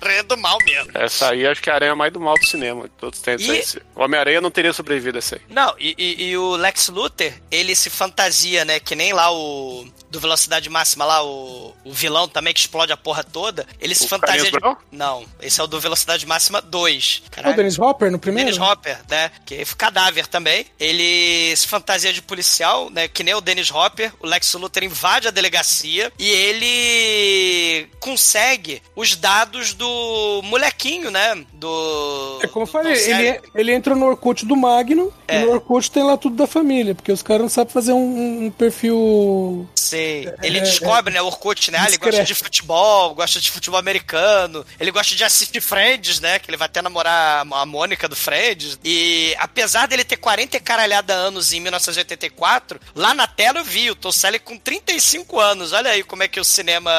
Aranha 0.00 0.22
do 0.22 0.36
mal 0.36 0.58
mesmo. 0.64 0.90
Essa 0.94 1.30
aí 1.30 1.46
acho 1.46 1.60
que 1.62 1.68
é 1.68 1.72
a 1.72 1.76
aranha 1.76 1.96
mais 1.96 2.12
do 2.12 2.20
mal 2.20 2.34
do 2.34 2.44
cinema. 2.46 2.88
Todos 2.98 3.20
têm 3.20 3.36
E- 3.40 3.64
O 3.94 4.02
Homem-Aranha 4.02 4.40
não 4.40 4.50
teria 4.50 4.72
sobrevivido 4.72 5.18
a 5.18 5.20
essa 5.20 5.36
aí. 5.36 5.40
Não, 5.48 5.74
e, 5.78 5.94
e- 5.98 6.24
e 6.30 6.36
o 6.36 6.56
Lex 6.56 6.88
Luthor, 6.88 7.32
ele 7.50 7.74
se 7.74 7.90
fantasia, 7.90 8.64
né? 8.64 8.78
Que 8.78 8.94
nem 8.94 9.12
lá 9.12 9.32
o. 9.32 9.86
Do 10.14 10.20
Velocidade 10.20 10.70
Máxima 10.70 11.04
lá, 11.04 11.24
o, 11.24 11.74
o 11.84 11.92
vilão 11.92 12.28
também 12.28 12.54
que 12.54 12.60
explode 12.60 12.92
a 12.92 12.96
porra 12.96 13.24
toda. 13.24 13.66
Ele 13.80 13.96
se 13.96 14.04
O 14.04 14.08
fantasia 14.08 14.48
de. 14.48 14.58
Não, 14.92 15.24
esse 15.42 15.60
é 15.60 15.64
o 15.64 15.66
do 15.66 15.80
Velocidade 15.80 16.24
Máxima 16.24 16.62
2. 16.62 17.24
É 17.36 17.50
o 17.50 17.56
Dennis 17.56 17.76
Hopper 17.76 18.12
no 18.12 18.18
primeiro? 18.20 18.48
Dennis 18.48 18.64
Hopper, 18.64 18.96
né? 19.10 19.32
Que 19.44 19.56
é 19.56 19.64
cadáver 19.76 20.28
também. 20.28 20.66
Ele 20.78 21.52
se 21.56 21.66
fantasia 21.66 22.12
de 22.12 22.22
policial, 22.22 22.90
né? 22.90 23.08
Que 23.08 23.24
nem 23.24 23.34
o 23.34 23.40
Dennis 23.40 23.72
Hopper. 23.72 24.12
O 24.20 24.26
Lex 24.28 24.54
Luthor 24.54 24.84
invade 24.84 25.26
a 25.26 25.32
delegacia 25.32 26.12
e 26.16 26.30
ele 26.30 27.88
consegue 27.98 28.80
os 28.94 29.16
dados 29.16 29.74
do 29.74 30.40
molequinho, 30.44 31.10
né? 31.10 31.44
Do. 31.54 32.38
É 32.40 32.46
como 32.46 32.62
eu 32.62 32.68
falei, 32.68 32.92
ele, 32.92 33.40
ele 33.52 33.72
entra 33.72 33.96
no 33.96 34.06
Orkut 34.06 34.46
do 34.46 34.54
Magno 34.54 35.12
É. 35.26 35.40
e 35.40 35.44
no 35.44 35.50
Orkut 35.50 35.90
tem 35.90 36.04
lá 36.04 36.16
tudo 36.16 36.36
da 36.36 36.46
família, 36.46 36.94
porque 36.94 37.10
os 37.10 37.20
caras 37.20 37.42
não 37.42 37.48
sabem 37.48 37.72
fazer 37.72 37.92
um, 37.92 38.44
um 38.44 38.50
perfil. 38.52 39.68
Sei. 40.04 40.34
Ele 40.42 40.58
É, 40.58 40.60
descobre, 40.62 41.12
né, 41.14 41.20
o 41.22 41.26
Orkut, 41.26 41.70
né? 41.70 41.78
Ele 41.88 41.96
gosta 41.98 42.24
de 42.24 42.34
futebol, 42.34 43.14
gosta 43.14 43.40
de 43.40 43.50
futebol 43.50 43.78
americano. 43.78 44.64
Ele 44.78 44.90
gosta 44.90 45.14
de 45.14 45.24
assistir 45.24 45.60
Friends, 45.60 46.20
né? 46.20 46.38
Que 46.38 46.50
ele 46.50 46.56
vai 46.56 46.66
até 46.66 46.80
namorar 46.82 47.46
a 47.50 47.66
Mônica 47.66 48.08
do 48.08 48.16
Friends. 48.16 48.78
E 48.84 49.34
apesar 49.38 49.86
dele 49.86 50.04
ter 50.04 50.16
40 50.16 50.56
e 50.56 50.60
caralhada 50.60 51.12
anos 51.14 51.52
em 51.52 51.60
1984, 51.60 52.80
lá 52.94 53.14
na 53.14 53.26
tela 53.26 53.60
eu 53.60 53.64
vi 53.64 53.90
o 53.90 53.94
Tom 53.94 54.12
Selleck 54.12 54.44
com 54.44 54.56
35 54.58 55.40
anos. 55.40 55.72
Olha 55.72 55.90
aí 55.90 56.02
como 56.02 56.22
é 56.22 56.28
que 56.28 56.40
o 56.40 56.44
cinema. 56.44 56.90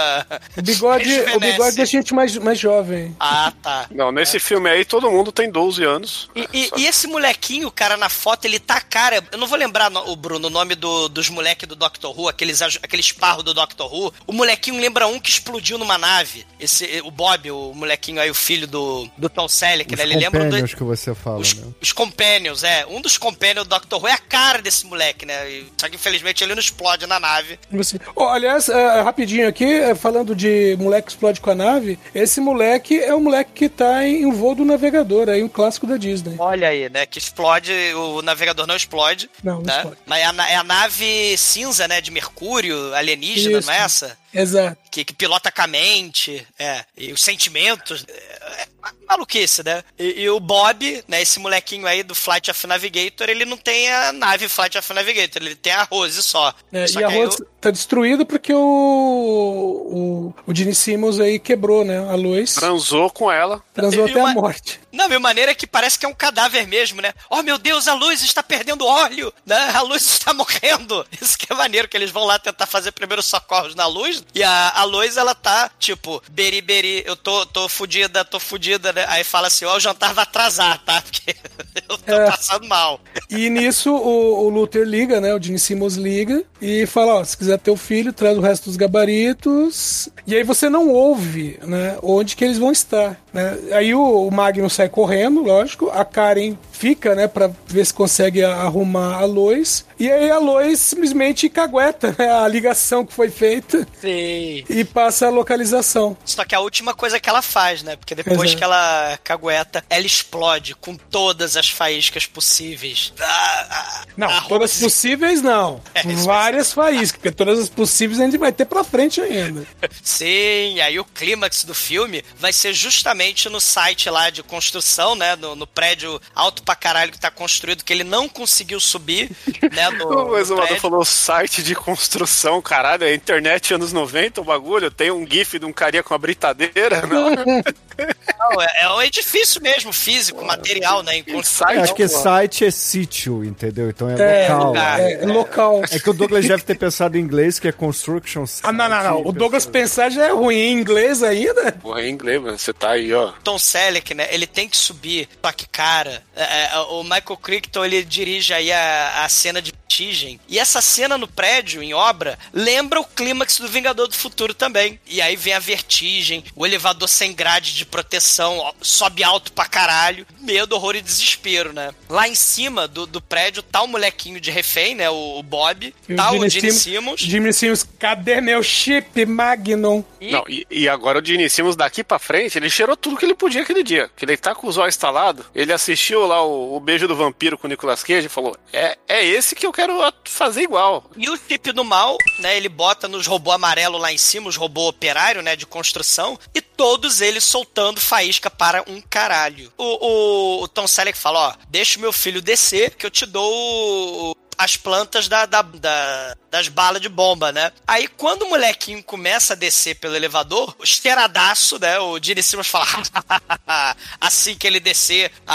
O 0.58 0.62
bigode, 0.62 1.20
o 1.36 1.39
bigode 1.39 1.76
deixa 1.76 1.97
a 1.97 2.01
gente 2.01 2.14
mais, 2.14 2.36
mais 2.38 2.60
jovem. 2.60 3.16
Ah, 3.20 3.51
tá. 3.62 3.88
Não, 3.91 4.12
nesse 4.12 4.39
filme 4.39 4.70
aí 4.70 4.84
todo 4.86 5.10
mundo 5.12 5.32
tem 5.32 5.49
12 5.51 5.84
anos. 5.84 6.30
E, 6.36 6.47
e- 6.53 6.72
e 6.78 6.86
esse 6.88 7.08
molequinho, 7.08 7.70
cara, 7.72 7.97
na 7.97 8.10
foto, 8.10 8.45
ele 8.45 8.60
tá 8.60 8.80
cara. 8.82 9.24
Eu 9.32 9.38
não 9.38 9.47
vou 9.47 9.58
lembrar, 9.58 9.91
o 9.91 10.16
Bruno, 10.16 10.47
o 10.47 10.51
nome 10.51 10.76
do- 10.76 11.08
dos 11.10 11.30
moleques 11.30 11.68
do 11.68 11.76
Doctor 11.76 12.18
Who, 12.18 12.28
aqueles, 12.30 12.62
aj- 12.62 12.80
aqueles 12.96 13.12
parros 13.12 13.43
do 13.43 13.54
Doctor 13.54 13.93
Who. 13.93 14.14
O 14.26 14.34
molequinho 14.34 14.80
lembra 14.80 15.06
um 15.08 15.20
que 15.20 15.30
explodiu 15.30 15.78
numa 15.78 15.98
nave. 15.98 16.46
Esse, 16.60 17.02
o 17.04 17.12
Bob, 17.12 17.52
o 17.52 17.74
molequinho 17.74 18.22
aí, 18.22 18.30
o 18.30 18.36
filho 18.36 18.66
do, 18.66 19.08
do 19.18 19.30
Tom 19.30 19.48
Selleck, 19.48 19.93
Os 19.93 19.98
né? 20.00 20.06
Ele 20.06 20.16
lembra 20.16 20.39
do. 20.39 20.46
companions 20.46 20.74
que 20.74 20.84
você 20.84 21.14
fala, 21.14 21.39
Os, 21.39 21.54
né? 21.54 21.68
os 21.82 21.91
Companions, 21.91 22.64
é. 22.64 22.86
Um 22.86 23.02
dos 23.02 23.18
Companions 23.18 23.66
do 23.68 23.70
Doctor 23.70 24.02
Who 24.02 24.08
é 24.08 24.14
a 24.14 24.18
cara 24.18 24.62
desse 24.62 24.86
moleque, 24.86 25.26
né? 25.26 25.50
E- 25.52 25.68
Só 25.78 25.89
que 25.89 25.96
infelizmente 25.96 26.43
ele 26.43 26.54
não 26.56 26.60
explode 26.62 27.06
na 27.06 27.20
nave. 27.20 27.60
Você... 27.72 28.00
Oh, 28.16 28.24
aliás, 28.24 28.70
é, 28.70 29.02
rapidinho 29.02 29.48
aqui, 29.48 29.66
é, 29.66 29.93
falando 29.93 30.36
de 30.36 30.78
moleque 30.80 31.08
que 31.08 31.12
explode 31.12 31.41
com 31.41 31.50
a 31.52 31.56
nave, 31.56 32.00
esse 32.14 32.39
moleque 32.39 32.98
é 32.98 33.14
o 33.14 33.20
moleque 33.20 33.52
que 33.54 33.70
tá 33.70 34.08
em 34.08 34.26
um 34.26 34.32
voo 34.32 34.56
do 34.56 34.64
navegador, 34.66 35.30
aí 35.30 35.43
um 35.43 35.50
clássico 35.50 35.86
da 35.86 35.98
Disney. 35.98 36.36
Olha 36.39 36.70
aí, 36.70 36.89
né? 36.89 37.06
Que 37.06 37.20
explode, 37.20 37.72
o 37.96 38.22
navegador 38.22 38.66
não 38.66 38.76
explode. 38.76 39.30
Não, 39.43 39.56
não 39.56 39.62
né? 39.64 39.76
explode. 39.78 39.98
Mas 40.06 40.20
é 40.22 40.26
a, 40.26 40.50
é 40.52 40.56
a 40.56 40.64
nave 40.64 41.38
cinza, 41.38 41.88
né? 41.88 42.00
De 42.02 42.12
Mercúrio, 42.12 42.74
alienígena, 42.93 43.59
Isso. 43.59 43.67
não 43.67 43.73
é 43.73 43.78
essa? 43.80 44.17
Exato. 44.34 44.78
que, 44.91 45.05
que 45.05 45.13
pilota 45.13 45.51
com 45.51 45.61
a 45.61 45.67
mente, 45.67 46.45
é, 46.59 46.84
e 46.97 47.11
os 47.13 47.21
sentimentos. 47.23 48.05
É, 48.07 48.45
é 48.58 48.68
maluquice, 49.08 49.64
né? 49.64 49.84
E, 49.97 50.22
e 50.24 50.30
o 50.30 50.39
Bob, 50.39 51.03
né, 51.08 51.22
esse 51.22 51.39
molequinho 51.39 51.86
aí 51.88 52.03
do 52.03 52.14
Flight 52.16 52.49
of 52.51 52.68
Navigator, 52.68 53.30
ele 53.30 53.45
não 53.45 53.58
tem 53.58 53.91
a 53.91 54.12
nave 54.12 54.47
Flight 54.47 54.78
of 54.78 54.93
Navigator, 54.93 55.41
ele 55.41 55.56
tem 55.56 55.74
a 55.74 55.84
Rose 55.84 56.22
só. 56.24 56.53
É, 56.72 56.88
Só 56.88 56.99
e 56.99 57.03
a 57.03 57.10
Rose 57.10 57.38
tá 57.62 57.72
destruída 57.72 58.26
porque 58.26 58.53
o, 58.53 60.34
o, 60.45 60.51
o 60.51 60.56
Gene 60.56 60.74
Simmons 60.76 61.20
aí 61.20 61.39
quebrou, 61.39 61.84
né? 61.86 61.97
A 62.10 62.16
luz. 62.16 62.53
Transou 62.56 63.10
com 63.10 63.32
ela. 63.32 63.64
Transou 63.74 64.08
E 64.08 64.12
até 64.12 64.20
uma- 64.20 64.32
a 64.32 64.34
morte. 64.34 64.80
Não, 64.91 65.10
meu 65.10 65.20
maneira 65.20 65.51
é 65.51 65.56
que 65.56 65.68
parece 65.68 65.99
que 65.99 66.06
é 66.06 66.10
um 66.10 66.14
cadáver 66.14 66.66
mesmo, 66.68 67.01
né? 67.01 67.14
Oh, 67.30 67.41
meu 67.43 67.58
Deus, 67.58 67.86
a 67.88 67.93
luz 67.93 68.24
está 68.24 68.41
perdendo 68.41 68.86
óleo, 68.86 69.34
né? 69.45 69.72
A 69.74 69.82
luz 69.82 70.03
está 70.06 70.34
morrendo. 70.34 71.06
Isso 71.22 71.38
que 71.38 71.51
é 71.51 71.56
maneiro, 71.56 71.88
que 71.89 71.97
eles 71.97 72.12
vão 72.12 72.24
lá 72.24 72.39
tentar 72.39 72.66
fazer 72.66 72.91
primeiros 72.93 73.26
socorros 73.26 73.76
na 73.76 73.86
luz. 73.88 74.24
E 74.34 74.41
a, 74.41 74.70
a 74.70 74.84
luz, 74.86 75.18
ela 75.18 75.36
tá, 75.36 75.70
tipo, 75.80 76.24
beri, 76.32 76.62
beri, 76.62 77.03
eu 77.06 77.16
tô, 77.18 77.45
tô 77.45 77.68
fudida, 77.68 78.24
tô 78.24 78.39
fudida, 78.46 78.93
né? 78.93 79.06
Aí 79.10 79.24
fala 79.24 79.48
assim, 79.48 79.66
ó, 79.66 79.76
o 79.76 79.80
jantar 79.80 80.14
vai 80.14 80.24
atrasar, 80.24 80.82
tá? 80.86 81.02
Porque 81.02 81.36
eu 81.89 81.98
tô 81.98 82.14
É. 82.14 82.26
passando 82.32 82.68
mal. 82.68 83.00
E 83.30 83.50
nisso 83.50 83.93
o, 83.93 84.46
o 84.46 84.50
Luther 84.50 84.86
liga, 84.86 85.20
né? 85.20 85.34
O 85.34 85.41
Gene 85.41 85.60
Simmons 85.60 85.96
liga 85.96 86.43
e 86.62 86.86
fala: 86.86 87.16
Ó, 87.16 87.24
se 87.24 87.36
quiser 87.38 87.58
ter 87.60 87.72
o 87.72 87.76
filho, 87.78 88.14
traz 88.14 88.38
o 88.38 88.41
resto 88.41 88.66
dos 88.66 88.78
gabaritos. 88.78 90.10
E 90.26 90.36
aí 90.36 90.43
você 90.43 90.70
não 90.70 90.89
ouve, 90.89 91.60
né? 91.64 91.98
Onde 92.02 92.36
que 92.36 92.43
eles 92.46 92.58
vão 92.58 92.72
estar, 92.72 93.20
né? 93.34 93.58
Aí 93.74 93.93
o, 93.93 94.28
o 94.28 94.32
Magnus 94.32 94.74
sai 94.74 94.89
correndo, 94.89 95.41
lógico. 95.43 95.89
A 95.89 96.06
Karen 96.06 96.58
fica, 96.72 97.16
né? 97.16 97.28
Pra 97.28 97.50
ver 97.68 97.86
se 97.86 97.93
consegue 97.93 98.43
arrumar 98.43 99.18
a 99.20 99.26
Lois. 99.26 99.86
E 100.00 100.12
aí 100.12 100.30
a 100.30 100.38
Lois 100.39 100.80
simplesmente 100.80 101.50
cagueta 101.50 102.16
né, 102.18 102.30
a 102.32 102.48
ligação 102.48 103.06
que 103.06 103.14
foi 103.14 103.30
feita 103.30 103.88
Sim. 104.02 104.64
e 104.70 104.84
passa 104.84 105.28
a 105.28 105.30
localização. 105.30 106.18
Só 106.26 106.43
que 106.46 106.54
a 106.56 106.60
última 106.60 106.93
coisa 106.93 107.20
que 107.20 107.30
ela 107.30 107.41
faz, 107.41 107.82
né? 107.84 107.96
Porque 107.96 108.14
depois 108.16 108.34
Exato. 108.43 108.57
que 108.57 108.63
ela 108.63 109.19
cagueta, 109.23 109.83
ela 109.89 110.05
explode 110.05 110.75
com 110.75 110.95
todas 110.95 111.55
as 111.57 111.69
faíscas 111.69 112.25
possíveis. 112.25 113.13
Ah, 113.19 113.67
ah, 113.69 114.01
Não, 114.17 114.29
a 114.29 114.41
todas 114.41 114.71
Rose- 114.73 114.83
possíveis 114.83 115.41
não. 115.41 115.81
É, 115.95 116.01
Várias 116.25 116.73
faíscas, 116.73 117.11
porque 117.13 117.31
todas 117.31 117.59
as 117.59 117.69
possíveis 117.69 118.19
a 118.19 118.25
gente 118.25 118.38
vai 118.38 118.51
ter 118.51 118.65
pra 118.65 118.83
frente 118.83 119.21
ainda. 119.21 119.65
Sim, 120.03 120.79
aí 120.81 120.99
o 120.99 121.05
clímax 121.05 121.63
do 121.63 121.73
filme 121.73 122.23
vai 122.38 122.51
ser 122.53 122.73
justamente 122.73 123.47
no 123.49 123.59
site 123.61 124.09
lá 124.09 124.29
de 124.29 124.43
construção, 124.43 125.15
né? 125.15 125.36
No, 125.36 125.55
no 125.55 125.65
prédio 125.67 126.21
alto 126.33 126.63
pra 126.63 126.75
caralho 126.75 127.11
que 127.11 127.19
tá 127.19 127.31
construído, 127.31 127.83
que 127.83 127.93
ele 127.93 128.03
não 128.03 128.27
conseguiu 128.27 128.79
subir, 128.79 129.31
né? 129.71 129.89
No, 129.95 130.05
O 130.07 130.27
no 130.29 130.38
exumador 130.38 130.67
prédio. 130.67 130.81
falou 130.81 131.05
site 131.05 131.63
de 131.63 131.73
construção, 131.75 132.61
caralho, 132.61 133.03
é 133.05 133.13
internet 133.13 133.73
anos 133.73 133.93
90 133.93 134.41
o 134.41 134.43
bagulho, 134.43 134.91
tem 134.91 135.11
um 135.11 135.25
gif 135.29 135.57
de 135.59 135.65
um 135.65 135.71
carinha 135.73 136.03
com 136.03 136.13
uma 136.13 136.17
britadeira, 136.19 137.05
não? 137.07 137.29
Não, 138.38 138.61
é, 138.61 138.67
é 138.82 138.89
um 138.89 139.01
edifício 139.01 139.61
mesmo, 139.61 139.91
físico, 139.93 140.43
material, 140.43 141.03
né? 141.03 141.17
em 141.17 141.23
construção. 141.23 141.69
Eu 141.73 141.82
acho 141.82 141.93
que 141.95 142.07
site 142.07 142.65
é 142.65 142.71
sítio, 142.71 143.43
entendeu? 143.43 143.89
Então 143.89 144.09
é, 144.09 144.45
É, 144.45 144.49
local. 144.53 144.67
lugar. 144.67 144.99
É, 144.99 145.13
é 145.13 145.26
local. 145.26 145.82
É 145.91 145.99
que 145.99 146.09
o 146.09 146.13
Douglas 146.13 146.45
deve 146.47 146.63
ter 146.63 146.76
pensado 146.76 147.17
em 147.17 147.21
inglês, 147.21 147.59
que 147.59 147.67
é 147.67 147.71
construction 147.71 148.45
site. 148.45 148.65
Ah, 148.67 148.71
não, 148.71 148.89
não, 148.89 149.03
não. 149.03 149.28
O 149.28 149.32
Douglas 149.32 149.65
pensar 149.65 150.09
já 150.09 150.26
é 150.26 150.32
ruim 150.32 150.55
em 150.55 150.73
inglês 150.73 151.23
ainda. 151.23 151.71
Porra, 151.73 152.01
é 152.01 152.09
inglês, 152.09 152.41
mano. 152.41 152.57
Você 152.57 152.73
tá 152.73 152.91
aí, 152.91 153.13
ó. 153.13 153.34
Tom 153.43 153.57
Selleck, 153.59 154.13
né? 154.13 154.28
Ele 154.32 154.47
tem 154.47 154.67
que 154.67 154.78
subir. 154.78 155.28
Só 155.43 155.51
que, 155.51 155.67
cara, 155.67 156.23
é, 156.36 156.73
é, 156.73 156.80
o 156.89 157.03
Michael 157.03 157.38
Crichton, 157.41 157.86
ele 157.86 158.03
dirige 158.03 158.53
aí 158.53 158.71
a, 158.71 159.23
a 159.23 159.30
cena 159.30 159.61
de 159.61 159.73
vertigem. 159.96 160.39
E 160.48 160.60
essa 160.60 160.82
cena 160.82 161.18
no 161.18 161.28
prédio, 161.28 161.82
em 161.82 161.93
obra, 161.93 162.38
lembra 162.54 163.00
o 163.00 163.06
clímax 163.06 163.58
do 163.60 163.68
Vingador 163.68 164.08
do 164.08 164.16
Futuro 164.16 164.54
também. 164.54 165.00
E 165.08 165.22
aí 165.22 165.36
vem 165.36 165.54
a 165.54 165.60
vertigem, 165.60 166.43
o 166.56 166.66
elevador 166.66 167.08
sem 167.08 167.34
grade 167.34 167.74
de 167.74 167.86
proteção, 167.86 168.58
ó, 168.60 168.74
sobe 168.82 169.24
alto 169.24 169.52
pra 169.54 169.66
caralho. 169.66 170.26
Medo, 170.41 170.76
horror 170.76 170.96
e 170.96 171.02
desespero, 171.02 171.72
né? 171.74 171.93
Lá 172.10 172.28
em 172.28 172.36
cima 172.36 172.88
do, 172.88 173.06
do 173.06 173.22
prédio 173.22 173.64
tá 173.64 173.82
o 173.82 173.88
molequinho 173.88 174.39
de 174.39 174.52
refém, 174.52 174.96
né? 174.96 175.10
O, 175.10 175.39
o 175.39 175.43
Bob. 175.43 175.93
E 176.10 176.16
tá 176.16 176.32
o 176.32 176.36
Gene 176.36 176.50
Gene 176.50 176.72
Sim- 176.72 176.80
Simmons. 176.80 177.20
Jimmy 177.22 177.54
Simmons, 177.54 177.88
cadê 178.00 178.41
meu 178.41 178.62
chip 178.62 179.26
Magnum? 179.26 180.04
E- 180.20 180.32
Não, 180.32 180.43
e, 180.48 180.66
e 180.70 180.89
agora 180.89 181.20
o 181.20 181.26
Gene 181.26 181.50
Simmons 181.50 181.76
daqui 181.76 182.04
pra 182.04 182.20
frente, 182.20 182.58
ele 182.58 182.70
cheirou 182.70 182.96
tudo 182.98 183.18
que 183.18 183.26
ele 183.26 183.36
podia 183.36 183.62
aquele 183.62 183.84
dia. 183.84 184.10
Que 184.16 184.26
ele 184.26 184.38
tá 184.38 184.54
com 184.54 184.68
os 184.68 184.78
olhos 184.78 184.96
instalados. 184.96 185.46
Ele 185.56 185.72
assistiu 185.74 186.26
lá 186.26 186.43
o, 186.46 186.76
o 186.76 186.80
Beijo 186.80 187.08
do 187.08 187.16
Vampiro 187.16 187.58
com 187.58 187.68
o 187.68 187.70
Nicolas 187.70 188.04
Cage 188.04 188.28
e 188.28 188.30
falou: 188.30 188.56
é, 188.72 188.98
é 189.08 189.26
esse 189.26 189.56
que 189.56 189.66
eu 189.66 189.72
quero 189.74 189.84
fazer 190.25 190.63
igual. 190.63 191.09
E 191.15 191.29
o 191.29 191.38
chip 191.38 191.71
do 191.71 191.83
mal, 191.83 192.17
né? 192.39 192.57
Ele 192.57 192.69
bota 192.69 193.07
nos 193.07 193.27
robô 193.27 193.51
amarelo 193.51 193.97
lá 193.97 194.11
em 194.11 194.17
cima, 194.17 194.49
os 194.49 194.55
robô 194.55 194.88
operário, 194.88 195.41
né? 195.41 195.55
De 195.55 195.65
construção. 195.65 196.38
E 196.53 196.61
todos 196.61 197.21
eles 197.21 197.43
soltando 197.43 197.99
faísca 197.99 198.49
para 198.49 198.83
um 198.88 199.01
caralho. 199.01 199.71
O, 199.77 199.83
o, 199.83 200.63
o 200.63 200.67
Tom 200.67 200.88
Selleck 200.88 201.17
fala, 201.17 201.49
ó, 201.49 201.53
deixa 201.70 201.97
o 201.97 202.01
meu 202.01 202.12
filho 202.12 202.41
descer 202.41 202.95
que 202.95 203.05
eu 203.05 203.12
te 203.12 203.25
dou 203.25 204.36
as 204.57 204.77
plantas 204.77 205.27
da, 205.27 205.45
da- 205.45 205.61
da- 205.61 206.36
das 206.51 206.67
balas 206.69 207.01
de 207.01 207.09
bomba, 207.09 207.51
né? 207.51 207.71
Aí 207.86 208.07
quando 208.07 208.43
o 208.43 208.49
molequinho 208.49 209.03
começa 209.03 209.53
a 209.53 209.55
descer 209.55 209.95
pelo 209.95 210.15
elevador, 210.15 210.73
o 210.79 210.83
esteiradaço, 210.83 211.77
né? 211.79 211.99
O 211.99 212.17
Gene 212.21 212.41
Simmons 212.41 212.67
fala, 212.67 212.86
assim 214.21 214.55
que 214.55 214.65
ele 214.65 214.79
descer, 214.79 215.32
a- 215.45 215.53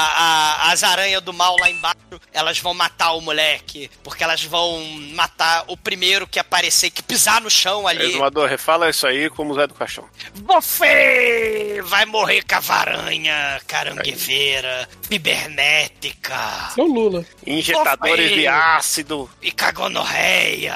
a- 0.68 0.72
as 0.72 0.82
aranhas 0.82 1.22
do 1.22 1.32
mal 1.32 1.56
lá 1.58 1.70
embaixo, 1.70 1.96
elas 2.32 2.58
vão 2.58 2.74
matar 2.74 3.12
o 3.12 3.20
moleque, 3.20 3.90
porque 4.02 4.22
elas 4.22 4.42
vão 4.44 4.82
matar 5.14 5.64
o 5.68 5.76
primeiro 5.76 6.26
que 6.26 6.38
aparecer, 6.38 6.90
que 6.90 7.02
pisar 7.02 7.40
no 7.40 7.50
chão 7.50 7.86
ali. 7.86 8.04
Exumador, 8.06 8.48
refala 8.48 8.90
isso 8.90 9.06
aí 9.06 9.30
como 9.30 9.52
o 9.52 9.54
Zé 9.56 9.66
do 9.66 9.74
Caixão. 9.74 10.04
Você 10.34 11.80
vai 11.84 12.04
morrer 12.04 12.42
cavaranha, 12.44 13.60
caranguejeira, 13.66 14.88
cibernética 15.08 16.70
É 16.76 16.82
o 16.82 16.86
Lula. 16.86 17.24
Injetadores 17.46 18.30
de 18.30 18.46
aí. 18.46 18.48
Ácido. 18.90 19.30
e 19.40 19.52
cagonorreia. 19.52 20.74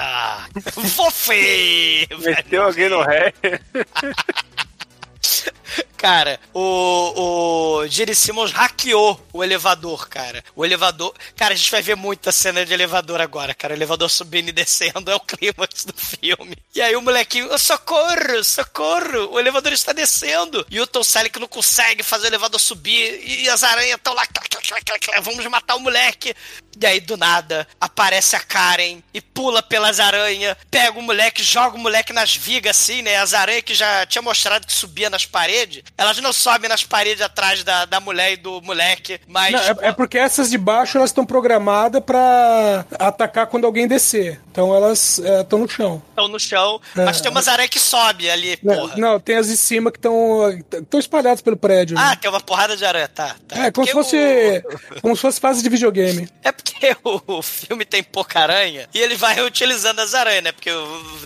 Você! 0.73 2.07
vai 2.17 2.35
Meteu 2.35 2.63
alguém 2.63 2.89
no 2.89 3.01
ré. 3.01 3.33
Cara, 5.97 6.39
o, 6.53 7.79
o 7.81 7.87
Gene 7.87 8.13
Simmons 8.13 8.51
hackeou 8.51 9.19
o 9.33 9.43
elevador, 9.43 10.07
cara. 10.07 10.43
O 10.55 10.63
elevador. 10.63 11.13
Cara, 11.35 11.53
a 11.53 11.57
gente 11.57 11.71
vai 11.71 11.81
ver 11.81 11.95
muita 11.95 12.31
cena 12.31 12.65
de 12.65 12.73
elevador 12.73 13.19
agora, 13.19 13.55
cara. 13.55 13.73
O 13.73 13.77
elevador 13.77 14.09
subindo 14.09 14.49
e 14.49 14.51
descendo 14.51 15.09
é 15.09 15.15
o 15.15 15.19
clímax 15.19 15.85
do 15.85 15.93
filme. 15.93 16.55
E 16.75 16.81
aí 16.81 16.95
o 16.95 17.01
molequinho, 17.01 17.49
"Oh, 17.51 17.57
socorro, 17.57 18.43
socorro, 18.43 19.31
o 19.31 19.39
elevador 19.39 19.73
está 19.73 19.93
descendo. 19.93 20.65
E 20.69 20.79
o 20.79 20.85
Tom 20.85 21.03
Selleck 21.03 21.39
não 21.39 21.47
consegue 21.47 22.03
fazer 22.03 22.25
o 22.25 22.29
elevador 22.29 22.59
subir. 22.59 23.21
E 23.25 23.49
as 23.49 23.63
aranhas 23.63 23.95
estão 23.95 24.13
lá, 24.13 24.27
clac, 24.27 24.49
clac, 24.49 24.67
clac, 24.67 24.85
clac, 24.85 25.21
vamos 25.21 25.45
matar 25.47 25.75
o 25.75 25.79
moleque. 25.79 26.35
E 26.79 26.85
aí, 26.85 26.99
do 26.99 27.15
nada, 27.15 27.65
aparece 27.79 28.35
a 28.35 28.39
Karen 28.41 29.01
e 29.13 29.21
pula 29.21 29.63
pelas 29.63 29.99
aranhas, 29.99 30.57
pega 30.69 30.99
o 30.99 31.01
moleque, 31.01 31.41
joga 31.41 31.77
o 31.77 31.79
moleque 31.79 32.11
nas 32.11 32.35
vigas, 32.35 32.77
assim, 32.77 33.01
né? 33.01 33.15
As 33.15 33.33
aranhas 33.33 33.63
que 33.63 33.73
já 33.73 34.05
tinha 34.05 34.21
mostrado 34.21 34.67
que 34.67 34.73
subia 34.73 35.09
nas 35.09 35.25
paredes, 35.25 35.54
elas 35.97 36.19
não 36.19 36.33
sobem 36.33 36.69
nas 36.69 36.83
paredes 36.83 37.21
atrás 37.21 37.63
da, 37.63 37.85
da 37.85 37.99
mulher 37.99 38.33
e 38.33 38.37
do 38.37 38.61
moleque, 38.61 39.19
mas. 39.27 39.51
Não, 39.51 39.59
é, 39.59 39.75
é 39.89 39.91
porque 39.91 40.17
essas 40.17 40.49
de 40.49 40.57
baixo 40.57 40.97
elas 40.97 41.09
estão 41.09 41.25
programadas 41.25 42.01
pra 42.03 42.85
atacar 42.99 43.47
quando 43.47 43.65
alguém 43.65 43.87
descer. 43.87 44.41
Então 44.51 44.73
elas 44.73 45.19
estão 45.19 45.59
no 45.59 45.67
chão. 45.67 46.01
estão 46.09 46.27
no 46.27 46.39
chão, 46.39 46.81
mas 46.95 47.19
tem 47.21 47.29
umas 47.29 47.47
aranhas 47.47 47.69
que 47.69 47.79
sobem 47.79 48.29
ali, 48.29 48.57
Não, 48.63 48.75
porra. 48.75 48.97
não, 48.97 49.19
tem 49.19 49.35
as 49.37 49.47
de 49.47 49.57
cima 49.57 49.91
que 49.91 49.97
estão 49.97 50.49
estão 50.49 50.99
espalhadas 50.99 51.41
pelo 51.41 51.57
prédio. 51.57 51.97
Ah, 51.97 52.11
né? 52.11 52.15
tem 52.15 52.29
uma 52.29 52.39
porrada 52.39 52.75
de 52.77 52.85
aranha, 52.85 53.07
tá. 53.07 53.35
tá. 53.47 53.65
É, 53.65 53.71
como 53.71 53.85
se 53.85 53.93
fosse. 53.93 54.63
Como 55.01 55.15
se 55.15 55.21
fosse 55.21 55.39
fase 55.39 55.61
de 55.61 55.69
videogame. 55.69 56.29
É 56.43 56.51
porque 56.51 56.95
o 57.03 57.41
filme 57.41 57.85
tem 57.85 58.03
pouca 58.03 58.39
aranha 58.39 58.87
e 58.93 58.99
ele 58.99 59.15
vai 59.15 59.33
reutilizando 59.33 60.01
as 60.01 60.13
aranhas, 60.13 60.43
né? 60.43 60.51
Porque 60.51 60.69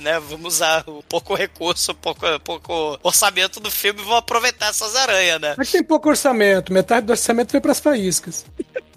né, 0.01 0.19
vamos 0.19 0.55
usar 0.55 0.83
o 0.87 1.03
pouco 1.03 1.33
recurso, 1.33 1.91
o 1.91 1.95
pouco, 1.95 2.25
pouco 2.43 2.99
orçamento 3.03 3.59
do 3.59 3.69
filme 3.69 4.01
e 4.01 4.03
vamos 4.03 4.18
aproveitar 4.19 4.67
essas 4.67 4.95
aranhas, 4.95 5.41
né? 5.41 5.55
Mas 5.57 5.71
tem 5.71 5.83
pouco 5.83 6.09
orçamento, 6.09 6.71
metade 6.71 7.05
do 7.07 7.11
orçamento 7.11 7.51
foi 7.51 7.61
pras 7.61 7.79
faíscas. 7.79 8.45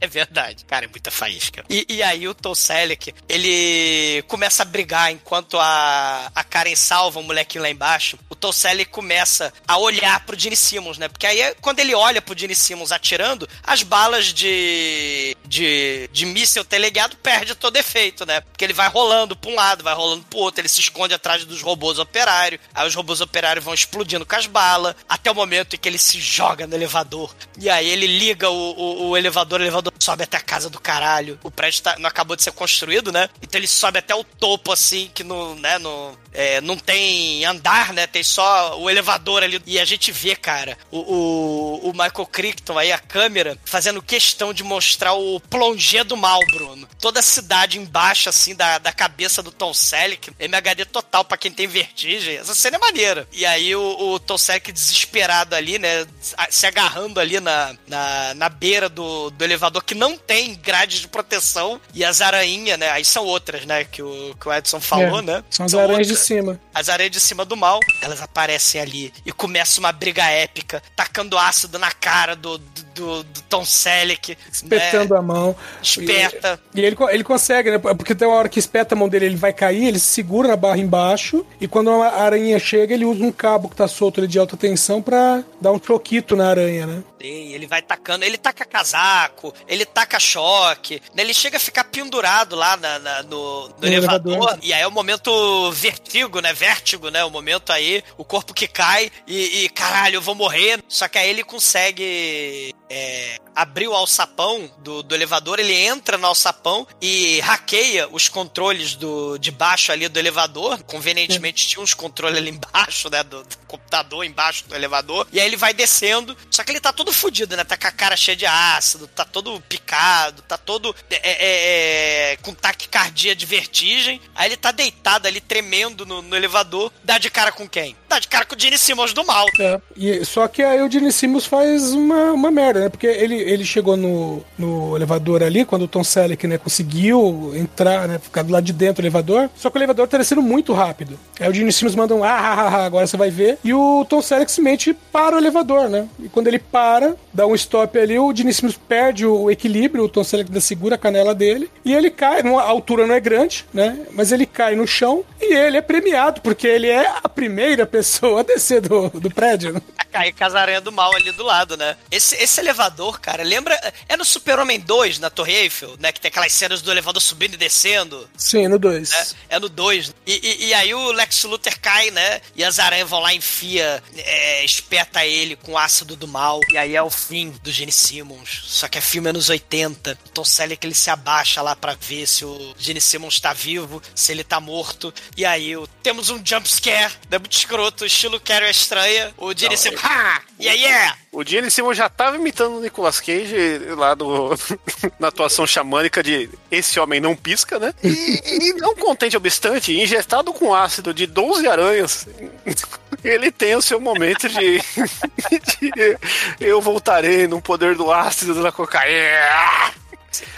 É 0.00 0.06
verdade. 0.06 0.64
Cara, 0.64 0.84
é 0.84 0.88
muita 0.88 1.10
faísca. 1.10 1.64
E, 1.68 1.86
e 1.88 2.02
aí 2.02 2.26
o 2.28 2.34
Tom 2.34 2.54
Selleck, 2.54 3.14
ele 3.28 4.22
começa 4.28 4.62
a 4.62 4.66
brigar 4.66 5.10
enquanto 5.12 5.58
a, 5.58 6.30
a 6.34 6.44
Karen 6.44 6.74
salva 6.76 7.20
o 7.20 7.22
molequinho 7.22 7.62
lá 7.62 7.70
embaixo. 7.70 8.18
O 8.28 8.34
Tom 8.34 8.52
Selleck 8.52 8.90
começa 8.90 9.52
a 9.66 9.78
olhar 9.78 10.24
pro 10.24 10.38
Gene 10.38 10.56
Simmons, 10.56 10.98
né? 10.98 11.08
Porque 11.08 11.26
aí, 11.26 11.40
é- 11.40 11.54
quando 11.60 11.78
ele 11.80 11.94
olha 11.94 12.20
pro 12.22 12.36
Gene 12.38 12.54
Simmons 12.54 12.92
atirando, 12.92 13.48
as 13.62 13.82
balas 13.82 14.26
de, 14.32 15.36
de, 15.46 16.08
de 16.12 16.26
míssil 16.26 16.64
teleguiado 16.64 17.16
perde 17.16 17.54
todo 17.54 17.76
efeito, 17.76 18.24
né? 18.26 18.40
Porque 18.40 18.64
ele 18.64 18.72
vai 18.72 18.88
rolando 18.88 19.36
pra 19.36 19.50
um 19.50 19.54
lado, 19.54 19.84
vai 19.84 19.94
rolando 19.94 20.24
pro 20.24 20.38
outro, 20.40 20.60
ele 20.60 20.68
se 20.68 20.80
esconde 20.80 21.14
atrás 21.14 21.44
dos 21.44 21.62
robôs 21.62 21.98
operários. 21.98 22.60
Aí 22.74 22.86
os 22.86 22.94
robôs 22.94 23.20
operários 23.20 23.64
vão 23.64 23.74
explodindo 23.74 24.26
com 24.26 24.36
as 24.36 24.46
balas, 24.46 24.94
até 25.08 25.30
o 25.30 25.34
momento 25.34 25.74
em 25.74 25.78
que 25.78 25.88
ele 25.88 25.98
se 25.98 26.20
joga 26.20 26.66
no 26.66 26.74
elevador. 26.74 27.34
E 27.58 27.68
aí 27.70 27.88
ele 27.88 28.06
liga 28.06 28.50
o, 28.50 28.54
o, 28.72 29.08
o 29.10 29.16
elevador, 29.16 29.60
o 29.60 29.64
elevador 29.72 29.92
sobe 29.98 30.24
até 30.24 30.36
a 30.36 30.40
casa 30.40 30.68
do 30.68 30.80
caralho. 30.80 31.38
O 31.42 31.50
prédio 31.50 31.82
tá- 31.82 31.96
não 31.98 32.08
acabou 32.08 32.36
de 32.36 32.42
ser 32.42 32.52
construído, 32.52 33.10
né? 33.12 33.28
Então 33.40 33.58
ele 33.58 33.66
sobe 33.66 33.98
até 33.98 34.14
o 34.14 34.24
topo, 34.24 34.72
assim, 34.72 35.10
que 35.14 35.24
no, 35.24 35.54
né, 35.56 35.78
no, 35.78 36.16
é, 36.32 36.60
não 36.60 36.76
tem 36.76 37.44
andar, 37.44 37.92
né? 37.92 38.06
Tem 38.06 38.22
só 38.22 38.78
o 38.80 38.88
elevador 38.88 39.42
ali. 39.42 39.60
E 39.66 39.78
a 39.78 39.84
gente 39.84 40.10
vê, 40.10 40.34
cara, 40.34 40.76
o, 40.90 40.98
o, 40.98 41.90
o 41.90 41.92
Michael 41.92 42.26
Crichton 42.30 42.78
aí, 42.78 42.90
a 42.92 42.98
câmera, 42.98 43.58
fazendo 43.64 44.00
questão 44.02 44.52
de 44.54 44.62
mostrar 44.62 45.12
o 45.14 45.38
plongé 45.40 46.02
do 46.04 46.16
mal, 46.16 46.40
Bruno. 46.52 46.88
Toda 47.00 47.20
a 47.20 47.22
cidade 47.22 47.78
embaixo, 47.78 48.28
assim, 48.28 48.54
da, 48.54 48.78
da 48.78 48.92
cabeça 48.92 49.42
do 49.42 49.50
Tom 49.50 49.74
Selleck. 49.74 50.30
MHD 50.38 50.84
total 50.86 51.24
pra 51.24 51.36
quem 51.36 51.50
tem 51.50 51.66
vertigem. 51.66 52.36
Essa 52.36 52.54
cena 52.54 52.76
é 52.76 52.80
maneira. 52.80 53.26
E 53.32 53.44
aí 53.44 53.74
o, 53.76 54.12
o 54.12 54.18
Tom 54.20 54.38
Selleck 54.38 54.72
desesperado 54.72 55.54
ali, 55.54 55.78
né? 55.78 56.06
Se 56.50 56.66
agarrando 56.66 57.20
ali 57.20 57.40
na, 57.40 57.74
na, 57.86 58.34
na 58.34 58.48
beira 58.48 58.88
do, 58.88 59.30
do 59.30 59.44
elevador, 59.44 59.82
que 59.84 59.94
não 59.94 60.16
tem 60.16 60.54
grade 60.54 61.00
de 61.00 61.08
proteção. 61.08 61.80
E 61.94 62.04
as 62.04 62.20
aranhas, 62.20 62.78
né? 62.78 62.90
Aí 62.90 63.04
são 63.04 63.24
outras, 63.24 63.64
né? 63.66 63.84
Que 63.84 64.02
o, 64.02 64.34
que 64.40 64.48
o 64.48 64.52
Edson 64.52 64.80
falou, 64.80 65.18
É, 65.18 65.22
né? 65.22 65.44
São 65.50 65.66
as 65.66 65.74
aranhas 65.74 66.06
de 66.06 66.12
outras- 66.12 66.21
cima. 66.22 66.60
as 66.74 66.88
areias 66.88 67.12
de 67.12 67.20
cima 67.20 67.44
do 67.44 67.56
mal, 67.56 67.78
elas 68.02 68.20
aparecem 68.22 68.80
ali 68.80 69.12
e 69.26 69.32
começa 69.32 69.80
uma 69.80 69.92
briga 69.92 70.24
épica, 70.24 70.82
tacando 70.96 71.36
ácido 71.38 71.78
na 71.78 71.90
cara 71.90 72.34
do, 72.36 72.58
do, 72.58 72.82
do- 72.94 73.22
do 73.24 73.42
Tom 73.48 73.64
Selleck. 73.64 74.36
Espetando 74.52 75.14
né? 75.14 75.18
a 75.20 75.22
mão. 75.22 75.56
Espeta. 75.82 76.60
E 76.74 76.80
ele, 76.80 76.96
co- 76.96 77.08
ele 77.10 77.24
consegue, 77.24 77.70
né? 77.70 77.78
Porque 77.78 78.14
tem 78.14 78.26
uma 78.28 78.36
hora 78.36 78.48
que 78.48 78.58
espeta 78.58 78.94
a 78.94 78.98
mão 78.98 79.08
dele, 79.08 79.26
ele 79.26 79.36
vai 79.36 79.52
cair, 79.52 79.86
ele 79.88 79.98
se 79.98 80.06
segura 80.06 80.48
na 80.48 80.56
barra 80.56 80.78
embaixo. 80.78 81.44
E 81.60 81.66
quando 81.68 81.90
a 81.90 82.22
aranha 82.22 82.58
chega, 82.58 82.94
ele 82.94 83.04
usa 83.04 83.22
um 83.24 83.32
cabo 83.32 83.68
que 83.68 83.76
tá 83.76 83.88
solto 83.88 84.20
ali 84.20 84.28
de 84.28 84.38
alta 84.38 84.56
tensão 84.56 85.02
pra 85.02 85.42
dar 85.60 85.72
um 85.72 85.80
choquito 85.82 86.36
na 86.36 86.48
aranha, 86.48 86.86
né? 86.86 87.02
E 87.28 87.54
ele 87.54 87.66
vai 87.66 87.82
tacando, 87.82 88.24
ele 88.24 88.36
taca 88.38 88.64
casaco, 88.64 89.54
ele 89.68 89.84
taca 89.84 90.18
choque, 90.18 91.00
né? 91.14 91.22
ele 91.22 91.34
chega 91.34 91.56
a 91.56 91.60
ficar 91.60 91.84
pendurado 91.84 92.56
lá 92.56 92.76
na- 92.76 92.98
na- 92.98 93.22
no, 93.22 93.68
no 93.68 93.74
No 93.80 93.86
elevador, 93.86 94.32
elevador. 94.32 94.58
e 94.62 94.72
aí 94.72 94.82
é 94.82 94.86
o 94.86 94.90
momento 94.90 95.70
vertigo, 95.72 96.40
né? 96.40 96.52
Vértigo, 96.52 97.08
né? 97.10 97.24
O 97.24 97.30
momento 97.30 97.70
aí, 97.72 98.02
o 98.16 98.24
corpo 98.24 98.52
que 98.54 98.66
cai 98.66 99.10
e, 99.26 99.64
e, 99.64 99.68
caralho, 99.68 100.16
eu 100.16 100.22
vou 100.22 100.34
morrer. 100.34 100.82
Só 100.88 101.08
que 101.08 101.18
aí 101.18 101.28
ele 101.28 101.44
consegue 101.44 102.74
é, 102.90 103.36
abrir 103.54 103.88
o 103.88 103.94
alçapão 103.94 104.70
do, 104.78 105.02
do 105.02 105.14
elevador, 105.14 105.58
ele 105.58 105.74
entra 105.74 106.16
no 106.18 106.26
alçapão 106.26 106.86
e 107.00 107.40
hackeia 107.40 108.08
os 108.10 108.28
controles 108.28 108.94
do, 108.94 109.38
de 109.38 109.50
baixo 109.50 109.92
ali 109.92 110.08
do 110.08 110.18
elevador. 110.18 110.82
Convenientemente 110.84 111.66
tinha 111.66 111.82
uns 111.82 111.94
controles 111.94 112.38
ali 112.38 112.50
embaixo, 112.50 113.08
né? 113.10 113.22
Do, 113.22 113.42
do 113.42 113.56
computador 113.66 114.24
embaixo 114.24 114.66
do 114.68 114.74
elevador. 114.74 115.26
E 115.32 115.40
aí 115.40 115.46
ele 115.46 115.56
vai 115.56 115.72
descendo. 115.72 116.36
Só 116.50 116.62
que 116.64 116.70
ele 116.72 116.80
tá 116.80 116.92
todo 116.92 117.11
fudido, 117.12 117.56
né? 117.56 117.64
Tá 117.64 117.76
com 117.76 117.86
a 117.86 117.92
cara 117.92 118.16
cheia 118.16 118.36
de 118.36 118.46
ácido, 118.46 119.06
tá 119.06 119.24
todo 119.24 119.60
picado, 119.68 120.42
tá 120.42 120.56
todo 120.56 120.94
é, 121.10 121.16
é, 121.22 122.32
é, 122.32 122.36
com 122.38 122.54
taquicardia 122.54 123.34
de 123.34 123.46
vertigem. 123.46 124.20
Aí 124.34 124.48
ele 124.48 124.56
tá 124.56 124.72
deitado 124.72 125.28
ali, 125.28 125.40
tremendo 125.40 126.06
no, 126.06 126.22
no 126.22 126.36
elevador. 126.36 126.92
Dá 127.04 127.18
de 127.18 127.30
cara 127.30 127.52
com 127.52 127.68
quem? 127.68 127.96
Dá 128.08 128.18
de 128.18 128.28
cara 128.28 128.44
com 128.44 128.54
o 128.54 128.58
Gene 128.58 128.78
Simmons 128.78 129.12
do 129.12 129.24
mal. 129.24 129.46
É, 129.58 129.80
e, 129.96 130.24
só 130.24 130.48
que 130.48 130.62
aí 130.62 130.80
o 130.82 130.90
Gene 130.90 131.12
Simmons 131.12 131.46
faz 131.46 131.92
uma, 131.92 132.32
uma 132.32 132.50
merda, 132.50 132.80
né? 132.80 132.88
Porque 132.88 133.06
ele, 133.06 133.36
ele 133.36 133.64
chegou 133.64 133.96
no, 133.96 134.44
no 134.58 134.96
elevador 134.96 135.42
ali, 135.42 135.64
quando 135.64 135.82
o 135.82 135.88
Tom 135.88 136.04
Selleck, 136.04 136.46
né, 136.46 136.58
conseguiu 136.58 137.52
entrar, 137.54 138.08
né, 138.08 138.18
ficar 138.18 138.42
do 138.42 138.52
lado 138.52 138.64
de 138.64 138.72
dentro 138.72 139.02
do 139.02 139.06
elevador, 139.06 139.50
só 139.56 139.70
que 139.70 139.76
o 139.76 139.78
elevador 139.78 140.08
tá 140.08 140.18
descendo 140.18 140.42
muito 140.42 140.72
rápido. 140.72 141.18
Aí 141.38 141.48
o 141.48 141.54
Gene 141.54 141.72
Simmons 141.72 141.94
manda 141.94 142.14
um 142.14 142.24
ah, 142.24 142.30
ah, 142.30 142.68
ah, 142.68 142.84
agora 142.84 143.06
você 143.06 143.16
vai 143.16 143.30
ver, 143.30 143.58
e 143.62 143.72
o 143.72 144.04
Tom 144.08 144.20
Selleck 144.22 144.50
simplesmente 144.50 144.94
para 145.12 145.36
o 145.36 145.38
elevador, 145.38 145.88
né? 145.88 146.08
E 146.18 146.28
quando 146.28 146.46
ele 146.46 146.58
para, 146.58 147.01
dá 147.32 147.46
um 147.46 147.54
stop 147.54 147.98
ali, 147.98 148.18
o 148.18 148.34
Gene 148.34 148.52
Simmons 148.52 148.76
perde 148.76 149.26
o 149.26 149.50
equilíbrio, 149.50 150.04
o 150.04 150.08
Tom 150.08 150.24
Selleck 150.24 150.50
ainda 150.50 150.60
segura 150.60 150.94
a 150.94 150.98
canela 150.98 151.34
dele, 151.34 151.70
e 151.84 151.92
ele 151.92 152.10
cai, 152.10 152.40
a 152.40 152.62
altura 152.62 153.06
não 153.06 153.14
é 153.14 153.20
grande, 153.20 153.64
né? 153.72 154.06
Mas 154.12 154.32
ele 154.32 154.46
cai 154.46 154.74
no 154.74 154.86
chão 154.86 155.24
e 155.40 155.54
ele 155.54 155.76
é 155.76 155.82
premiado, 155.82 156.40
porque 156.40 156.66
ele 156.66 156.88
é 156.88 157.12
a 157.22 157.28
primeira 157.28 157.86
pessoa 157.86 158.40
a 158.40 158.42
descer 158.42 158.80
do, 158.80 159.08
do 159.10 159.30
prédio. 159.30 159.72
Né? 159.72 159.80
Cair 160.12 160.32
casaranha 160.34 160.80
do 160.80 160.92
mal 160.92 161.14
ali 161.14 161.32
do 161.32 161.42
lado, 161.42 161.76
né? 161.76 161.96
Esse, 162.10 162.36
esse 162.36 162.60
elevador, 162.60 163.18
cara, 163.18 163.42
lembra. 163.42 163.74
É 164.08 164.16
no 164.16 164.24
Super-Homem 164.24 164.78
2, 164.78 165.18
na 165.18 165.30
Torre 165.30 165.54
Eiffel, 165.54 165.96
né? 165.98 166.12
Que 166.12 166.20
tem 166.20 166.28
aquelas 166.28 166.52
cenas 166.52 166.82
do 166.82 166.90
elevador 166.90 167.20
subindo 167.22 167.54
e 167.54 167.56
descendo. 167.56 168.28
Sim, 168.36 168.68
no 168.68 168.78
2. 168.78 169.10
É, 169.12 169.56
é, 169.56 169.58
no 169.58 169.70
2. 169.70 170.14
E, 170.26 170.32
e, 170.32 170.66
e, 170.66 170.74
aí 170.74 170.92
o 170.92 171.12
Lex 171.12 171.44
Luthor 171.44 171.72
cai, 171.80 172.10
né? 172.10 172.42
E 172.54 172.62
as 172.62 172.78
aranhas 172.78 173.08
vão 173.08 173.20
lá 173.20 173.32
e 173.32 173.38
enfia, 173.38 174.02
é, 174.16 174.64
espeta 174.64 175.24
ele 175.24 175.56
com 175.56 175.78
ácido 175.78 176.14
do 176.14 176.28
mal. 176.28 176.60
E 176.70 176.76
aí 176.76 176.91
é 176.94 177.02
o 177.02 177.10
fim 177.10 177.50
do 177.62 177.70
Gene 177.70 177.92
Simmons. 177.92 178.62
Só 178.66 178.88
que 178.88 178.98
é 178.98 179.00
filme 179.00 179.30
anos 179.30 179.48
80. 179.48 180.18
Tom 180.34 180.44
Selleck 180.44 180.86
ele 180.86 180.94
se 180.94 181.10
abaixa 181.10 181.62
lá 181.62 181.74
para 181.76 181.94
ver 181.94 182.26
se 182.26 182.44
o 182.44 182.74
Gene 182.78 183.00
Simmons 183.00 183.40
tá 183.40 183.52
vivo, 183.52 184.02
se 184.14 184.32
ele 184.32 184.44
tá 184.44 184.60
morto. 184.60 185.12
E 185.36 185.44
aí 185.44 185.74
temos 186.02 186.30
um 186.30 186.40
jump 186.44 186.68
scare, 186.68 187.12
né? 187.30 187.38
Muito 187.38 187.56
escroto, 187.56 188.04
estilo 188.04 188.40
Carrie 188.40 188.70
Estranha. 188.70 189.34
O 189.36 189.54
Gene 189.54 189.76
Simmons, 189.76 190.04
ha! 190.04 190.42
Aí 190.68 190.84
é! 190.84 191.12
O 191.32 191.42
Gene 191.42 191.70
Simmons 191.70 191.96
já 191.96 192.08
tava 192.08 192.36
imitando 192.36 192.76
o 192.76 192.80
Nicolas 192.80 193.18
Cage 193.18 193.78
lá 193.96 194.14
do, 194.14 194.50
na 195.18 195.28
atuação 195.28 195.66
xamânica 195.66 196.22
de 196.22 196.48
Esse 196.70 197.00
Homem 197.00 197.20
Não 197.20 197.34
Pisca, 197.34 197.78
né? 197.78 197.94
E, 198.04 198.68
e 198.68 198.72
não 198.74 198.94
contente 198.94 199.36
obstante, 199.36 199.98
injetado 199.98 200.52
com 200.52 200.74
ácido 200.74 201.14
de 201.14 201.26
12 201.26 201.66
aranhas, 201.66 202.28
ele 203.24 203.50
tem 203.50 203.74
o 203.74 203.82
seu 203.82 204.00
momento 204.00 204.48
de, 204.48 204.78
de 205.80 206.18
eu 206.60 206.80
voltarei 206.80 207.46
no 207.48 207.62
poder 207.62 207.94
do 207.94 208.12
ácido 208.12 208.62
da 208.62 208.70
cocaína. 208.70 210.01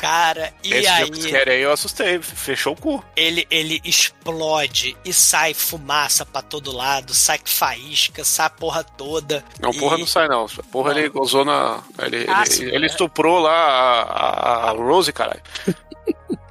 Cara, 0.01 0.53
e 0.63 0.73
Esse 0.73 0.89
aí. 0.89 1.11
Esse 1.11 1.37
aí 1.37 1.63
eu 1.63 1.73
assustei, 1.73 2.21
fechou 2.21 2.75
o 2.75 2.77
cu. 2.77 3.05
Ele, 3.17 3.47
ele 3.51 3.81
explode 3.85 4.97
e 5.05 5.13
sai 5.13 5.55
fumaça 5.55 6.25
pra 6.25 6.43
todo 6.43 6.73
lado, 6.73 7.13
sai 7.13 7.41
faísca, 7.45 8.25
sai 8.25 8.47
a 8.47 8.51
porra 8.51 8.85
toda. 8.85 9.45
Não, 9.61 9.71
e... 9.71 9.79
porra 9.79 9.99
não 9.99 10.07
sai 10.07 10.29
não. 10.29 10.47
Porra 10.71 10.93
não. 10.93 10.99
ele 10.99 11.09
gozou 11.09 11.45
na. 11.45 11.83
Ele, 11.99 12.27
ah, 12.29 12.43
ele, 12.43 12.51
sim, 12.51 12.65
ele 12.65 12.87
estuprou 12.87 13.39
lá 13.39 13.53
a, 13.53 14.03
a, 14.03 14.71
a 14.71 14.73
Rose, 14.73 15.13
caralho. 15.13 15.43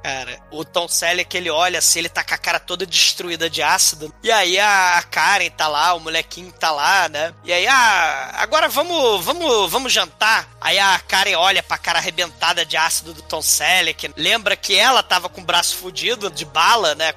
Cara, 0.04 0.38
o 0.50 0.66
Tom 0.66 0.86
Selleck, 0.86 1.34
ele 1.34 1.48
olha 1.48 1.78
assim, 1.78 2.00
ele 2.00 2.10
tá 2.10 2.22
com 2.22 2.34
a 2.34 2.36
cara 2.36 2.60
toda 2.60 2.84
destruída 2.84 3.48
de 3.48 3.62
ácido. 3.62 4.12
E 4.22 4.30
aí 4.30 4.60
a 4.60 5.02
Karen 5.10 5.48
tá 5.48 5.66
lá, 5.66 5.94
o 5.94 6.00
molequinho 6.00 6.52
tá 6.52 6.70
lá, 6.70 7.08
né? 7.08 7.32
E 7.42 7.50
aí, 7.50 7.66
ah, 7.66 8.34
agora 8.34 8.68
vamos, 8.68 9.24
vamos, 9.24 9.70
vamos 9.70 9.90
jantar. 9.90 10.46
Aí 10.60 10.78
a 10.78 10.98
Karen 10.98 11.36
olha 11.36 11.62
pra 11.62 11.78
cara 11.78 12.00
arrebentada 12.00 12.66
de 12.66 12.76
ácido 12.76 13.14
do 13.14 13.22
Tom 13.22 13.40
Selleck. 13.40 14.12
Lembra 14.14 14.56
que 14.56 14.76
ela 14.76 15.02
tava 15.02 15.30
com 15.30 15.40
o 15.40 15.44
braço 15.44 15.76
fudido 15.76 16.30
de 16.30 16.44
bala, 16.44 16.94
né? 16.94 17.14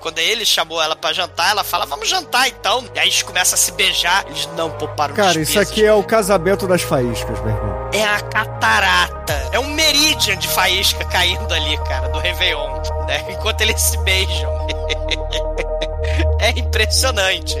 Quando 0.00 0.18
ele 0.18 0.46
chamou 0.46 0.80
ela 0.80 0.96
para 0.96 1.12
jantar, 1.12 1.50
ela 1.50 1.62
fala, 1.62 1.84
vamos 1.84 2.08
jantar 2.08 2.48
então. 2.48 2.88
E 2.94 2.98
aí 2.98 3.08
eles 3.08 3.22
começam 3.22 3.54
a 3.54 3.58
se 3.58 3.70
beijar. 3.72 4.24
Eles 4.26 4.46
não 4.56 4.70
pouparam 4.70 5.14
Cara, 5.14 5.38
isso 5.38 5.60
aqui 5.60 5.84
é 5.84 5.92
o 5.92 6.02
casamento 6.02 6.66
das 6.66 6.80
faíscas, 6.80 7.38
meu 7.40 7.50
irmão. 7.50 7.79
É 7.92 8.04
a 8.04 8.20
catarata. 8.20 9.32
É 9.52 9.58
um 9.58 9.74
meridian 9.74 10.36
de 10.36 10.48
faísca 10.48 11.04
caindo 11.06 11.52
ali, 11.52 11.76
cara, 11.88 12.08
do 12.08 12.18
Réveillon, 12.18 12.82
né? 13.06 13.24
Enquanto 13.30 13.60
eles 13.62 13.80
se 13.80 13.98
beijam. 13.98 14.66
é 16.40 16.50
impressionante. 16.58 17.58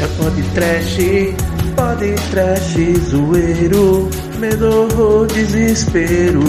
É 0.00 0.06
pode 0.18 0.42
trash, 0.50 0.96
pode 1.76 2.14
trash, 2.30 2.74
zoeiro, 3.10 4.10
medo 4.38 4.88
ou 5.00 5.26
desespero. 5.26 6.42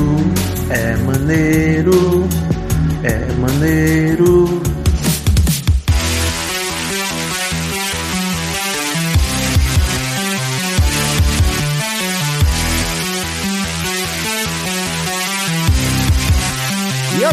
É 0.70 0.96
maneiro, 0.98 2.28
é 3.04 3.34
maneiro. 3.34 4.62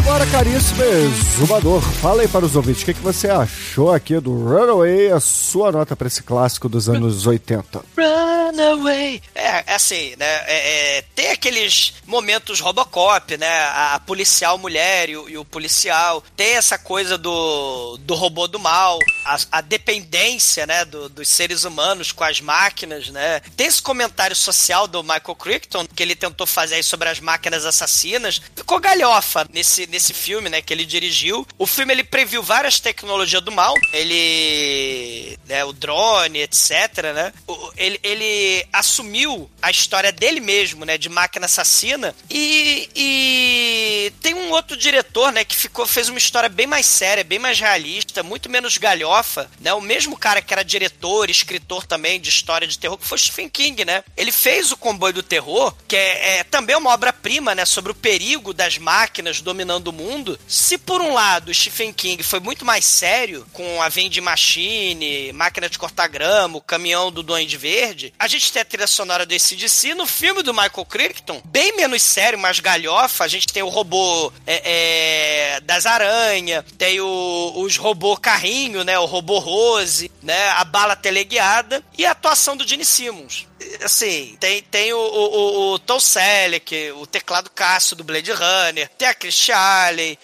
Agora, 0.01 0.25
caríssimo 0.25 0.83
exumador, 0.83 1.79
fala 2.01 2.23
aí 2.23 2.27
para 2.27 2.43
os 2.43 2.55
ouvintes, 2.55 2.81
o 2.81 2.85
que, 2.85 2.93
que 2.95 3.01
você 3.01 3.29
achou 3.29 3.91
aqui 3.91 4.19
do 4.19 4.33
Runaway, 4.33 5.11
a 5.11 5.19
sua 5.19 5.71
nota 5.71 5.95
para 5.95 6.07
esse 6.07 6.23
clássico 6.23 6.67
dos 6.67 6.89
anos 6.89 7.27
80? 7.27 7.83
Runaway! 7.95 9.21
É, 9.35 9.63
é 9.67 9.75
assim, 9.75 10.15
né? 10.17 10.25
É, 10.47 10.97
é, 10.97 11.01
tem 11.15 11.31
aqueles 11.31 11.93
momentos 12.05 12.59
Robocop, 12.59 13.37
né? 13.37 13.47
A, 13.47 13.95
a 13.95 13.99
policial 13.99 14.57
mulher 14.57 15.09
e 15.09 15.17
o, 15.17 15.29
e 15.29 15.37
o, 15.37 15.45
policial. 15.45 16.23
Tem 16.35 16.55
essa 16.55 16.77
coisa 16.77 17.17
do, 17.17 17.97
do 18.01 18.15
robô 18.15 18.47
do 18.47 18.59
mal, 18.59 18.97
a, 19.25 19.37
a 19.51 19.61
dependência, 19.61 20.65
né? 20.65 20.83
Do, 20.83 21.09
dos 21.09 21.27
seres 21.27 21.63
humanos 21.63 22.11
com 22.11 22.23
as 22.23 22.41
máquinas, 22.41 23.09
né? 23.09 23.39
Tem 23.55 23.67
esse 23.67 23.81
comentário 23.81 24.35
social 24.35 24.87
do 24.87 25.03
Michael 25.03 25.35
Crichton, 25.35 25.85
que 25.95 26.01
ele 26.01 26.15
tentou 26.15 26.47
fazer 26.47 26.75
aí 26.75 26.83
sobre 26.83 27.07
as 27.07 27.19
máquinas 27.19 27.65
assassinas. 27.65 28.41
Ficou 28.55 28.79
galhofa 28.79 29.47
nesse 29.53 29.87
nesse, 29.91 30.13
filme, 30.13 30.49
né, 30.49 30.61
que 30.61 30.73
ele 30.73 30.85
dirigiu. 30.85 31.47
O 31.57 31.67
filme 31.67 31.93
ele 31.93 32.03
previu 32.03 32.41
várias 32.41 32.79
tecnologias 32.79 33.41
do 33.41 33.51
mal. 33.51 33.75
Ele, 33.93 35.37
né, 35.47 35.63
o 35.65 35.73
drone, 35.73 36.39
etc, 36.39 36.71
né? 37.13 37.33
Ele, 37.77 37.99
ele 38.03 38.65
assumiu 38.71 39.49
a 39.61 39.69
história 39.69 40.11
dele 40.11 40.39
mesmo, 40.39 40.85
né, 40.85 40.97
de 40.97 41.09
máquina 41.09 41.45
assassina. 41.45 42.15
E, 42.29 42.89
e 42.95 44.13
tem 44.21 44.33
um 44.33 44.51
outro 44.51 44.77
diretor, 44.77 45.31
né, 45.31 45.43
que 45.43 45.55
ficou 45.55 45.85
fez 45.85 46.09
uma 46.09 46.17
história 46.17 46.49
bem 46.49 46.67
mais 46.67 46.85
séria, 46.85 47.23
bem 47.23 47.39
mais 47.39 47.59
realista, 47.59 48.23
muito 48.23 48.49
menos 48.49 48.77
galhofa, 48.77 49.49
né? 49.59 49.73
O 49.73 49.81
mesmo 49.81 50.17
cara 50.17 50.41
que 50.41 50.53
era 50.53 50.63
diretor, 50.63 51.29
escritor 51.29 51.85
também 51.85 52.19
de 52.19 52.29
história 52.29 52.67
de 52.67 52.77
terror, 52.77 52.97
que 52.97 53.05
foi 53.05 53.17
Stephen 53.17 53.49
King, 53.49 53.83
né? 53.83 54.03
Ele 54.15 54.31
fez 54.31 54.71
o 54.71 54.77
Comboio 54.77 55.13
do 55.13 55.23
Terror, 55.23 55.73
que 55.87 55.95
é, 55.95 56.39
é 56.39 56.43
também 56.43 56.75
uma 56.75 56.91
obra-prima, 56.91 57.53
né, 57.53 57.65
sobre 57.65 57.91
o 57.91 57.95
perigo 57.95 58.53
das 58.53 58.77
máquinas 58.77 59.41
dominando 59.41 59.70
dominando 59.79 59.87
o 59.87 59.93
mundo. 59.93 60.39
Se 60.47 60.77
por 60.77 61.01
um 61.01 61.13
lado 61.13 61.53
Stephen 61.53 61.93
King 61.93 62.21
foi 62.23 62.39
muito 62.39 62.65
mais 62.65 62.83
sério 62.83 63.45
com 63.53 63.81
a 63.81 63.87
Vending 63.87 64.21
Machine, 64.21 65.31
máquina 65.33 65.69
de 65.69 65.77
cortar 65.77 66.07
grama, 66.07 66.57
o 66.57 66.61
caminhão 66.61 67.11
do 67.11 67.23
Duende 67.23 67.57
Verde, 67.57 68.13
a 68.19 68.27
gente 68.27 68.51
tem 68.51 68.61
a 68.61 68.65
trilha 68.65 68.87
sonora 68.87 69.25
do 69.25 69.33
ACDC 69.33 69.93
no 69.93 70.05
filme 70.05 70.43
do 70.43 70.53
Michael 70.53 70.85
Crichton, 70.85 71.41
bem 71.45 71.75
menos 71.75 72.01
sério, 72.01 72.39
mais 72.39 72.59
galhofa. 72.59 73.23
A 73.23 73.27
gente 73.27 73.47
tem 73.47 73.63
o 73.63 73.69
robô 73.69 74.31
é, 74.45 75.55
é, 75.55 75.59
das 75.61 75.85
aranhas, 75.85 76.65
tem 76.77 76.99
o, 76.99 77.53
os 77.57 77.77
robô 77.77 78.17
carrinho, 78.17 78.83
né? 78.83 78.97
O 78.99 79.05
robô 79.05 79.39
Rose, 79.39 80.11
né? 80.21 80.49
A 80.49 80.63
bala 80.63 80.95
teleguiada 80.95 81.83
e 81.97 82.05
a 82.05 82.11
atuação 82.11 82.57
do 82.57 82.67
Gene 82.67 82.85
Simmons 82.85 83.50
assim, 83.83 84.35
tem, 84.39 84.61
tem 84.63 84.93
o, 84.93 84.97
o, 84.97 85.73
o 85.73 85.79
Tom 85.79 85.99
Selleck, 85.99 86.91
o 86.91 87.05
teclado 87.05 87.49
Cássio 87.49 87.95
do 87.95 88.03
Blade 88.03 88.31
Runner, 88.31 88.89
tem 88.97 89.07
a 89.07 89.13
Chris 89.13 89.47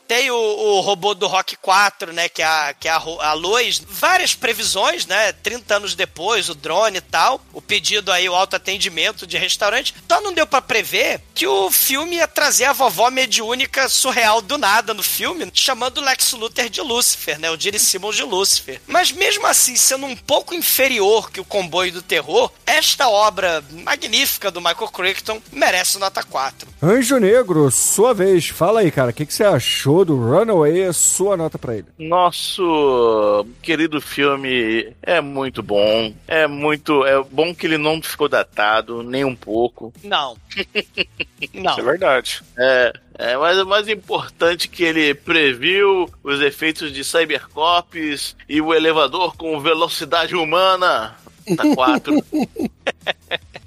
tem 0.08 0.32
o, 0.32 0.36
o 0.36 0.82
robô 0.82 1.14
do 1.14 1.28
Rock 1.28 1.56
4, 1.58 2.14
né, 2.14 2.30
que 2.30 2.42
é 2.42 2.46
a, 2.46 2.74
que 2.74 2.88
é 2.88 2.92
a, 2.92 3.02
a 3.20 3.34
Lois. 3.34 3.82
Várias 3.88 4.34
previsões, 4.34 5.06
né, 5.06 5.32
30 5.32 5.76
anos 5.76 5.96
depois, 5.96 6.50
o 6.50 6.56
drone 6.56 6.98
e 6.98 7.02
tal, 7.02 7.42
o 7.54 7.62
pedido 7.62 8.12
aí, 8.12 8.28
o 8.30 8.36
autoatendimento 8.36 9.28
de 9.28 9.38
restaurante. 9.38 9.94
Só 10.10 10.22
não 10.22 10.34
deu 10.34 10.48
para 10.48 10.62
prever 10.62 11.22
que 11.34 11.48
o 11.48 11.70
filme 11.70 12.18
ia 12.18 12.28
trazer 12.28 12.66
a 12.66 12.74
vovó 12.74 13.10
mediúnica 13.10 13.90
surreal 13.90 14.42
do 14.42 14.58
nada 14.58 14.94
no 14.94 15.04
filme, 15.04 15.50
chamando 15.54 16.02
Lex 16.02 16.34
Luthor 16.34 16.70
de 16.70 16.82
Lucifer, 16.82 17.40
né, 17.40 17.50
o 17.52 17.60
Gene 17.60 17.80
Simmons 17.80 18.16
de 18.16 18.24
Lucifer. 18.24 18.82
Mas 18.88 19.12
mesmo 19.12 19.46
assim, 19.46 19.76
sendo 19.76 20.06
um 20.06 20.16
pouco 20.16 20.54
inferior 20.54 21.32
que 21.32 21.40
o 21.40 21.46
comboio 21.46 21.92
do 21.92 22.02
terror, 22.02 22.52
esta 22.66 23.10
obra 23.10 23.27
obra 23.28 23.64
magnífica 23.84 24.50
do 24.50 24.62
Michael 24.62 24.88
Crichton, 24.90 25.42
merece 25.52 26.00
nota 26.00 26.24
4. 26.24 26.68
Anjo 26.82 27.18
Negro, 27.18 27.70
sua 27.70 28.14
vez. 28.14 28.48
Fala 28.48 28.80
aí, 28.80 28.92
cara. 28.92 29.12
O 29.12 29.14
que, 29.14 29.26
que 29.26 29.34
você 29.34 29.44
achou 29.44 30.06
do 30.06 30.16
Runaway? 30.16 30.86
A 30.86 30.94
sua 30.94 31.36
nota 31.36 31.58
pra 31.58 31.76
ele. 31.76 31.88
Nosso 31.98 33.46
querido 33.62 34.00
filme 34.00 34.94
é 35.02 35.20
muito 35.20 35.62
bom. 35.62 36.14
É 36.28 36.48
muito. 36.48 37.06
É 37.06 37.22
bom 37.24 37.54
que 37.54 37.66
ele 37.66 37.78
não 37.78 38.02
ficou 38.02 38.30
datado, 38.30 39.04
nem 39.04 39.26
um 39.26 39.36
pouco. 39.36 39.94
Não. 40.04 40.38
Não. 41.54 41.78
É 41.78 41.82
verdade. 41.82 42.42
É, 42.58 42.94
é, 43.18 43.38
mas 43.38 43.58
o 43.60 43.66
mais 43.66 43.88
importante 43.88 44.68
é 44.68 44.76
que 44.76 44.84
ele 44.84 45.14
previu 45.14 46.10
os 46.24 46.42
efeitos 46.42 46.92
de 46.92 47.04
Cybercops 47.04 48.36
e 48.48 48.62
o 48.62 48.74
elevador 48.74 49.36
com 49.36 49.60
velocidade 49.60 50.36
humana. 50.36 51.16
Tá 51.56 51.64
4. 51.76 52.24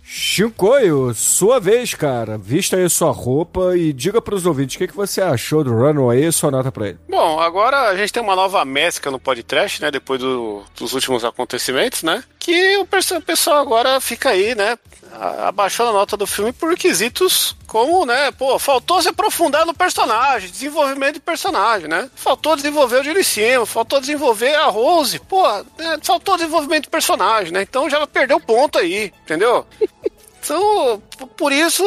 Chicoio, 0.02 1.15
sua 1.15 1.61
vez, 1.61 1.94
cara. 1.94 2.36
Vista 2.36 2.77
aí 2.77 2.89
sua 2.90 3.12
roupa 3.12 3.77
e 3.77 3.93
diga 3.93 4.20
pros 4.20 4.44
ouvintes 4.44 4.74
o 4.74 4.78
que, 4.78 4.89
que 4.89 4.97
você 4.97 5.20
achou 5.20 5.62
do 5.62 5.73
Runaway 5.73 6.24
e 6.27 6.32
sua 6.32 6.51
nota 6.51 6.73
pra 6.73 6.89
ele. 6.89 6.98
Bom, 7.09 7.39
agora 7.39 7.89
a 7.89 7.97
gente 7.97 8.12
tem 8.12 8.23
uma 8.23 8.35
nova 8.35 8.65
mescla 8.65 9.12
no 9.12 9.20
podcast, 9.20 9.81
né? 9.81 9.90
Depois 9.90 10.20
do- 10.20 10.62
dos 10.77 10.93
últimos 10.94 11.24
acontecimentos, 11.24 12.02
né? 12.02 12.24
Que 12.40 12.77
o 12.78 12.86
pessoal 13.24 13.59
agora 13.61 14.01
fica 14.01 14.31
aí, 14.31 14.55
né? 14.55 14.77
a- 15.12 15.48
Abaixando 15.48 15.90
a 15.90 15.93
nota 15.93 16.16
do 16.16 16.27
filme 16.27 16.52
por 16.52 16.70
requisitos 16.70 17.57
como, 17.70 18.05
né? 18.05 18.32
Pô, 18.32 18.59
faltou 18.59 19.01
se 19.01 19.09
aprofundar 19.09 19.64
no 19.64 19.72
personagem, 19.72 20.51
desenvolvimento 20.51 21.14
de 21.14 21.20
personagem, 21.20 21.86
né? 21.88 22.10
Faltou 22.16 22.56
desenvolver 22.56 22.98
o 22.98 23.02
Simmons, 23.05 23.64
faltou 23.64 24.01
desenvolver 24.01 24.55
a 24.56 24.66
Rose, 24.66 25.20
pô, 25.20 25.48
né, 25.78 25.97
faltou 26.02 26.36
desenvolvimento 26.36 26.84
de 26.84 26.90
personagem, 26.90 27.52
né? 27.52 27.62
Então 27.62 27.88
já 27.88 28.05
perdeu 28.09 28.40
ponto 28.40 28.78
aí, 28.78 29.12
entendeu? 29.22 29.64
Então, 30.42 31.02
por 31.36 31.52
isso, 31.52 31.84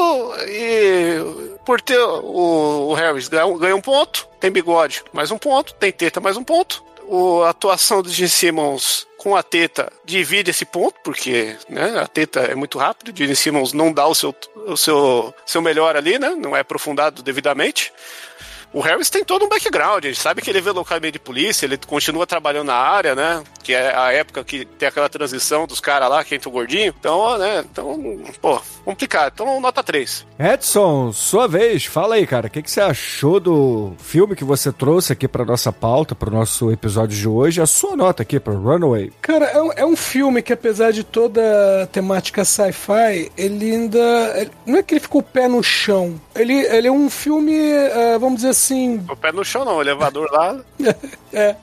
e 0.47 1.18
por 1.65 1.81
ter 1.81 1.97
o, 1.99 2.89
o 2.89 2.93
Harris 2.93 3.27
ganha, 3.27 3.47
um- 3.47 3.81
ponto, 3.81 4.27
tem 4.39 4.51
bigode 4.51 5.03
mais 5.11 5.31
um 5.31 5.39
ponto, 5.39 5.73
tem 5.73 5.91
teta 5.91 6.22
mais 6.22 6.38
um 6.38 6.43
ponto. 6.43 6.84
O, 7.07 7.41
a 7.41 7.49
atuação 7.49 8.03
do 8.03 8.10
Gene 8.11 8.30
Simmons 8.30 9.07
com 9.23 9.37
a 9.37 9.41
teta 9.41 9.89
divide 10.03 10.51
esse 10.51 10.65
ponto, 10.65 10.95
porque 11.01 11.55
né, 11.69 11.97
a 11.97 12.05
teta 12.05 12.41
é 12.41 12.53
muito 12.55 12.77
rápido, 12.77 13.13
o 13.13 13.17
Gene 13.17 13.37
Simmons 13.37 13.71
não 13.71 13.93
dá 13.93 14.05
o 14.05 14.13
seu, 14.13 14.35
o 14.67 14.75
seu, 14.75 15.33
seu 15.45 15.61
melhor 15.61 15.95
ali, 15.95 16.19
né? 16.19 16.31
Não 16.31 16.53
é 16.57 16.59
aprofundado 16.59 17.23
devidamente. 17.23 17.93
O 18.73 18.81
Harris 18.81 19.09
tem 19.09 19.23
todo 19.23 19.45
um 19.45 19.49
background, 19.49 20.03
a 20.03 20.07
gente 20.07 20.19
sabe 20.19 20.41
que 20.41 20.49
ele 20.49 20.59
veio 20.59 20.75
local 20.75 20.99
meio 20.99 21.13
de 21.13 21.19
polícia, 21.19 21.65
ele 21.65 21.77
continua 21.77 22.25
trabalhando 22.25 22.67
na 22.67 22.75
área, 22.75 23.13
né? 23.13 23.43
Que 23.61 23.73
é 23.73 23.95
a 23.95 24.11
época 24.11 24.43
que 24.43 24.65
tem 24.65 24.87
aquela 24.87 25.07
transição 25.07 25.67
dos 25.67 25.79
caras 25.79 26.09
lá, 26.09 26.23
que 26.23 26.33
entra 26.33 26.49
o 26.49 26.51
gordinho. 26.51 26.93
Então, 26.99 27.37
né? 27.37 27.63
Então, 27.71 28.19
pô, 28.41 28.59
complicado. 28.83 29.31
Então, 29.35 29.61
nota 29.61 29.83
3. 29.83 30.25
Edson, 30.39 31.13
sua 31.13 31.47
vez. 31.47 31.85
Fala 31.85 32.15
aí, 32.15 32.25
cara. 32.25 32.47
O 32.47 32.49
que, 32.49 32.61
que 32.63 32.71
você 32.71 32.81
achou 32.81 33.39
do 33.39 33.93
filme 33.99 34.35
que 34.35 34.43
você 34.43 34.71
trouxe 34.71 35.13
aqui 35.13 35.27
pra 35.27 35.45
nossa 35.45 35.71
pauta, 35.71 36.15
pro 36.15 36.31
nosso 36.31 36.71
episódio 36.71 37.15
de 37.15 37.27
hoje? 37.27 37.61
A 37.61 37.67
sua 37.67 37.95
nota 37.95 38.23
aqui 38.23 38.39
pra 38.39 38.53
Runaway. 38.53 39.13
Cara, 39.21 39.45
é 39.45 39.61
um, 39.61 39.71
é 39.73 39.85
um 39.85 39.95
filme 39.95 40.41
que, 40.41 40.51
apesar 40.51 40.91
de 40.91 41.03
toda 41.03 41.83
a 41.83 41.87
temática 41.87 42.43
sci-fi, 42.43 43.31
ele 43.37 43.71
ainda. 43.71 44.49
não 44.65 44.79
é 44.79 44.83
que 44.83 44.95
ele 44.95 45.01
ficou 45.01 45.21
o 45.21 45.23
pé 45.23 45.47
no 45.47 45.63
chão. 45.63 46.19
Ele, 46.35 46.53
ele 46.53 46.87
é 46.87 46.91
um 46.91 47.09
filme, 47.09 47.55
ah, 47.55 48.17
vamos 48.17 48.37
dizer 48.37 48.49
assim. 48.49 48.62
O 49.10 49.15
pé 49.15 49.31
no 49.31 49.44
chão 49.44 49.65
não, 49.65 49.77
o 49.77 49.81
elevador 49.81 50.30
lá. 50.31 50.60
É, 51.35 51.56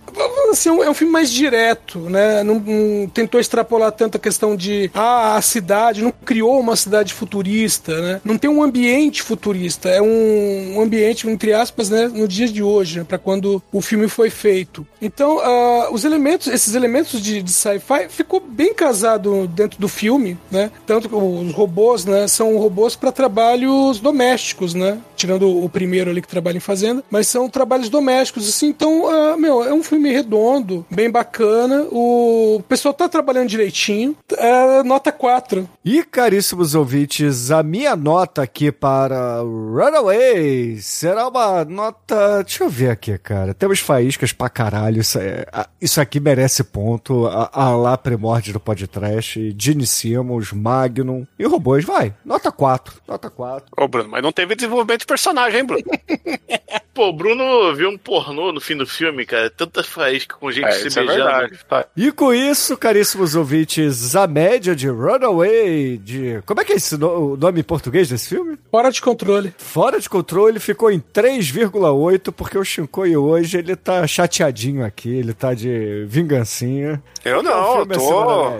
assim, 0.50 0.68
é 0.68 0.72
um- 0.72 0.82
é 0.82 0.90
um 0.90 0.94
filme 0.94 1.12
mais 1.12 1.30
direto, 1.30 2.00
né? 2.00 2.42
Não, 2.42 2.56
não 2.58 3.06
tentou 3.08 3.40
extrapolar 3.40 3.92
tanto 3.92 4.16
a 4.16 4.20
questão 4.20 4.56
de 4.56 4.90
ah, 4.92 5.36
a 5.36 5.40
cidade, 5.42 6.02
não 6.02 6.10
criou 6.10 6.58
uma 6.58 6.74
cidade 6.74 7.14
futurista, 7.14 7.96
né? 8.00 8.20
Não 8.24 8.36
tem 8.36 8.50
um 8.50 8.64
ambiente 8.64 9.22
futurista, 9.22 9.88
é 9.88 10.02
um, 10.02 10.74
um 10.76 10.80
ambiente, 10.80 11.28
entre 11.28 11.52
aspas, 11.52 11.88
né, 11.88 12.08
no 12.12 12.26
dia 12.26 12.48
de 12.48 12.64
hoje, 12.64 12.98
né, 12.98 13.04
para 13.04 13.16
quando 13.16 13.62
o 13.72 13.80
filme 13.80 14.08
foi 14.08 14.28
feito. 14.28 14.84
Então, 15.00 15.38
ah, 15.38 15.88
os 15.92 16.04
elementos, 16.04 16.48
esses 16.48 16.74
elementos 16.74 17.22
de, 17.22 17.40
de 17.40 17.52
sci-fi 17.52 18.08
ficou 18.08 18.40
bem 18.40 18.74
casado 18.74 19.46
dentro 19.46 19.78
do 19.78 19.86
filme, 19.88 20.36
né? 20.50 20.72
Tanto 20.84 21.08
que 21.08 21.14
os 21.14 21.52
robôs, 21.54 22.04
né, 22.04 22.26
são 22.26 22.56
robôs 22.58 22.96
para 22.96 23.12
trabalhos 23.12 24.00
domésticos, 24.00 24.74
né? 24.74 24.98
Tirando 25.20 25.62
o 25.62 25.68
primeiro 25.68 26.08
ali 26.10 26.22
que 26.22 26.28
trabalha 26.28 26.56
em 26.56 26.60
fazenda, 26.60 27.04
mas 27.10 27.28
são 27.28 27.46
trabalhos 27.46 27.90
domésticos, 27.90 28.48
assim. 28.48 28.68
Então, 28.68 29.06
ah, 29.06 29.36
meu, 29.36 29.62
é 29.62 29.70
um 29.74 29.82
filme 29.82 30.10
redondo, 30.10 30.86
bem 30.90 31.10
bacana. 31.10 31.86
O 31.90 32.62
pessoal 32.66 32.94
tá 32.94 33.06
trabalhando 33.06 33.48
direitinho. 33.50 34.16
É, 34.38 34.82
nota 34.82 35.12
4. 35.12 35.68
E, 35.84 36.02
caríssimos 36.02 36.74
ouvintes, 36.74 37.50
a 37.50 37.62
minha 37.62 37.94
nota 37.94 38.40
aqui 38.40 38.72
para 38.72 39.42
Runaway 39.42 40.78
será 40.80 41.28
uma 41.28 41.66
nota. 41.66 42.42
Deixa 42.42 42.64
eu 42.64 42.70
ver 42.70 42.90
aqui, 42.90 43.18
cara. 43.18 43.52
Temos 43.52 43.80
faíscas 43.80 44.32
pra 44.32 44.48
caralho. 44.48 45.02
Isso, 45.02 45.18
é- 45.18 45.44
isso 45.82 46.00
aqui 46.00 46.18
merece 46.18 46.64
ponto. 46.64 47.26
A, 47.26 47.50
a 47.52 47.76
lá 47.76 47.98
primórdia 47.98 48.54
do 48.54 48.60
podcast. 48.60 49.54
Gene 49.58 49.86
Simmons, 49.86 50.50
Magnum 50.52 51.26
e 51.38 51.44
robôs. 51.44 51.84
Vai, 51.84 52.14
nota 52.24 52.50
4. 52.50 53.02
Nota 53.06 53.28
4. 53.28 53.66
Ô, 53.76 53.86
Bruno, 53.86 54.08
mas 54.08 54.22
não 54.22 54.32
teve 54.32 54.54
desenvolvimento 54.54 55.06
personagem, 55.10 55.60
hein, 55.60 55.66
Bruno? 55.66 55.82
Pô, 56.94 57.08
o 57.08 57.12
Bruno 57.12 57.74
viu 57.74 57.88
um 57.88 57.96
pornô 57.96 58.52
no 58.52 58.60
fim 58.60 58.76
do 58.76 58.86
filme, 58.86 59.24
cara. 59.24 59.48
Tanta 59.48 59.82
faísca 59.82 60.34
com 60.38 60.50
gente 60.50 60.66
É, 60.66 60.72
se 60.72 60.86
é 60.98 61.04
beijando. 61.06 61.06
verdade. 61.30 61.58
Tá. 61.68 61.86
E 61.96 62.10
com 62.12 62.32
isso, 62.34 62.76
caríssimos 62.76 63.34
ouvintes, 63.36 64.14
a 64.16 64.26
média 64.26 64.74
de 64.74 64.88
Runaway 64.88 65.96
de. 65.98 66.42
Como 66.44 66.60
é 66.60 66.64
que 66.64 66.72
é 66.72 66.76
esse 66.76 66.96
no- 66.98 67.32
o 67.34 67.36
nome 67.36 67.60
em 67.60 67.64
português 67.64 68.08
desse 68.08 68.28
filme? 68.28 68.58
Fora 68.70 68.90
de 68.90 69.00
controle. 69.00 69.54
Fora 69.56 70.00
de 70.00 70.08
controle 70.08 70.58
ficou 70.58 70.90
em 70.90 70.98
3,8, 71.00 72.32
porque 72.32 72.58
o 72.58 72.64
Shinkoi 72.64 73.16
hoje 73.16 73.58
ele 73.58 73.76
tá 73.76 74.04
chateadinho 74.06 74.84
aqui, 74.84 75.10
ele 75.10 75.32
tá 75.32 75.54
de 75.54 76.04
vingancinha. 76.08 77.00
Eu 77.24 77.42
não, 77.42 77.80
eu 77.80 77.86
tô. 77.86 78.50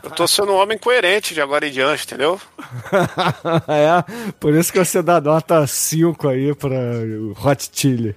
Eu 0.02 0.10
tô 0.10 0.26
sendo 0.26 0.52
um 0.52 0.56
homem 0.56 0.78
coerente 0.78 1.34
de 1.34 1.40
agora 1.40 1.66
em 1.66 1.70
diante, 1.70 2.04
entendeu? 2.04 2.40
é, 3.68 4.32
por 4.38 4.54
isso 4.54 4.72
que 4.72 4.78
você 4.78 5.02
dá 5.02 5.20
nota 5.20 5.66
5 5.66 6.28
aí 6.28 6.54
pra 6.54 6.68
o 6.68 7.36
Hot 7.44 7.70
Chili. 7.72 8.16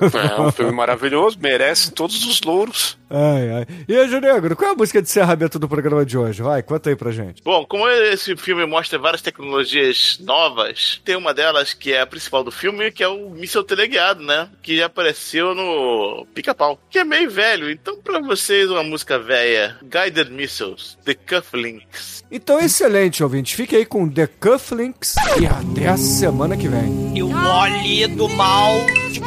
É 0.00 0.40
um 0.40 0.50
filme 0.50 0.72
maravilhoso, 0.72 1.38
merece 1.40 1.92
todos 1.92 2.24
os 2.26 2.40
louros. 2.42 2.98
Ai, 3.08 3.50
ai. 3.50 3.66
E 3.88 3.96
aí, 3.96 4.20
Negro, 4.20 4.56
qual 4.56 4.70
é 4.70 4.72
a 4.72 4.76
música 4.76 5.00
de 5.00 5.08
encerramento 5.08 5.58
do 5.58 5.68
programa 5.68 6.04
de 6.04 6.16
hoje? 6.16 6.42
Vai, 6.42 6.62
conta 6.62 6.90
aí 6.90 6.96
pra 6.96 7.10
gente. 7.10 7.42
Bom, 7.42 7.64
como 7.66 7.88
esse 7.88 8.36
filme 8.36 8.64
mostra 8.66 8.98
várias 8.98 9.22
tecnologias 9.22 10.18
novas, 10.20 11.00
tem 11.04 11.16
uma 11.16 11.34
delas 11.34 11.74
que 11.74 11.92
é 11.92 12.00
a 12.00 12.06
principal 12.06 12.42
do 12.42 12.50
filme, 12.50 12.90
que 12.90 13.02
é 13.02 13.08
o 13.08 13.30
míssil 13.30 13.62
teleguiado, 13.62 14.22
né? 14.22 14.48
Que 14.62 14.76
já 14.76 14.86
apareceu 14.86 15.54
no 15.54 16.26
Pica-Pau, 16.34 16.78
que 16.90 16.98
é 16.98 17.04
meio 17.04 17.30
velho. 17.30 17.70
Então, 17.70 17.96
pra 18.00 18.20
vocês, 18.20 18.70
uma 18.70 18.82
música 18.82 19.18
velha, 19.18 19.76
Guided 19.82 20.30
Missiles, 20.30 20.96
The 21.04 21.14
Cufflinks. 21.14 22.24
Então, 22.30 22.58
excelente, 22.58 23.22
ouvinte. 23.22 23.54
Fique 23.54 23.76
aí 23.76 23.84
com 23.84 24.08
The 24.08 24.26
Cufflinks 24.26 25.14
e 25.40 25.46
até 25.46 25.88
a 25.88 25.96
semana 25.96 26.56
que 26.56 26.68
vem. 26.68 27.16
E 27.16 27.22
o 27.22 27.28
Wally 27.28 28.06
do 28.08 28.28
mal 28.30 28.74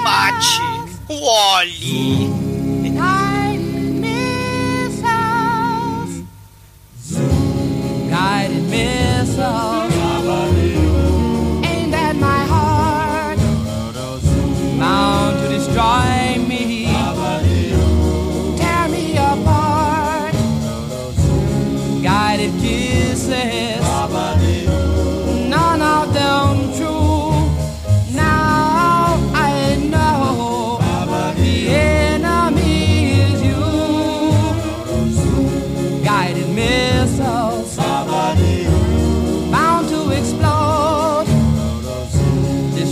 bate. 0.03 0.59
O 1.09 1.25
Wally. 1.25 2.46
Missiles 8.77 9.93
aimed 11.65 11.93
at 11.93 12.15
my 12.15 12.41
heart, 12.53 13.39
bound 14.79 15.39
to 15.39 15.47
destroy 15.49 16.16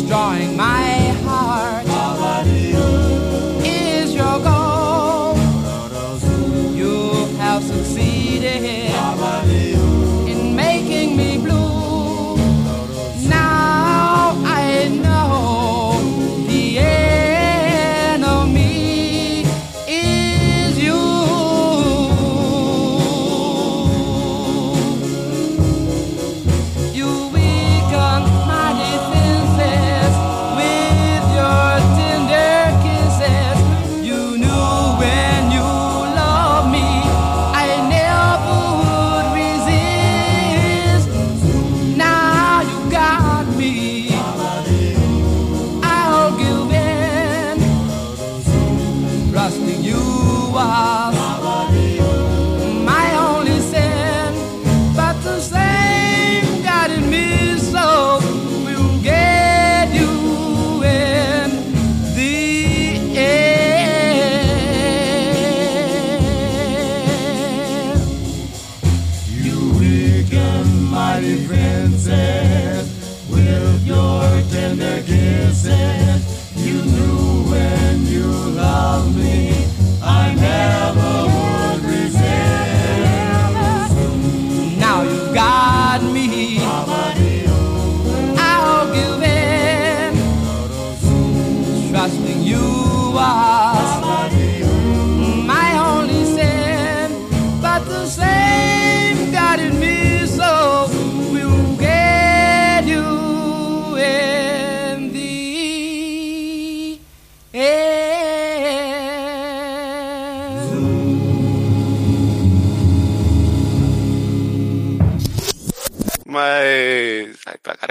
destroying 0.05 0.55
my 0.55 1.04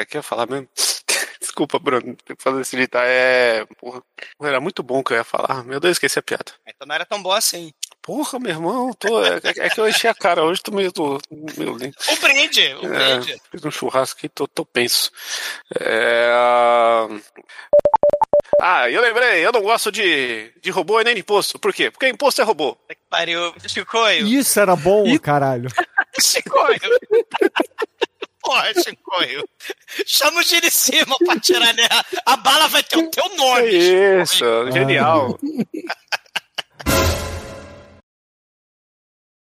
que 0.07 0.17
eu 0.17 0.21
ia 0.21 0.23
falar 0.23 0.47
mesmo. 0.47 0.69
Desculpa, 1.41 1.79
Bruno. 1.79 2.17
Tem 2.25 2.35
que 2.37 2.43
fazer 2.43 2.61
esse 2.61 2.77
editar. 2.77 3.05
É. 3.07 3.65
Porra. 3.79 4.03
Era 4.43 4.61
muito 4.61 4.83
bom 4.83 5.01
o 5.01 5.05
que 5.05 5.13
eu 5.13 5.17
ia 5.19 5.25
falar. 5.25 5.63
Meu 5.65 5.79
Deus, 5.79 5.93
esqueci 5.93 6.19
a 6.19 6.23
piada. 6.23 6.53
Então 6.67 6.87
não 6.87 6.95
era 6.95 7.05
tão 7.07 7.23
bom 7.23 7.33
assim. 7.33 7.73
Porra, 8.03 8.39
meu 8.39 8.51
irmão, 8.51 8.93
tô, 8.93 9.25
é, 9.25 9.41
é 9.43 9.71
que 9.71 9.81
eu 9.81 9.89
enchi 9.89 10.07
a 10.07 10.15
cara 10.15 10.45
hoje, 10.45 10.63
tô 10.63 10.71
meio. 10.73 10.93
Tô, 10.93 11.19
meio 11.57 11.73
lento. 11.75 11.97
O 12.13 12.17
brinde, 12.21 12.75
o 12.83 12.93
É, 12.93 13.17
brinde. 13.19 13.41
fiz 13.51 13.65
um 13.65 13.71
churrasco 13.71 14.19
aqui, 14.19 14.29
tô, 14.29 14.47
tô 14.47 14.65
penso. 14.67 15.11
É, 15.81 16.31
ah, 18.61 18.91
eu 18.91 19.01
lembrei, 19.01 19.45
eu 19.45 19.53
não 19.53 19.63
gosto 19.63 19.91
de, 19.91 20.53
de 20.61 20.71
robô 20.71 21.01
e 21.01 21.05
nem 21.05 21.15
de 21.15 21.21
imposto. 21.21 21.59
Por 21.59 21.73
quê? 21.73 21.91
Porque 21.91 22.09
imposto 22.09 22.41
é 22.41 22.45
robô. 22.45 22.77
Pariu, 23.09 23.55
Chicoio. 23.67 24.27
Isso 24.27 24.59
era 24.61 24.77
bom, 24.77 25.19
caralho. 25.19 25.69
Chicoio. 26.21 26.79
Porra, 28.45 28.73
Chicoio. 28.75 29.49
Chama 30.07 30.41
o 30.41 30.45
de 30.45 30.71
cima 30.71 31.17
pra 31.25 31.41
tirar, 31.41 31.73
né? 31.73 31.89
A 32.27 32.37
bala 32.37 32.69
vai 32.69 32.83
ter 32.83 32.99
o 32.99 33.11
teu 33.11 33.29
nome. 33.37 33.71
Isso, 33.71 34.45
genial. 34.71 35.39